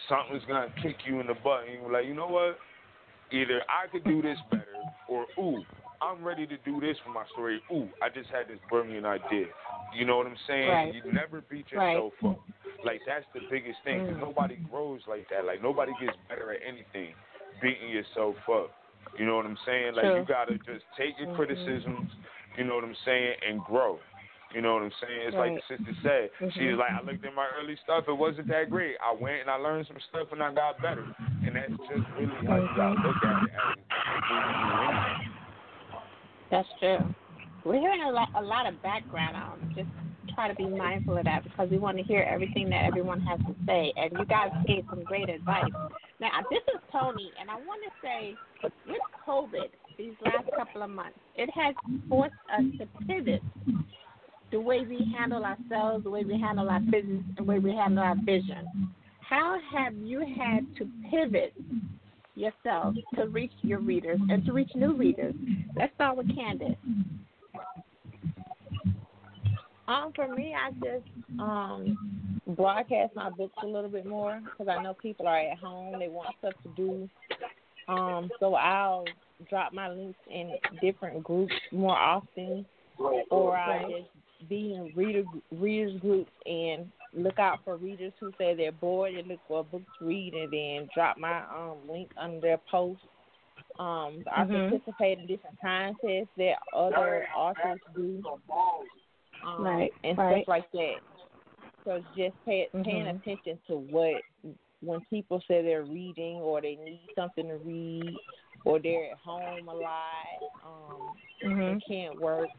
something's 0.09 0.43
gonna 0.47 0.73
kick 0.81 0.97
you 1.07 1.19
in 1.21 1.27
the 1.27 1.35
butt, 1.35 1.63
and 1.69 1.81
you're 1.81 1.91
like, 1.91 2.05
you 2.05 2.13
know 2.13 2.27
what? 2.27 2.57
Either 3.31 3.61
I 3.69 3.87
could 3.91 4.03
do 4.03 4.21
this 4.21 4.37
better, 4.49 4.65
or 5.07 5.25
ooh, 5.39 5.63
I'm 6.01 6.23
ready 6.23 6.47
to 6.47 6.57
do 6.63 6.79
this 6.79 6.97
for 7.03 7.11
my 7.11 7.23
story. 7.33 7.61
Ooh, 7.71 7.89
I 8.01 8.09
just 8.09 8.29
had 8.29 8.47
this 8.47 8.59
brilliant 8.69 9.05
idea. 9.05 9.47
You 9.97 10.05
know 10.05 10.17
what 10.17 10.27
I'm 10.27 10.37
saying? 10.47 10.69
Right. 10.69 10.93
You 10.93 11.01
never 11.11 11.41
beat 11.41 11.65
Right. 11.73 11.93
yourself 11.93 12.13
up. 12.25 12.39
Like 12.83 13.01
that's 13.05 13.25
the 13.33 13.41
biggest 13.49 13.79
thing. 13.83 13.99
'cause 14.07 14.15
Mm. 14.15 14.21
nobody 14.21 14.55
grows 14.71 15.05
like 15.07 15.27
that. 15.29 15.43
Like 15.45 15.61
nobody 15.61 15.93
gets 15.99 16.15
better 16.29 16.51
at 16.53 16.61
anything 16.63 17.13
beating 17.61 17.89
yourself 17.89 18.37
up. 18.49 18.71
You 19.17 19.25
know 19.25 19.35
what 19.35 19.45
I'm 19.45 19.57
saying? 19.65 19.95
Like 19.95 20.05
True. 20.05 20.15
you 20.19 20.23
gotta 20.25 20.57
just 20.59 20.85
take 20.95 21.17
your 21.19 21.27
Mhm. 21.27 21.35
criticisms. 21.35 22.09
You 22.55 22.63
know 22.63 22.75
what 22.75 22.83
I'm 22.85 22.95
saying, 23.03 23.35
and 23.45 23.63
grow. 23.65 23.99
You 24.51 24.61
know 24.61 24.73
what 24.75 24.83
I'm 24.83 24.91
saying? 24.93 25.21
It's 25.27 25.37
like 25.37 25.55
the 25.55 25.61
sister 25.77 25.93
said. 26.01 26.31
She 26.53 26.61
Mhm. 26.61 26.69
was 26.71 26.77
like, 26.79 26.91
I 26.91 27.01
looked 27.01 27.23
at 27.25 27.33
my 27.35 27.47
early 27.49 27.75
stuff. 27.77 28.07
It 28.07 28.13
wasn't 28.13 28.47
that 28.47 28.69
great. 28.69 28.97
I 29.01 29.11
went 29.11 29.41
and 29.41 29.49
I 29.49 29.55
learned 29.55 29.85
some 29.87 29.99
stuff 29.99 30.31
and 30.31 30.41
I 30.41 30.51
got 30.53 30.81
better. 30.81 31.05
And 31.45 31.55
that's 31.55 31.75
just 31.89 32.07
really 32.17 32.45
how 32.45 32.55
you 32.57 32.69
gotta 32.75 32.95
look 33.01 33.21
at 33.23 33.43
it. 33.43 33.51
As 33.53 33.75
when 34.29 34.41
you 34.47 34.53
do 34.55 34.83
anything. 34.83 35.35
That's 36.51 36.67
true. 36.79 36.97
We're 37.63 37.79
hearing 37.79 38.03
a 38.03 38.11
lot, 38.11 38.29
a 38.35 38.41
lot 38.41 38.67
of 38.67 38.81
background. 38.81 39.35
Um, 39.35 39.73
just 39.75 39.89
try 40.33 40.47
to 40.47 40.55
be 40.55 40.67
mindful 40.67 41.17
of 41.17 41.25
that 41.25 41.43
because 41.43 41.69
we 41.69 41.77
want 41.77 41.97
to 41.97 42.03
hear 42.03 42.21
everything 42.21 42.69
that 42.69 42.85
everyone 42.85 43.21
has 43.21 43.39
to 43.39 43.55
say. 43.65 43.93
And 43.97 44.11
you 44.17 44.25
guys 44.25 44.49
gave 44.65 44.85
some 44.89 45.03
great 45.03 45.29
advice. 45.29 45.71
Now, 46.19 46.29
this 46.49 46.61
is 46.73 46.81
Toni, 46.91 47.31
and 47.39 47.49
I 47.49 47.55
want 47.55 47.81
to 47.83 47.91
say, 48.01 48.35
with 48.87 49.01
COVID, 49.27 49.69
these 49.97 50.13
last 50.23 50.49
couple 50.55 50.81
of 50.81 50.89
months, 50.89 51.17
it 51.35 51.49
has 51.53 51.75
forced 52.07 52.33
us 52.57 52.63
to 52.79 53.05
pivot 53.05 53.41
the 54.51 54.59
way 54.59 54.81
we 54.87 55.13
handle 55.17 55.45
ourselves, 55.45 56.03
the 56.03 56.09
way 56.09 56.23
we 56.23 56.39
handle 56.39 56.69
our 56.69 56.79
business, 56.79 57.23
and 57.27 57.37
the 57.37 57.43
way 57.43 57.59
we 57.59 57.71
handle 57.71 58.03
our 58.03 58.15
vision. 58.15 58.93
How 59.29 59.59
have 59.73 59.93
you 59.95 60.19
had 60.21 60.65
to 60.77 60.87
pivot 61.11 61.53
yourself 62.39 62.95
to 63.15 63.27
reach 63.27 63.51
your 63.61 63.79
readers 63.79 64.19
and 64.29 64.45
to 64.45 64.53
reach 64.53 64.71
new 64.75 64.93
readers? 64.93 65.35
Let's 65.75 65.93
start 65.95 66.17
with 66.17 66.27
Kandis. 66.29 66.75
Um, 69.87 70.11
for 70.15 70.33
me, 70.33 70.55
I 70.55 70.71
just 70.73 71.39
um 71.39 71.97
broadcast 72.55 73.15
my 73.15 73.29
books 73.29 73.55
a 73.63 73.65
little 73.65 73.89
bit 73.89 74.05
more 74.05 74.39
because 74.43 74.67
I 74.67 74.81
know 74.81 74.93
people 74.93 75.27
are 75.27 75.39
at 75.39 75.57
home; 75.57 75.99
they 75.99 76.07
want 76.07 76.35
stuff 76.39 76.53
to 76.63 76.69
do. 76.69 77.09
Um, 77.87 78.29
so 78.39 78.53
I'll 78.53 79.05
drop 79.49 79.73
my 79.73 79.89
links 79.89 80.19
in 80.29 80.53
different 80.79 81.23
groups 81.23 81.53
more 81.71 81.97
often, 81.97 82.65
or 83.31 83.57
I'll 83.57 83.89
just 83.89 84.49
be 84.49 84.75
in 84.75 84.91
reader 84.95 85.23
readers 85.51 85.99
groups 86.01 86.31
and 86.45 86.91
look 87.13 87.39
out 87.39 87.59
for 87.63 87.77
readers 87.77 88.13
who 88.19 88.31
say 88.37 88.53
they're 88.55 88.71
bored 88.71 89.13
and 89.13 89.27
look 89.27 89.39
for 89.47 89.61
a 89.61 89.63
book 89.63 89.81
to 89.97 90.05
read, 90.05 90.33
and 90.33 90.51
then 90.51 90.89
drop 90.93 91.17
my 91.17 91.39
um 91.45 91.77
link 91.87 92.09
under 92.17 92.39
their 92.39 92.59
post. 92.69 93.01
Um, 93.79 94.23
I 94.31 94.43
Mhm. 94.43 94.69
participate 94.69 95.19
in 95.19 95.27
different 95.27 95.57
contests 95.61 96.29
that 96.37 96.55
other 96.73 97.25
authors 97.35 97.79
do 97.95 98.23
um, 99.45 99.63
Right, 99.63 99.93
and 100.03 100.17
right. 100.17 100.43
stuff 100.43 100.47
like 100.47 100.71
that. 100.73 100.95
So 101.85 102.03
just 102.15 102.35
pay, 102.45 102.67
paying 102.83 103.07
Mhm. 103.07 103.21
attention 103.21 103.59
to 103.67 103.77
what 103.77 104.21
when 104.81 105.01
people 105.09 105.41
say 105.47 105.61
they're 105.61 105.83
reading 105.83 106.37
or 106.37 106.61
they 106.61 106.75
need 106.75 107.09
something 107.15 107.47
to 107.47 107.57
read 107.57 108.15
or 108.65 108.79
they're 108.79 109.11
at 109.11 109.17
home 109.17 109.67
a 109.67 109.73
lot, 109.73 110.41
um, 110.63 111.15
Mhm. 111.43 111.81
they 111.81 111.95
can't 111.95 112.19
work 112.19 112.49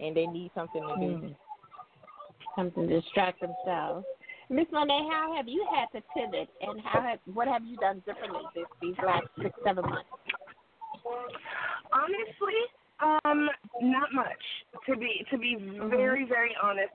and 0.00 0.16
they 0.16 0.26
need 0.26 0.52
something 0.54 0.82
to 0.82 0.94
do. 0.96 1.36
Something 2.56 2.88
to 2.88 3.00
distract 3.00 3.40
themselves. 3.40 4.04
Miss 4.50 4.66
Monet, 4.72 5.08
how 5.10 5.34
have 5.36 5.48
you 5.48 5.66
had 5.74 5.86
to 5.98 6.04
pivot, 6.14 6.48
and 6.60 6.80
how 6.80 7.00
have, 7.00 7.18
what 7.32 7.48
have 7.48 7.64
you 7.64 7.76
done 7.78 8.02
differently 8.06 8.42
this, 8.54 8.66
these 8.80 8.94
last 9.04 9.26
six, 9.42 9.58
seven 9.64 9.84
months? 9.88 10.08
Honestly, 11.92 12.60
um, 13.02 13.48
not 13.80 14.12
much. 14.12 14.28
To 14.86 14.96
be 14.96 15.24
to 15.30 15.38
be 15.38 15.56
very 15.88 16.26
very 16.26 16.54
honest, 16.62 16.92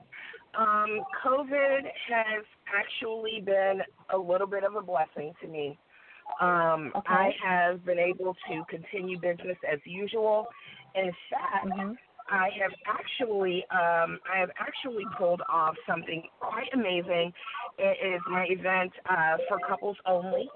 um, 0.58 1.00
COVID 1.24 1.80
has 1.84 2.44
actually 2.74 3.42
been 3.44 3.82
a 4.12 4.18
little 4.18 4.46
bit 4.46 4.64
of 4.64 4.76
a 4.76 4.82
blessing 4.82 5.32
to 5.42 5.48
me. 5.48 5.78
Um, 6.40 6.92
Okay. 6.96 7.12
I 7.12 7.34
have 7.44 7.84
been 7.84 7.98
able 7.98 8.36
to 8.48 8.64
continue 8.68 9.18
business 9.18 9.58
as 9.70 9.80
usual. 9.84 10.46
In 10.94 11.12
fact, 11.30 11.98
I 12.30 12.48
have 12.60 12.72
actually 12.86 13.64
um, 13.70 14.18
I 14.32 14.38
have 14.38 14.50
actually 14.58 15.04
pulled 15.18 15.42
off 15.48 15.74
something 15.88 16.22
quite 16.40 16.68
amazing. 16.72 17.32
It 17.78 18.14
is 18.14 18.20
my 18.28 18.46
event 18.48 18.92
uh, 19.08 19.38
for 19.48 19.58
couples 19.66 19.96
only. 20.06 20.48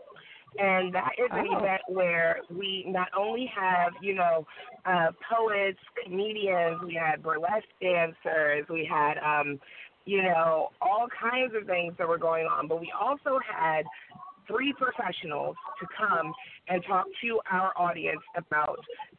And 0.57 0.95
that 0.95 1.13
is 1.19 1.31
an 1.33 1.49
Oh. 1.51 1.59
event 1.59 1.83
where 1.89 2.41
we 2.49 2.85
not 2.87 3.09
only 3.17 3.47
have, 3.47 3.93
you 4.01 4.15
know, 4.15 4.47
uh, 4.85 5.11
poets, 5.29 5.81
comedians, 6.05 6.81
we 6.83 6.95
had 6.95 7.23
burlesque 7.25 7.67
dancers, 7.81 8.65
we 8.69 8.85
had, 8.85 9.19
um, 9.19 9.61
you 10.05 10.23
know, 10.23 10.71
all 10.81 11.09
kinds 11.09 11.55
of 11.57 11.67
things 11.67 11.95
that 11.99 12.07
were 12.07 12.19
going 12.19 12.47
on, 12.47 12.69
but 12.69 12.81
we 12.81 12.93
also 12.99 13.41
had 13.41 13.85
three 14.47 14.73
professionals 14.75 15.57
to 15.81 15.89
come 15.97 16.33
and 16.69 16.85
talk 16.85 17.07
to 17.23 17.41
our 17.51 17.73
audience 17.77 18.23
about 18.37 18.79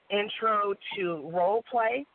intro 0.10 0.74
to 0.96 1.30
role 1.34 1.64
play, 1.70 2.06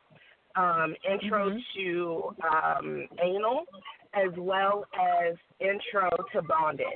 um, 0.56 0.94
intro 1.10 1.56
to 1.77 2.35
um, 2.52 3.06
anal, 3.22 3.64
as 4.14 4.32
well 4.36 4.85
as 4.94 5.36
intro 5.60 6.09
to 6.32 6.43
bondage. 6.43 6.86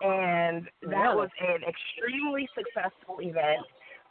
And 0.00 0.66
that 0.82 0.88
Really? 0.88 1.16
was 1.16 1.30
an 1.40 1.60
extremely 1.62 2.48
successful 2.54 3.18
event. 3.20 3.64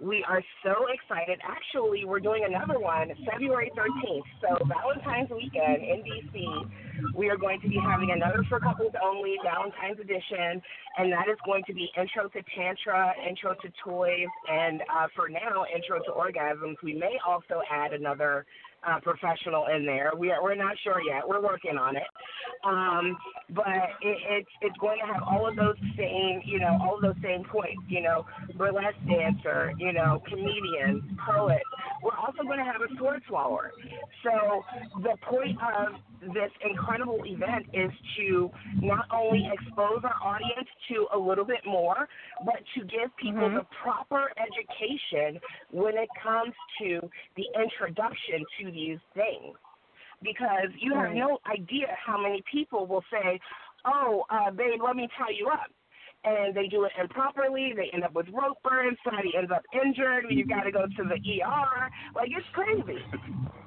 We 0.03 0.21
are 0.27 0.43
so 0.65 0.75
excited. 0.91 1.39
Actually, 1.47 2.03
we're 2.03 2.19
doing 2.19 2.43
another 2.45 2.77
one 2.77 3.07
February 3.23 3.71
13th. 3.71 4.27
So, 4.41 4.65
Valentine's 4.67 5.29
weekend 5.29 5.79
in 5.79 6.03
DC, 6.03 7.15
we 7.15 7.29
are 7.29 7.37
going 7.37 7.61
to 7.61 7.69
be 7.69 7.79
having 7.81 8.11
another 8.11 8.43
for 8.49 8.59
couples 8.59 8.91
only 9.01 9.37
Valentine's 9.41 10.01
edition. 10.01 10.61
And 10.97 11.09
that 11.13 11.31
is 11.31 11.37
going 11.45 11.63
to 11.67 11.73
be 11.73 11.89
intro 11.97 12.27
to 12.27 12.43
Tantra, 12.53 13.13
intro 13.25 13.55
to 13.55 13.69
toys, 13.81 14.27
and 14.51 14.81
uh, 14.81 15.07
for 15.15 15.29
now, 15.29 15.63
intro 15.73 15.99
to 16.03 16.11
orgasms. 16.11 16.75
We 16.83 16.93
may 16.95 17.15
also 17.25 17.61
add 17.71 17.93
another 17.93 18.45
uh, 18.87 18.99
professional 19.01 19.67
in 19.75 19.85
there. 19.85 20.11
We 20.17 20.31
are, 20.31 20.41
we're 20.43 20.55
not 20.55 20.75
sure 20.83 21.01
yet. 21.01 21.27
We're 21.27 21.41
working 21.41 21.77
on 21.77 21.95
it. 21.95 22.03
Um, 22.63 23.17
but 23.53 23.67
it, 24.01 24.17
it's 24.29 24.49
it's 24.61 24.77
going 24.77 24.99
to 24.99 25.13
have 25.13 25.23
all 25.23 25.47
of 25.47 25.55
those 25.55 25.75
same, 25.97 26.41
you 26.45 26.59
know, 26.59 26.77
all 26.81 26.95
of 26.95 27.01
those 27.01 27.21
same 27.23 27.43
points. 27.43 27.81
You 27.87 28.01
know, 28.01 28.25
burlesque 28.57 28.97
dancer, 29.07 29.73
you 29.77 29.93
know, 29.93 30.21
comedian, 30.27 31.17
poet. 31.27 31.61
We're 32.01 32.17
also 32.17 32.43
going 32.43 32.59
to 32.59 32.65
have 32.65 32.81
a 32.81 32.97
sword 32.97 33.21
swallower. 33.27 33.71
So 34.23 34.63
the 35.01 35.15
point 35.29 35.57
of 35.61 35.93
this 36.27 36.51
incredible 36.67 37.19
event 37.25 37.65
is 37.73 37.91
to 38.17 38.49
not 38.81 39.05
only 39.11 39.47
expose 39.51 40.01
our 40.03 40.15
audience 40.23 40.67
to 40.89 41.07
a 41.13 41.17
little 41.17 41.45
bit 41.45 41.65
more, 41.65 42.07
but 42.45 42.59
to 42.75 42.81
give 42.85 43.15
people 43.17 43.49
the 43.49 43.65
proper 43.81 44.31
education 44.37 45.39
when 45.71 45.97
it 45.97 46.09
comes 46.21 46.53
to 46.79 46.99
the 47.35 47.45
introduction 47.61 48.45
to 48.61 48.71
these 48.71 48.99
things. 49.13 49.55
Because 50.21 50.69
you 50.79 50.93
have 50.93 51.09
Right. 51.09 51.15
no 51.17 51.39
idea 51.45 51.97
how 51.97 52.17
many 52.17 52.41
people 52.43 52.85
will 52.85 53.03
say, 53.11 53.39
Oh, 53.85 54.25
uh, 54.29 54.49
babe, 54.49 54.81
let 54.81 54.95
me 54.95 55.09
tie 55.17 55.31
you 55.31 55.49
up 55.49 55.69
and 56.23 56.55
they 56.55 56.67
do 56.67 56.85
it 56.85 56.91
improperly. 56.99 57.73
They 57.75 57.89
end 57.93 58.03
up 58.03 58.13
with 58.13 58.27
rope 58.33 58.57
burns. 58.63 58.97
Somebody 59.03 59.33
ends 59.37 59.51
up 59.53 59.63
injured. 59.73 60.25
You 60.29 60.45
got 60.45 60.63
to 60.63 60.71
go 60.71 60.85
to 60.85 61.03
the 61.03 61.19
ER. 61.43 61.89
Like 62.15 62.29
it's 62.31 62.47
crazy, 62.53 62.99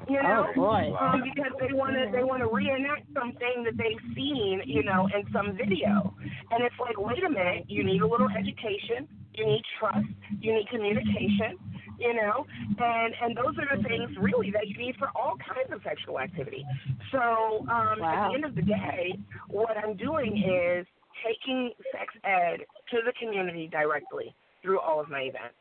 you 0.08 0.22
know? 0.22 0.46
Oh, 0.48 0.54
boy. 0.54 0.92
Um, 0.98 1.22
because 1.22 1.52
they 1.60 1.72
want 1.72 1.94
to 1.94 2.10
they 2.12 2.24
want 2.24 2.40
to 2.40 2.48
reenact 2.48 3.06
something 3.14 3.64
that 3.64 3.76
they've 3.76 4.00
seen, 4.14 4.62
you 4.64 4.82
know, 4.84 5.08
in 5.14 5.24
some 5.32 5.56
video. 5.56 6.14
And 6.50 6.64
it's 6.64 6.76
like, 6.80 6.96
wait 6.98 7.22
a 7.24 7.30
minute, 7.30 7.64
you 7.68 7.84
need 7.84 8.00
a 8.00 8.06
little 8.06 8.28
education. 8.30 9.08
You 9.34 9.46
need 9.46 9.62
trust. 9.78 10.08
You 10.40 10.54
need 10.54 10.68
communication. 10.68 11.60
You 11.98 12.12
know, 12.12 12.44
and 12.78 13.14
and 13.22 13.36
those 13.36 13.56
are 13.56 13.76
the 13.76 13.82
things 13.82 14.10
really 14.20 14.50
that 14.50 14.68
you 14.68 14.76
need 14.76 14.96
for 14.96 15.08
all 15.16 15.36
kinds 15.36 15.72
of 15.72 15.80
sexual 15.82 16.20
activity. 16.20 16.64
So 17.10 17.64
um, 17.70 18.02
at 18.04 18.28
the 18.28 18.34
end 18.34 18.44
of 18.44 18.54
the 18.54 18.60
day, 18.60 19.18
what 19.48 19.78
I'm 19.78 19.96
doing 19.96 20.36
is 20.36 20.86
taking 21.24 21.70
sex 21.92 22.12
ed 22.24 22.58
to 22.90 22.98
the 23.04 23.12
community 23.20 23.68
directly 23.70 24.34
through 24.62 24.80
all 24.80 25.00
of 25.00 25.08
my 25.08 25.20
events. 25.20 25.54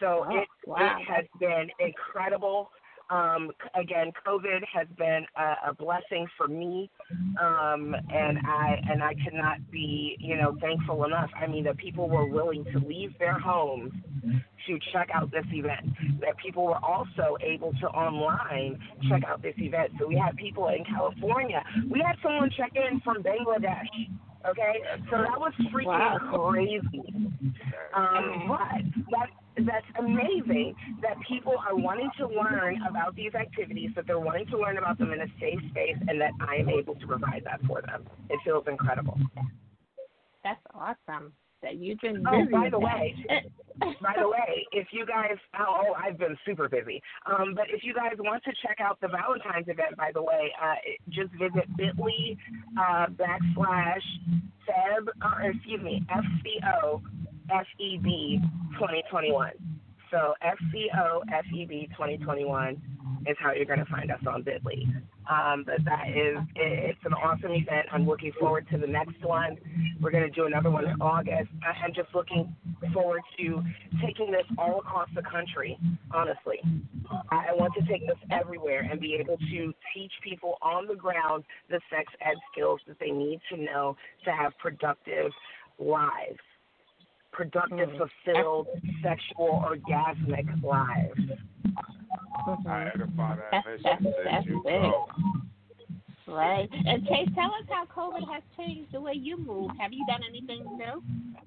So 0.00 0.26
Oh, 0.28 0.36
it 0.40 0.48
wow. 0.66 0.98
it 1.00 1.04
has 1.04 1.24
been 1.40 1.68
incredible. 1.80 2.70
Um, 3.08 3.52
again, 3.80 4.10
COVID 4.26 4.62
has 4.74 4.88
been 4.98 5.24
a, 5.38 5.70
a 5.70 5.74
blessing 5.74 6.26
for 6.36 6.48
me, 6.48 6.90
um, 7.40 7.94
and 8.12 8.36
I 8.44 8.80
and 8.90 9.00
I 9.00 9.14
cannot 9.14 9.58
be 9.70 10.16
you 10.18 10.36
know 10.36 10.56
thankful 10.60 11.04
enough. 11.04 11.30
I 11.40 11.46
mean 11.46 11.64
that 11.64 11.76
people 11.78 12.08
were 12.10 12.26
willing 12.26 12.64
to 12.72 12.78
leave 12.80 13.16
their 13.20 13.38
homes 13.38 13.92
to 14.66 14.78
check 14.92 15.08
out 15.14 15.30
this 15.30 15.44
event. 15.52 15.86
That 16.20 16.36
people 16.38 16.64
were 16.66 16.84
also 16.84 17.36
able 17.40 17.72
to 17.80 17.86
online 17.86 18.76
check 19.08 19.22
out 19.24 19.40
this 19.40 19.54
event. 19.58 19.92
So 20.00 20.08
we 20.08 20.16
had 20.16 20.36
people 20.36 20.66
in 20.68 20.84
California. 20.84 21.62
We 21.88 22.00
had 22.04 22.16
someone 22.24 22.50
check 22.56 22.72
in 22.74 23.00
from 23.00 23.22
Bangladesh. 23.22 23.86
Okay, 24.48 24.74
so 25.10 25.18
that 25.18 25.38
was 25.38 25.52
freaking 25.72 25.86
Wow. 25.86 26.50
crazy. 26.50 27.02
Um, 27.94 28.44
but 28.48 28.82
that 29.10 29.30
that's 29.64 29.86
amazing 29.98 30.74
that 31.02 31.16
people 31.26 31.54
are 31.66 31.74
wanting 31.74 32.10
to 32.18 32.28
learn 32.28 32.76
about 32.88 33.16
these 33.16 33.34
activities, 33.34 33.90
that 33.96 34.06
they're 34.06 34.20
wanting 34.20 34.46
to 34.48 34.58
learn 34.58 34.76
about 34.76 34.98
them 34.98 35.12
in 35.12 35.20
a 35.20 35.26
safe 35.40 35.58
space, 35.70 35.96
and 36.08 36.20
that 36.20 36.32
I 36.40 36.56
am 36.56 36.68
able 36.68 36.94
to 36.94 37.06
provide 37.06 37.42
that 37.44 37.60
for 37.66 37.80
them. 37.82 38.04
It 38.28 38.38
feels 38.44 38.64
incredible. 38.68 39.18
That's 40.44 40.60
awesome. 40.74 41.32
That 41.62 41.76
you've 41.76 41.98
been 42.00 42.22
Oh, 42.28 42.44
by 42.52 42.68
the 42.70 42.78
that. 42.78 42.80
way, 42.80 43.14
by 43.80 44.14
the 44.18 44.28
way, 44.28 44.66
if 44.72 44.88
you 44.90 45.06
guys, 45.06 45.36
oh, 45.58 45.82
oh, 45.88 45.94
I've 45.94 46.18
been 46.18 46.36
super 46.46 46.68
busy. 46.68 47.02
Um, 47.26 47.54
but 47.54 47.66
if 47.72 47.82
you 47.82 47.94
guys 47.94 48.14
want 48.18 48.42
to 48.44 48.52
check 48.66 48.78
out 48.80 49.00
the 49.00 49.08
Valentine's 49.08 49.68
event, 49.68 49.96
by 49.96 50.10
the 50.12 50.22
way, 50.22 50.52
uh, 50.62 50.74
just 51.08 51.30
visit 51.32 51.68
Bitly 51.76 52.36
uh, 52.78 53.06
backslash 53.12 54.02
Feb, 54.66 55.06
or 55.22 55.50
excuse 55.50 55.80
me, 55.82 56.04
FCO 56.10 57.02
FEB 57.48 58.40
2021. 58.74 59.52
So 60.10 60.34
FCO 60.42 61.20
FEB 61.28 61.90
2021 61.90 62.80
is 63.26 63.36
how 63.40 63.52
you're 63.52 63.64
going 63.64 63.80
to 63.80 63.86
find 63.86 64.10
us 64.10 64.20
on 64.26 64.42
Bitly. 64.42 64.86
Um, 65.28 65.64
but 65.66 65.84
that 65.84 66.08
is, 66.08 66.38
it's 66.54 66.98
an 67.04 67.12
awesome 67.14 67.52
event. 67.52 67.86
I'm 67.92 68.06
looking 68.06 68.32
forward 68.38 68.66
to 68.70 68.78
the 68.78 68.86
next 68.86 69.22
one. 69.24 69.56
We're 70.00 70.10
going 70.10 70.24
to 70.24 70.30
do 70.30 70.46
another 70.46 70.70
one 70.70 70.84
in 70.84 71.00
August. 71.00 71.50
I'm 71.82 71.92
just 71.94 72.08
looking 72.14 72.54
forward 72.92 73.22
to 73.38 73.62
taking 74.04 74.30
this 74.30 74.44
all 74.58 74.78
across 74.78 75.08
the 75.14 75.22
country, 75.22 75.78
honestly. 76.12 76.60
I 77.30 77.52
want 77.54 77.74
to 77.74 77.84
take 77.86 78.06
this 78.06 78.18
everywhere 78.30 78.86
and 78.90 79.00
be 79.00 79.14
able 79.14 79.36
to 79.36 79.74
teach 79.94 80.12
people 80.22 80.58
on 80.62 80.86
the 80.86 80.94
ground 80.94 81.44
the 81.70 81.80
sex 81.90 82.12
ed 82.20 82.36
skills 82.52 82.80
that 82.86 82.98
they 83.00 83.10
need 83.10 83.40
to 83.50 83.56
know 83.56 83.96
to 84.24 84.32
have 84.32 84.52
productive 84.58 85.32
lives, 85.78 86.38
productive, 87.36 87.90
fulfilled, 87.90 88.66
sexual, 89.02 89.62
orgasmic 89.68 90.62
lives. 90.62 91.20
I 92.66 92.90
edify 92.94 93.36
that 93.36 93.48
That's, 93.50 93.66
mission. 93.66 93.82
that's, 93.84 94.16
that's 94.24 94.46
you 94.46 94.62
big. 94.64 94.80
go. 94.82 95.06
Right. 96.28 96.68
And 96.72 97.06
Chase, 97.06 97.28
tell 97.34 97.52
us 97.54 97.66
how 97.68 97.86
COVID 97.86 98.32
has 98.32 98.42
changed 98.56 98.92
the 98.92 99.00
way 99.00 99.12
you 99.14 99.36
move. 99.38 99.70
Have 99.78 99.92
you 99.92 100.04
done 100.08 100.20
anything 100.28 100.64
new 100.76 101.02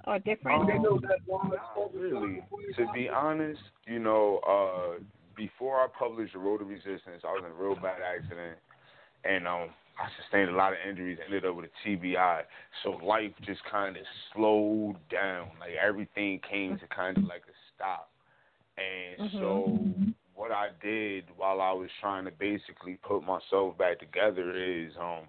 or 0.08 0.20
different? 0.20 0.72
Um, 0.72 1.02
not 1.28 1.94
really. 1.94 2.42
To 2.78 2.86
be 2.94 3.10
honest, 3.10 3.60
you 3.86 4.00
know, 4.00 4.40
uh, 4.48 5.04
before 5.36 5.82
I 5.82 5.88
published 5.98 6.34
The 6.34 6.40
Road 6.40 6.60
to 6.60 6.66
Resistance, 6.66 7.24
I 7.24 7.32
was 7.32 7.44
in 7.46 7.52
a 7.52 7.62
real 7.62 7.76
bad 7.76 8.00
accident, 8.02 8.58
and 9.26 9.48
um, 9.48 9.70
I 10.00 10.08
sustained 10.22 10.50
a 10.50 10.56
lot 10.56 10.74
of 10.74 10.80
injuries. 10.88 11.18
Ended 11.26 11.46
up 11.46 11.56
with 11.56 11.66
a 11.66 11.88
TBI, 11.90 12.42
so 12.84 12.92
life 13.04 13.32
just 13.46 13.62
kind 13.70 13.98
of 13.98 14.04
slowed 14.34 14.96
down. 15.12 15.50
Like 15.60 15.72
everything 15.82 16.40
came 16.50 16.80
to 16.80 16.88
kind 16.88 17.18
of 17.18 17.24
like 17.24 17.42
a 17.42 17.56
stop, 17.76 18.10
and 18.78 19.30
so 19.34 19.80
what 20.36 20.52
I 20.52 20.70
did 20.82 21.26
while 21.36 21.60
I 21.60 21.74
was 21.74 21.90
trying 22.00 22.24
to 22.26 22.32
basically 22.32 22.98
put 23.04 23.24
myself 23.24 23.78
back 23.78 24.00
together 24.00 24.56
is 24.56 24.94
um 25.00 25.26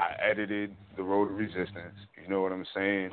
I 0.00 0.14
edited 0.28 0.74
The 0.96 1.02
Road 1.02 1.28
to 1.28 1.34
Resistance. 1.34 1.94
You 2.20 2.28
know 2.28 2.42
what 2.42 2.52
I'm 2.52 2.66
saying? 2.74 3.10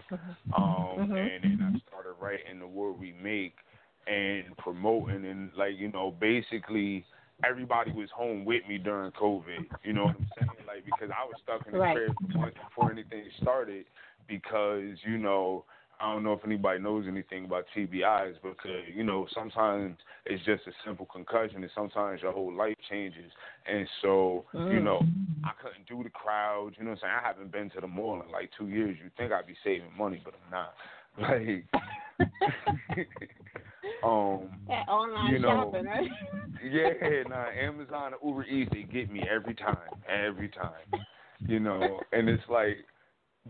Um 0.58 1.12
and 1.12 1.44
then 1.44 1.60
I 1.62 1.80
started 1.88 2.14
writing 2.20 2.60
the 2.60 2.68
word 2.68 2.94
we 3.00 3.14
make 3.22 3.54
and 4.08 4.46
promoting 4.58 5.26
and 5.26 5.52
like, 5.58 5.78
you 5.78 5.92
know, 5.92 6.16
basically 6.20 7.06
everybody 7.44 7.92
was 7.92 8.10
home 8.16 8.46
with 8.46 8.64
me 8.68 8.78
during 8.78 9.12
COVID. 9.12 9.70
You 9.84 9.94
know 9.94 10.06
what 10.06 10.16
I'm 10.16 10.28
saying? 10.36 10.68
Like 10.68 10.86
because 10.86 11.10
I 11.12 11.26
was 11.26 11.36
stuck 11.44 11.66
in 11.68 11.74
the 11.74 11.80
Right. 11.80 11.94
crib 11.94 12.16
before 12.70 12.92
anything 12.92 13.24
started 13.42 13.86
because, 14.28 14.98
you 15.06 15.18
know, 15.18 15.66
I 16.00 16.14
don't 16.14 16.24
know 16.24 16.34
if 16.34 16.46
anybody 16.46 16.80
knows 16.80 17.06
anything 17.08 17.46
about 17.46 17.66
TBIs, 17.76 18.36
but 18.44 18.58
uh, 18.66 18.86
you 18.94 19.04
know, 19.04 19.28
sometimes 19.34 19.98
it's 20.26 20.44
just 20.46 20.68
a 20.68 20.72
simple 20.86 21.08
concussion, 21.08 21.64
and 21.64 21.72
sometimes 21.74 22.22
your 22.22 22.32
whole 22.32 22.54
life 22.54 22.76
changes. 22.90 23.32
And 23.66 23.88
so, 24.02 24.46
you 24.70 24.80
Mm. 24.80 24.84
know, 24.84 25.04
I 25.44 25.52
couldn't 25.62 25.88
do 25.88 26.04
the 26.04 26.10
crowds. 26.12 26.76
You 26.78 26.84
know 26.84 26.92
what 26.92 27.00
I'm 27.04 27.10
saying? 27.10 27.14
I 27.24 27.28
haven't 27.28 27.52
been 27.52 27.70
to 27.72 27.82
the 27.82 27.88
mall 27.88 28.22
in 28.24 28.32
like 28.32 28.52
two 28.58 28.68
years. 28.68 28.98
You 29.04 29.10
think 29.18 29.32
I'd 29.32 29.48
be 29.48 29.56
saving 29.64 29.90
money, 29.98 30.22
but 30.24 30.34
I'm 30.46 30.52
not. 30.52 30.74
Like, 31.20 31.66
um, 34.04 34.50
That 34.68 34.88
online 34.88 35.34
you 35.34 35.40
know, 35.40 35.72
shopping, 35.72 35.86
right? 35.86 36.10
yeah, 36.64 37.24
nah, 37.28 37.46
Amazon 37.50 38.14
and 38.14 38.22
Uber 38.24 38.46
Eats 38.46 38.72
they 38.72 38.84
get 38.84 39.12
me 39.12 39.24
every 39.30 39.56
time, 39.56 39.78
every 40.08 40.50
time. 40.50 41.04
You 41.40 41.60
know, 41.60 42.00
and 42.12 42.30
it's 42.30 42.44
like 42.50 42.78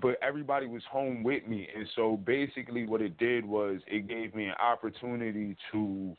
but 0.02 0.18
everybody 0.22 0.68
was 0.68 0.84
home 0.92 1.24
with 1.24 1.48
me 1.48 1.68
and 1.76 1.88
so 1.96 2.18
basically 2.18 2.86
what 2.86 3.02
it 3.02 3.18
did 3.18 3.46
was 3.46 3.80
it 3.88 4.08
gave 4.08 4.36
me 4.36 4.46
an 4.46 4.54
opportunity 4.62 5.56
to 5.72 6.16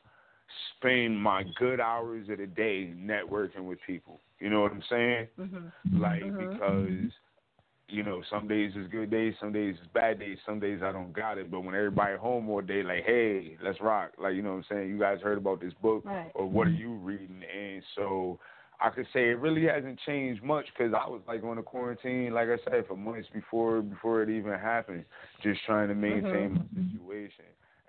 spend 0.77 1.21
my 1.21 1.45
good 1.59 1.81
hours 1.81 2.29
of 2.29 2.39
the 2.39 2.47
day 2.47 2.93
networking 2.97 3.65
with 3.65 3.79
people. 3.87 4.21
You 4.41 4.51
know 4.51 4.61
what 4.61 4.73
I'm 4.73 4.83
saying? 4.89 5.29
Mm-hmm. 5.39 6.01
Like 6.01 6.23
because 6.23 7.13
you 7.89 8.03
know, 8.03 8.23
some 8.31 8.47
days 8.47 8.73
is 8.77 8.87
good 8.89 9.11
days, 9.11 9.35
some 9.41 9.53
days 9.53 9.75
is 9.75 9.87
bad 9.95 10.19
days, 10.19 10.39
some 10.45 10.61
days 10.61 10.81
I 10.83 10.93
don't 10.93 11.13
got 11.13 11.39
it. 11.39 11.51
But 11.51 11.61
when 11.61 11.75
everybody 11.75 12.17
home 12.17 12.49
all 12.51 12.61
day, 12.61 12.83
like, 12.83 13.05
hey, 13.05 13.57
let's 13.63 13.81
rock. 13.81 14.13
Like, 14.19 14.35
you 14.35 14.43
know 14.43 14.51
what 14.51 14.57
I'm 14.57 14.65
saying? 14.71 14.89
You 14.91 14.99
guys 14.99 15.21
heard 15.23 15.39
about 15.39 15.61
this 15.61 15.73
book, 15.83 16.05
Right. 16.05 16.31
or 16.35 16.47
what 16.47 16.67
are 16.67 16.71
you 16.71 16.95
reading? 16.95 17.43
And 17.43 17.83
so 17.97 18.39
I 18.81 18.91
could 18.91 19.07
say 19.13 19.31
it 19.31 19.39
really 19.39 19.67
hasn't 19.67 19.99
changed 20.07 20.43
much 20.43 20.67
because 20.77 20.93
I 20.93 21.09
was 21.09 21.23
like 21.27 21.43
on 21.43 21.59
a 21.59 21.63
quarantine, 21.63 22.33
like 22.33 22.49
I 22.49 22.59
said, 22.71 22.87
for 22.87 22.97
months 22.97 23.29
before 23.33 23.81
before 23.81 24.23
it 24.23 24.29
even 24.29 24.53
happened, 24.53 25.05
just 25.43 25.61
trying 25.65 25.89
to 25.89 25.95
mm-hmm. 25.95 26.23
maintain 26.23 26.55
my 26.55 26.99
situation. 26.99 27.45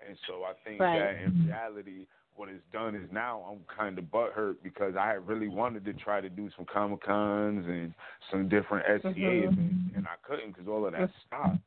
And 0.06 0.16
so 0.26 0.44
I 0.44 0.54
think 0.64 0.80
Right. 0.80 0.98
that 0.98 1.22
in 1.22 1.46
reality, 1.46 2.06
what 2.40 2.48
it's 2.48 2.64
done 2.72 2.94
is 2.94 3.06
now 3.12 3.44
I'm 3.50 3.58
kind 3.76 3.98
of 3.98 4.06
butthurt 4.06 4.56
because 4.62 4.94
I 4.98 5.12
really 5.12 5.48
wanted 5.48 5.84
to 5.84 5.92
try 5.92 6.22
to 6.22 6.30
do 6.30 6.48
some 6.56 6.64
Comic 6.72 7.02
Cons 7.04 7.66
and 7.68 7.92
some 8.30 8.48
different 8.48 8.86
SCA 8.86 9.12
Mhm. 9.12 9.52
events, 9.52 9.94
and 9.94 10.06
I 10.06 10.16
couldn't 10.22 10.52
because 10.52 10.66
all 10.66 10.86
of 10.86 10.94
that 10.94 11.10
stopped. 11.26 11.60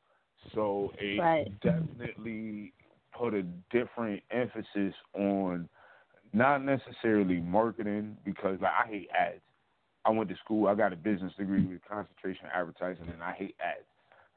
So 0.55 0.91
it 0.97 1.19
Right. 1.19 1.59
definitely 1.61 2.73
put 3.11 3.35
a 3.35 3.43
different 3.69 4.23
emphasis 4.31 4.95
on 5.13 5.69
not 6.33 6.63
necessarily 6.63 7.39
marketing 7.39 8.17
because 8.25 8.59
like 8.59 8.73
I 8.73 8.87
hate 8.87 9.09
ads. 9.11 9.43
I 10.05 10.09
went 10.09 10.27
to 10.29 10.35
school. 10.37 10.67
I 10.67 10.73
got 10.73 10.91
a 10.91 10.95
business 10.95 11.35
degree 11.35 11.63
with 11.67 11.85
concentration 11.85 12.47
in 12.47 12.51
advertising, 12.51 13.09
and 13.09 13.21
I 13.21 13.33
hate 13.33 13.55
ads. 13.59 13.85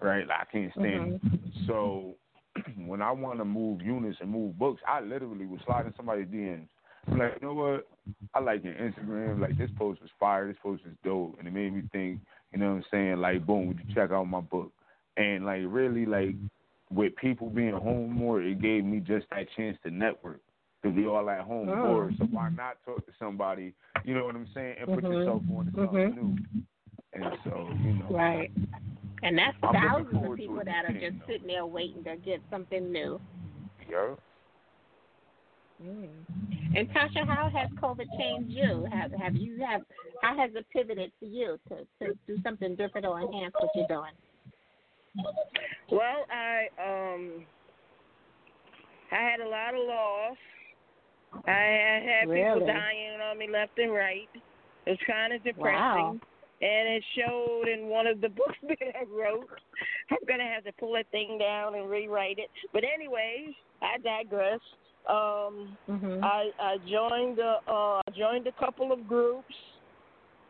Right? 0.00 0.26
Like 0.26 0.40
I 0.40 0.44
can't 0.44 0.72
stand 0.74 1.14
them. 1.14 1.40
So 1.66 2.18
when 2.86 3.02
I 3.02 3.10
want 3.12 3.38
to 3.38 3.44
move 3.44 3.82
units 3.82 4.18
and 4.20 4.30
move 4.30 4.58
books, 4.58 4.82
I 4.88 5.00
literally 5.00 5.46
would 5.46 5.60
slide 5.64 5.86
in 5.86 5.94
somebody's 5.96 6.26
DMs. 6.26 6.68
I'm 7.08 7.18
like, 7.18 7.38
you 7.40 7.48
know 7.48 7.54
what? 7.54 7.88
I 8.34 8.40
like 8.40 8.64
your 8.64 8.74
Instagram. 8.74 9.40
Like 9.40 9.56
this 9.56 9.70
post 9.76 10.00
was 10.00 10.10
fire. 10.18 10.46
This 10.48 10.56
post 10.62 10.84
was 10.84 10.94
dope, 11.04 11.36
and 11.38 11.48
it 11.48 11.54
made 11.54 11.72
me 11.72 11.82
think. 11.92 12.20
You 12.52 12.58
know 12.58 12.70
what 12.70 12.76
I'm 12.76 12.84
saying? 12.90 13.16
Like, 13.16 13.46
boom, 13.46 13.68
would 13.68 13.78
you 13.78 13.94
check 13.94 14.10
out 14.10 14.24
my 14.24 14.40
book? 14.40 14.72
And 15.16 15.46
like, 15.46 15.62
really, 15.66 16.06
like, 16.06 16.34
with 16.90 17.16
people 17.16 17.48
being 17.50 17.72
home 17.72 18.12
more, 18.12 18.42
it 18.42 18.60
gave 18.60 18.84
me 18.84 19.00
just 19.00 19.26
that 19.30 19.46
chance 19.56 19.76
to 19.84 19.90
network 19.90 20.40
because 20.82 20.96
we 20.96 21.06
all 21.06 21.28
at 21.30 21.40
home 21.40 21.68
Oh. 21.68 21.82
bored. 21.82 22.14
So 22.18 22.26
why 22.26 22.50
not 22.50 22.76
talk 22.84 23.04
to 23.06 23.12
somebody? 23.18 23.72
You 24.04 24.14
know 24.14 24.24
what 24.24 24.36
I'm 24.36 24.48
saying? 24.54 24.76
And 24.78 24.88
put 24.94 25.04
Mhm. 25.04 25.12
yourself 25.18 25.42
on 25.50 25.66
to 25.66 25.72
something 25.74 26.14
new. 26.14 26.36
And 27.12 27.38
so, 27.44 27.70
you 27.82 27.94
know, 27.94 28.06
Right. 28.10 28.50
And 29.26 29.36
that's 29.36 29.56
I'm 29.62 29.74
thousands 29.74 30.24
of 30.30 30.36
people 30.36 30.62
that 30.64 30.84
are 30.84 30.96
again, 30.96 31.16
just 31.18 31.26
sitting 31.28 31.48
there 31.48 31.66
waiting 31.66 32.04
to 32.04 32.16
get 32.16 32.40
something 32.48 32.92
new. 32.92 33.20
yo. 33.90 34.16
Mm. 35.82 36.08
And 36.76 36.88
Taisha, 36.90 37.26
how 37.26 37.50
has 37.52 37.68
COVID 37.82 38.06
changed 38.18 38.50
you? 38.50 38.86
Have 38.92 39.10
have 39.12 39.34
you 39.34 39.58
have 39.64 39.82
how 40.22 40.36
has 40.38 40.50
it 40.54 40.64
pivoted 40.72 41.10
for 41.18 41.26
you 41.26 41.58
to 41.68 41.76
to 42.06 42.14
do 42.26 42.38
something 42.42 42.76
different 42.76 43.06
or 43.06 43.20
enhance 43.20 43.52
what 43.58 43.70
you're 43.74 43.86
doing? 43.88 44.12
Well, 45.90 46.24
I 46.30 46.68
um 46.80 47.44
I 49.12 49.16
had 49.16 49.40
a 49.40 49.48
lot 49.48 49.74
of 49.74 49.80
loss. 49.86 50.36
I 51.46 51.50
had, 51.50 52.02
had 52.02 52.28
Really? 52.28 52.60
people 52.60 52.66
dying 52.68 53.20
on 53.28 53.38
me 53.38 53.48
left 53.52 53.78
and 53.78 53.92
right. 53.92 54.28
It 54.86 54.90
was 54.90 54.98
kind 55.06 55.32
of 55.32 55.42
depressing. 55.44 55.74
Wow. 55.74 56.20
And 56.62 56.88
it 56.88 57.04
showed 57.14 57.64
in 57.68 57.88
one 57.88 58.06
of 58.06 58.20
the 58.20 58.28
books 58.40 58.56
that 58.62 58.78
I 58.94 59.04
wrote. 59.10 59.48
I'm 60.10 60.18
gonna 60.26 60.44
have 60.44 60.64
to 60.64 60.72
pull 60.78 60.94
that 60.94 61.10
thing 61.10 61.38
down 61.38 61.74
and 61.74 61.90
rewrite 61.90 62.38
it. 62.38 62.50
But 62.72 62.84
anyway, 62.84 63.54
I 63.82 63.98
digress. 63.98 64.60
Um, 65.08 65.76
Mhm. 65.88 66.22
I 66.22 66.50
I 66.58 66.78
joined 66.78 67.38
a 67.38 67.60
uh, 67.70 68.00
joined 68.16 68.46
a 68.46 68.52
couple 68.52 68.92
of 68.92 69.06
groups 69.06 69.54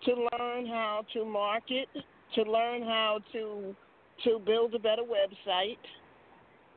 to 0.04 0.28
learn 0.32 0.66
how 0.66 1.04
to 1.12 1.24
market, 1.24 1.88
to 2.34 2.42
learn 2.42 2.82
how 2.82 3.18
to 3.32 3.74
to 4.24 4.38
build 4.38 4.74
a 4.74 4.78
better 4.78 5.02
website, 5.02 5.78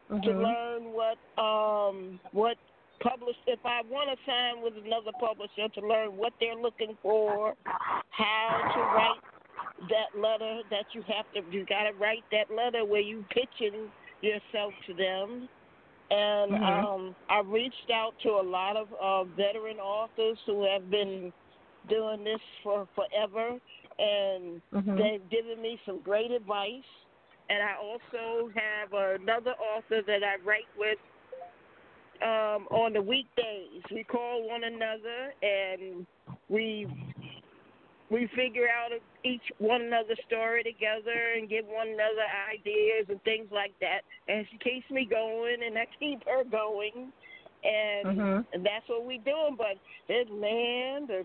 to 0.10 0.30
Mhm. 0.30 0.44
learn 0.44 0.92
what 0.92 1.18
um 1.42 2.20
what 2.32 2.58
publish 3.02 3.36
if 3.48 3.60
I 3.66 3.82
want 3.90 4.10
to 4.10 4.18
sign 4.26 4.64
with 4.64 4.74
another 4.84 5.12
publisher 5.20 5.68
to 5.76 5.88
learn 5.88 6.18
what 6.18 6.34
they're 6.40 6.56
looking 6.56 6.98
for, 7.02 7.56
how 8.10 8.72
to 8.76 8.80
write 8.96 9.22
that 9.90 10.20
letter 10.20 10.62
that 10.70 10.86
you 10.94 11.02
have 11.08 11.26
to 11.34 11.42
you 11.56 11.66
got 11.66 11.84
to 11.84 11.94
write 11.98 12.24
that 12.32 12.54
letter 12.54 12.84
where 12.86 13.02
you 13.02 13.24
pitching 13.30 13.90
yourself 14.22 14.74
to 14.86 14.94
them 14.94 15.48
and 16.12 16.52
Mhm. 16.52 16.84
um 16.84 17.16
I 17.30 17.40
reached 17.40 17.90
out 17.94 18.14
to 18.24 18.30
a 18.32 18.44
lot 18.44 18.76
of 18.76 18.92
uh 18.94 19.24
veteran 19.24 19.80
authors 19.80 20.38
who 20.46 20.64
have 20.64 20.90
been 20.90 21.32
doing 21.88 22.24
this 22.26 22.42
for 22.62 22.88
forever 22.94 23.58
and 24.00 24.62
Mhm. 24.74 24.98
they've 24.98 25.30
given 25.30 25.62
me 25.62 25.80
some 25.86 26.00
great 26.00 26.32
advice 26.32 26.84
and 27.50 27.64
I 27.64 27.76
also 27.76 28.50
have 28.54 28.94
another 28.94 29.54
author 29.54 30.02
that 30.02 30.24
I 30.24 30.36
write 30.44 30.68
with 30.78 31.00
um 32.22 32.68
on 32.72 32.94
the 32.94 33.02
weekdays. 33.02 33.84
We 33.92 34.04
call 34.04 34.48
one 34.48 34.64
another 34.64 35.34
and 35.42 36.06
we 36.50 36.88
we 38.10 38.28
figure 38.36 38.68
out 38.68 38.92
each 39.24 39.44
one 39.60 39.82
another's 39.82 40.20
story 40.26 40.64
together 40.64 41.34
and 41.38 41.48
give 41.48 41.66
one 41.66 41.90
another 41.90 42.26
ideas 42.52 43.06
and 43.08 43.22
things 43.24 43.48
like 43.52 43.74
that. 43.82 44.02
And 44.28 44.46
she 44.50 44.58
keeps 44.58 44.90
me 44.90 45.06
going, 45.06 45.58
and 45.64 45.78
I 45.78 45.86
keep 46.00 46.24
her 46.26 46.44
going, 46.44 47.14
and, 47.64 48.18
Mhm. 48.18 48.46
and 48.52 48.66
that's 48.66 48.88
what 48.90 49.06
we 49.06 49.20
doing. 49.20 49.56
But 49.58 49.78
it, 50.08 50.28
man, 50.32 51.06
the, 51.06 51.24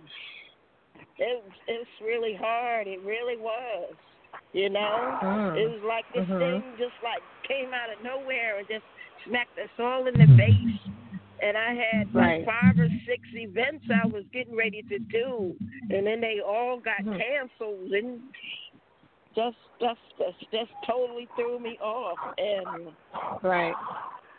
it 1.18 1.42
it's 1.68 1.90
really 2.02 2.34
hard. 2.34 2.86
It 2.86 3.00
really 3.00 3.38
was. 3.38 3.94
You 4.52 4.68
know, 4.68 5.16
Mm. 5.22 5.56
it 5.56 5.70
was 5.70 5.82
like 5.82 6.06
this 6.12 6.26
Mhm. 6.26 6.38
thing 6.38 6.76
just 6.76 7.00
like 7.02 7.22
came 7.44 7.72
out 7.72 7.90
of 7.90 8.02
nowhere 8.02 8.58
and 8.58 8.68
just 8.68 8.84
smacked 9.26 9.58
us 9.58 9.70
all 9.78 10.06
in 10.06 10.14
the 10.14 10.26
face. 10.36 10.80
And 11.42 11.56
I 11.56 11.74
had 11.74 12.14
Right. 12.14 12.38
like 12.38 12.46
five 12.46 12.78
or 12.78 12.88
six 13.06 13.20
events 13.34 13.84
I 13.90 14.06
was 14.06 14.24
getting 14.32 14.56
ready 14.56 14.82
to 14.88 14.98
do, 15.10 15.54
and 15.90 16.06
then 16.06 16.20
they 16.20 16.40
all 16.40 16.80
got 16.80 17.04
Mhm. 17.04 17.18
canceled, 17.18 17.92
and 17.92 18.22
just 19.34 19.56
just 19.80 20.00
just 20.18 20.50
just 20.52 20.70
totally 20.86 21.28
threw 21.36 21.58
me 21.58 21.76
off. 21.80 22.18
And 22.38 22.96
Right. 23.42 23.74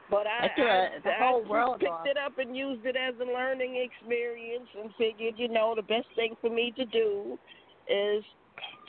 but 0.09 0.25
I, 0.27 0.47
I, 0.57 0.89
the 1.03 1.11
I 1.11 1.17
whole 1.19 1.41
just 1.41 1.49
world 1.51 1.79
picked 1.79 1.91
off. 1.91 2.07
it 2.07 2.17
up 2.17 2.37
and 2.37 2.55
used 2.55 2.85
it 2.85 2.95
as 2.95 3.15
a 3.19 3.25
learning 3.25 3.75
experience, 3.75 4.69
and 4.79 4.93
figured, 4.97 5.35
you 5.37 5.49
know, 5.49 5.73
the 5.75 5.83
best 5.83 6.07
thing 6.15 6.35
for 6.41 6.49
me 6.49 6.71
to 6.77 6.85
do 6.85 7.37
is 7.87 8.23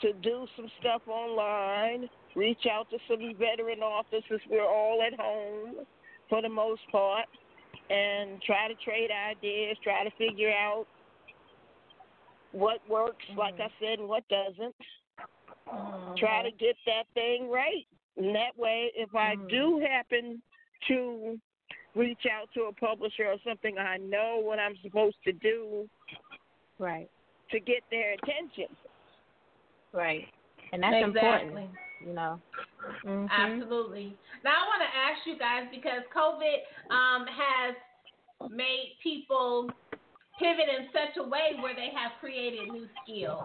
to 0.01 0.13
do 0.15 0.47
some 0.57 0.69
stuff 0.81 1.03
online, 1.07 2.09
reach 2.37 2.67
out 2.71 2.89
to 2.91 2.99
some 3.09 3.33
veteran 3.39 3.81
authors 3.81 4.23
since 4.29 4.43
we're 4.49 4.63
all 4.63 5.03
at 5.05 5.19
home 5.19 5.87
for 6.29 6.43
the 6.43 6.49
most 6.49 6.83
part, 6.93 7.27
and 7.89 8.41
try 8.43 8.69
to 8.69 8.75
trade 8.85 9.11
ideas, 9.11 9.77
try 9.83 10.05
to 10.05 10.11
figure 10.17 10.51
out 10.51 10.87
what 12.53 12.81
works, 12.89 13.25
like 13.37 13.55
mm-hmm. 13.55 13.63
I 13.63 13.69
said, 13.81 13.99
and 14.01 14.09
what 14.09 14.25
doesn't. 14.29 14.75
Mm-hmm. 15.73 16.15
Try 16.17 16.43
to 16.43 16.51
get 16.51 16.77
that 16.87 17.05
thing 17.15 17.51
right. 17.51 17.87
And 18.17 18.35
that 18.35 18.57
way, 18.57 18.91
if 18.97 19.15
I 19.15 19.35
mm-hmm. 19.37 19.49
do 19.49 19.87
happen 19.89 20.43
to 20.89 21.39
reach 21.95 22.27
out 22.31 22.49
to 22.55 22.63
a 22.65 22.73
publisher 22.73 23.27
or 23.27 23.37
something, 23.47 23.79
I 23.79 23.97
know 23.97 24.41
what 24.43 24.59
I'm 24.59 24.75
supposed 24.83 25.17
to 25.25 25.33
do 25.33 25.89
Right. 26.79 27.09
to 27.51 27.61
get 27.61 27.83
their 27.91 28.13
attention. 28.13 28.75
Right. 29.93 30.27
And 30.73 30.83
that's 30.83 31.07
Exactly. 31.07 31.49
important. 31.49 31.71
You 32.05 32.13
know. 32.13 32.41
Mm-hmm. 33.05 33.27
Absolutely. 33.31 34.17
Now 34.45 34.51
I 34.51 34.65
want 34.69 34.83
to 34.83 34.93
ask 34.93 35.27
you 35.27 35.39
guys 35.39 35.67
because 35.71 36.05
COVID 36.15 36.59
um, 36.93 37.27
has 37.27 37.75
made 38.51 38.97
people 39.03 39.71
pivot 40.39 40.69
in 40.69 40.87
such 40.93 41.17
a 41.17 41.27
way 41.27 41.57
where 41.61 41.75
they 41.75 41.89
have 41.97 42.13
created 42.21 42.69
new 42.71 42.87
skills. 43.03 43.43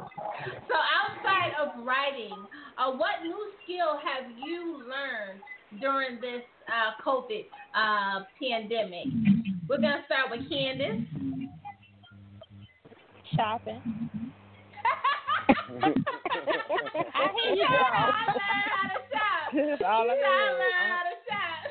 So 0.68 0.76
outside 0.76 1.56
of 1.62 1.86
writing, 1.86 2.36
uh, 2.78 2.92
what 2.92 3.24
new 3.24 3.52
skill 3.64 3.98
have 4.04 4.30
you 4.46 4.84
learned 4.84 5.40
during 5.80 6.20
this 6.20 6.44
uh, 6.68 7.02
COVID 7.04 7.46
uh, 7.74 8.26
pandemic? 8.42 9.08
We're 9.70 9.78
gonna 9.78 10.04
start 10.06 10.30
with 10.30 10.42
Kandis. 10.52 11.08
Shopping. 13.36 13.82
I 15.84 17.28
hear 17.44 17.56
you. 17.56 17.66
All 19.86 20.10
I 20.10 20.16
You 20.16 20.22
know. 20.22 20.58
learned 20.60 20.78
how 20.90 21.04
to 21.08 21.16
shop. 21.28 21.62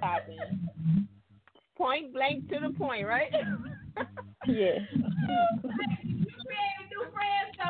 Shopping. 0.00 0.46
Point 1.76 2.12
blank 2.12 2.48
to 2.50 2.56
the 2.60 2.70
point, 2.76 3.06
right? 3.06 3.30
Yeah. 3.32 3.44
you 4.48 5.04
created 6.24 6.86
new 6.90 7.04
friends. 7.12 7.50
So 7.58 7.66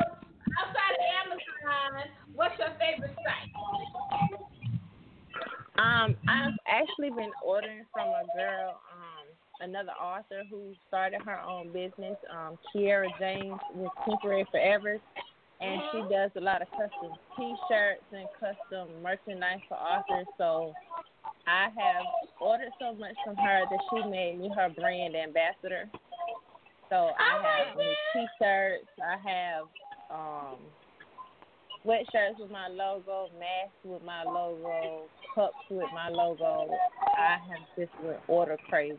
outside 0.59 0.95
of 0.95 1.03
Amazon, 1.25 2.09
what's 2.35 2.57
your 2.59 2.73
favorite 2.79 3.17
site? 3.25 3.53
Um, 5.79 6.17
I've 6.29 6.55
actually 6.67 7.11
been 7.11 7.31
ordering 7.45 7.85
from 7.93 8.09
a 8.09 8.25
girl, 8.37 8.81
another 9.61 9.93
author 9.93 10.43
who 10.51 10.73
started 10.87 11.21
her 11.25 11.41
own 11.41 11.73
business, 11.73 12.17
um, 12.31 12.59
Kiara 12.75 13.09
James 13.19 13.59
with 13.75 13.91
Temporary 14.09 14.47
Forever, 14.51 14.99
and 15.61 15.81
she 15.91 15.99
does 16.15 16.31
a 16.37 16.41
lot 16.41 16.63
of 16.63 16.69
custom 16.71 17.13
T-shirts 17.37 18.05
and 18.13 18.29
custom 18.39 19.03
merchandise 19.03 19.59
for 19.69 19.77
authors. 19.77 20.27
So 20.39 20.73
I 21.47 21.65
have 21.65 22.07
ordered 22.41 22.71
so 22.81 22.95
much 22.95 23.15
from 23.25 23.37
her 23.37 23.65
that 23.69 23.81
she 23.91 24.09
made 24.09 24.39
me 24.39 24.51
her 24.55 24.69
brand 24.71 25.17
ambassador. 25.17 25.89
So 26.91 27.11
I 27.19 27.43
have 27.43 27.77
new 27.77 27.95
T-shirts. 28.13 28.87
I 29.03 29.17
have 29.29 29.65
um, 30.11 30.57
sweatshirts 31.85 32.39
with 32.41 32.51
my 32.51 32.69
logo, 32.69 33.29
masks 33.39 33.77
with 33.85 34.03
my 34.03 34.23
logo, 34.25 35.03
cups 35.35 35.55
with 35.71 35.89
my 35.95 36.09
logo. 36.09 36.69
I 37.17 37.37
have 37.49 37.67
just 37.79 37.93
went 38.05 38.19
order 38.29 38.57
crazy. 38.69 38.97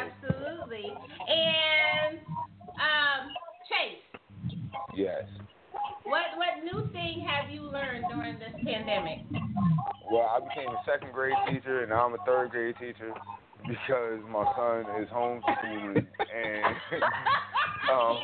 Absolutely. 0.00 0.92
And 1.28 2.18
um, 2.78 3.28
Chase, 3.68 4.20
Yes. 4.96 5.24
what 6.04 6.22
what 6.36 6.64
new 6.64 6.90
thing 6.92 7.26
have 7.26 7.50
you 7.50 7.62
learned 7.62 8.04
during 8.12 8.38
this 8.38 8.52
pandemic? 8.64 9.20
Well, 10.10 10.28
I 10.28 10.40
became 10.40 10.68
a 10.68 10.82
second 10.84 11.12
grade 11.12 11.34
teacher, 11.48 11.80
and 11.82 11.90
now 11.90 12.06
I'm 12.06 12.14
a 12.14 12.24
third 12.26 12.50
grade 12.50 12.74
teacher 12.80 13.12
because 13.68 14.18
my 14.28 14.44
son 14.56 15.02
is 15.02 15.08
homeschooling, 15.10 15.96
and 15.96 16.76
um, 17.90 18.16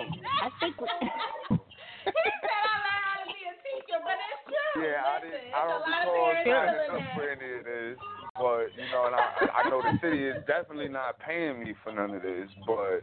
I 0.43 0.49
think. 0.61 0.77
he 0.81 0.87
said 0.87 2.63
I 2.63 2.77
learned 2.87 3.03
how 3.03 3.17
to 3.21 3.27
be 3.35 3.43
a 3.51 3.55
teacher, 3.67 3.99
but 4.03 4.15
it's 4.15 4.43
true. 4.47 4.87
yeah, 4.87 5.03
I 5.03 5.17
didn't. 5.21 5.51
I 5.51 5.63
don't 5.67 5.83
a 5.83 5.91
lot 5.91 6.07
of 6.07 6.15
recall 6.15 6.35
signing 6.47 6.89
up 6.91 7.03
that. 7.03 7.15
for 7.15 7.25
any 7.27 7.49
of 7.59 7.65
this, 7.67 7.99
but 8.39 8.71
you 8.79 8.89
know, 8.91 9.07
and 9.11 9.17
I, 9.17 9.27
I 9.59 9.71
know 9.71 9.83
the 9.83 9.99
city 10.01 10.23
is 10.25 10.39
definitely 10.47 10.89
not 10.89 11.19
paying 11.19 11.61
me 11.61 11.75
for 11.83 11.93
none 11.93 12.15
of 12.15 12.23
this, 12.23 12.49
but 12.67 13.03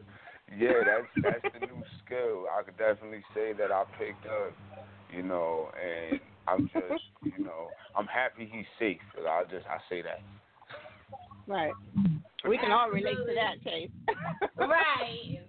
yeah, 0.58 0.84
that's 0.86 1.10
that's 1.24 1.46
the 1.54 1.60
new 1.66 1.82
skill. 2.06 2.48
I 2.48 2.64
could 2.64 2.78
definitely 2.78 3.24
say 3.34 3.54
that 3.54 3.72
I 3.72 3.84
picked 3.98 4.26
up, 4.26 4.54
you 5.12 5.24
know, 5.24 5.72
and 5.76 6.20
I'm 6.48 6.70
just, 6.74 7.04
you 7.24 7.44
know, 7.44 7.70
I'm 7.96 8.08
happy 8.08 8.50
he's 8.52 8.66
safe. 8.80 9.02
I 9.28 9.44
just 9.50 9.66
I 9.68 9.78
say 9.90 10.02
that. 10.02 10.22
Right. 11.48 11.74
We 12.48 12.58
can 12.58 12.72
all 12.72 12.90
relate 12.90 13.16
to 13.16 13.34
that, 13.36 13.64
Chase. 13.64 13.90
right. 14.58 15.43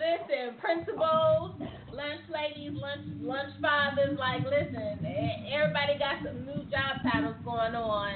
Listen, 0.00 0.56
principals, 0.58 1.60
lunch 1.92 2.24
ladies, 2.32 2.72
lunch 2.72 3.04
lunch 3.20 3.52
fathers, 3.60 4.16
like 4.18 4.42
listen, 4.44 5.04
everybody 5.52 5.98
got 5.98 6.24
some 6.24 6.46
new 6.46 6.64
job 6.70 7.04
titles 7.04 7.36
going 7.44 7.74
on. 7.74 8.14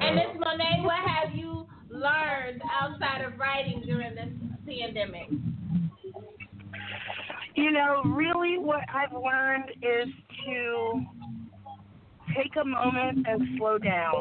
And 0.00 0.16
Miss 0.16 0.34
Monet, 0.40 0.82
what 0.82 0.98
have 1.06 1.32
you 1.32 1.68
learned 1.88 2.62
outside 2.82 3.22
of 3.22 3.38
writing 3.38 3.80
during 3.86 4.16
this 4.16 4.28
pandemic? 4.66 5.28
You 7.54 7.70
know, 7.70 8.02
really 8.06 8.58
what 8.58 8.80
I've 8.92 9.12
learned 9.12 9.70
is 9.82 10.08
to 10.46 11.06
take 12.36 12.56
a 12.60 12.64
moment 12.64 13.24
and 13.28 13.56
slow 13.56 13.78
down. 13.78 14.14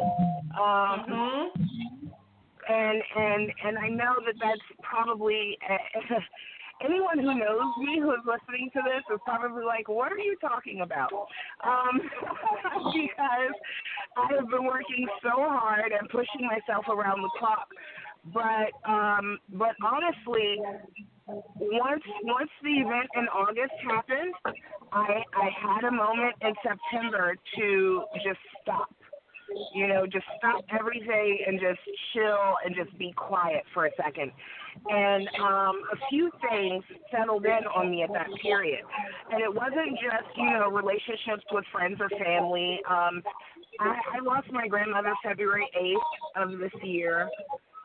Um, 0.59 1.05
Mm-hmm. 1.09 1.69
And 2.71 3.01
and 3.15 3.51
and 3.65 3.77
I 3.79 3.89
know 3.89 4.13
that 4.27 4.35
that's 4.39 4.61
probably 4.83 5.57
anyone 6.83 7.19
who 7.19 7.33
knows 7.37 7.71
me 7.79 7.99
who's 7.99 8.23
listening 8.25 8.69
to 8.73 8.79
this 8.83 9.03
is 9.13 9.19
probably 9.25 9.63
like, 9.63 9.87
what 9.87 10.11
are 10.11 10.17
you 10.19 10.35
talking 10.41 10.81
about? 10.81 11.11
Um, 11.63 11.99
because 12.93 13.55
I 14.17 14.33
have 14.35 14.49
been 14.49 14.65
working 14.65 15.07
so 15.21 15.31
hard 15.35 15.91
and 15.91 16.09
pushing 16.09 16.47
myself 16.47 16.85
around 16.87 17.21
the 17.21 17.31
clock. 17.37 17.67
But 18.33 18.75
um, 18.87 19.39
but 19.53 19.75
honestly, 19.81 20.59
once 21.25 22.03
once 22.23 22.49
the 22.61 22.83
event 22.83 23.07
in 23.15 23.27
August 23.29 23.73
happened, 23.87 24.33
I 24.91 25.23
I 25.33 25.49
had 25.55 25.87
a 25.87 25.91
moment 25.91 26.35
in 26.41 26.53
September 26.61 27.35
to 27.57 28.03
just 28.25 28.39
stop 28.61 28.89
You 29.73 29.87
know, 29.87 30.05
just 30.05 30.25
stop 30.37 30.63
everything 30.77 31.39
and 31.47 31.59
just 31.59 31.79
chill 32.13 32.55
and 32.65 32.75
just 32.75 32.97
be 32.97 33.13
quiet 33.13 33.63
for 33.73 33.85
a 33.85 33.91
second. 33.95 34.31
And 34.87 35.27
um, 35.41 35.81
a 35.91 35.97
few 36.09 36.31
things 36.49 36.83
settled 37.11 37.45
in 37.45 37.65
on 37.75 37.91
me 37.91 38.03
at 38.03 38.09
that 38.13 38.27
period. 38.41 38.81
And 39.31 39.41
it 39.41 39.53
wasn't 39.53 39.97
just, 39.99 40.37
you 40.37 40.51
know, 40.51 40.69
relationships 40.69 41.43
with 41.51 41.65
friends 41.71 41.97
or 41.99 42.09
family. 42.09 42.79
Um, 42.89 43.21
I, 43.79 44.17
I 44.17 44.23
lost 44.23 44.51
my 44.51 44.67
grandmother 44.67 45.13
February 45.23 45.67
8th 46.37 46.43
of 46.43 46.59
this 46.59 46.71
year. 46.83 47.29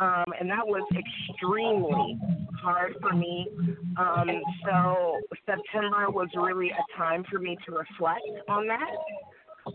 Um, 0.00 0.24
and 0.40 0.50
that 0.50 0.66
was 0.66 0.82
extremely 0.90 2.18
hard 2.60 2.94
for 3.00 3.14
me. 3.14 3.46
Um, 3.96 4.28
so 4.64 5.20
September 5.46 6.10
was 6.10 6.28
really 6.34 6.70
a 6.70 6.98
time 6.98 7.24
for 7.30 7.38
me 7.38 7.56
to 7.66 7.72
reflect 7.72 8.22
on 8.48 8.66
that. 8.66 8.90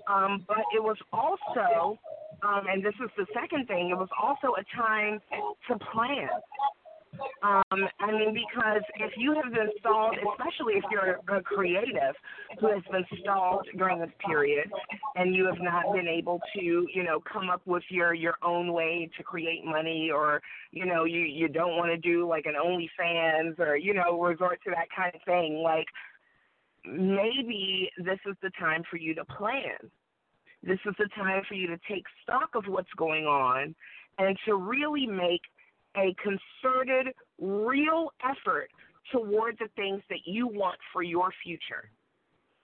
Um, 0.08 0.46
but 0.48 0.64
it 0.76 0.82
was 0.82 0.98
also, 1.12 2.00
um, 2.44 2.66
and 2.72 2.84
this 2.84 2.94
is 3.04 3.10
the 3.18 3.26
second 3.34 3.68
thing, 3.68 3.90
it 3.90 3.98
was 3.98 4.10
also 4.22 4.56
a 4.56 4.64
time 4.76 5.20
to 5.68 5.80
plan. 5.92 6.30
Um, 7.42 7.88
I 8.00 8.12
mean, 8.12 8.34
because 8.34 8.84
if 9.00 9.12
you 9.18 9.34
have 9.34 9.52
been 9.52 9.70
stalled, 9.80 10.16
especially 10.16 10.74
if 10.76 10.84
you're 10.92 11.20
a 11.36 11.42
creative 11.42 12.16
who 12.60 12.68
has 12.68 12.84
been 12.92 13.06
stalled 13.22 13.68
during 13.78 14.00
this 14.00 14.12
period, 14.26 14.70
and 15.16 15.36
you 15.36 15.46
have 15.46 15.60
not 15.60 15.92
been 15.94 16.08
able 16.08 16.40
to, 16.56 16.62
you 16.94 17.04
know, 17.04 17.20
come 17.32 17.50
up 17.50 17.62
with 17.66 17.84
your 17.90 18.14
your 18.14 18.36
own 18.44 18.74
way 18.74 19.10
to 19.18 19.24
create 19.24 19.66
money, 19.66 20.12
or 20.14 20.42
you 20.72 20.86
know, 20.86 21.06
you 21.06 21.22
you 21.22 21.48
don't 21.48 21.78
want 21.78 21.90
to 21.90 21.98
do 21.98 22.28
like 22.28 22.46
an 22.46 22.54
OnlyFans, 22.54 23.60
or 23.60 23.76
you 23.76 23.94
know, 23.94 24.22
resort 24.22 24.60
to 24.66 24.70
that 24.72 24.88
kind 24.96 25.14
of 25.16 25.22
thing, 25.24 25.62
like 25.64 25.88
maybe 26.92 27.90
this 27.98 28.20
is 28.26 28.36
the 28.42 28.52
time 28.60 28.84
for 28.90 28.98
you 28.98 29.14
to 29.16 29.26
plan. 29.26 29.78
This 30.64 30.80
is 30.86 30.94
the 30.98 31.08
time 31.16 31.44
for 31.48 31.54
you 31.54 31.68
to 31.68 31.78
take 31.90 32.04
stock 32.24 32.50
of 32.56 32.66
what's 32.68 32.92
going 32.98 33.26
on 33.26 33.76
and 34.18 34.38
to 34.46 34.56
really 34.56 35.08
make 35.08 35.42
a 35.96 36.16
concerted, 36.22 37.14
real 37.40 38.12
effort 38.24 38.70
toward 39.12 39.58
the 39.60 39.70
things 39.76 40.02
that 40.10 40.20
you 40.26 40.48
want 40.48 40.78
for 40.94 41.02
your 41.02 41.32
future. 41.44 41.90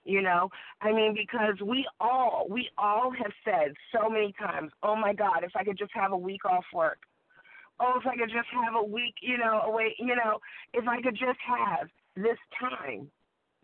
You 0.03 0.21
know, 0.21 0.49
I 0.81 0.91
mean, 0.91 1.15
because 1.15 1.59
we 1.65 1.87
all, 1.99 2.45
we 2.47 2.69
all 2.77 3.11
have 3.11 3.31
said 3.43 3.73
so 3.91 4.07
many 4.07 4.35
times, 4.39 4.71
oh 4.83 4.95
my 4.95 5.13
God, 5.13 5.43
if 5.43 5.51
I 5.55 5.63
could 5.63 5.79
just 5.79 5.93
have 5.95 6.11
a 6.11 6.17
week 6.17 6.45
off 6.45 6.65
work. 6.73 6.99
Oh, 7.79 7.93
if 7.99 8.05
I 8.05 8.15
could 8.15 8.29
just 8.29 8.47
have 8.53 8.75
a 8.75 8.83
week, 8.83 9.15
you 9.21 9.37
know, 9.37 9.61
away, 9.65 9.95
you 9.97 10.15
know, 10.15 10.39
if 10.73 10.87
I 10.87 11.01
could 11.01 11.15
just 11.15 11.39
have 11.47 11.87
this 12.15 12.37
time. 12.59 13.09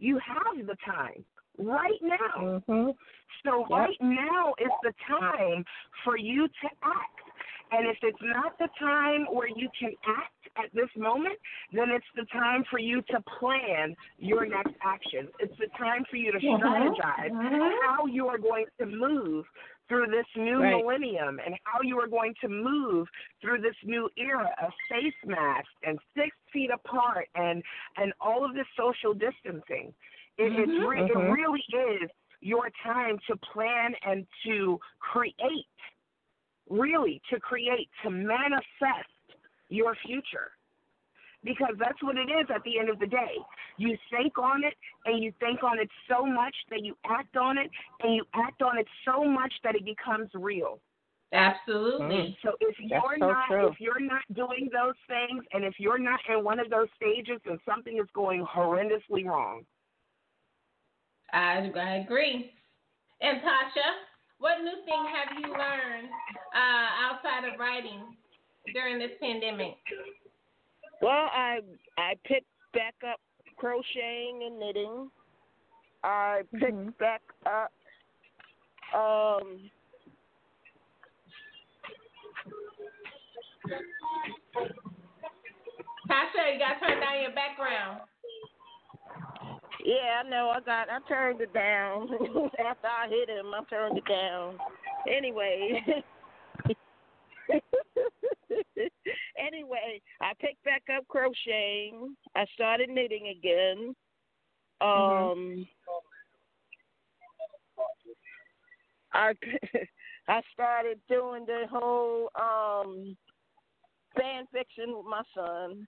You 0.01 0.19
have 0.25 0.65
the 0.65 0.75
time 0.83 1.23
right 1.59 2.01
now. 2.01 2.59
Mm-hmm. 2.67 2.89
So 3.45 3.65
Yep. 3.69 3.79
right 3.79 4.01
now 4.01 4.53
is 4.59 4.71
the 4.83 4.93
time 5.07 5.63
for 6.03 6.17
you 6.17 6.47
to 6.47 6.67
act. 6.83 7.21
And 7.71 7.87
if 7.87 7.97
it's 8.01 8.17
not 8.21 8.57
the 8.57 8.67
time 8.79 9.25
where 9.31 9.47
you 9.47 9.69
can 9.79 9.91
act 10.05 10.49
at 10.57 10.73
this 10.73 10.89
moment, 10.97 11.37
then 11.71 11.89
it's 11.91 12.05
the 12.15 12.25
time 12.33 12.65
for 12.69 12.79
you 12.79 13.01
to 13.13 13.23
plan 13.39 13.95
your 14.17 14.45
next 14.45 14.73
action. 14.83 15.29
It's 15.39 15.55
the 15.57 15.69
time 15.77 16.03
for 16.09 16.17
you 16.17 16.31
to 16.33 16.39
Mhm. 16.39 16.59
strategize 16.59 17.31
Mhm. 17.31 17.71
how 17.83 18.07
you 18.07 18.27
are 18.27 18.39
going 18.39 18.65
to 18.79 18.85
move 18.87 19.45
through 19.91 20.07
this 20.07 20.26
new 20.38 20.61
Right. 20.61 20.77
millennium 20.81 21.41
and 21.45 21.53
how 21.65 21.81
you 21.81 21.99
are 21.99 22.07
going 22.07 22.34
to 22.39 22.47
move 22.47 23.09
through 23.41 23.59
this 23.59 23.76
new 23.84 24.09
era 24.15 24.49
of 24.61 24.72
face 24.88 25.13
masks 25.26 25.73
and 25.84 25.99
six 26.15 26.34
feet 26.53 26.72
apart 26.72 27.27
and 27.35 27.61
and 27.97 28.13
all 28.22 28.45
of 28.45 28.53
this 28.53 28.68
social 28.77 29.13
distancing. 29.13 29.93
It, 30.38 30.53
it's 30.53 30.72
Mhm. 30.72 30.88
re- 30.88 31.01
it 31.01 31.18
really 31.18 31.65
is 31.73 32.09
your 32.39 32.69
time 32.81 33.19
to 33.27 33.35
plan 33.35 33.93
and 34.03 34.26
to 34.45 34.80
create, 34.99 35.68
really 36.69 37.22
to 37.30 37.38
create, 37.41 37.89
to 38.01 38.09
manifest 38.09 39.09
your 39.68 39.93
future. 39.95 40.53
Because 41.43 41.73
that's 41.80 42.01
what 42.03 42.18
it 42.18 42.30
is 42.30 42.47
at 42.53 42.63
the 42.63 42.77
end 42.77 42.89
of 42.89 42.99
the 42.99 43.07
day. 43.07 43.38
You 43.77 43.97
think 44.11 44.38
on 44.38 44.63
it 44.63 44.73
and 45.05 45.23
you 45.23 45.34
think 45.39 45.63
on 45.63 45.80
it 45.80 45.89
so 46.07 46.26
much 46.26 46.53
that 46.69 46.84
you 46.84 46.95
act 47.05 47.35
on 47.35 47.57
it 47.57 47.69
and 48.01 48.13
you 48.13 48.26
act 48.35 48.61
on 48.61 48.77
it 48.77 48.85
so 49.05 49.23
much 49.23 49.53
that 49.63 49.76
it 49.76 49.84
becomes 49.84 50.30
real. 50.35 50.80
Absolutely. 51.34 52.38
So 52.43 52.51
if 52.59 52.76
you're 52.80 53.18
so 53.19 53.26
not 53.26 53.47
true. 53.47 53.68
if 53.68 53.80
you're 53.80 54.01
not 54.01 54.22
doing 54.35 54.69
those 54.72 54.95
things 55.07 55.43
and 55.53 55.63
if 55.63 55.76
you're 55.80 55.97
not 55.97 56.19
in 56.30 56.43
one 56.43 56.59
of 56.59 56.69
those 56.69 56.88
stages 56.95 57.39
then 57.45 57.57
something 57.68 57.97
is 57.97 58.07
going 58.13 58.45
horrendously 58.45 59.26
wrong. 59.26 59.63
I, 61.34 61.72
I 61.73 61.95
agree. 61.95 62.51
And 63.22 63.39
Taisha, 63.39 63.88
what 64.39 64.57
new 64.61 64.84
thing 64.84 65.05
have 65.05 65.39
you 65.39 65.53
learned 65.53 66.09
uh, 66.53 66.88
outside 67.05 67.47
of 67.47 67.59
writing 67.59 68.18
during 68.73 68.99
this 68.99 69.11
pandemic? 69.22 69.77
Well, 71.01 71.11
I 71.11 71.59
I 71.97 72.13
picked 72.25 72.45
back 72.73 72.95
up 73.09 73.19
crocheting 73.57 74.43
and 74.45 74.59
knitting. 74.59 75.09
I 76.03 76.41
picked 76.59 76.99
back 76.99 77.21
up 77.45 77.71
um 78.93 79.69
Taisha, 86.09 86.53
you 86.53 86.59
got 86.59 86.73
to 86.73 86.87
turn 86.87 86.99
down 86.99 87.21
your 87.21 87.31
background. 87.31 88.01
yeah, 89.85 90.23
I 90.23 90.29
know 90.29 90.49
I 90.49 90.59
got 90.59 90.89
I 90.89 90.99
turned 91.07 91.41
it 91.41 91.53
down. 91.53 92.09
After 92.59 92.87
I 92.87 93.07
hit 93.07 93.29
him, 93.29 93.53
I 93.53 93.63
turned 93.69 93.97
it 93.97 94.05
down. 94.05 94.57
Anyway. 95.09 95.83
anyway, 99.39 99.81
I 100.21 100.33
picked 100.39 100.63
back 100.63 100.83
up 100.95 101.07
crocheting. 101.07 102.15
I 102.35 102.45
started 102.53 102.89
knitting 102.89 103.33
again. 103.37 103.95
Um 104.81 105.67
I 109.13 109.33
I 110.27 110.41
started 110.53 110.99
doing 111.09 111.45
the 111.45 111.63
whole 111.69 112.29
um 112.39 113.17
fan 114.15 114.45
fiction 114.51 114.95
with 114.95 115.05
my 115.05 115.23
son. 115.35 115.87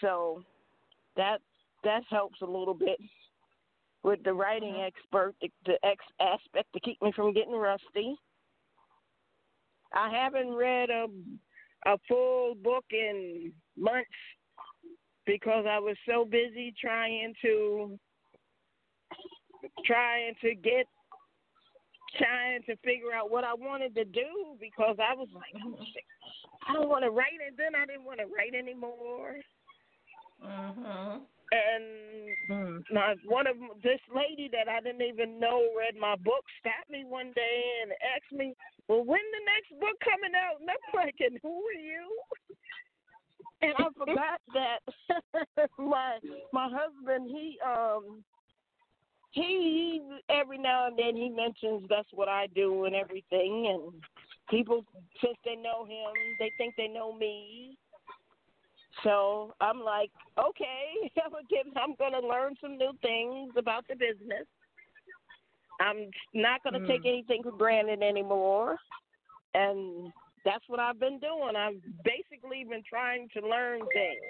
So 0.00 0.42
that 1.16 1.40
that 1.84 2.02
helps 2.10 2.40
a 2.42 2.46
little 2.46 2.74
bit 2.74 2.98
with 4.02 4.22
the 4.24 4.32
writing 4.32 4.76
expert, 4.86 5.34
the, 5.40 5.48
the 5.64 5.78
X 5.84 6.04
aspect 6.20 6.72
to 6.72 6.80
keep 6.80 7.00
me 7.02 7.12
from 7.14 7.32
getting 7.32 7.54
rusty. 7.54 8.16
I 9.92 10.10
haven't 10.10 10.54
read 10.54 10.90
a 10.90 11.06
a 11.86 11.96
full 12.08 12.54
book 12.56 12.84
in 12.90 13.52
months 13.76 14.10
because 15.24 15.64
I 15.68 15.78
was 15.78 15.96
so 16.08 16.24
busy 16.24 16.74
trying 16.80 17.32
to 17.42 17.98
trying 19.84 20.34
to 20.42 20.54
get 20.54 20.86
trying 22.18 22.62
to 22.62 22.76
figure 22.76 23.12
out 23.14 23.30
what 23.30 23.44
I 23.44 23.54
wanted 23.54 23.94
to 23.94 24.04
do 24.04 24.56
because 24.60 24.96
I 24.98 25.14
was 25.14 25.28
like 25.34 25.54
I 26.68 26.72
don't 26.72 26.88
want 26.88 27.04
to 27.04 27.10
write 27.10 27.38
and 27.46 27.56
then 27.56 27.74
I 27.80 27.86
didn't 27.86 28.04
want 28.04 28.20
to 28.20 28.26
write 28.26 28.54
anymore. 28.54 29.36
Mhm. 30.42 31.20
And 31.52 32.82
my 32.90 33.14
one 33.24 33.46
of 33.46 33.56
this 33.82 34.00
lady 34.14 34.50
that 34.52 34.68
I 34.68 34.80
didn't 34.80 35.02
even 35.02 35.38
know 35.38 35.62
read 35.78 35.94
my 35.98 36.16
book 36.16 36.44
stopped 36.58 36.90
me 36.90 37.04
one 37.06 37.32
day 37.34 37.62
and 37.82 37.92
asked 38.14 38.32
me, 38.32 38.54
"Well, 38.88 39.04
when 39.04 39.20
the 39.32 39.44
next 39.46 39.80
book 39.80 39.96
coming 40.02 40.34
out?" 40.34 40.60
And 40.60 40.70
I'm 40.70 40.76
like, 40.94 41.14
"And 41.20 41.38
who 41.42 41.62
are 41.66 41.80
you?" 41.80 42.18
And 43.62 43.74
I 43.78 43.88
forgot 43.96 44.40
that 44.54 45.68
my 45.78 46.18
my 46.52 46.68
husband 46.68 47.30
he 47.30 47.58
um 47.64 48.24
he 49.30 50.00
every 50.28 50.58
now 50.58 50.86
and 50.86 50.98
then 50.98 51.16
he 51.16 51.28
mentions 51.28 51.86
that's 51.88 52.08
what 52.12 52.28
I 52.28 52.48
do 52.54 52.84
and 52.84 52.94
everything 52.94 53.66
and 53.68 54.02
people 54.50 54.84
since 55.22 55.36
they 55.44 55.56
know 55.56 55.84
him 55.84 56.12
they 56.38 56.50
think 56.58 56.74
they 56.76 56.88
know 56.88 57.12
me 57.12 57.76
so 59.02 59.54
I'm 59.60 59.80
like, 59.80 60.10
okay, 60.38 61.10
I'm 61.24 61.30
gonna 61.30 61.44
give, 61.48 61.66
I'm 61.76 61.94
gonna 61.96 62.26
learn 62.26 62.54
some 62.60 62.76
new 62.78 62.92
things 63.02 63.52
about 63.56 63.86
the 63.88 63.94
business. 63.94 64.46
I'm 65.80 66.10
not 66.32 66.62
gonna 66.64 66.86
take 66.86 67.02
Mm. 67.04 67.08
anything 67.08 67.42
for 67.42 67.52
granted 67.52 68.02
anymore, 68.02 68.76
and 69.54 70.12
that's 70.44 70.64
what 70.68 70.80
I've 70.80 70.98
been 70.98 71.18
doing. 71.18 71.56
I've 71.56 71.80
basically 72.04 72.64
been 72.64 72.82
trying 72.88 73.28
to 73.30 73.46
learn 73.46 73.80
things. 73.92 74.22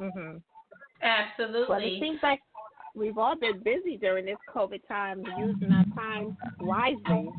Mhm. 0.00 0.42
Absolutely. 1.02 1.66
Well, 1.68 1.84
it 1.84 2.00
seems 2.00 2.22
like 2.22 2.40
we've 2.94 3.18
all 3.18 3.36
been 3.36 3.58
busy 3.62 3.96
during 3.96 4.24
this 4.24 4.38
COVID 4.48 4.86
time, 4.88 5.24
using 5.38 5.72
our 5.72 5.84
time 5.94 6.36
wisely. 6.60 7.30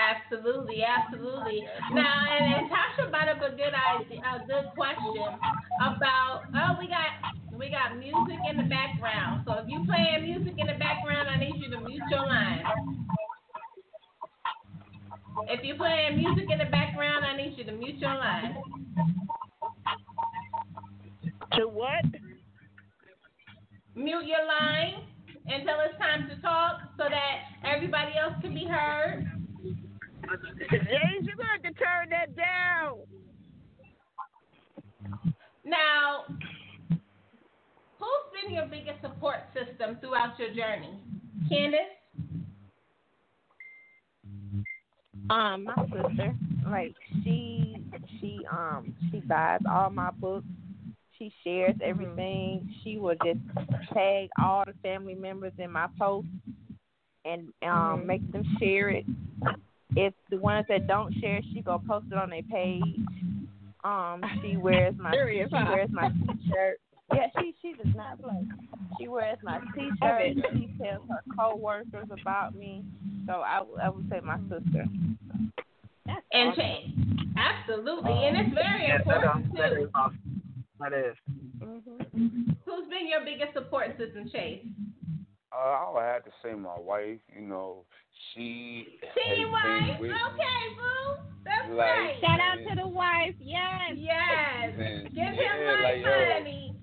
Absolutely, 0.00 0.82
absolutely. 0.82 1.60
Now, 1.92 2.24
and, 2.30 2.54
and 2.54 2.70
Taisha 2.70 3.10
brought 3.10 3.28
up 3.28 3.42
a 3.42 3.50
good 3.50 3.74
idea, 3.74 4.20
a 4.24 4.46
good 4.46 4.72
question 4.74 5.28
about. 5.76 6.42
Oh, 6.54 6.76
we 6.80 6.88
got 6.88 7.36
we 7.58 7.68
got 7.68 7.98
music 7.98 8.38
in 8.48 8.56
the 8.56 8.64
background. 8.64 9.44
So 9.46 9.52
if 9.60 9.68
you 9.68 9.84
playing 9.84 10.24
music 10.24 10.54
in 10.56 10.66
the 10.66 10.78
background, 10.78 11.28
I 11.28 11.36
need 11.38 11.54
you 11.56 11.70
to 11.70 11.80
mute 11.80 12.02
your 12.10 12.26
line. 12.26 12.64
If 15.48 15.60
you're 15.64 15.76
playing 15.76 16.16
music 16.16 16.44
in 16.50 16.58
the 16.58 16.70
background, 16.70 17.24
I 17.24 17.36
need 17.36 17.56
you 17.56 17.64
to 17.64 17.72
mute 17.72 17.98
your 17.98 18.14
line. 18.14 18.56
To 21.58 21.68
what? 21.68 22.04
Mute 23.94 24.24
your 24.24 24.46
line 24.46 25.04
until 25.46 25.74
it's 25.84 25.98
time 25.98 26.28
to 26.28 26.40
talk 26.40 26.80
so 26.96 27.04
that 27.04 27.68
everybody 27.68 28.12
else 28.16 28.34
can 28.40 28.54
be 28.54 28.64
heard. 28.64 29.39
James, 30.30 31.26
you're 31.26 31.36
going 31.36 31.48
to 31.48 31.52
have 31.52 31.62
to 31.62 31.72
turn 31.72 32.10
that 32.10 32.36
down. 32.36 32.98
Now, 35.64 36.24
who's 37.98 38.42
been 38.42 38.54
your 38.54 38.66
biggest 38.66 39.00
support 39.02 39.38
system 39.54 39.98
throughout 40.00 40.38
your 40.38 40.48
journey? 40.50 41.00
Kandis? 41.50 41.96
Um, 45.30 45.64
my 45.64 45.74
sister, 45.84 46.34
like 46.66 46.94
she, 47.22 47.76
she, 48.20 48.40
um, 48.50 48.94
she 49.10 49.20
buys 49.20 49.60
all 49.70 49.90
my 49.90 50.10
books. 50.10 50.46
She 51.18 51.32
shares 51.44 51.76
everything. 51.84 52.74
She 52.82 52.96
will 52.96 53.14
just 53.24 53.40
tag 53.92 54.28
all 54.42 54.64
the 54.66 54.72
family 54.82 55.14
members 55.14 55.52
in 55.58 55.70
my 55.70 55.86
post 55.98 56.26
and 57.24 57.52
um 57.62 58.06
make 58.06 58.32
them 58.32 58.42
share 58.58 58.88
it. 58.88 59.04
If 59.96 60.14
the 60.30 60.36
ones 60.38 60.66
that 60.68 60.86
don't 60.86 61.12
share, 61.20 61.40
she 61.52 61.60
go 61.62 61.80
post 61.86 62.06
it 62.10 62.16
on 62.18 62.30
their 62.30 62.42
page. 62.42 62.82
Um, 63.84 64.22
she 64.42 64.56
wears 64.56 64.94
my 64.98 65.10
Serious, 65.12 65.48
she 65.50 65.56
huh? 65.56 65.66
wears 65.68 65.90
my 65.90 66.08
t-shirt. 66.08 66.78
Yeah, 67.14 67.26
she 67.40 67.54
she 67.60 67.72
does 67.72 67.92
not 67.96 68.20
play. 68.22 68.44
She 68.98 69.08
wears 69.08 69.38
my 69.42 69.58
t-shirt. 69.74 70.36
She 70.52 70.68
tells 70.80 71.02
her 71.08 71.22
coworkers 71.36 72.06
about 72.22 72.54
me. 72.54 72.84
So 73.26 73.32
I 73.44 73.60
would- 73.62 73.80
I 73.80 73.88
would 73.88 74.08
say 74.08 74.20
my 74.22 74.38
sister. 74.48 74.84
And 76.32 76.54
Chase. 76.54 76.90
Absolutely. 77.36 78.12
And 78.12 78.36
it's 78.36 78.54
very 78.54 78.86
Yes, 78.88 79.02
that, 79.06 79.16
important, 79.16 79.46
is- 79.46 79.52
that 79.58 79.68
too. 79.74 79.82
is 79.84 79.90
awesome. 79.94 80.42
That 80.78 80.92
is. 80.92 81.16
Who's 82.64 82.88
been 82.88 83.08
your 83.08 83.24
biggest 83.24 83.52
support 83.54 83.96
system, 83.98 84.28
Chase? 84.30 84.64
Uh, 85.52 85.56
I 85.56 85.90
would 85.92 86.02
have 86.02 86.24
to 86.24 86.30
say 86.42 86.54
my 86.54 86.78
wife. 86.78 87.18
You 87.34 87.46
know, 87.46 87.84
she 88.34 88.86
See 89.02 89.28
has 89.28 89.38
your 89.38 89.48
been 89.48 89.52
wife? 89.52 90.00
with 90.00 90.10
Okay, 90.10 90.60
boo. 90.76 91.22
That's 91.44 91.68
Like, 91.70 91.78
right. 91.78 92.14
Shout 92.20 92.40
out 92.40 92.58
to 92.68 92.74
the 92.82 92.86
wife. 92.88 93.34
Yes. 93.40 93.94
Yes. 93.96 94.74
And, 94.78 95.04
Give 95.14 95.24
him 95.24 95.34
yeah, 95.36 95.74
my 95.76 95.82
like, 95.82 96.02
yo, 96.04 96.38
money. 96.40 96.74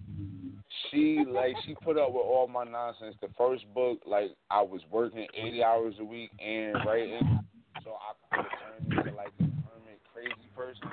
she 0.92 1.24
like 1.30 1.56
she 1.66 1.76
put 1.76 1.98
up 1.98 2.10
with 2.12 2.26
all 2.26 2.48
my 2.48 2.64
nonsense. 2.66 3.16
The 3.22 3.30
first 3.38 3.64
book, 3.74 4.00
like 4.06 4.32
I 4.52 4.62
was 4.62 4.82
working 4.92 5.28
eighty 5.34 5.64
hours 5.64 5.96
a 6.00 6.04
week 6.04 6.32
and 6.44 6.76
writing, 6.86 7.40
so 7.84 7.92
I 7.96 8.36
could 8.36 8.46
have 8.46 8.60
turned 8.60 8.92
into 9.06 9.16
like 9.16 9.32
a 9.40 9.44
hermit 9.44 10.02
crazy 10.14 10.50
person. 10.56 10.90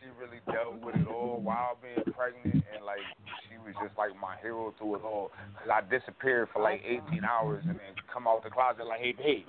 She 0.00 0.06
really 0.20 0.40
dealt 0.50 0.80
with 0.84 0.96
it 0.96 1.06
all 1.06 1.40
while 1.40 1.78
being 1.80 2.02
pregnant, 2.16 2.64
and 2.74 2.84
like 2.84 2.98
she 3.23 3.23
was 3.64 3.74
just 3.82 3.96
like 3.96 4.10
my 4.20 4.36
hero 4.42 4.74
through 4.78 4.96
it 4.96 5.02
all. 5.04 5.30
Cause 5.58 5.68
I 5.72 5.80
disappeared 5.88 6.48
for 6.52 6.62
like 6.62 6.82
eighteen 6.84 7.24
hours 7.24 7.64
and 7.66 7.76
then 7.76 7.94
come 8.12 8.26
out 8.28 8.44
the 8.44 8.50
closet 8.50 8.86
like, 8.86 9.00
hey 9.00 9.12
babe, 9.12 9.46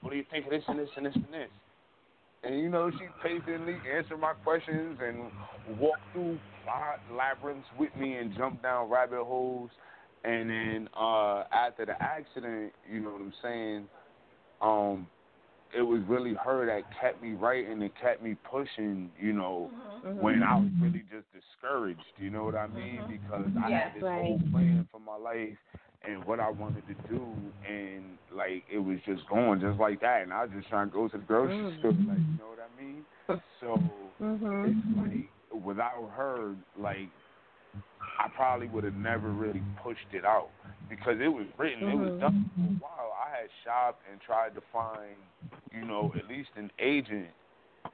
what 0.00 0.10
do 0.10 0.16
you 0.16 0.24
think 0.30 0.46
of 0.46 0.50
this 0.50 0.64
and 0.68 0.78
this 0.78 0.88
and 0.96 1.06
this 1.06 1.14
and 1.14 1.32
this? 1.32 1.50
And 2.42 2.58
you 2.58 2.68
know, 2.70 2.90
she 2.90 3.06
patiently 3.22 3.76
answered 3.94 4.18
my 4.18 4.32
questions 4.44 4.98
and 5.02 5.30
walked 5.78 6.02
through 6.12 6.38
plot 6.64 7.00
labyrinths 7.12 7.68
with 7.78 7.94
me 7.96 8.14
and 8.14 8.34
jumped 8.36 8.62
down 8.62 8.88
rabbit 8.88 9.24
holes. 9.24 9.70
And 10.24 10.48
then 10.50 10.88
uh 10.96 11.44
after 11.52 11.86
the 11.86 12.00
accident, 12.00 12.72
you 12.90 13.00
know 13.00 13.10
what 13.10 13.20
I'm 13.20 13.34
saying, 13.42 13.88
um, 14.60 15.06
it 15.76 15.82
was 15.82 16.00
really 16.08 16.34
her 16.34 16.66
that 16.66 16.84
kept 17.00 17.22
me 17.22 17.32
writing 17.34 17.82
and 17.82 17.90
kept 18.00 18.22
me 18.22 18.34
pushing, 18.50 19.10
you 19.20 19.32
know, 19.32 19.72
when 20.14 20.42
I 20.42 20.56
was 20.56 20.70
really 20.80 21.02
just 21.10 21.26
discouraged, 21.32 22.02
you 22.16 22.30
know 22.30 22.44
what 22.44 22.54
I 22.56 22.66
mean? 22.66 23.04
Because 23.08 23.50
I 23.62 23.70
Yes, 23.70 23.82
had 23.82 23.94
this 23.94 24.06
right. 24.06 24.12
whole 24.12 24.42
plan 24.50 24.86
for 24.90 25.00
my 25.00 25.16
life 25.16 25.56
and 26.02 26.24
what 26.24 26.40
I 26.40 26.50
wanted 26.50 26.86
to 26.86 26.94
do 27.08 27.52
and 27.68 28.18
like 28.34 28.64
it 28.72 28.78
was 28.78 28.98
just 29.06 29.26
going 29.28 29.60
just 29.60 29.78
like 29.78 30.00
that 30.00 30.22
and 30.22 30.32
I 30.32 30.42
was 30.44 30.50
just 30.56 30.68
trying 30.68 30.88
to 30.88 30.92
go 30.92 31.08
to 31.08 31.18
the 31.18 31.24
grocery 31.24 31.66
Mm. 31.66 31.78
store, 31.78 31.94
like, 32.08 32.24
you 32.30 32.38
know 32.38 32.48
what 32.48 32.58
I 32.60 32.80
mean? 32.82 33.04
So 33.60 34.14
Mm-hmm. 34.20 34.64
it's 34.64 34.78
like 34.96 35.30
without 35.64 36.10
her, 36.16 36.56
like 36.76 37.10
I 38.20 38.28
probably 38.36 38.68
would 38.68 38.84
have 38.84 38.96
never 38.96 39.30
really 39.30 39.62
pushed 39.82 40.12
it 40.12 40.26
out 40.26 40.50
because 40.90 41.16
it 41.24 41.28
was 41.28 41.46
written, 41.56 41.88
it 41.88 41.96
was 41.96 42.12
Mhm. 42.12 42.20
done 42.20 42.50
for 42.54 42.68
a 42.68 42.76
while. 42.84 43.16
I 43.16 43.30
had 43.30 43.50
shopped 43.64 44.02
and 44.10 44.20
tried 44.20 44.54
to 44.56 44.60
find, 44.60 45.16
you 45.72 45.86
know, 45.86 46.12
at 46.14 46.26
least 46.28 46.50
an 46.56 46.70
agent, 46.78 47.32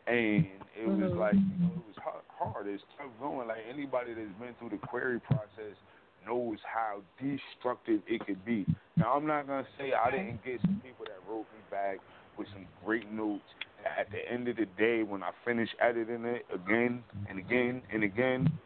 and 0.09 0.65
it 0.75 0.89
was 0.89 1.13
Mhm. 1.13 1.17
like, 1.17 1.35
you 1.35 1.59
know, 1.61 1.71
it 1.77 1.87
was 1.87 1.97
hard, 1.99 2.25
hard. 2.29 2.67
It's 2.67 2.83
tough 2.99 3.17
going. 3.21 3.47
Like 3.47 3.65
anybody 3.69 4.15
that's 4.15 4.33
been 4.33 4.55
through 4.55 4.71
the 4.71 4.79
query 4.79 5.21
process 5.21 5.77
knows 6.25 6.61
how 6.65 7.05
destructive 7.19 8.03
it 8.09 8.27
could 8.27 8.45
be. 8.45 8.67
Now 8.97 9.15
I'm 9.15 9.27
not 9.27 9.47
gonna 9.47 9.69
say 9.79 9.93
I 9.93 10.11
didn't 10.11 10.43
get 10.43 10.61
some 10.63 10.81
people 10.81 11.05
that 11.05 11.23
wrote 11.23 11.47
me 11.53 11.61
back 11.71 12.01
with 12.37 12.49
some 12.49 12.67
great 12.85 13.09
notes. 13.13 13.55
At 13.85 14.11
the 14.11 14.29
end 14.29 14.49
of 14.49 14.57
the 14.57 14.67
day, 14.67 15.05
when 15.05 15.23
I 15.23 15.31
finished 15.45 15.77
editing 15.79 16.25
it 16.25 16.47
again 16.51 17.05
and 17.29 17.39
again 17.39 17.85
and 17.91 18.03
again, 18.03 18.59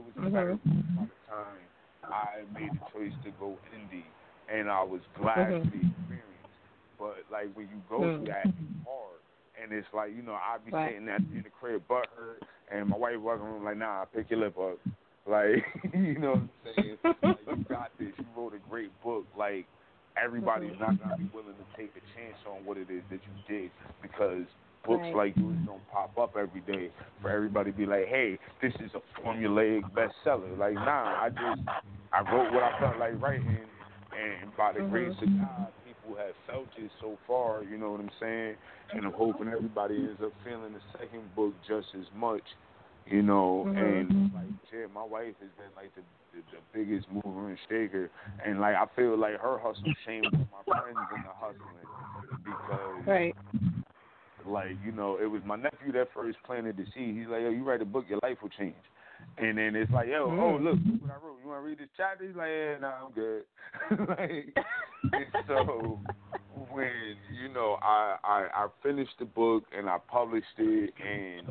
it, 0.00 0.16
was 0.16 0.32
Mhm. 0.32 0.32
better 0.32 0.58
by 0.96 1.04
the 1.04 1.18
time 1.28 1.68
I 2.10 2.44
made 2.54 2.72
the 2.74 2.80
choice 2.92 3.12
to 3.24 3.30
go 3.38 3.60
indie, 3.74 4.10
and 4.48 4.70
I 4.70 4.82
was 4.82 5.02
glad 5.16 5.50
Mhm. 5.50 5.64
for 5.64 5.70
the 5.70 5.82
experience. 5.82 6.54
But 6.98 7.24
like 7.30 7.48
when 7.54 7.68
you 7.68 7.82
go 7.88 8.00
Mm. 8.02 8.16
through 8.16 8.26
that, 8.26 8.50
it's 8.58 8.74
hard, 8.84 9.20
and 9.60 9.72
it's 9.72 9.88
like 9.92 10.12
you 10.14 10.22
know 10.22 10.34
I'd 10.34 10.64
be 10.64 10.72
Right. 10.72 10.92
sitting 10.92 11.08
at 11.08 11.22
in 11.34 11.42
the 11.44 11.50
crib, 11.50 11.86
butt 11.88 12.08
hurt, 12.16 12.42
and 12.70 12.88
my 12.88 12.96
wife 12.96 13.20
walking 13.20 13.46
around 13.46 13.64
like, 13.64 13.76
nah, 13.78 14.04
pick 14.04 14.30
your 14.30 14.40
lip 14.40 14.58
up, 14.58 14.78
like 15.26 15.64
you 15.94 16.18
know 16.18 16.32
what 16.32 16.38
I'm 16.40 16.50
saying? 16.64 16.98
like, 17.22 17.46
you 17.46 17.64
got 17.68 17.90
this. 17.98 18.14
You 18.18 18.26
wrote 18.36 18.54
a 18.54 18.58
great 18.58 18.90
book, 19.02 19.26
like. 19.36 19.66
Everybody's 20.16 20.74
Mhm. 20.74 20.80
not 20.80 20.98
gonna 20.98 21.14
be 21.16 21.28
willing 21.32 21.54
to 21.54 21.64
take 21.76 21.94
a 21.96 22.02
chance 22.18 22.36
on 22.44 22.64
what 22.64 22.76
it 22.76 22.90
is 22.90 23.04
that 23.10 23.20
you 23.24 23.32
did 23.46 23.70
because 24.02 24.44
books 24.86 25.02
Right. 25.04 25.14
like 25.14 25.36
yours 25.36 25.56
don't 25.66 25.86
pop 25.90 26.16
up 26.18 26.36
every 26.36 26.60
day 26.62 26.90
for 27.20 27.30
everybody 27.30 27.70
to 27.72 27.76
be 27.76 27.86
like, 27.86 28.06
hey, 28.06 28.38
this 28.62 28.72
is 28.80 28.90
a 28.94 29.00
formulaic 29.20 29.84
bestseller. 29.92 30.56
Like, 30.58 30.74
nah, 30.74 31.20
I 31.22 31.28
just 31.30 31.60
I 32.12 32.20
wrote 32.32 32.52
what 32.52 32.62
I 32.62 32.78
felt 32.80 32.98
like 32.98 33.20
writing, 33.20 33.68
and 34.16 34.56
by 34.56 34.72
the 34.72 34.80
grace 34.80 35.14
of 35.22 35.28
God, 35.38 35.72
people 35.86 36.16
have 36.16 36.34
felt 36.46 36.66
it 36.76 36.90
so 37.00 37.16
far. 37.26 37.62
You 37.62 37.78
know 37.78 37.92
what 37.92 38.00
I'm 38.00 38.10
saying? 38.18 38.56
And 38.92 39.04
I'm 39.06 39.12
hoping 39.12 39.48
everybody 39.48 39.94
ends 39.96 40.20
up 40.24 40.32
feeling 40.44 40.72
the 40.72 40.80
second 40.98 41.22
book 41.36 41.54
just 41.68 41.86
as 41.94 42.06
much. 42.16 42.42
You 43.06 43.22
know, 43.22 43.66
Mhm. 43.66 44.00
and 44.00 44.34
like 44.34 44.46
shit, 44.70 44.92
my 44.92 45.02
wife 45.02 45.34
has 45.40 45.50
been 45.58 45.70
like 45.76 45.94
the, 45.94 46.02
the 46.32 46.42
the 46.50 46.58
biggest 46.72 47.06
mover 47.10 47.48
and 47.48 47.58
shaker, 47.68 48.10
and 48.44 48.60
like 48.60 48.74
I 48.76 48.86
feel 48.96 49.16
like 49.16 49.36
her 49.40 49.58
hustle 49.58 49.92
shamed 50.04 50.32
my 50.32 50.62
friends 50.74 50.98
in 51.10 51.22
the 51.22 51.32
hustling 51.34 51.88
because 52.44 53.06
Right. 53.06 53.34
Like 54.50 54.76
you 54.84 54.92
know 54.92 55.18
it 55.20 55.26
was 55.26 55.42
my 55.46 55.56
nephew 55.56 55.92
that 55.92 56.08
first 56.14 56.38
planted 56.44 56.76
the 56.76 56.84
seed. 56.94 57.16
He's 57.16 57.28
like, 57.28 57.42
yo, 57.42 57.50
you 57.50 57.64
write 57.64 57.82
a 57.82 57.86
book, 57.86 58.04
your 58.08 58.18
life 58.22 58.38
will 58.42 58.50
change. 58.50 58.74
And 59.38 59.56
then 59.58 59.76
it's 59.76 59.90
like, 59.92 60.08
yo, 60.08 60.34
oh 60.40 60.58
Mm. 60.58 60.64
look, 60.64 60.78
look 60.84 61.02
what 61.02 61.10
I 61.10 61.24
wrote. 61.24 61.38
You 61.42 61.48
want 61.48 61.62
to 61.62 61.66
read 61.68 61.78
this 61.78 61.88
chapter? 61.96 62.26
He's 62.26 62.36
like, 62.36 62.48
yeah, 62.50 62.78
nah, 62.80 63.06
I'm 63.06 63.12
good. 63.12 63.42
like, 64.08 64.56
and 65.12 65.26
so 65.46 65.98
when 66.72 67.16
you 67.40 67.48
know 67.52 67.78
I, 67.82 68.16
I 68.24 68.48
I 68.54 68.66
finished 68.82 69.14
the 69.18 69.24
book 69.24 69.64
and 69.76 69.88
I 69.88 69.98
published 70.08 70.56
it, 70.58 70.94
and 71.00 71.48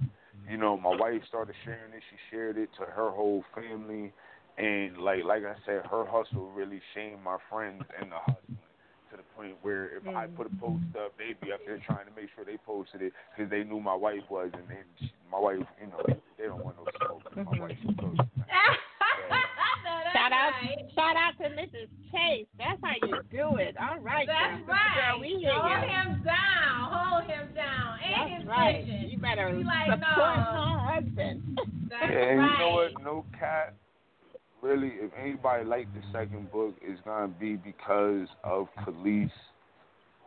you 0.50 0.58
know 0.58 0.78
my 0.78 0.96
wife 0.96 1.22
started 1.28 1.56
sharing 1.66 1.94
it. 1.94 2.02
She 2.10 2.18
shared 2.36 2.58
it 2.58 2.70
to 2.80 2.86
her 2.86 3.10
whole 3.12 3.44
family, 3.56 4.12
and 4.58 4.98
like 4.98 5.24
like 5.24 5.44
I 5.46 5.56
said, 5.66 5.86
her 5.90 6.06
hustle 6.06 6.52
really 6.52 6.82
shamed 6.94 7.24
my 7.24 7.38
friends 7.50 7.84
and 8.00 8.12
the 8.12 8.18
the 8.48 8.69
point 9.40 9.56
where 9.62 9.96
if 9.96 10.08
I 10.08 10.28
put 10.28 10.48
a 10.48 10.56
post 10.60 10.84
up, 11.00 11.14
they'd 11.18 11.40
be 11.40 11.52
up 11.52 11.62
there 11.66 11.80
trying 11.86 12.06
to 12.06 12.12
make 12.16 12.30
sure 12.36 12.44
they 12.44 12.58
posted 12.66 13.02
it 13.02 13.14
because 13.32 13.50
they 13.50 13.64
knew 13.64 13.80
my 13.80 13.96
wife 13.96 14.28
was, 14.30 14.50
and 14.54 14.64
then 14.68 14.84
she, 15.00 15.12
my 15.32 15.40
wife, 15.40 15.64
you 15.80 15.88
know, 15.88 16.04
they 16.38 16.44
don't 16.46 16.64
want 16.64 16.76
no 16.76 16.86
smoke. 16.98 17.24
My 17.36 17.60
wife, 17.60 17.78
mm-hmm. 17.80 17.90
she 17.90 17.96
goes, 17.96 18.18
Shout 20.12 20.34
out, 20.34 20.52
shout 20.96 21.16
out 21.16 21.34
to 21.38 21.50
Mrs. 21.56 21.88
Chase. 22.12 22.48
That's 22.58 22.80
how 22.84 22.94
you 23.02 23.22
do 23.32 23.58
it. 23.58 23.76
All 23.80 24.00
right, 24.00 24.28
That's 24.28 24.60
girl. 24.66 24.76
right. 24.76 25.12
Girl, 25.12 25.20
we 25.22 25.38
hear 25.40 25.54
Hold 25.54 25.84
you. 25.84 25.88
him 25.88 26.24
down. 26.26 26.92
Hold 26.92 27.24
him 27.30 27.48
down. 27.54 28.00
And 28.04 28.14
That's 28.14 28.42
his 28.42 28.50
right. 28.50 28.86
vision. 28.86 29.10
You 29.12 29.18
better 29.20 29.50
Be 29.54 29.64
like, 29.64 29.86
support 29.86 30.38
no. 30.38 30.56
her 30.60 30.80
husband. 30.94 31.60
That's 31.90 32.12
yeah, 32.12 32.36
right. 32.36 32.52
you 32.52 32.60
know 32.60 32.72
what? 32.74 33.04
No 33.04 33.26
cat. 33.38 33.76
Really, 34.62 34.92
if 34.96 35.12
anybody 35.18 35.64
liked 35.64 35.94
the 35.94 36.02
second 36.12 36.52
book, 36.52 36.76
it's 36.82 37.00
gonna 37.06 37.30
be 37.40 37.56
because 37.56 38.28
of 38.44 38.68
Khalees, 38.86 39.32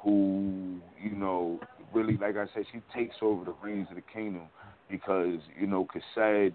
who 0.02 0.80
you 1.02 1.14
know 1.14 1.60
really, 1.92 2.16
like 2.16 2.36
I 2.36 2.46
said, 2.54 2.64
she 2.72 2.80
takes 2.94 3.16
over 3.20 3.44
the 3.44 3.54
reins 3.62 3.88
of 3.90 3.96
the 3.96 4.02
kingdom 4.02 4.44
because 4.90 5.38
you 5.58 5.66
know 5.66 5.86
Cassad. 5.86 6.54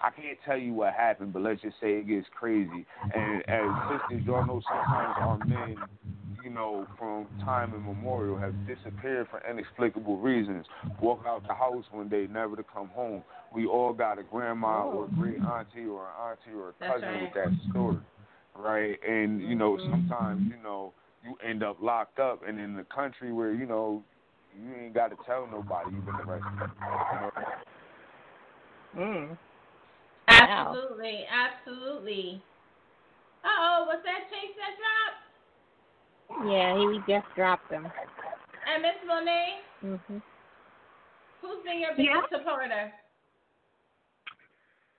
I 0.00 0.10
can't 0.10 0.38
tell 0.44 0.56
you 0.56 0.72
what 0.72 0.94
happened, 0.94 1.32
but 1.32 1.42
let's 1.42 1.62
just 1.62 1.76
say 1.80 1.92
it 1.92 2.08
gets 2.08 2.26
crazy. 2.36 2.84
And 3.14 3.42
as 3.48 3.62
sisters, 3.88 4.26
y'all 4.26 4.44
know 4.44 4.60
sometimes 4.68 5.14
our 5.20 5.38
men, 5.38 5.78
you 6.42 6.50
know, 6.50 6.88
from 6.98 7.28
time 7.44 7.72
immemorial 7.72 8.36
have 8.36 8.54
disappeared 8.66 9.28
for 9.30 9.40
inexplicable 9.48 10.18
reasons. 10.18 10.66
Walk 11.00 11.20
out 11.24 11.46
the 11.46 11.54
house 11.54 11.84
one 11.92 12.08
day, 12.08 12.26
never 12.28 12.56
to 12.56 12.64
come 12.64 12.88
home. 12.88 13.22
We 13.54 13.66
all 13.66 13.92
got 13.92 14.18
a 14.18 14.22
grandma 14.22 14.84
or 14.84 15.04
a 15.04 15.08
great 15.18 15.40
auntie 15.42 15.86
or 15.86 16.06
an 16.06 16.30
auntie 16.30 16.56
or 16.56 16.70
a 16.70 16.72
That's 16.80 16.92
cousin 16.92 17.08
right. 17.08 17.22
with 17.22 17.34
that 17.34 17.52
story, 17.70 17.98
right? 18.56 18.98
And 19.06 19.40
you 19.42 19.54
know, 19.54 19.76
Mm-hmm. 19.76 19.90
sometimes 19.90 20.42
you 20.48 20.62
know 20.62 20.92
you 21.24 21.36
end 21.46 21.62
up 21.62 21.76
locked 21.80 22.18
up, 22.18 22.42
and 22.46 22.58
in 22.58 22.74
the 22.74 22.84
country 22.84 23.32
where 23.32 23.52
you 23.52 23.66
know 23.66 24.02
you 24.56 24.74
ain't 24.74 24.94
got 24.94 25.08
to 25.08 25.16
tell 25.26 25.46
nobody 25.50 25.90
you've 25.90 26.06
been 26.06 26.14
arrested. 26.26 26.48
You 27.14 27.20
know? 27.20 27.32
Mm. 28.98 29.36
Absolutely, 30.28 31.24
absolutely. 31.30 32.42
Uh 33.44 33.48
oh, 33.48 33.84
was 33.86 34.02
that 34.04 34.30
Chase 34.30 34.56
that 34.56 34.76
dropped? 34.78 36.50
Yeah, 36.52 36.78
he 36.78 36.86
we 36.86 36.98
just 37.08 37.26
dropped 37.36 37.70
him. 37.70 37.86
And 38.72 38.82
Miss 38.82 38.96
Monet, 39.06 39.60
hmm 39.80 40.18
who's 41.42 41.64
been 41.64 41.80
your 41.80 41.96
biggest 41.96 42.30
supporter? 42.30 42.92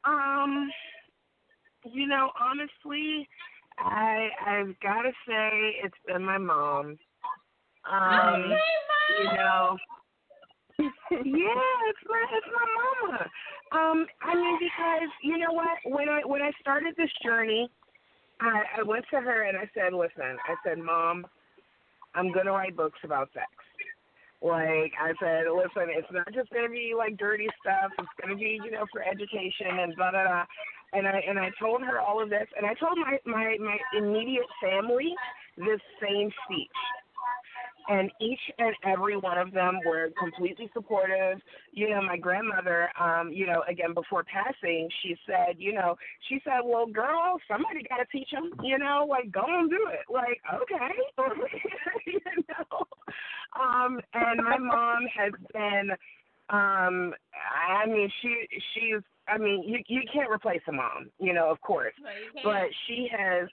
Um, 0.05 0.69
you 1.85 2.07
know, 2.07 2.31
honestly, 2.39 3.27
I 3.77 4.30
I've 4.45 4.80
got 4.81 5.03
to 5.03 5.11
say 5.27 5.75
it's 5.84 5.95
been 6.07 6.23
my 6.23 6.38
mom. 6.38 6.97
Um, 7.89 8.55
you 9.19 9.25
know, 9.25 9.77
yeah, 10.80 11.73
it's 11.89 12.03
my 12.07 12.25
it's 12.31 12.47
my 12.53 13.09
mama. 13.09 13.30
Um, 13.71 14.05
I 14.21 14.35
mean 14.35 14.59
because 14.59 15.09
you 15.21 15.38
know 15.38 15.51
what? 15.51 15.77
When 15.85 16.09
I 16.09 16.21
when 16.25 16.41
I 16.41 16.51
started 16.61 16.95
this 16.97 17.11
journey, 17.23 17.69
I, 18.39 18.63
I 18.80 18.84
went 18.84 19.05
to 19.11 19.19
her 19.19 19.43
and 19.43 19.57
I 19.57 19.69
said, 19.73 19.93
"Listen," 19.93 20.38
I 20.47 20.55
said, 20.65 20.77
"Mom, 20.77 21.25
I'm 22.15 22.31
gonna 22.31 22.51
write 22.51 22.75
books 22.75 22.99
about 23.03 23.30
sex." 23.34 23.47
Like 24.44 24.91
I 24.99 25.15
said, 25.24 25.48
listen, 25.48 25.88
it's 25.88 26.11
not 26.11 26.28
just 26.34 26.49
gonna 26.52 26.68
be 26.68 26.91
like 26.98 27.15
dirty 27.15 27.48
stuff. 27.61 27.91
It's 27.98 28.11
gonna 28.22 28.36
be, 28.36 28.60
you 28.60 28.72
know, 28.72 28.84
for 28.91 29.02
education 29.02 29.80
and 29.80 29.95
blah 29.95 30.11
blah 30.11 30.28
blah. 30.28 30.45
And 30.91 31.07
I 31.07 31.24
and 31.26 31.40
I 31.40 31.49
told 31.60 31.82
her 31.82 32.02
all 32.02 32.22
of 32.22 32.30
this, 32.30 32.48
and 32.57 32.65
I 32.68 32.74
told 32.76 32.98
my 32.99 33.18
my 33.26 33.56
my 33.57 33.78
immediate 33.98 34.52
family 34.61 35.15
this 35.56 35.80
same 36.03 36.30
speech. 36.44 36.80
And 37.88 38.11
each 38.22 38.39
and 38.57 38.76
every 38.85 39.18
one 39.18 39.38
of 39.38 39.51
them 39.51 39.80
were 39.85 40.10
completely 40.19 40.69
supportive. 40.73 41.39
You 41.72 41.89
know, 41.89 42.01
my 42.01 42.18
grandmother, 42.18 42.89
um, 42.99 43.31
you 43.31 43.45
know, 43.45 43.64
again 43.68 43.93
before 43.93 44.23
passing, 44.23 44.89
she 45.01 45.15
said, 45.26 45.55
you 45.57 45.73
know, 45.73 45.95
she 46.30 46.39
said, 46.43 46.61
"Well, 46.64 46.85
girl, 46.85 47.39
somebody 47.47 47.84
got 47.89 47.97
to 47.97 48.05
teach 48.11 48.30
them. 48.31 48.51
You 48.64 48.77
know, 48.77 49.05
like 49.10 49.31
go 49.31 49.43
and 49.45 49.69
do 49.69 49.89
it. 49.91 50.11
Like, 50.11 50.39
okay, 50.61 50.93
you 52.05 52.19
know." 52.49 52.88
Um, 53.60 53.99
and 54.14 54.43
my 54.43 54.57
mom 54.57 55.05
has 55.15 55.31
been, 55.53 55.91
um, 56.49 57.14
I 57.34 57.85
mean, 57.85 58.10
she 58.22 58.47
she's, 58.73 59.01
I 59.27 59.38
mean, 59.38 59.64
you 59.65 59.80
you 59.88 60.01
can't 60.11 60.31
replace 60.31 60.61
a 60.68 60.72
mom, 60.72 61.10
you 61.19 61.34
know, 61.34 61.49
of 61.49 61.61
course, 61.61 61.93
No, 62.01 62.10
but 62.43 62.68
she 62.88 63.07
has 63.15 63.47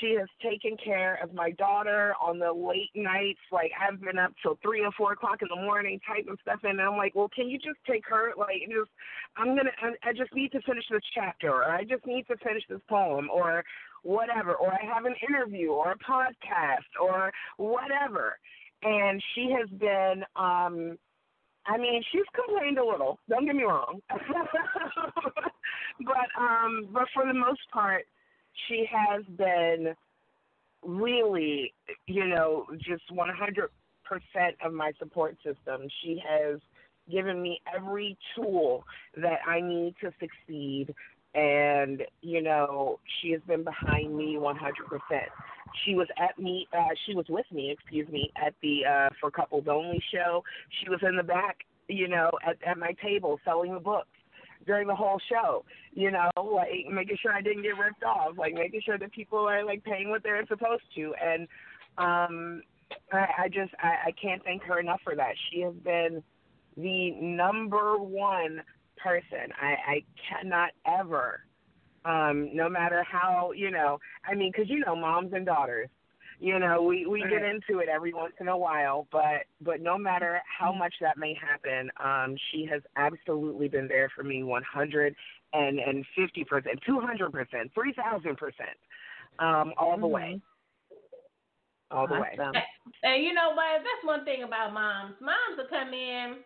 she 0.00 0.16
has 0.18 0.28
taken 0.42 0.76
care 0.82 1.18
of 1.22 1.32
my 1.32 1.50
daughter 1.52 2.14
on 2.20 2.38
the 2.38 2.52
late 2.52 2.90
nights. 2.94 3.40
Like 3.52 3.70
I've 3.80 4.00
been 4.00 4.18
up 4.18 4.32
till 4.42 4.58
three 4.62 4.84
or 4.84 4.90
four 4.92 5.12
o'clock 5.12 5.42
in 5.42 5.48
the 5.48 5.62
morning 5.62 6.00
typing 6.06 6.36
stuff 6.42 6.60
in, 6.64 6.70
and 6.70 6.80
I'm 6.80 6.96
like, 6.96 7.14
well, 7.14 7.30
can 7.34 7.48
you 7.48 7.58
just 7.58 7.78
take 7.88 8.04
her? 8.08 8.32
Like, 8.36 8.62
just 8.68 8.90
I'm 9.36 9.56
gonna, 9.56 9.70
I, 10.02 10.12
just 10.12 10.34
need 10.34 10.52
to 10.52 10.60
finish 10.62 10.84
this 10.90 11.02
chapter, 11.14 11.50
or 11.50 11.64
I 11.64 11.84
just 11.84 12.06
need 12.06 12.26
to 12.28 12.36
finish 12.38 12.62
this 12.68 12.80
poem, 12.88 13.28
or 13.32 13.64
whatever, 14.02 14.54
or 14.54 14.72
I 14.72 14.84
have 14.92 15.04
an 15.04 15.14
interview, 15.28 15.70
or 15.70 15.92
a 15.92 15.98
podcast, 15.98 16.90
or 17.00 17.32
whatever. 17.56 18.38
And 18.82 19.22
she 19.34 19.54
has 19.58 19.68
been, 19.78 20.22
um, 20.36 20.98
I 21.66 21.78
mean, 21.78 22.02
she's 22.12 22.26
complained 22.34 22.78
a 22.78 22.84
little. 22.84 23.18
Don't 23.28 23.46
get 23.46 23.56
me 23.56 23.64
wrong, 23.64 24.00
but 24.10 24.20
um, 26.38 26.88
but 26.92 27.04
for 27.14 27.26
the 27.26 27.34
most 27.34 27.62
part, 27.72 28.04
she 28.68 28.86
has 28.90 29.24
been 29.36 29.94
really, 30.82 31.74
you 32.06 32.26
know, 32.26 32.66
just 32.78 33.02
100% 33.12 33.68
of 34.64 34.72
my 34.72 34.92
support 34.98 35.36
system. 35.44 35.88
She 36.02 36.22
has 36.28 36.60
given 37.10 37.40
me 37.42 37.60
every 37.74 38.16
tool 38.34 38.84
that 39.16 39.38
I 39.46 39.60
need 39.60 39.94
to 40.00 40.10
succeed. 40.20 40.94
And, 41.34 42.02
you 42.22 42.42
know, 42.42 42.98
she 43.20 43.30
has 43.32 43.42
been 43.46 43.62
behind 43.62 44.16
me 44.16 44.36
100%. 44.38 44.56
She 45.84 45.94
was 45.94 46.08
at 46.16 46.38
me, 46.38 46.66
uh, 46.72 46.94
she 47.04 47.14
was 47.14 47.26
with 47.28 47.44
me, 47.52 47.70
excuse 47.70 48.08
me, 48.08 48.32
at 48.42 48.54
the 48.62 48.86
uh, 48.86 49.08
For 49.20 49.30
Couples 49.30 49.66
Only 49.68 50.02
show. 50.12 50.42
She 50.80 50.88
was 50.88 51.00
in 51.02 51.16
the 51.16 51.22
back, 51.22 51.58
you 51.88 52.08
know, 52.08 52.30
at, 52.46 52.56
at 52.66 52.78
my 52.78 52.94
table 53.02 53.38
selling 53.44 53.74
the 53.74 53.80
books 53.80 54.08
during 54.66 54.86
the 54.88 54.94
whole 54.94 55.20
show. 55.28 55.64
You 55.92 56.10
know, 56.10 56.30
like 56.36 56.86
making 56.90 57.16
sure 57.22 57.32
I 57.32 57.40
didn't 57.40 57.62
get 57.62 57.78
ripped 57.78 58.02
off, 58.02 58.36
like 58.36 58.54
making 58.54 58.82
sure 58.84 58.98
that 58.98 59.12
people 59.12 59.38
are 59.38 59.64
like 59.64 59.84
paying 59.84 60.10
what 60.10 60.22
they're 60.22 60.44
supposed 60.46 60.84
to. 60.96 61.14
And 61.22 61.48
um 61.98 62.62
I, 63.12 63.44
I 63.44 63.48
just 63.48 63.72
I, 63.78 64.08
I 64.08 64.12
can't 64.20 64.42
thank 64.44 64.62
her 64.64 64.78
enough 64.78 65.00
for 65.02 65.14
that. 65.16 65.34
She 65.50 65.60
has 65.60 65.74
been 65.74 66.22
the 66.76 67.12
number 67.12 67.98
one 67.98 68.62
person. 68.96 69.52
I, 69.60 69.92
I 69.92 70.04
cannot 70.28 70.70
ever, 70.86 71.40
um, 72.04 72.54
no 72.54 72.68
matter 72.68 73.04
how 73.10 73.52
you 73.52 73.70
know. 73.70 73.98
I 74.28 74.34
mean, 74.34 74.52
because 74.52 74.68
you 74.68 74.80
know, 74.80 74.96
moms 74.96 75.32
and 75.32 75.46
daughters. 75.46 75.88
You 76.38 76.58
know, 76.58 76.82
we 76.82 77.06
we 77.06 77.22
get 77.22 77.42
into 77.42 77.80
it 77.80 77.88
every 77.88 78.12
once 78.12 78.34
in 78.40 78.48
a 78.48 78.56
while, 78.56 79.06
but 79.10 79.46
but 79.62 79.80
no 79.80 79.96
matter 79.96 80.40
how 80.46 80.70
much 80.72 80.94
that 81.00 81.16
may 81.16 81.34
happen, 81.34 81.90
um, 82.02 82.36
she 82.50 82.66
has 82.70 82.82
absolutely 82.96 83.68
been 83.68 83.88
there 83.88 84.10
for 84.14 84.22
me, 84.22 84.42
one 84.42 84.62
hundred 84.62 85.14
and 85.54 85.78
and 85.78 86.04
fifty 86.14 86.44
percent, 86.44 86.78
two 86.86 87.00
hundred 87.00 87.32
percent, 87.32 87.70
three 87.74 87.94
thousand 87.94 88.36
percent, 88.36 88.76
um, 89.38 89.72
all 89.78 89.96
the 89.98 90.06
way, 90.06 90.38
all 91.90 92.06
the 92.06 92.20
way. 92.20 92.36
And 93.02 93.24
you 93.24 93.32
know 93.32 93.52
what? 93.54 93.78
That's 93.78 94.04
one 94.04 94.24
thing 94.26 94.42
about 94.42 94.74
moms. 94.74 95.14
Moms 95.20 95.56
will 95.56 95.68
come 95.70 95.94
in 95.94 96.36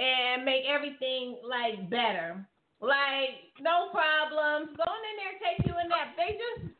and 0.00 0.44
make 0.44 0.64
everything 0.66 1.36
like 1.48 1.88
better. 1.88 2.44
Like 2.80 3.54
no 3.60 3.90
problems. 3.92 4.76
Going 4.76 5.04
in 5.06 5.16
there, 5.20 5.38
take 5.38 5.66
you 5.66 5.74
a 5.74 5.86
nap. 5.86 6.16
They 6.16 6.34
just 6.34 6.74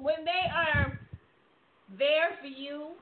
when 0.00 0.24
they 0.24 0.48
are 0.54 0.99
there 1.98 2.38
for 2.40 2.46
you, 2.46 2.92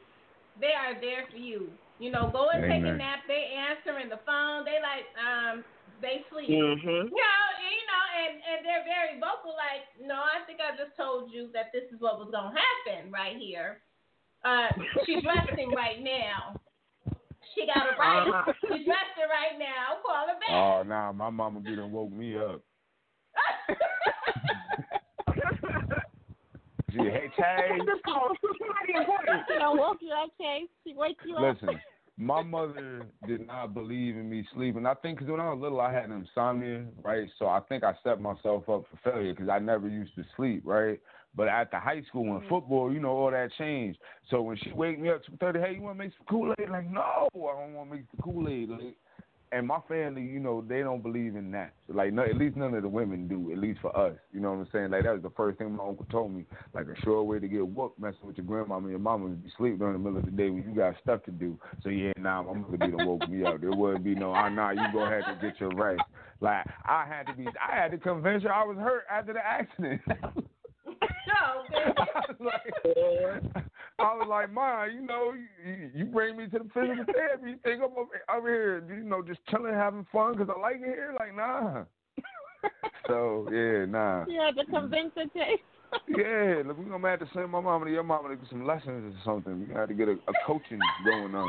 they 0.61 0.73
are 0.73 0.99
there 1.01 1.27
for 1.31 1.37
you. 1.37 1.69
You 1.99 2.11
know, 2.11 2.31
go 2.31 2.51
and 2.51 2.63
take 2.63 2.87
a 2.87 2.95
nap. 2.95 3.27
They 3.27 3.51
answering 3.53 4.09
the 4.09 4.21
phone. 4.25 4.65
They 4.65 4.79
like 4.79 5.07
um 5.19 5.65
they 6.01 6.25
sleep. 6.31 6.51
Mhm. 6.51 7.11
You 7.11 7.11
know, 7.11 7.43
and, 7.59 7.73
you 7.75 7.85
know, 7.91 8.05
and 8.23 8.35
and 8.39 8.59
they're 8.65 8.85
very 8.87 9.19
vocal. 9.19 9.57
Like, 9.59 9.83
no, 9.99 10.15
I 10.15 10.47
think 10.47 10.61
I 10.63 10.77
just 10.79 10.97
told 10.97 11.33
you 11.33 11.51
that 11.55 11.73
this 11.73 11.91
is 11.93 12.01
what 12.01 12.19
was 12.19 12.31
gonna 12.31 12.55
happen 12.55 13.11
right 13.11 13.37
here. 13.37 13.83
Uh, 14.45 14.69
she's 15.05 15.25
resting 15.27 15.75
right 15.75 16.01
now. 16.03 16.55
She 17.55 17.67
got 17.67 17.87
it 17.87 17.99
right. 17.99 18.29
Uh-huh. 18.29 18.53
She's 18.71 18.87
resting 18.87 19.27
right 19.27 19.59
now. 19.59 19.99
Call 20.07 20.29
her 20.29 20.39
back. 20.39 20.55
Oh, 20.55 20.83
nah, 20.87 21.13
my 21.13 21.31
mama 21.31 21.61
be 21.61 21.75
done 21.75 21.91
woke 21.91 22.13
me 22.13 22.39
up. 22.39 22.63
She, 26.93 26.99
hey, 26.99 27.29
Chase. 27.37 27.83
Just 27.85 28.03
call 28.03 28.31
somebody 28.41 29.59
don't 29.59 29.79
woke 29.79 29.99
you 30.01 30.13
up, 30.13 30.31
Chase. 30.41 30.69
She 30.87 30.95
wake 30.95 31.19
you 31.27 31.37
up. 31.37 31.57
Listen, 31.61 31.79
my 32.17 32.43
mother 32.43 33.07
did 33.27 33.47
not 33.47 33.75
believe 33.75 34.17
in 34.17 34.31
me 34.31 34.47
sleeping. 34.55 34.87
I 34.87 34.95
think 34.95 35.19
because 35.19 35.31
when 35.31 35.41
I 35.41 35.51
was 35.51 35.61
little, 35.61 35.81
I 35.81 35.93
had 35.93 36.11
insomnia, 36.11 36.87
right? 37.03 37.29
So 37.39 37.47
I 37.47 37.61
think 37.69 37.85
I 37.85 37.93
set 38.03 38.21
myself 38.21 38.69
up 38.69 38.85
for 38.91 38.99
failure 39.05 39.35
because 39.35 39.51
I 39.51 39.59
never 39.59 39.89
used 39.89 40.15
to 40.17 40.25
sleep, 40.37 40.63
right? 40.65 40.99
But 41.35 41.49
at 41.49 41.71
the 41.71 41.79
high 41.79 42.03
school 42.09 42.37
and 42.37 42.43
mm. 42.43 42.49
football, 42.49 42.93
you 42.93 43.01
know, 43.01 43.11
all 43.11 43.31
that 43.31 43.51
changed. 43.59 43.99
So 44.31 44.41
when 44.41 44.57
she 44.57 44.73
wake 44.73 44.99
me 44.99 45.11
up 45.11 45.25
two 45.25 45.37
thirty, 45.39 45.61
hey, 45.61 45.75
you 45.75 45.83
want 45.83 45.99
to 45.99 46.05
make 46.05 46.13
some 46.17 46.27
Kool 46.27 46.55
Aid? 46.59 46.71
Like, 46.71 46.91
no, 46.91 47.29
I 47.35 47.61
don't 47.61 47.75
want 47.75 47.91
to 47.91 47.97
make 47.97 48.11
the 48.11 48.23
Kool 48.23 48.49
Aid. 48.49 48.71
Like, 48.71 48.97
and 49.53 49.67
my 49.67 49.79
family, 49.89 50.23
you 50.23 50.41
know, 50.41 50.65
they 50.67 50.81
don't 50.81 51.03
believe 51.03 51.37
in 51.37 51.51
that. 51.53 51.73
So, 51.87 51.95
like, 51.95 52.13
no, 52.13 52.23
at 52.23 52.37
least 52.37 52.57
none 52.57 52.75
of 52.75 52.83
the 52.83 52.89
women 52.89 53.29
do. 53.29 53.51
At 53.53 53.59
least 53.59 53.81
for 53.81 53.97
us, 53.97 54.17
you 54.33 54.41
know 54.41 54.51
what 54.51 54.59
I'm 54.59 54.69
saying? 54.73 54.91
Like 54.91 55.05
that 55.05 55.15
was 55.15 55.23
the 55.23 55.31
first 55.31 55.59
thing 55.59 55.75
my 55.77 55.85
uncle 55.85 56.07
told 56.11 56.35
me. 56.35 56.45
Like 56.75 56.87
a 56.87 57.01
sure 57.03 57.23
way 57.23 57.39
to 57.39 57.49
get 57.49 57.67
whooped 57.67 57.99
messing 57.99 58.19
with 58.25 58.37
your 58.37 58.47
grandmama 58.47 58.87
and 58.87 58.91
your 58.91 58.99
mama 58.99 59.33
is 59.33 59.39
be 59.39 59.51
sleep 59.57 59.79
during 59.79 59.95
the 59.95 59.99
middle 59.99 60.19
of 60.19 60.25
the 60.25 60.31
day 60.31 60.51
when 60.51 60.65
you 60.65 60.75
got 60.75 60.95
stuff 61.03 61.23
to 61.25 61.31
do. 61.31 61.59
So 61.83 61.89
yeah, 61.89 62.13
now 62.19 62.43
nah, 62.43 62.53
gonna 62.53 62.79
be 62.79 62.97
the 62.97 63.05
woke 63.05 63.29
me 63.29 63.45
up. 63.45 63.61
There 63.61 63.71
wouldn't 63.71 64.05
be 64.05 64.15
no, 64.15 64.33
ah, 64.33 64.49
nah, 64.49 64.71
you 64.71 64.83
go 64.93 65.05
ahead 65.05 65.23
and 65.27 65.41
get 65.41 65.61
your 65.61 65.71
rest. 65.75 66.03
Like 66.41 66.67
I 66.85 67.07
had 67.07 67.27
to 67.27 67.35
be, 67.35 67.47
I 67.47 67.75
had 67.75 67.91
to 67.93 67.99
convince 67.99 68.43
her 68.43 68.53
I 68.53 68.65
was 68.65 68.77
hurt 68.77 69.05
after 69.11 69.33
the 69.33 69.45
accident. 69.45 70.03
No, 71.29 71.95
I 71.99 72.23
was 72.29 72.37
like, 72.41 73.68
I 74.01 74.15
was 74.15 74.27
like, 74.29 74.53
Ma, 74.53 74.85
you 74.85 75.03
know, 75.03 75.35
you, 75.65 75.91
you 75.95 76.05
bring 76.05 76.37
me 76.37 76.45
to 76.47 76.59
the 76.59 76.65
physical 76.73 77.05
therapy. 77.13 77.51
You 77.51 77.59
think 77.65 77.83
I'm 77.83 77.91
over, 77.97 78.23
over 78.33 78.49
here, 78.49 78.85
you 78.97 79.05
know, 79.05 79.23
just 79.23 79.41
chilling, 79.51 79.75
having 79.75 80.07
fun 80.13 80.33
because 80.33 80.49
I 80.55 80.61
like 80.61 80.77
it 80.77 80.85
here? 80.85 81.15
Like, 81.19 81.35
nah. 81.35 81.85
so 83.09 83.49
yeah, 83.51 83.87
nah. 83.87 84.25
You 84.29 84.41
had 84.41 84.57
to 84.57 84.65
convince 84.71 85.13
her. 85.17 85.25
Yeah, 86.07 86.63
look, 86.67 86.77
we're 86.77 86.85
gonna 86.85 87.09
have 87.09 87.21
to 87.21 87.29
send 87.33 87.51
my 87.51 87.61
mama 87.61 87.87
to 87.87 87.91
your 87.91 88.03
mama 88.03 88.29
to 88.29 88.37
get 88.37 88.51
some 88.51 88.67
lessons 88.67 89.15
or 89.15 89.21
something. 89.25 89.61
We 89.61 89.73
got 89.73 89.89
to 89.89 89.95
get 89.95 90.09
a, 90.09 90.13
a 90.13 90.33
coaching 90.47 90.79
going 91.03 91.35
on. 91.35 91.49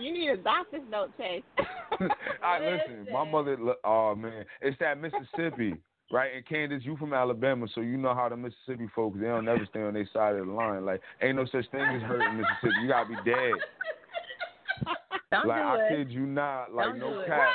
You 0.00 0.12
need 0.12 0.28
a 0.28 0.36
doctor's 0.36 0.82
note, 0.88 1.10
Chase. 1.18 1.42
All 2.00 2.08
right, 2.44 2.62
listen, 2.62 3.08
my 3.12 3.28
mother. 3.28 3.58
Oh 3.82 4.14
man, 4.14 4.44
it's 4.60 4.78
that 4.78 5.00
Mississippi, 5.00 5.74
right? 6.10 6.30
And 6.34 6.46
Kandis, 6.46 6.84
you 6.84 6.96
from 6.96 7.12
Alabama, 7.12 7.66
so 7.74 7.80
you 7.80 7.96
know 7.96 8.14
how 8.14 8.28
the 8.28 8.36
Mississippi 8.36 8.88
folks 8.94 9.18
they 9.20 9.26
don't 9.26 9.44
never 9.44 9.66
stay 9.70 9.82
on 9.82 9.94
their 9.94 10.08
side 10.12 10.36
of 10.36 10.46
the 10.46 10.52
line. 10.52 10.84
Like, 10.84 11.00
ain't 11.22 11.36
no 11.36 11.44
such 11.44 11.70
thing 11.70 11.80
as 11.80 12.02
hurt 12.02 12.22
in 12.22 12.36
Mississippi. 12.36 12.82
You 12.82 12.88
gotta 12.88 13.08
be 13.08 13.16
dead. 13.24 13.52
Don't 15.30 15.46
like, 15.46 15.60
do 15.60 15.68
I 15.68 15.76
it. 15.76 15.88
kid 15.90 16.10
you 16.10 16.24
not. 16.24 16.72
Like, 16.72 16.86
Don't 16.86 17.00
no 17.00 17.24
cap. 17.26 17.50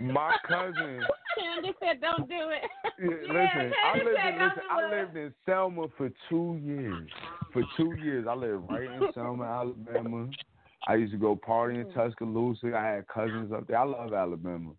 My 0.00 0.36
cousin. 0.46 1.00
Kandis 1.38 1.74
said, 1.80 2.00
"Don't 2.00 2.28
do 2.28 2.50
it." 2.50 2.62
Yeah, 3.00 3.08
listen, 3.22 3.72
I 3.84 3.96
lived 3.96 4.16
said, 4.16 4.34
in 4.34 4.38
listen, 4.38 4.62
I 4.70 4.90
lived 4.90 5.16
in 5.16 5.34
Selma 5.44 5.86
for 5.96 6.10
two 6.28 6.60
years. 6.62 7.08
For 7.52 7.62
two 7.76 7.94
years, 8.02 8.26
I 8.28 8.34
lived 8.34 8.70
right 8.70 8.84
in 8.84 9.02
Selma, 9.12 9.44
Alabama. 9.44 10.28
I 10.86 10.94
used 10.94 11.12
to 11.12 11.18
go 11.18 11.36
party 11.36 11.80
in 11.80 11.92
Tuscaloosa. 11.92 12.72
I 12.76 12.84
had 12.94 13.08
cousins 13.08 13.52
up 13.52 13.66
there. 13.66 13.78
I 13.78 13.84
love 13.84 14.12
Alabama. 14.12 14.70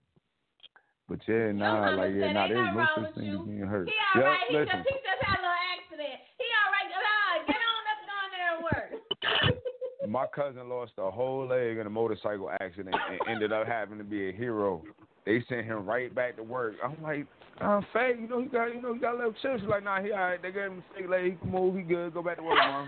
But 1.11 1.19
yeah, 1.27 1.51
nah, 1.51 1.91
like 1.91 2.15
yeah, 2.15 2.31
nah, 2.31 2.47
there's 2.47 2.71
no 2.71 2.87
such 2.95 3.15
thing 3.15 3.25
you. 3.25 3.39
as 3.41 3.45
being 3.45 3.67
hurt. 3.67 3.89
He 3.89 3.93
Yep, 4.15 4.23
all 4.23 4.31
right. 4.31 4.39
He 4.47 4.55
listen. 4.55 4.79
just 4.79 4.87
he 4.87 4.95
just 5.03 5.21
had 5.27 5.35
a 5.35 5.43
little 5.43 5.59
accident. 5.75 6.17
He 6.39 6.47
all 6.55 6.71
right. 6.71 6.87
Nah, 6.87 7.03
uh, 7.03 7.43
get 7.51 7.59
on 7.67 7.83
up 7.91 7.99
and 7.99 8.07
go 8.07 8.15
in 8.23 8.31
there 8.31 8.55
and 8.55 8.63
work. 8.63 10.07
My 10.07 10.25
cousin 10.31 10.69
lost 10.69 10.93
a 10.99 11.11
whole 11.11 11.45
leg 11.47 11.79
in 11.79 11.85
a 11.85 11.89
motorcycle 11.89 12.49
accident 12.61 12.95
and 12.95 13.19
ended 13.27 13.51
up 13.51 13.67
having 13.67 13.97
to 13.97 14.05
be 14.05 14.29
a 14.29 14.31
hero. 14.31 14.83
They 15.25 15.43
sent 15.49 15.65
him 15.65 15.85
right 15.85 16.15
back 16.15 16.37
to 16.37 16.43
work. 16.43 16.75
I'm 16.81 16.95
like, 17.03 17.27
I'm 17.59 17.85
Faye, 17.91 18.15
you 18.17 18.29
know 18.29 18.41
he 18.41 18.47
got, 18.47 18.73
you 18.73 18.81
know 18.81 18.93
he 18.93 18.99
got 19.01 19.15
a 19.15 19.17
little 19.17 19.35
chips. 19.41 19.59
She's 19.59 19.69
like, 19.69 19.83
nah, 19.83 20.01
he 20.01 20.13
all 20.13 20.19
right. 20.19 20.41
They 20.41 20.53
gave 20.53 20.71
him 20.71 20.79
a 20.79 20.97
sick 20.97 21.09
leg. 21.09 21.25
He 21.25 21.31
can 21.31 21.51
move. 21.51 21.75
He 21.75 21.81
good. 21.81 22.13
Go 22.13 22.23
back 22.23 22.37
to 22.37 22.43
work, 22.43 22.55
mom. 22.55 22.87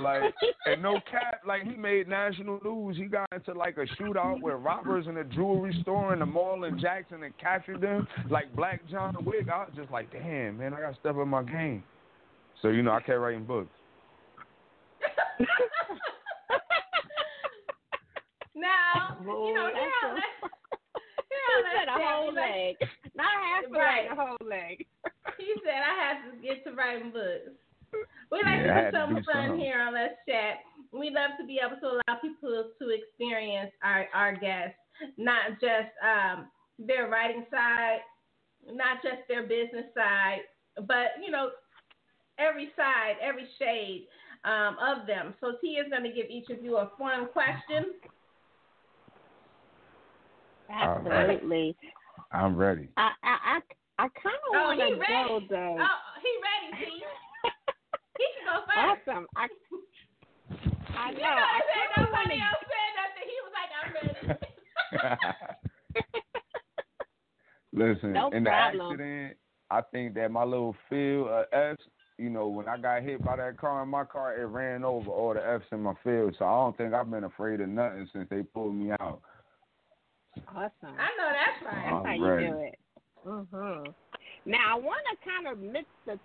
Like, 0.00 0.34
and 0.66 0.82
no 0.82 0.94
cap, 1.10 1.40
like 1.46 1.62
he 1.64 1.74
made 1.76 2.08
national 2.08 2.58
news. 2.64 2.96
He 2.96 3.04
got 3.04 3.28
into 3.32 3.52
like 3.52 3.76
a 3.78 3.86
shootout 4.00 4.40
with 4.40 4.54
robbers 4.60 5.06
in 5.06 5.16
a 5.18 5.24
jewelry 5.24 5.76
store 5.82 6.12
in 6.12 6.18
the 6.20 6.26
mall 6.26 6.64
in 6.64 6.78
Jackson 6.78 7.22
and 7.22 7.36
captured 7.38 7.80
them, 7.80 8.06
like 8.30 8.54
Black 8.56 8.80
John 8.90 9.16
Wick. 9.24 9.48
I 9.52 9.58
was 9.64 9.72
just 9.76 9.90
like, 9.90 10.10
damn, 10.12 10.58
man, 10.58 10.74
I 10.74 10.80
got 10.80 10.94
to 10.94 11.00
step 11.00 11.16
up 11.16 11.26
my 11.26 11.42
game. 11.42 11.82
So 12.62 12.68
you 12.68 12.82
know, 12.82 12.92
I 12.92 13.00
kept 13.00 13.18
writing 13.18 13.44
books. 13.44 13.70
now, 18.54 19.16
Boy, 19.24 19.48
you 19.48 19.54
know, 19.54 19.68
that's 19.72 19.84
here 19.84 20.08
on 20.10 20.16
so- 20.16 20.20
that, 20.20 20.34
here 21.28 21.44
He 21.44 21.56
on 21.56 21.62
that 21.64 21.74
said 21.74 21.88
a 21.88 21.94
step, 21.94 22.06
whole 22.06 22.28
we 22.30 22.34
like- 22.36 22.50
leg, 22.50 22.76
not 23.14 23.32
half 23.42 23.64
a 23.64 23.70
Right. 23.72 24.08
leg, 24.08 24.12
a 24.12 24.14
whole 24.14 24.38
leg. 24.48 24.86
He 25.38 25.52
said 25.64 25.80
I 25.82 25.94
have 26.08 26.18
to 26.32 26.38
get 26.42 26.64
to 26.64 26.72
writing 26.72 27.10
books. 27.10 27.50
We 28.30 28.42
like 28.42 28.56
Yeah, 28.56 28.66
to 28.66 28.72
had 28.72 28.90
do 28.90 28.90
to 28.90 28.98
something 28.98 29.16
do 29.16 29.22
fun 29.30 29.42
something. 29.46 29.60
here 29.60 29.80
on 29.80 29.94
Let's 29.94 30.14
Chat. 30.28 30.64
We 30.92 31.10
love 31.10 31.38
to 31.38 31.46
be 31.46 31.60
able 31.64 31.78
to 31.80 31.86
allow 31.86 32.18
people 32.20 32.70
to 32.80 32.88
experience 32.90 33.70
our, 33.82 34.06
our 34.14 34.34
guests, 34.34 34.78
not 35.18 35.60
just 35.60 35.92
um, 36.02 36.48
their 36.78 37.08
writing 37.08 37.44
side, 37.50 38.00
not 38.66 39.02
just 39.02 39.28
their 39.28 39.42
business 39.42 39.86
side, 39.94 40.40
but 40.88 41.14
you 41.22 41.30
know 41.30 41.50
every 42.38 42.70
side, 42.76 43.16
every 43.22 43.46
shade 43.58 44.08
um, 44.44 44.76
of 44.82 45.06
them. 45.06 45.34
So 45.40 45.52
T 45.60 45.76
is 45.78 45.88
going 45.90 46.02
to 46.04 46.10
give 46.12 46.26
each 46.30 46.50
of 46.50 46.64
you 46.64 46.76
a 46.78 46.90
fun 46.98 47.28
question. 47.32 47.94
All 50.70 50.98
right. 51.00 51.38
Absolutely. 51.38 51.76
I'm 52.32 52.56
ready. 52.56 52.88
I 52.96 53.10
I 53.22 53.36
I, 53.98 54.04
I 54.04 54.08
kind 54.08 54.34
of 54.34 54.54
Oh, 54.54 54.74
want 54.74 54.80
to 54.80 54.96
go 55.06 55.40
though. 55.48 55.76
Oh, 55.78 55.98
he 56.22 56.30
ready, 56.42 56.90
T. 56.90 57.02
he 58.18 58.26
can 58.36 58.44
go 58.46 58.56
first. 58.66 59.08
Awesome. 59.08 59.26
I 59.36 59.46
I 60.96 61.10
You 61.10 61.18
know. 61.18 61.34
know, 61.34 61.46
I 61.46 61.60
said 61.68 61.88
nobody 62.04 62.38
wanna- 62.38 62.48
else 62.48 62.64
said 62.70 62.90
nothing. 63.00 63.26
He 63.26 63.36
was 63.42 63.52
like, 63.58 63.70
I'm 63.78 63.90
ready. 63.94 64.14
Listen, 67.72 68.12
No 68.12 68.30
in 68.30 68.44
the 68.44 68.50
problem. 68.50 68.92
accident, 68.92 69.36
I 69.70 69.80
think 69.92 70.14
that 70.14 70.30
my 70.30 70.44
little 70.44 70.76
field 70.88 71.28
uh, 71.28 71.44
F's, 71.52 71.82
you 72.18 72.30
know, 72.30 72.46
when 72.46 72.68
I 72.68 72.76
got 72.78 73.02
hit 73.02 73.24
by 73.24 73.34
that 73.36 73.58
car 73.58 73.82
in 73.82 73.88
my 73.88 74.04
car, 74.04 74.40
it 74.40 74.44
ran 74.46 74.84
over 74.84 75.10
all 75.10 75.34
the 75.34 75.44
F's 75.44 75.64
in 75.72 75.80
my 75.82 75.94
field. 76.04 76.36
So 76.38 76.44
I 76.44 76.50
don't 76.52 76.76
think 76.76 76.94
I've 76.94 77.10
been 77.10 77.24
afraid 77.24 77.60
of 77.60 77.68
nothing 77.68 78.08
since 78.12 78.28
they 78.30 78.42
pulled 78.42 78.74
me 78.76 78.92
out. 78.92 79.20
Awesome. 80.48 80.70
I 80.82 81.10
know 81.18 81.30
that's 81.32 81.64
right. 81.64 81.74
That's 81.74 81.90
how 81.90 82.04
I'm 82.04 82.20
you 82.20 82.26
ready. 82.26 82.46
do 82.46 82.58
it. 82.58 82.78
Mhm. 83.26 83.94
Now 84.46 84.76
I 84.76 84.78
want 84.78 85.00
to 85.10 85.16
kind 85.28 85.48
of 85.48 85.58
mix 85.58 85.86
the 86.06 86.18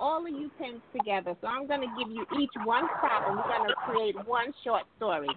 all 0.00 0.26
of 0.26 0.32
you 0.32 0.50
things 0.58 0.80
together. 0.94 1.36
So 1.40 1.46
I'm 1.46 1.66
going 1.66 1.80
to 1.80 1.88
give 1.98 2.10
you 2.10 2.26
each 2.38 2.52
one 2.64 2.88
prop, 3.00 3.26
and 3.26 3.36
we're 3.36 3.48
going 3.56 3.68
to 3.68 3.74
create 3.86 4.16
one 4.26 4.52
short 4.62 4.82
story. 4.96 5.30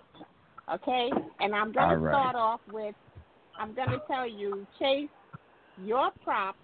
Okay? 0.73 1.11
And 1.39 1.55
I'm 1.55 1.71
going 1.71 1.89
to 1.89 1.97
right. 1.97 2.13
start 2.13 2.35
off 2.35 2.61
with 2.71 2.95
I'm 3.59 3.73
going 3.73 3.89
to 3.89 4.01
tell 4.07 4.27
you, 4.27 4.67
Chase, 4.79 5.09
your 5.83 6.11
prop 6.23 6.55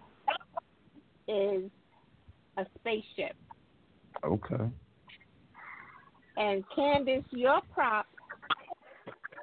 is 1.28 1.64
a 2.58 2.66
spaceship, 2.80 3.36
Okay. 4.24 4.70
and 6.38 6.64
Kandis, 6.78 7.24
your 7.32 7.62
prop 7.74 8.06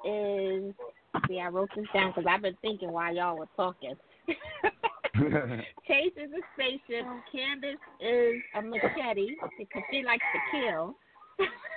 is. 0.05 0.73
See, 1.27 1.39
I 1.39 1.49
wrote 1.49 1.69
this 1.75 1.85
down 1.93 2.11
because 2.11 2.25
I've 2.27 2.41
been 2.41 2.57
thinking 2.61 2.91
while 2.91 3.13
y'all 3.13 3.37
were 3.37 3.47
talking. 3.55 3.95
Chase 5.87 6.13
is 6.15 6.31
a 6.31 6.41
spaceship. 6.55 7.05
Kandis 7.33 7.75
is 7.99 8.41
a 8.55 8.61
machete 8.61 9.35
because 9.57 9.83
she 9.91 10.03
likes 10.03 10.23
to 10.33 10.39
kill. 10.51 10.95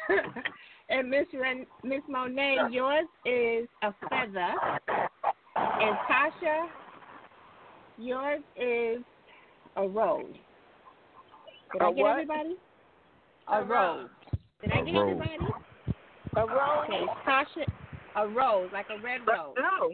and 0.88 1.10
Miss 1.10 1.26
Ren- 1.32 1.66
Miss 1.82 2.02
Monet, 2.08 2.58
yours 2.70 3.06
is 3.24 3.66
a 3.82 3.92
feather. 4.08 4.54
And 5.56 5.96
Taisha, 6.08 6.66
yours 7.98 8.42
is 8.56 9.02
a 9.76 9.88
rose. 9.88 10.24
Did 11.72 11.82
A 11.82 11.86
I 11.86 11.92
get 11.92 12.02
what? 12.02 12.10
everybody? 12.12 12.56
A, 13.48 13.52
A 13.52 13.64
rose. 13.64 13.68
rose. 13.68 14.08
Did 14.62 14.72
I 14.72 14.78
A 14.80 14.84
get 14.84 14.94
rose. 14.94 15.10
everybody? 15.10 15.52
A 16.36 16.46
rose? 16.46 16.84
Okay, 16.84 17.04
Taisha, 17.26 17.66
a 18.16 18.28
rose, 18.28 18.70
like 18.72 18.86
a 18.96 19.02
red 19.02 19.20
rose. 19.26 19.54
No. 19.56 19.90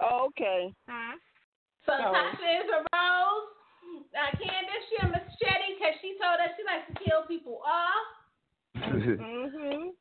Oh, 0.00 0.26
okay. 0.28 0.72
Huh? 0.88 1.16
So 1.88 1.96
So- 1.96 2.12
Taisha 2.12 2.48
is 2.60 2.68
a 2.68 2.80
rose. 2.92 3.48
Uh, 4.12 4.30
Kandis, 4.36 4.82
she 4.92 4.96
a 5.00 5.08
machete 5.08 5.68
because 5.80 5.96
she 6.04 6.12
told 6.20 6.36
us 6.36 6.52
she 6.56 6.64
likes 6.68 6.84
to 6.92 6.94
kill 7.04 7.24
people 7.26 7.62
off. 7.64 8.06
Mm-hmm. 8.76 9.96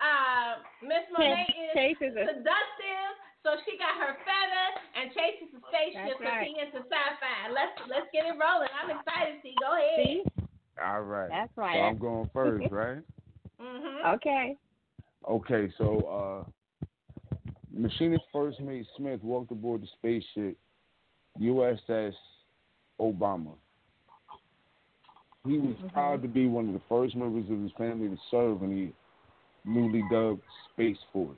Uh, 0.00 0.50
Miss 0.82 1.04
Monet 1.12 1.44
is 1.52 1.74
Chase 1.74 2.00
is 2.00 2.14
a 2.16 2.24
seductive, 2.32 3.12
so 3.42 3.56
she 3.66 3.76
got 3.78 3.98
her 4.00 4.14
feather, 4.24 4.66
and 4.96 5.10
Chase 5.12 5.42
is 5.42 5.50
a 5.54 5.60
spaceship, 5.68 6.16
That's 6.16 6.18
so 6.18 6.24
right. 6.24 6.46
she 6.46 6.52
is 6.56 6.70
a 6.74 6.82
sci-fi. 6.86 7.50
Let's 7.52 7.76
let's 7.90 8.06
get 8.12 8.24
it 8.26 8.36
rolling. 8.40 8.70
I'm 8.72 8.90
excited. 8.96 9.36
To 9.36 9.42
see, 9.42 9.54
go 9.60 9.76
ahead. 9.76 9.98
See? 10.06 10.22
All 10.82 11.02
right. 11.02 11.28
That's 11.28 11.52
So 11.54 11.62
right. 11.62 11.80
I'm 11.82 11.98
going 11.98 12.30
first, 12.32 12.66
right? 12.72 13.02
Mhm. 13.60 14.14
Okay. 14.16 14.56
Okay, 15.28 15.72
so 15.76 16.44
uh 16.46 16.50
Machinist 17.72 18.24
First 18.32 18.60
Mate 18.60 18.86
Smith 18.96 19.22
walked 19.22 19.50
aboard 19.52 19.82
the 19.82 19.88
spaceship 19.98 20.56
USS 21.40 22.14
Obama. 23.00 23.52
He 25.46 25.58
was 25.58 25.74
mm-hmm. 25.76 25.88
proud 25.88 26.22
to 26.22 26.28
be 26.28 26.46
one 26.46 26.68
of 26.68 26.74
the 26.74 26.80
first 26.88 27.16
members 27.16 27.50
of 27.50 27.60
his 27.60 27.72
family 27.78 28.08
to 28.08 28.18
serve 28.30 28.62
in 28.62 28.70
the 28.70 28.92
newly 29.70 30.02
dubbed 30.10 30.42
Space 30.72 30.98
Force. 31.12 31.36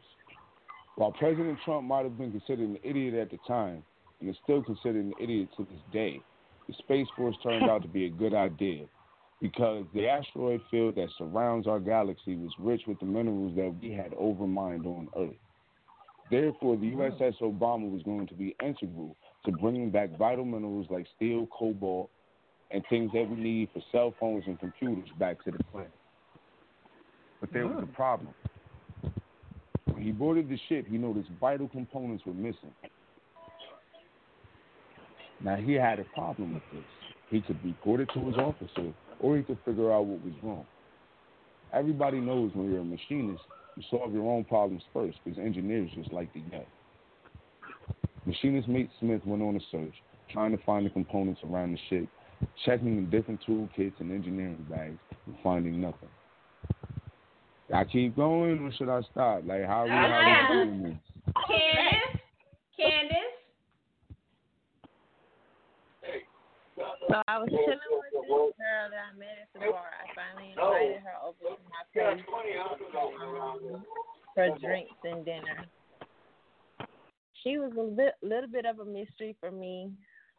While 0.97 1.13
President 1.13 1.59
Trump 1.65 1.87
might 1.87 2.05
have 2.05 2.19
been 2.19 2.33
considered 2.33 2.69
an 2.69 2.79
idiot 2.83 3.15
at 3.15 3.31
the 3.31 3.39
time, 3.47 3.83
and 4.21 4.29
is 4.29 4.37
still 4.43 4.63
considered 4.63 5.05
an 5.05 5.15
idiot 5.21 5.49
to 5.57 5.65
this 5.65 5.81
day, 5.93 6.21
the 6.67 6.75
Space 6.75 7.07
Force 7.17 7.37
turned 7.43 7.69
out 7.71 7.83
to 7.83 7.89
be 7.89 8.07
a 8.07 8.11
good 8.11 8.35
idea 8.35 8.85
because 9.41 9.85
the 9.95 10.07
asteroid 10.07 10.61
field 10.71 10.97
that 10.97 11.09
surrounds 11.17 11.67
our 11.67 11.81
galaxy 11.81 12.37
was 12.37 12.51
rich 12.59 12.83
with 12.87 12.99
the 13.01 13.07
minerals 13.07 13.57
that 13.57 13.75
we 13.81 13.91
had 13.93 14.13
overmined 14.13 14.85
on 14.85 15.09
Earth. 15.17 15.37
Therefore, 16.31 16.77
the 16.77 16.91
mm-hmm. 16.91 17.23
USS 17.23 17.41
Obama 17.41 17.91
was 17.91 18.03
going 18.03 18.27
to 18.27 18.35
be 18.35 18.55
integral 18.63 19.17
to 19.45 19.53
bringing 19.53 19.91
back 19.91 20.17
vital 20.19 20.45
minerals 20.45 20.87
like 20.91 21.07
steel, 21.17 21.47
cobalt, 21.47 22.11
and 22.71 22.85
things 22.89 23.11
that 23.13 23.29
we 23.29 23.37
need 23.37 23.69
for 23.73 23.83
cell 23.91 24.15
phones 24.21 24.45
and 24.47 24.59
computers 24.61 25.09
back 25.19 25.43
to 25.45 25.51
the 25.51 25.63
planet. 25.65 25.91
But 27.41 27.53
there 27.53 27.67
was 27.67 27.79
a 27.79 27.87
hmm. 27.87 27.93
problem. 27.93 28.35
When 29.87 30.03
he 30.03 30.13
boarded 30.13 30.49
the 30.49 30.59
ship, 30.69 30.87
he 30.89 30.99
noticed 30.99 31.29
vital 31.41 31.69
components 31.69 32.25
were 32.25 32.35
missing. 32.35 32.73
Now, 35.43 35.57
he 35.57 35.73
had 35.73 35.99
a 35.99 36.05
problem 36.15 36.55
with 36.55 36.63
this. 36.73 36.85
He 37.31 37.41
could 37.41 37.63
report 37.65 38.01
it 38.01 38.11
to 38.15 38.21
his 38.21 38.37
officer, 38.37 38.93
or 39.21 39.37
he 39.37 39.43
could 39.43 39.59
figure 39.65 39.93
out 39.93 40.05
what 40.05 40.23
was 40.23 40.35
wrong. 40.43 40.67
Everybody 41.73 42.19
knows 42.19 42.51
when 42.55 42.71
you're 42.71 42.81
a 42.81 42.85
machinist, 42.85 43.43
you 43.77 43.83
solve 43.91 44.13
your 44.13 44.31
own 44.31 44.45
problems 44.45 44.83
first, 44.93 45.19
because 45.25 45.39
engineers 45.39 45.91
just 45.95 46.13
like 46.13 46.33
to 46.35 46.41
get. 46.41 46.69
Machinist 48.31 48.69
Mate 48.69 48.91
Smith 49.01 49.23
went 49.25 49.43
on 49.43 49.57
a 49.57 49.61
search, 49.73 49.95
trying 50.33 50.57
to 50.57 50.63
find 50.63 50.87
the 50.87 50.91
components 50.91 51.41
around 51.45 51.73
the 51.73 51.79
ship 51.89 52.09
checking 52.65 52.97
the 52.97 53.03
different 53.11 53.41
toolkits 53.47 53.99
and 53.99 54.13
engineering 54.13 54.65
bags 54.71 54.99
and 55.27 55.35
finding 55.43 55.81
nothing. 55.81 56.09
I 57.75 57.85
keep 57.85 58.15
going 58.17 58.61
or 58.61 58.73
should 58.73 58.89
I 58.89 59.01
stop? 59.11 59.43
Like 59.45 59.67
how 59.67 59.85
we 59.85 59.91
how 59.91 60.47
we 60.49 60.55
doing 60.55 60.83
this? 60.85 60.95
Kandis, 61.51 62.21
Kandis. 62.79 63.31
So 66.77 67.23
I 67.27 67.39
was 67.39 67.49
chilling 67.51 67.67
with 67.67 68.13
this 68.13 68.29
girl 68.31 68.55
that 68.91 69.11
I 69.11 69.19
met 69.19 69.43
at 69.43 69.49
the 69.53 69.59
bar. 69.71 69.91
I 69.91 70.07
finally 70.15 70.53
invited 70.53 71.03
her 71.03 71.19
over 71.27 71.37
to 71.43 71.63
my 71.67 71.83
place 71.93 72.23
um, 73.43 73.85
for 74.35 74.59
drinks 74.59 74.95
and 75.05 75.25
dinner. 75.25 75.67
She 77.43 77.59
was 77.59 77.73
a 77.79 77.95
bit, 77.95 78.15
little 78.23 78.51
bit 78.51 78.67
of 78.67 78.81
a 78.81 78.85
mystery 78.85 79.37
for 79.41 79.51
me, 79.51 79.91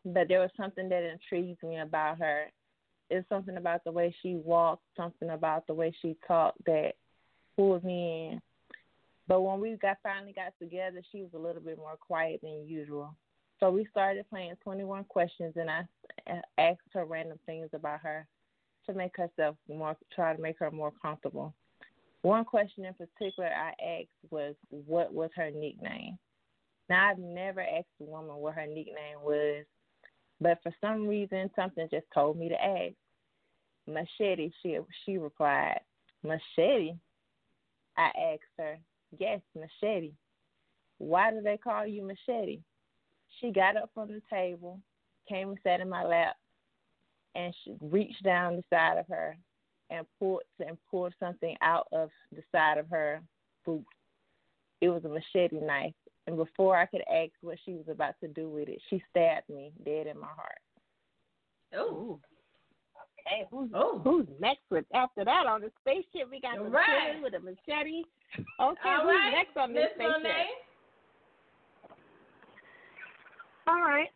but 0.06 0.28
there 0.28 0.40
was 0.40 0.52
something 0.58 0.90
that 0.90 1.04
intrigued 1.04 1.64
me 1.64 1.80
about 1.80 2.20
her. 2.20 2.46
It's 3.10 3.28
something 3.28 3.58
about 3.58 3.84
the 3.84 3.92
way 3.92 4.16
she 4.22 4.36
walked, 4.36 4.84
something 4.96 5.30
about 5.30 5.68
the 5.68 5.74
way 5.74 5.94
she 6.02 6.16
talked 6.28 6.64
that 6.66 6.94
pulled 7.56 7.84
me 7.84 8.30
in. 8.32 8.42
But 9.28 9.42
when 9.42 9.60
we 9.60 9.76
got 9.76 9.98
finally 10.04 10.34
got 10.34 10.54
together, 10.60 11.02
she 11.12 11.22
was 11.22 11.32
a 11.34 11.40
little 11.40 11.62
bit 11.62 11.78
more 11.78 11.98
quiet 12.00 12.42
than 12.42 12.66
usual. 12.68 13.16
So 13.60 13.70
we 13.70 13.86
started 13.92 14.30
playing 14.30 14.56
21 14.64 15.04
questions, 15.06 15.54
and 15.56 15.70
I 15.70 15.84
asked 16.58 16.80
her 16.94 17.06
random 17.06 17.38
things 17.46 17.70
about 17.74 18.02
her 18.02 18.26
to 18.88 18.94
make 18.94 19.16
herself 19.16 19.56
more, 19.70 19.96
try 20.14 20.36
to 20.36 20.42
make 20.42 20.58
her 20.60 20.72
more 20.72 20.92
comfortable. 21.02 21.54
One 22.24 22.44
question 22.44 22.86
in 22.86 22.94
particular 22.94 23.50
I 23.50 23.70
asked 23.84 24.32
was, 24.32 24.56
what 24.70 25.14
was 25.14 25.30
her 25.36 25.52
nickname? 25.52 26.18
Now, 26.92 27.10
I've 27.10 27.20
never 27.20 27.62
asked 27.62 27.88
a 28.02 28.04
woman 28.04 28.36
what 28.36 28.56
her 28.56 28.68
nickname 28.68 29.24
was, 29.24 29.64
but 30.42 30.58
for 30.62 30.74
some 30.82 31.08
reason, 31.08 31.50
something 31.56 31.88
just 31.90 32.06
told 32.14 32.38
me 32.38 32.50
to 32.50 32.62
ask. 32.62 32.96
Machete, 33.88 34.52
she, 34.62 34.78
she 35.06 35.18
replied. 35.18 35.80
Machete? 36.22 36.96
I 37.96 38.12
asked 38.34 38.42
her, 38.58 38.78
yes, 39.18 39.40
machete. 39.56 40.12
Why 40.98 41.32
do 41.32 41.40
they 41.40 41.56
call 41.56 41.88
you 41.88 42.04
machete? 42.04 42.60
She 43.40 43.52
got 43.52 43.78
up 43.78 43.90
from 43.94 44.10
the 44.10 44.22
table, 44.30 44.78
came 45.30 45.48
and 45.48 45.60
sat 45.64 45.80
in 45.80 45.88
my 45.88 46.04
lap, 46.04 46.36
and 47.36 47.56
she 47.64 47.74
reached 47.80 48.22
down 48.22 48.58
the 48.58 48.64
side 48.70 48.98
of 48.98 49.08
her 49.08 49.38
and 49.90 50.06
pulled 50.20 50.42
and 50.60 50.78
pulled 50.90 51.14
something 51.22 51.56
out 51.62 51.88
of 51.94 52.10
the 52.36 52.44
side 52.52 52.78
of 52.78 52.90
her 52.90 53.22
boot. 53.66 53.86
It 54.82 54.90
was 54.90 55.06
a 55.06 55.08
machete 55.08 55.66
knife, 55.66 55.94
and 56.28 56.38
before 56.38 56.78
I 56.78 56.86
could 56.86 57.02
ask 57.12 57.32
what 57.42 57.58
she 57.66 57.74
was 57.74 57.86
about 57.90 58.16
to 58.22 58.28
do 58.28 58.50
with 58.50 58.70
it, 58.70 58.82
she 58.90 59.02
stabbed 59.10 59.50
me 59.50 59.72
dead 59.84 60.08
in 60.08 60.20
my 60.20 60.28
heart. 60.28 60.60
Oh. 61.76 62.20
Hey, 63.28 63.46
who's, 63.52 63.70
Oh. 63.74 64.00
who's 64.04 64.28
next 64.40 64.62
with 64.70 64.86
after 64.94 65.24
that 65.24 65.46
on 65.46 65.62
the 65.62 65.72
spaceship? 65.82 66.30
We 66.30 66.40
got 66.42 66.58
the 66.58 66.64
Right. 66.64 67.22
with 67.22 67.34
a 67.34 67.40
machete. 67.40 68.04
Okay, 68.38 68.46
All 68.60 68.72
who's 68.72 68.80
right, 69.16 69.32
next 69.32 69.58
on 69.58 69.74
this 69.74 69.90
spaceship? 69.96 70.24
Monet. 70.24 70.48
All 73.68 73.82
right. 73.82 74.10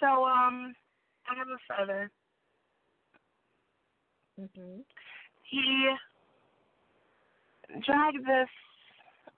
So, 0.00 0.24
um, 0.24 0.74
I 1.30 1.34
have 1.36 1.48
a 1.48 1.58
feather. 1.68 2.10
Mm-hmm. 4.40 4.80
He 5.44 5.94
dragged 7.86 8.26
this 8.26 8.48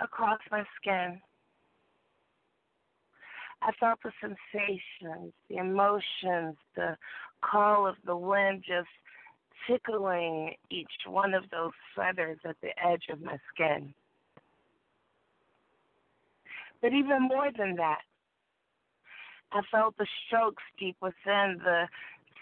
across 0.00 0.40
my 0.50 0.64
skin. 0.80 1.20
I 3.62 3.72
felt 3.80 3.98
the 4.04 4.12
sensations, 4.20 5.32
the 5.48 5.56
emotions, 5.56 6.56
the 6.74 6.96
call 7.42 7.86
of 7.86 7.96
the 8.04 8.16
wind 8.16 8.64
just 8.66 8.88
tickling 9.66 10.54
each 10.70 10.86
one 11.06 11.34
of 11.34 11.44
those 11.50 11.72
feathers 11.94 12.38
at 12.44 12.56
the 12.62 12.70
edge 12.84 13.04
of 13.10 13.20
my 13.22 13.38
skin. 13.52 13.94
But 16.82 16.92
even 16.92 17.22
more 17.22 17.50
than 17.56 17.76
that, 17.76 18.02
I 19.52 19.62
felt 19.70 19.96
the 19.96 20.06
strokes 20.26 20.62
deep 20.78 20.96
within, 21.00 21.58
the 21.64 21.88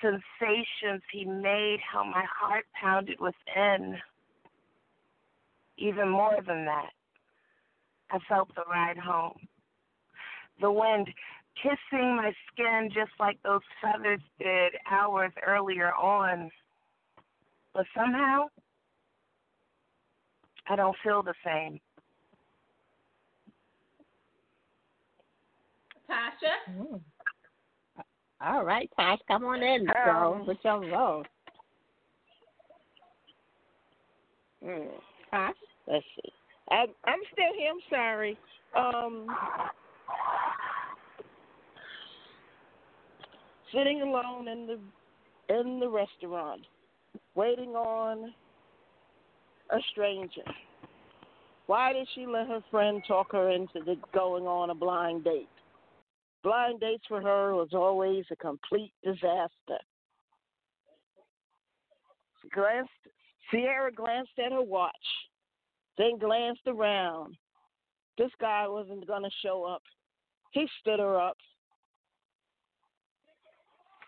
sensations 0.02 1.02
he 1.12 1.24
made, 1.24 1.78
how 1.80 2.04
my 2.04 2.24
heart 2.28 2.64
pounded 2.80 3.20
within. 3.20 3.96
Even 5.78 6.08
more 6.08 6.38
than 6.46 6.64
that, 6.66 6.90
I 8.14 8.18
felt 8.28 8.54
the 8.54 8.62
ride 8.70 8.96
home. 8.96 9.36
The 10.60 10.70
wind 10.70 11.08
kissing 11.60 12.14
my 12.16 12.32
skin 12.52 12.90
just 12.94 13.10
like 13.18 13.38
those 13.42 13.60
feathers 13.82 14.20
did 14.38 14.72
hours 14.88 15.32
earlier 15.44 15.92
on. 15.94 16.48
But 17.74 17.86
somehow, 17.96 18.44
I 20.68 20.76
don't 20.76 20.96
feel 21.02 21.24
the 21.24 21.34
same. 21.44 21.80
Taisha. 26.08 26.78
Mm. 26.78 27.00
All 28.40 28.64
right, 28.64 28.88
Tosh, 28.96 29.18
come 29.26 29.44
on 29.44 29.60
in, 29.60 29.86
girl, 29.86 30.34
Um, 30.34 30.46
with 30.46 30.58
your 30.62 30.80
role. 30.88 31.24
Hmm. 34.62 34.86
Tosh? 35.32 35.54
Let's 35.88 36.04
see. 36.14 36.32
I'm 36.70 36.88
I'm 37.04 37.20
still 37.32 37.52
here. 37.56 37.70
I'm 37.70 37.80
sorry. 37.90 38.38
Um, 38.76 39.26
sitting 43.72 44.02
alone 44.02 44.48
in 44.48 44.66
the 44.66 45.54
in 45.54 45.78
the 45.80 45.88
restaurant, 45.88 46.62
waiting 47.34 47.70
on 47.70 48.32
a 49.70 49.78
stranger. 49.92 50.42
Why 51.66 51.92
did 51.92 52.06
she 52.14 52.26
let 52.26 52.46
her 52.48 52.60
friend 52.70 53.02
talk 53.06 53.32
her 53.32 53.50
into 53.50 53.80
the 53.84 53.96
going 54.12 54.44
on 54.44 54.70
a 54.70 54.74
blind 54.74 55.24
date? 55.24 55.48
Blind 56.42 56.80
dates 56.80 57.04
for 57.08 57.22
her 57.22 57.54
was 57.54 57.70
always 57.72 58.24
a 58.30 58.36
complete 58.36 58.92
disaster. 59.02 59.78
Glanced. 62.54 62.90
Sierra 63.50 63.92
glanced 63.92 64.38
at 64.44 64.52
her 64.52 64.62
watch 64.62 64.92
then 65.98 66.18
glanced 66.18 66.66
around. 66.66 67.36
This 68.18 68.30
guy 68.40 68.66
wasn't 68.68 69.06
going 69.06 69.22
to 69.22 69.30
show 69.44 69.64
up. 69.64 69.82
He 70.52 70.66
stood 70.80 71.00
her 71.00 71.18
up. 71.20 71.36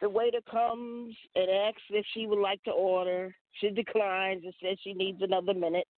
The 0.00 0.08
waiter 0.08 0.40
comes 0.50 1.16
and 1.34 1.50
asks 1.50 1.82
if 1.90 2.04
she 2.12 2.26
would 2.26 2.40
like 2.40 2.62
to 2.64 2.70
order. 2.70 3.34
She 3.60 3.70
declines 3.70 4.42
and 4.44 4.54
says 4.62 4.76
she 4.82 4.92
needs 4.92 5.22
another 5.22 5.54
minute. 5.54 5.88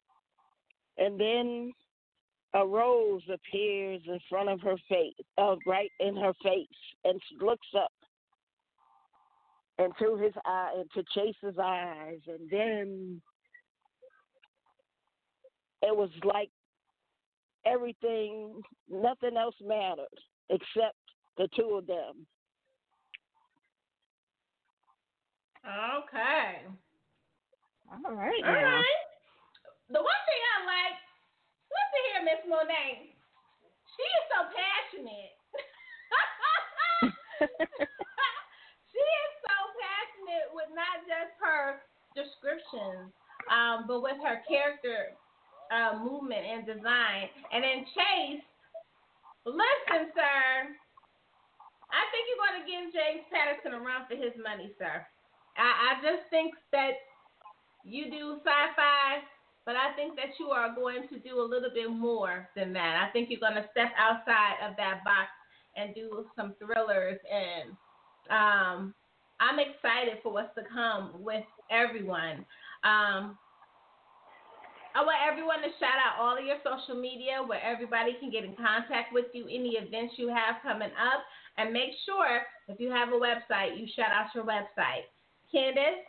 And 0.97 1.21
then 1.21 1.73
a 2.55 2.67
rose 2.67 3.23
appears 3.33 4.01
in 4.07 4.19
front 4.29 4.49
of 4.49 4.61
her 4.61 4.77
face, 4.89 5.15
uh, 5.37 5.57
right 5.67 5.91
in 6.01 6.17
her 6.17 6.33
face, 6.43 6.67
and 7.05 7.21
she 7.29 7.45
looks 7.45 7.67
up 7.77 7.93
into 9.79 10.17
his 10.17 10.33
eye, 10.45 10.73
into 10.81 11.07
Chase's 11.15 11.59
eyes, 11.63 12.21
and 12.27 12.49
then 12.51 13.21
it 15.83 15.95
was 15.95 16.11
like 16.25 16.51
everything, 17.67 18.61
nothing 18.91 19.37
else 19.37 19.55
mattered 19.63 20.07
except 20.51 20.97
the 21.37 21.49
two 21.55 21.79
of 21.79 21.87
them. 21.87 22.27
Okay. 25.65 26.65
All 27.93 28.15
right. 28.15 28.43
All 28.45 28.53
now. 28.53 28.81
right. 28.81 29.05
The 29.89 30.01
one 30.01 30.23
thing 30.29 30.43
I 30.45 30.65
like, 30.65 30.99
listen 31.73 32.03
here, 32.13 32.23
Miss 32.25 32.43
Monet. 32.49 33.13
She 33.97 34.05
is 34.05 34.25
so 34.33 34.41
passionate. 34.49 35.35
she 38.93 39.03
is 39.03 39.33
so 39.45 39.57
passionate 39.77 40.49
with 40.55 40.71
not 40.73 41.05
just 41.09 41.33
her 41.41 41.83
descriptions, 42.15 43.13
um, 43.51 43.85
but 43.89 44.01
with 44.01 44.17
her 44.23 44.41
character 44.47 45.17
uh, 45.71 45.99
movement 46.03 46.45
and 46.45 46.67
design. 46.67 47.29
And 47.53 47.65
then 47.65 47.85
Chase, 47.95 48.45
listen, 49.45 50.13
sir. 50.15 50.75
I 51.89 52.03
think 52.13 52.23
you're 52.29 52.45
going 52.45 52.59
to 52.61 52.69
give 52.69 52.85
James 52.93 53.25
Patterson 53.33 53.73
a 53.73 53.81
run 53.81 54.05
for 54.05 54.17
his 54.17 54.37
money, 54.37 54.73
sir. 54.77 55.01
I, 55.57 55.97
I 55.97 56.03
just 56.05 56.29
think 56.29 56.55
that 56.73 57.01
you 57.85 58.11
do 58.11 58.39
sci-fi, 58.45 59.25
but 59.65 59.77
I 59.77 59.97
think 59.97 60.17
that 60.17 60.37
you 60.39 60.49
are 60.53 60.75
going 60.75 61.09
to 61.09 61.19
do 61.19 61.41
a 61.41 61.47
little 61.47 61.71
bit 61.73 61.91
more 61.91 62.49
than 62.57 62.73
that. 62.75 63.05
I 63.09 63.11
think 63.13 63.31
you're 63.31 63.41
going 63.41 63.57
to 63.57 63.69
step 63.73 63.93
outside 63.97 64.61
of 64.61 64.77
that 64.77 65.01
box 65.05 65.33
and 65.77 65.95
do 65.95 66.27
some 66.37 66.55
thrillers, 66.59 67.19
and 67.25 67.71
um, 68.31 68.95
I'm 69.41 69.59
excited 69.59 70.19
for 70.23 70.33
what's 70.33 70.55
to 70.57 70.63
come 70.73 71.13
with 71.23 71.45
everyone. 71.71 72.45
Um, 72.85 73.39
I 74.95 75.05
want 75.05 75.19
everyone 75.27 75.61
to 75.63 75.69
shout 75.79 75.99
out 76.01 76.21
all 76.21 76.37
of 76.37 76.45
your 76.45 76.57
social 76.65 77.01
media 77.01 77.43
where 77.45 77.63
everybody 77.63 78.17
can 78.21 78.31
get 78.31 78.45
in 78.45 78.55
contact 78.57 79.13
with 79.13 79.27
you, 79.33 79.45
any 79.45 79.77
events 79.77 80.15
you 80.17 80.29
have 80.29 80.57
coming 80.63 80.91
up, 80.97 81.23
and 81.57 81.73
make 81.73 81.91
sure 82.07 82.43
if 82.69 82.81
you 82.81 82.91
have 82.91 83.09
a 83.11 83.13
website, 83.13 83.79
you 83.79 83.87
shout 83.95 84.13
out 84.13 84.35
your 84.35 84.45
website. 84.45 85.07
Kandis? 85.55 86.05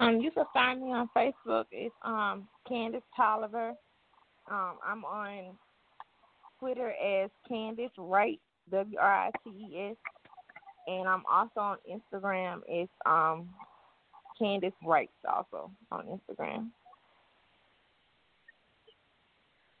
Um, 0.00 0.20
you 0.20 0.30
can 0.30 0.44
find 0.52 0.82
me 0.82 0.88
on 0.88 1.08
Facebook. 1.16 1.66
It's 1.70 1.94
um 2.04 2.48
Kandis 2.68 3.02
Tolliver. 3.16 3.70
Um, 4.50 4.74
I'm 4.84 5.04
on 5.04 5.56
Twitter 6.58 6.90
as 6.90 7.30
Kandis 7.50 7.90
Wright 7.96 8.40
W 8.70 8.98
R 8.98 9.26
I 9.26 9.30
T 9.44 9.50
E 9.50 9.90
S, 9.90 9.96
and 10.88 11.08
I'm 11.08 11.22
also 11.30 11.60
on 11.60 11.76
Instagram. 11.88 12.60
It's 12.66 12.92
um 13.06 13.48
Kandis 14.42 14.72
Writes 14.84 15.12
also 15.32 15.70
on 15.92 16.06
Instagram. 16.06 16.70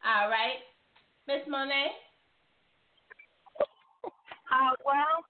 All 0.04 0.28
right. 0.28 0.58
Miss 1.26 1.40
Monet? 1.48 1.90
Uh, 3.60 4.74
well, 4.84 5.24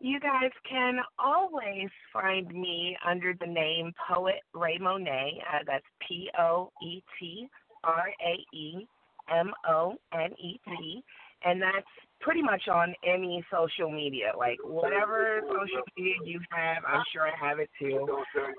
you 0.00 0.20
guys 0.20 0.50
can 0.68 1.00
always 1.18 1.88
find 2.12 2.46
me 2.54 2.96
under 3.06 3.34
the 3.40 3.46
name 3.46 3.92
Poet 4.08 4.40
Rae 4.54 4.78
Monet. 4.78 5.42
Uh, 5.52 5.58
that's 5.66 5.84
P 6.06 6.30
O 6.38 6.70
E 6.82 7.02
T 7.18 7.48
R 7.84 8.08
A 8.08 8.56
E 8.56 8.86
M 9.28 9.50
O 9.68 9.94
N 10.12 10.30
E 10.38 10.60
T. 10.64 11.02
And 11.44 11.62
that's 11.62 11.86
pretty 12.20 12.42
much 12.42 12.68
on 12.68 12.94
any 13.06 13.44
social 13.50 13.90
media. 13.90 14.32
Like 14.36 14.58
whatever 14.64 15.40
social 15.46 15.82
media 15.96 16.14
you 16.24 16.40
have, 16.50 16.82
I'm 16.86 17.02
sure 17.12 17.22
I 17.22 17.48
have 17.48 17.58
it 17.58 17.70
too. 17.78 18.06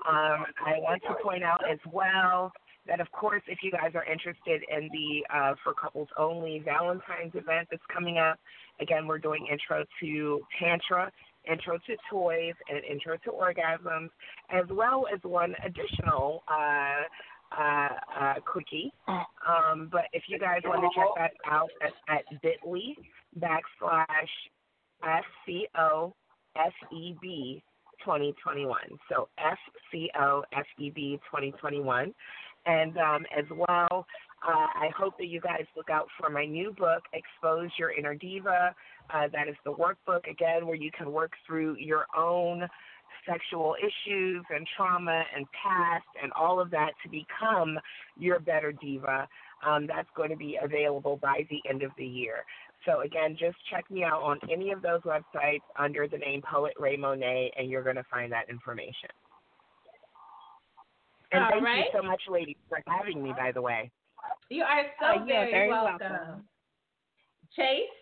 Um, 0.08 0.46
I 0.64 0.78
want 0.78 1.02
to 1.08 1.14
point 1.22 1.44
out 1.44 1.60
as 1.70 1.78
well 1.92 2.52
that 2.86 3.00
of 3.00 3.10
course 3.12 3.42
if 3.46 3.58
you 3.62 3.70
guys 3.70 3.92
are 3.94 4.04
interested 4.04 4.62
in 4.74 4.88
the 4.92 5.24
uh, 5.34 5.54
for 5.62 5.74
couples 5.74 6.08
only 6.16 6.62
Valentine's 6.64 7.34
event 7.34 7.68
that's 7.70 7.82
coming 7.92 8.18
up, 8.18 8.38
again 8.80 9.06
we're 9.06 9.18
doing 9.18 9.46
intro 9.50 9.84
to 10.00 10.40
tantra, 10.58 11.12
intro 11.50 11.78
to 11.86 11.96
toys, 12.10 12.54
and 12.68 12.82
intro 12.84 13.16
to 13.24 13.30
orgasms, 13.30 14.08
as 14.50 14.64
well 14.70 15.06
as 15.12 15.20
one 15.22 15.54
additional 15.64 16.42
uh, 16.48 17.02
uh, 17.56 17.88
uh, 18.18 18.34
cookie. 18.50 18.92
Um, 19.08 19.88
but 19.90 20.04
if 20.12 20.24
you 20.28 20.38
guys 20.38 20.60
want 20.64 20.82
to 20.82 21.00
check 21.00 21.08
that 21.16 21.32
out 21.50 21.70
at, 21.82 21.92
at 22.08 22.42
bit.ly 22.42 22.94
backslash 23.38 24.28
FCO 25.02 26.12
FEB 26.54 27.62
2021. 28.04 28.78
So 29.08 29.28
FCO 29.38 30.42
FEB 30.52 31.20
2021. 31.30 32.14
And 32.66 32.96
um, 32.98 33.24
as 33.36 33.46
well, 33.50 34.06
uh, 34.46 34.66
I 34.74 34.90
hope 34.96 35.16
that 35.18 35.26
you 35.26 35.40
guys 35.40 35.64
look 35.76 35.90
out 35.90 36.08
for 36.18 36.30
my 36.30 36.44
new 36.44 36.72
book, 36.72 37.02
Expose 37.12 37.70
Your 37.78 37.90
Inner 37.90 38.14
Diva. 38.14 38.74
Uh, 39.12 39.28
that 39.32 39.48
is 39.48 39.56
the 39.64 39.72
workbook, 39.72 40.30
again, 40.30 40.66
where 40.66 40.76
you 40.76 40.90
can 40.96 41.12
work 41.12 41.32
through 41.46 41.76
your 41.78 42.06
own 42.16 42.66
sexual 43.28 43.74
issues 43.78 44.44
and 44.50 44.66
trauma 44.76 45.22
and 45.36 45.46
past 45.52 46.06
and 46.22 46.32
all 46.32 46.60
of 46.60 46.70
that 46.70 46.90
to 47.02 47.08
become 47.08 47.78
your 48.18 48.40
better 48.40 48.72
diva. 48.72 49.28
Um, 49.66 49.86
that's 49.86 50.08
going 50.16 50.30
to 50.30 50.36
be 50.36 50.58
available 50.62 51.18
by 51.20 51.46
the 51.50 51.60
end 51.68 51.82
of 51.82 51.90
the 51.98 52.06
year. 52.06 52.44
So 52.86 53.02
again, 53.02 53.36
just 53.38 53.56
check 53.70 53.90
me 53.90 54.04
out 54.04 54.22
on 54.22 54.38
any 54.50 54.70
of 54.72 54.80
those 54.80 55.02
websites 55.02 55.60
under 55.78 56.08
the 56.08 56.16
name 56.16 56.40
Poet 56.42 56.72
Rae 56.78 56.96
Monet, 56.96 57.52
and 57.58 57.68
you're 57.68 57.82
going 57.82 57.96
to 57.96 58.06
find 58.10 58.32
that 58.32 58.48
information. 58.48 59.10
And 61.32 61.44
All 61.44 61.50
thank 61.50 61.64
right. 61.64 61.78
you 61.78 62.00
so 62.00 62.02
much, 62.02 62.22
ladies, 62.28 62.56
for 62.68 62.80
having 62.86 63.22
me. 63.22 63.32
By 63.36 63.52
the 63.52 63.60
way. 63.62 63.90
You 64.48 64.62
are 64.64 64.82
so 64.98 65.06
Oh, 65.06 65.14
you're 65.18 65.26
very, 65.26 65.50
very 65.50 65.68
welcome. 65.68 65.98
welcome. 66.00 66.44
Chase? 67.54 67.99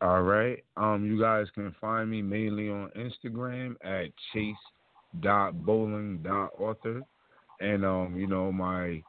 All 0.00 0.22
right. 0.22 0.62
Um, 0.76 1.04
you 1.04 1.20
guys 1.20 1.48
can 1.54 1.74
find 1.80 2.08
me 2.08 2.22
mainly 2.22 2.68
on 2.68 2.92
Instagram 2.96 3.74
at 3.82 4.12
chase.bolling.author. 4.32 7.02
And 7.60 7.84
um, 7.84 8.14
you 8.16 8.28
know, 8.28 8.52
my 8.52 9.02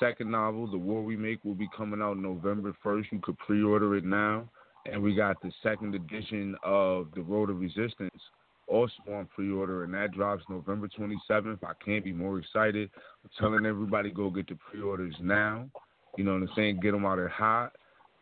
second 0.00 0.32
novel, 0.32 0.68
The 0.68 0.76
War 0.76 1.04
We 1.04 1.16
Make, 1.16 1.44
will 1.44 1.54
be 1.54 1.68
coming 1.76 2.02
out 2.02 2.18
November 2.18 2.74
first. 2.82 3.12
You 3.12 3.20
could 3.22 3.38
pre 3.38 3.62
order 3.62 3.94
it 3.96 4.04
now. 4.04 4.50
And 4.90 5.00
we 5.02 5.14
got 5.14 5.40
the 5.40 5.52
second 5.62 5.94
edition 5.94 6.56
of 6.64 7.12
The 7.14 7.22
Road 7.22 7.50
of 7.50 7.60
Resistance 7.60 8.20
also 8.68 8.94
on 9.12 9.26
pre 9.34 9.50
order 9.50 9.84
and 9.84 9.94
that 9.94 10.12
drops 10.12 10.44
November 10.48 10.88
twenty 10.88 11.16
seventh. 11.26 11.64
I 11.64 11.72
can't 11.84 12.04
be 12.04 12.12
more 12.12 12.38
excited. 12.38 12.90
I'm 13.24 13.30
telling 13.38 13.66
everybody 13.66 14.10
go 14.10 14.30
get 14.30 14.48
the 14.48 14.56
pre 14.56 14.80
orders 14.80 15.16
now. 15.20 15.68
You 16.16 16.24
know 16.24 16.34
what 16.34 16.42
I'm 16.42 16.50
saying? 16.54 16.80
Get 16.80 16.92
them 16.92 17.06
out 17.06 17.16
there 17.16 17.28
hot 17.28 17.72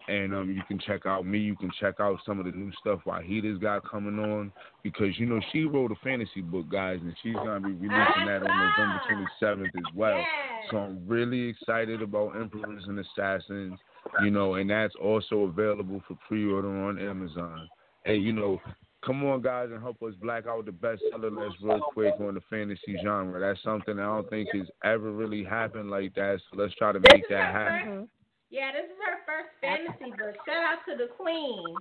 and 0.07 0.33
um, 0.33 0.49
you 0.49 0.61
can 0.67 0.79
check 0.79 1.05
out 1.05 1.25
me. 1.25 1.39
You 1.39 1.55
can 1.55 1.71
check 1.79 1.95
out 1.99 2.19
some 2.25 2.39
of 2.39 2.45
the 2.45 2.51
new 2.51 2.71
stuff 2.79 3.01
Wahida's 3.05 3.57
got 3.57 3.89
coming 3.89 4.19
on 4.19 4.53
because 4.83 5.19
you 5.19 5.25
know 5.25 5.41
she 5.51 5.65
wrote 5.65 5.91
a 5.91 5.95
fantasy 6.03 6.41
book 6.41 6.69
guys 6.69 6.99
and 7.01 7.15
she's 7.21 7.33
going 7.33 7.61
to 7.61 7.67
be 7.67 7.73
releasing 7.73 8.25
that 8.25 8.43
on 8.43 8.47
November 8.47 9.01
27th 9.41 9.65
as 9.65 9.93
well. 9.95 10.23
So 10.71 10.77
I'm 10.77 11.05
really 11.07 11.49
excited 11.49 12.01
about 12.01 12.39
Emperors 12.39 12.85
and 12.87 12.99
Assassins 12.99 13.77
you 14.23 14.29
know 14.29 14.53
and 14.55 14.69
that's 14.69 14.95
also 15.01 15.39
available 15.41 16.01
for 16.07 16.17
pre-order 16.27 16.69
on 16.69 16.99
Amazon. 16.99 17.67
Hey 18.05 18.15
you 18.15 18.31
know 18.33 18.61
come 19.05 19.23
on, 19.25 19.41
guys, 19.41 19.69
and 19.71 19.81
help 19.81 20.01
us 20.03 20.13
black 20.21 20.47
out 20.47 20.65
the 20.65 20.71
bestseller 20.71 21.35
list 21.35 21.57
real 21.61 21.81
quick 21.93 22.13
on 22.19 22.35
the 22.35 22.41
fantasy 22.49 22.97
genre. 23.03 23.39
That's 23.39 23.61
something 23.63 23.99
I 23.99 24.05
don't 24.05 24.29
think 24.29 24.49
has 24.53 24.67
ever 24.83 25.11
really 25.11 25.43
happened 25.43 25.89
like 25.89 26.13
that. 26.15 26.39
So 26.49 26.61
let's 26.61 26.75
try 26.75 26.91
to 26.91 26.99
make 26.99 27.27
that 27.29 27.53
happen. 27.53 28.09
Yeah, 28.49 28.71
this 28.71 28.85
is 28.85 28.97
her 29.05 29.19
first 29.25 29.49
fantasy 29.61 30.11
book. 30.11 30.35
Shout 30.45 30.63
out 30.63 30.79
to 30.89 30.97
the 30.97 31.09
queen. 31.15 31.75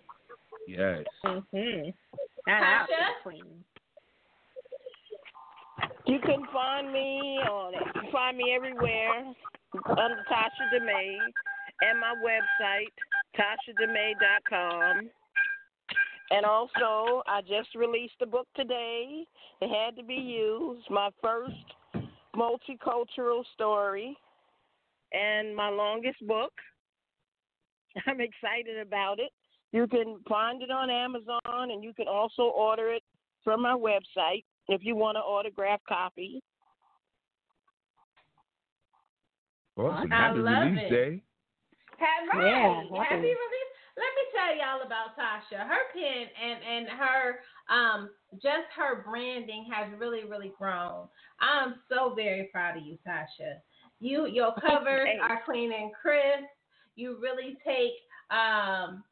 Yes. 0.67 1.05
Mm-hmm. 1.25 1.91
Shout 2.47 2.63
out 2.63 2.87
to 2.87 2.93
Taisha? 2.93 3.09
the 3.09 3.23
queen. 3.23 3.65
You 6.07 6.19
can 6.21 6.43
find 6.53 6.93
me 6.93 7.41
on 7.51 7.75
it. 7.75 7.81
you 7.87 8.01
can 8.01 8.13
find 8.13 8.37
me 8.37 8.53
everywhere 8.55 9.35
under 9.87 10.25
Taisha 10.31 10.69
DeMay 10.75 11.19
and 11.83 12.01
my 12.01 12.15
website, 12.25 12.93
TaishaDeMay.com. 13.37 15.11
And 16.31 16.45
also, 16.45 17.23
I 17.27 17.41
just 17.41 17.75
released 17.75 18.15
a 18.23 18.27
book 18.27 18.47
today. 18.55 19.25
It 19.61 19.69
had 19.69 19.97
to 19.97 20.03
be 20.03 20.15
used. 20.15 20.85
My 20.91 21.09
first 21.23 21.55
multicultural 22.37 23.43
story 23.55 24.17
and 25.13 25.57
my 25.57 25.69
longest 25.71 26.27
book. 26.27 26.53
I'm 28.07 28.21
excited 28.21 28.79
about 28.81 29.19
it. 29.19 29.31
You 29.73 29.87
can 29.87 30.19
find 30.29 30.63
it 30.63 30.71
on 30.71 30.91
Amazon 30.91 31.41
and 31.45 31.83
you 31.83 31.93
can 31.93 32.09
also 32.09 32.43
order 32.43 32.91
it 32.91 33.03
from 33.45 33.63
my 33.63 33.75
website 33.75 34.45
if 34.69 34.83
you 34.85 34.97
want 34.97 35.17
an 35.17 35.23
autograph 35.23 35.81
copy. 35.89 36.43
Awesome. 39.77 40.13
I 40.13 40.17
Happy 40.17 40.39
love 40.41 40.63
release 40.65 40.81
it. 40.83 40.91
day. 40.91 41.23
Have 41.99 42.29
right. 42.33 42.47
Yeah, 42.47 42.75
Happy 42.99 43.15
happy. 43.15 43.23
release. 43.23 43.68
Tell 44.39 44.55
y'all 44.57 44.87
about 44.87 45.17
Taisha. 45.19 45.67
Her 45.67 45.91
pen 45.93 46.29
and 46.41 46.61
and 46.63 46.89
her 46.89 47.41
um 47.75 48.11
just 48.35 48.69
her 48.77 49.03
branding 49.03 49.67
has 49.73 49.89
really 49.99 50.25
really 50.25 50.53
grown. 50.59 51.09
I'm 51.41 51.77
so 51.89 52.15
very 52.15 52.49
proud 52.53 52.77
of 52.77 52.85
you, 52.85 52.99
Taisha. 53.07 53.59
You 54.01 54.27
your 54.29 54.55
covers 54.61 55.07
Thanks. 55.07 55.25
are 55.29 55.41
clean 55.45 55.73
and 55.73 55.91
crisp. 56.01 56.47
You 56.95 57.19
really 57.21 57.59
take 57.67 57.93
um 58.31 59.03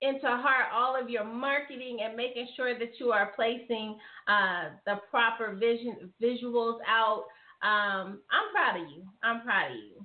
into 0.00 0.26
heart 0.26 0.66
all 0.74 1.00
of 1.00 1.08
your 1.08 1.24
marketing 1.24 1.98
and 2.02 2.16
making 2.16 2.48
sure 2.56 2.78
that 2.78 2.98
you 2.98 3.12
are 3.12 3.32
placing 3.36 3.96
uh, 4.26 4.70
the 4.84 4.96
proper 5.10 5.54
vision 5.54 6.12
visuals 6.20 6.78
out. 6.88 7.24
Um, 7.62 8.20
I'm 8.30 8.50
proud 8.52 8.82
of 8.82 8.88
you. 8.90 9.04
I'm 9.22 9.42
proud 9.42 9.70
of 9.70 9.76
you. 9.76 10.04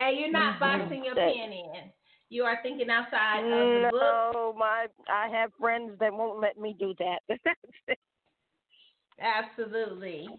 And 0.00 0.18
you're 0.18 0.32
not 0.32 0.54
Mhm. 0.56 0.60
boxing 0.60 1.04
your 1.04 1.14
pen 1.14 1.52
in. 1.52 1.92
You 2.32 2.44
are 2.44 2.58
thinking 2.62 2.88
outside 2.88 3.44
of 3.44 3.82
the 3.82 3.88
book. 3.90 4.00
No, 4.32 4.54
my 4.56 4.86
I 5.06 5.28
have 5.28 5.50
friends 5.60 5.92
that 6.00 6.14
won't 6.14 6.40
let 6.40 6.56
me 6.56 6.74
do 6.80 6.94
that. 6.98 7.18
Absolutely. 9.20 10.30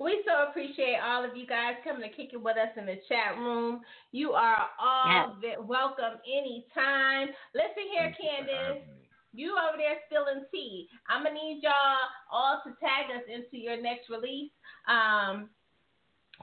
We 0.00 0.24
so 0.26 0.48
appreciate 0.50 0.96
all 1.00 1.24
of 1.24 1.36
you 1.36 1.46
guys 1.46 1.74
coming 1.84 2.02
to 2.02 2.08
kick 2.08 2.30
it 2.32 2.42
with 2.42 2.56
us 2.56 2.70
in 2.76 2.86
the 2.86 2.98
chat 3.08 3.38
room. 3.38 3.82
You 4.10 4.32
are 4.32 4.66
all 4.80 5.36
ve- 5.40 5.62
welcome 5.62 6.18
anytime. 6.26 7.28
Listen 7.54 7.86
here, 7.92 8.12
Kandis. 8.18 8.80
You 9.32 9.52
over 9.52 9.78
there 9.78 9.98
spilling 10.10 10.44
tea. 10.50 10.88
I'm 11.08 11.22
gonna 11.22 11.34
need 11.34 11.60
y'all 11.62 12.10
all 12.32 12.62
to 12.64 12.70
tag 12.80 13.14
us 13.14 13.22
into 13.32 13.62
your 13.62 13.80
next 13.80 14.10
release. 14.10 14.50
Um, 14.88 15.50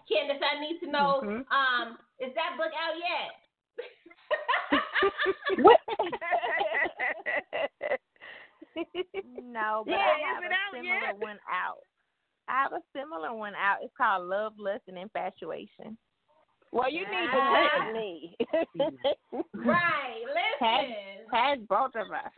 Kandis, 0.09 0.39
I 0.39 0.61
need 0.61 0.79
to 0.79 0.89
know. 0.89 1.19
Mhm. 1.21 1.43
Um, 1.51 1.97
is 2.17 2.33
that 2.35 2.55
book 2.57 2.71
out 2.71 2.95
yet? 2.97 3.41
no, 9.41 9.83
but 9.85 9.91
Yeah, 9.91 9.97
I 9.97 10.33
have 10.33 10.43
a 10.43 10.47
out 10.53 10.73
similar 10.73 10.99
yet? 11.07 11.17
one 11.17 11.39
out. 11.51 11.79
I 12.47 12.61
have 12.63 12.73
a 12.73 12.81
similar 12.95 13.33
one 13.33 13.55
out. 13.55 13.77
It's 13.81 13.93
called 13.97 14.27
Love, 14.27 14.53
Lust, 14.57 14.83
and 14.87 14.97
Infatuation. 14.97 15.97
Well, 16.71 16.91
you 16.91 17.01
need 17.07 17.31
to 17.31 17.39
Ah. 17.39 17.69
tag 17.71 17.93
me. 17.93 18.35
Right. 19.55 20.23
Tag, 20.59 20.85
Listen. 20.87 21.29
tag 21.31 21.67
both 21.67 21.95
of 21.95 22.11
us. 22.11 22.31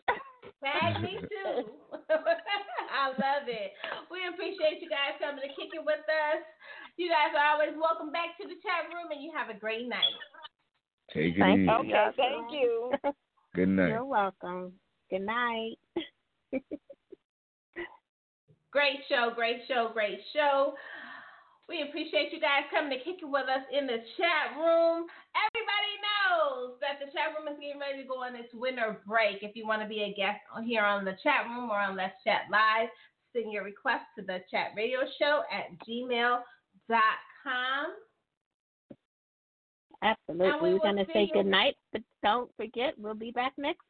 Tag 0.63 1.01
me 1.01 1.17
too. 1.17 1.65
I 2.93 3.09
love 3.09 3.45
it. 3.47 3.73
We 4.09 4.25
appreciate 4.31 4.81
you 4.81 4.89
guys 4.89 5.17
coming 5.19 5.41
to 5.41 5.49
kick 5.53 5.73
it 5.73 5.83
with 5.83 6.05
us. 6.07 6.41
You 6.97 7.09
guys 7.09 7.33
are 7.37 7.53
always 7.53 7.75
welcome 7.77 8.11
back 8.11 8.37
to 8.41 8.47
the 8.47 8.57
chat 8.61 8.89
room, 8.93 9.11
and 9.11 9.21
you 9.21 9.31
have 9.35 9.49
a 9.49 9.57
great 9.59 9.87
night. 9.89 10.13
Take 11.13 11.35
it 11.35 11.39
Thank 11.39 11.59
easy. 11.59 11.65
you. 11.65 11.71
okay, 11.71 12.07
thank 12.17 12.51
you. 12.51 12.91
Good 13.55 13.69
night. 13.69 13.89
You're 13.89 14.05
welcome. 14.05 14.73
Good 15.09 15.21
night. 15.21 15.77
Great 18.71 18.99
show, 19.09 19.31
great 19.33 19.61
show, 19.67 19.89
great 19.93 20.19
show. 20.33 20.75
We 21.67 21.81
appreciate 21.81 22.31
you 22.31 22.39
guys 22.39 22.69
coming 22.71 22.91
to 22.97 23.03
kick 23.03 23.23
it 23.23 23.25
with 23.25 23.49
us 23.49 23.65
in 23.71 23.87
the 23.87 23.97
chat 24.15 24.55
room. 24.55 25.07
Everybody 25.33 25.93
knows 26.05 26.77
that 26.79 26.99
the 26.99 27.11
chat 27.11 27.33
room 27.35 27.47
is 27.51 27.59
getting 27.59 27.79
ready 27.79 28.03
to 28.03 28.07
go 28.07 28.23
on 28.23 28.35
its 28.35 28.53
winter 28.53 29.01
break. 29.07 29.41
If 29.41 29.55
you 29.55 29.65
want 29.65 29.81
to 29.81 29.87
be 29.87 30.03
a 30.03 30.13
guest 30.13 30.39
on 30.53 30.63
here 30.63 30.83
on 30.83 31.03
the 31.03 31.17
chat 31.23 31.45
room 31.49 31.71
or 31.71 31.79
on 31.79 31.97
Let's 31.97 32.21
Chat 32.23 32.47
Live, 32.51 32.89
send 33.33 33.51
your 33.51 33.63
request 33.63 34.05
to 34.17 34.21
the 34.21 34.39
chat 34.51 34.71
radio 34.77 34.99
show 35.19 35.43
at 35.51 35.73
gmail.com. 35.87 36.45
Absolutely. 40.03 40.69
We 40.69 40.73
We're 40.75 40.79
gonna 40.79 41.05
say 41.13 41.23
you- 41.23 41.33
good 41.33 41.45
night, 41.47 41.75
but 41.91 42.01
don't 42.23 42.53
forget 42.55 42.97
we'll 42.97 43.15
be 43.15 43.31
back 43.31 43.53
next 43.57 43.85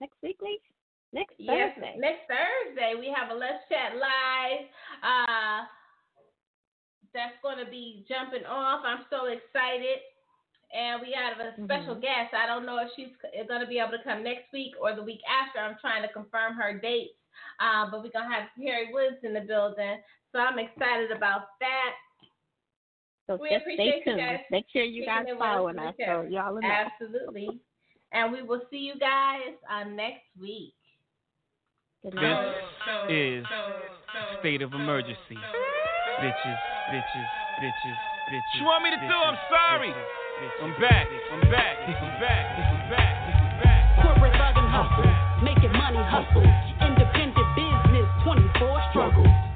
next 0.00 0.16
week, 0.22 0.38
Lee. 0.42 0.60
Next 1.12 1.34
Yes, 1.38 1.74
Thursday. 1.74 1.96
next 1.98 2.28
Thursday 2.28 2.94
we 2.98 3.08
have 3.08 3.30
a 3.30 3.34
Let's 3.34 3.66
Chat 3.68 3.96
Live. 3.96 4.66
Uh, 5.02 5.64
that's 7.14 7.34
going 7.42 7.56
to 7.64 7.70
be 7.70 8.04
jumping 8.08 8.44
off. 8.44 8.82
I'm 8.84 9.06
so 9.08 9.26
excited. 9.26 10.00
And 10.74 11.00
we 11.00 11.12
have 11.12 11.40
a 11.40 11.54
special 11.64 11.96
Mhm. 11.96 12.02
guest. 12.02 12.34
I 12.34 12.44
don't 12.44 12.66
know 12.66 12.76
if 12.78 12.92
she's 12.94 13.16
going 13.48 13.60
to 13.62 13.66
be 13.66 13.78
able 13.78 13.92
to 13.96 14.04
come 14.04 14.22
next 14.22 14.52
week 14.52 14.74
or 14.78 14.92
the 14.92 15.02
week 15.02 15.22
after. 15.26 15.60
I'm 15.60 15.78
trying 15.78 16.02
to 16.02 16.08
confirm 16.12 16.54
her 16.56 16.74
dates. 16.74 17.14
Uh, 17.58 17.90
but 17.90 18.02
we're 18.02 18.10
going 18.10 18.28
to 18.28 18.34
have 18.36 18.50
Perry 18.54 18.92
Woods 18.92 19.24
in 19.24 19.32
the 19.32 19.40
building. 19.40 20.02
So 20.32 20.40
I'm 20.40 20.58
excited 20.58 21.10
about 21.10 21.58
that. 21.60 21.94
So 23.28 23.36
We 23.36 23.52
just 23.52 23.68
stay 23.68 23.76
appreciate 23.76 23.96
you 24.08 24.16
tuned. 24.16 24.18
guys 24.24 24.40
Make 24.50 24.64
sure 24.72 24.82
you 24.82 25.04
kicking 25.04 25.14
guys 25.14 25.26
it 25.28 25.38
following 25.38 25.78
us 25.78 25.92
us 25.92 25.94
in 26.00 26.06
the 26.08 26.24
so 26.24 26.32
y'all 26.32 26.54
will 26.54 26.62
know. 26.64 26.72
Absolutely. 26.72 27.60
And 28.12 28.32
we 28.32 28.40
will 28.40 28.64
see 28.72 28.80
you 28.80 28.96
guys 28.96 29.52
uh, 29.68 29.84
next 29.84 30.24
week. 30.40 30.72
Good 32.00 32.16
This 32.16 32.40
is 33.12 33.44
state 34.40 34.62
of 34.64 34.72
emergency. 34.72 35.36
Bitches, 35.36 36.58
bitches, 36.88 37.28
bitches, 37.60 37.98
bitches. 38.32 38.56
You 38.56 38.64
want 38.64 38.84
me 38.84 38.96
to 38.96 38.96
do? 38.96 39.12
I'm 39.12 39.36
sorry. 39.52 39.92
bitches, 39.92 40.08
bitches, 40.40 40.64
I'm 40.64 40.72
back. 40.80 41.06
I'm 41.28 41.40
back. 41.52 41.76
I'm 41.84 42.00
back. 42.16 42.44
I'm 42.48 42.88
back. 42.88 43.14
I'm 43.28 43.60
back. 43.60 44.02
Corporate 44.08 44.32
thug 44.40 44.56
and 44.56 44.72
hustle, 44.72 45.44
making 45.44 45.72
money 45.76 46.00
hustle. 46.00 46.48
Independent 46.80 47.48
business, 47.52 48.08
24 48.24 48.80
struggle. 48.88 49.47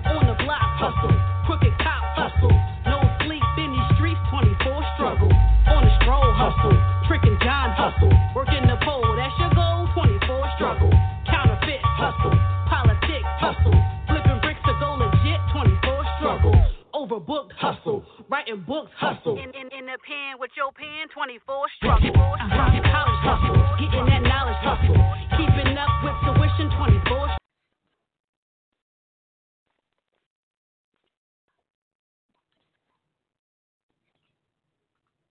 Hustle, 6.53 6.77
tricking 7.09 7.39
John 7.41 7.71
hustle. 7.73 8.13
Working 8.35 8.67
the 8.67 8.77
pole, 8.85 9.17
that's 9.17 9.33
your 9.39 9.53
goal, 9.55 9.89
24 9.95 10.53
struggle. 10.57 10.91
Counterfeit 11.27 11.81
hustle, 11.83 12.37
politics 12.69 13.29
hustle. 13.41 13.77
Flipping 14.09 14.41
bricks 14.41 14.61
to 14.67 14.75
go 14.81 15.01
legit, 15.01 15.41
24 15.53 16.05
struggle. 16.19 16.55
Overbooked 16.95 17.53
hustle, 17.57 18.05
writing 18.29 18.65
books 18.67 18.91
hustle. 18.97 19.39
In, 19.39 19.51
in, 19.57 19.69
in 19.73 19.87
the 19.87 19.99
pen 20.05 20.39
with 20.39 20.51
your 20.57 20.73
pen, 20.73 21.09
24 21.15 21.67
struggle. 21.77 22.13
Dropping 22.13 22.85
college 22.85 23.23
hustle, 23.25 23.57
getting 23.81 24.07
that 24.07 24.23
knowledge 24.23 24.61
hustle. 24.61 25.22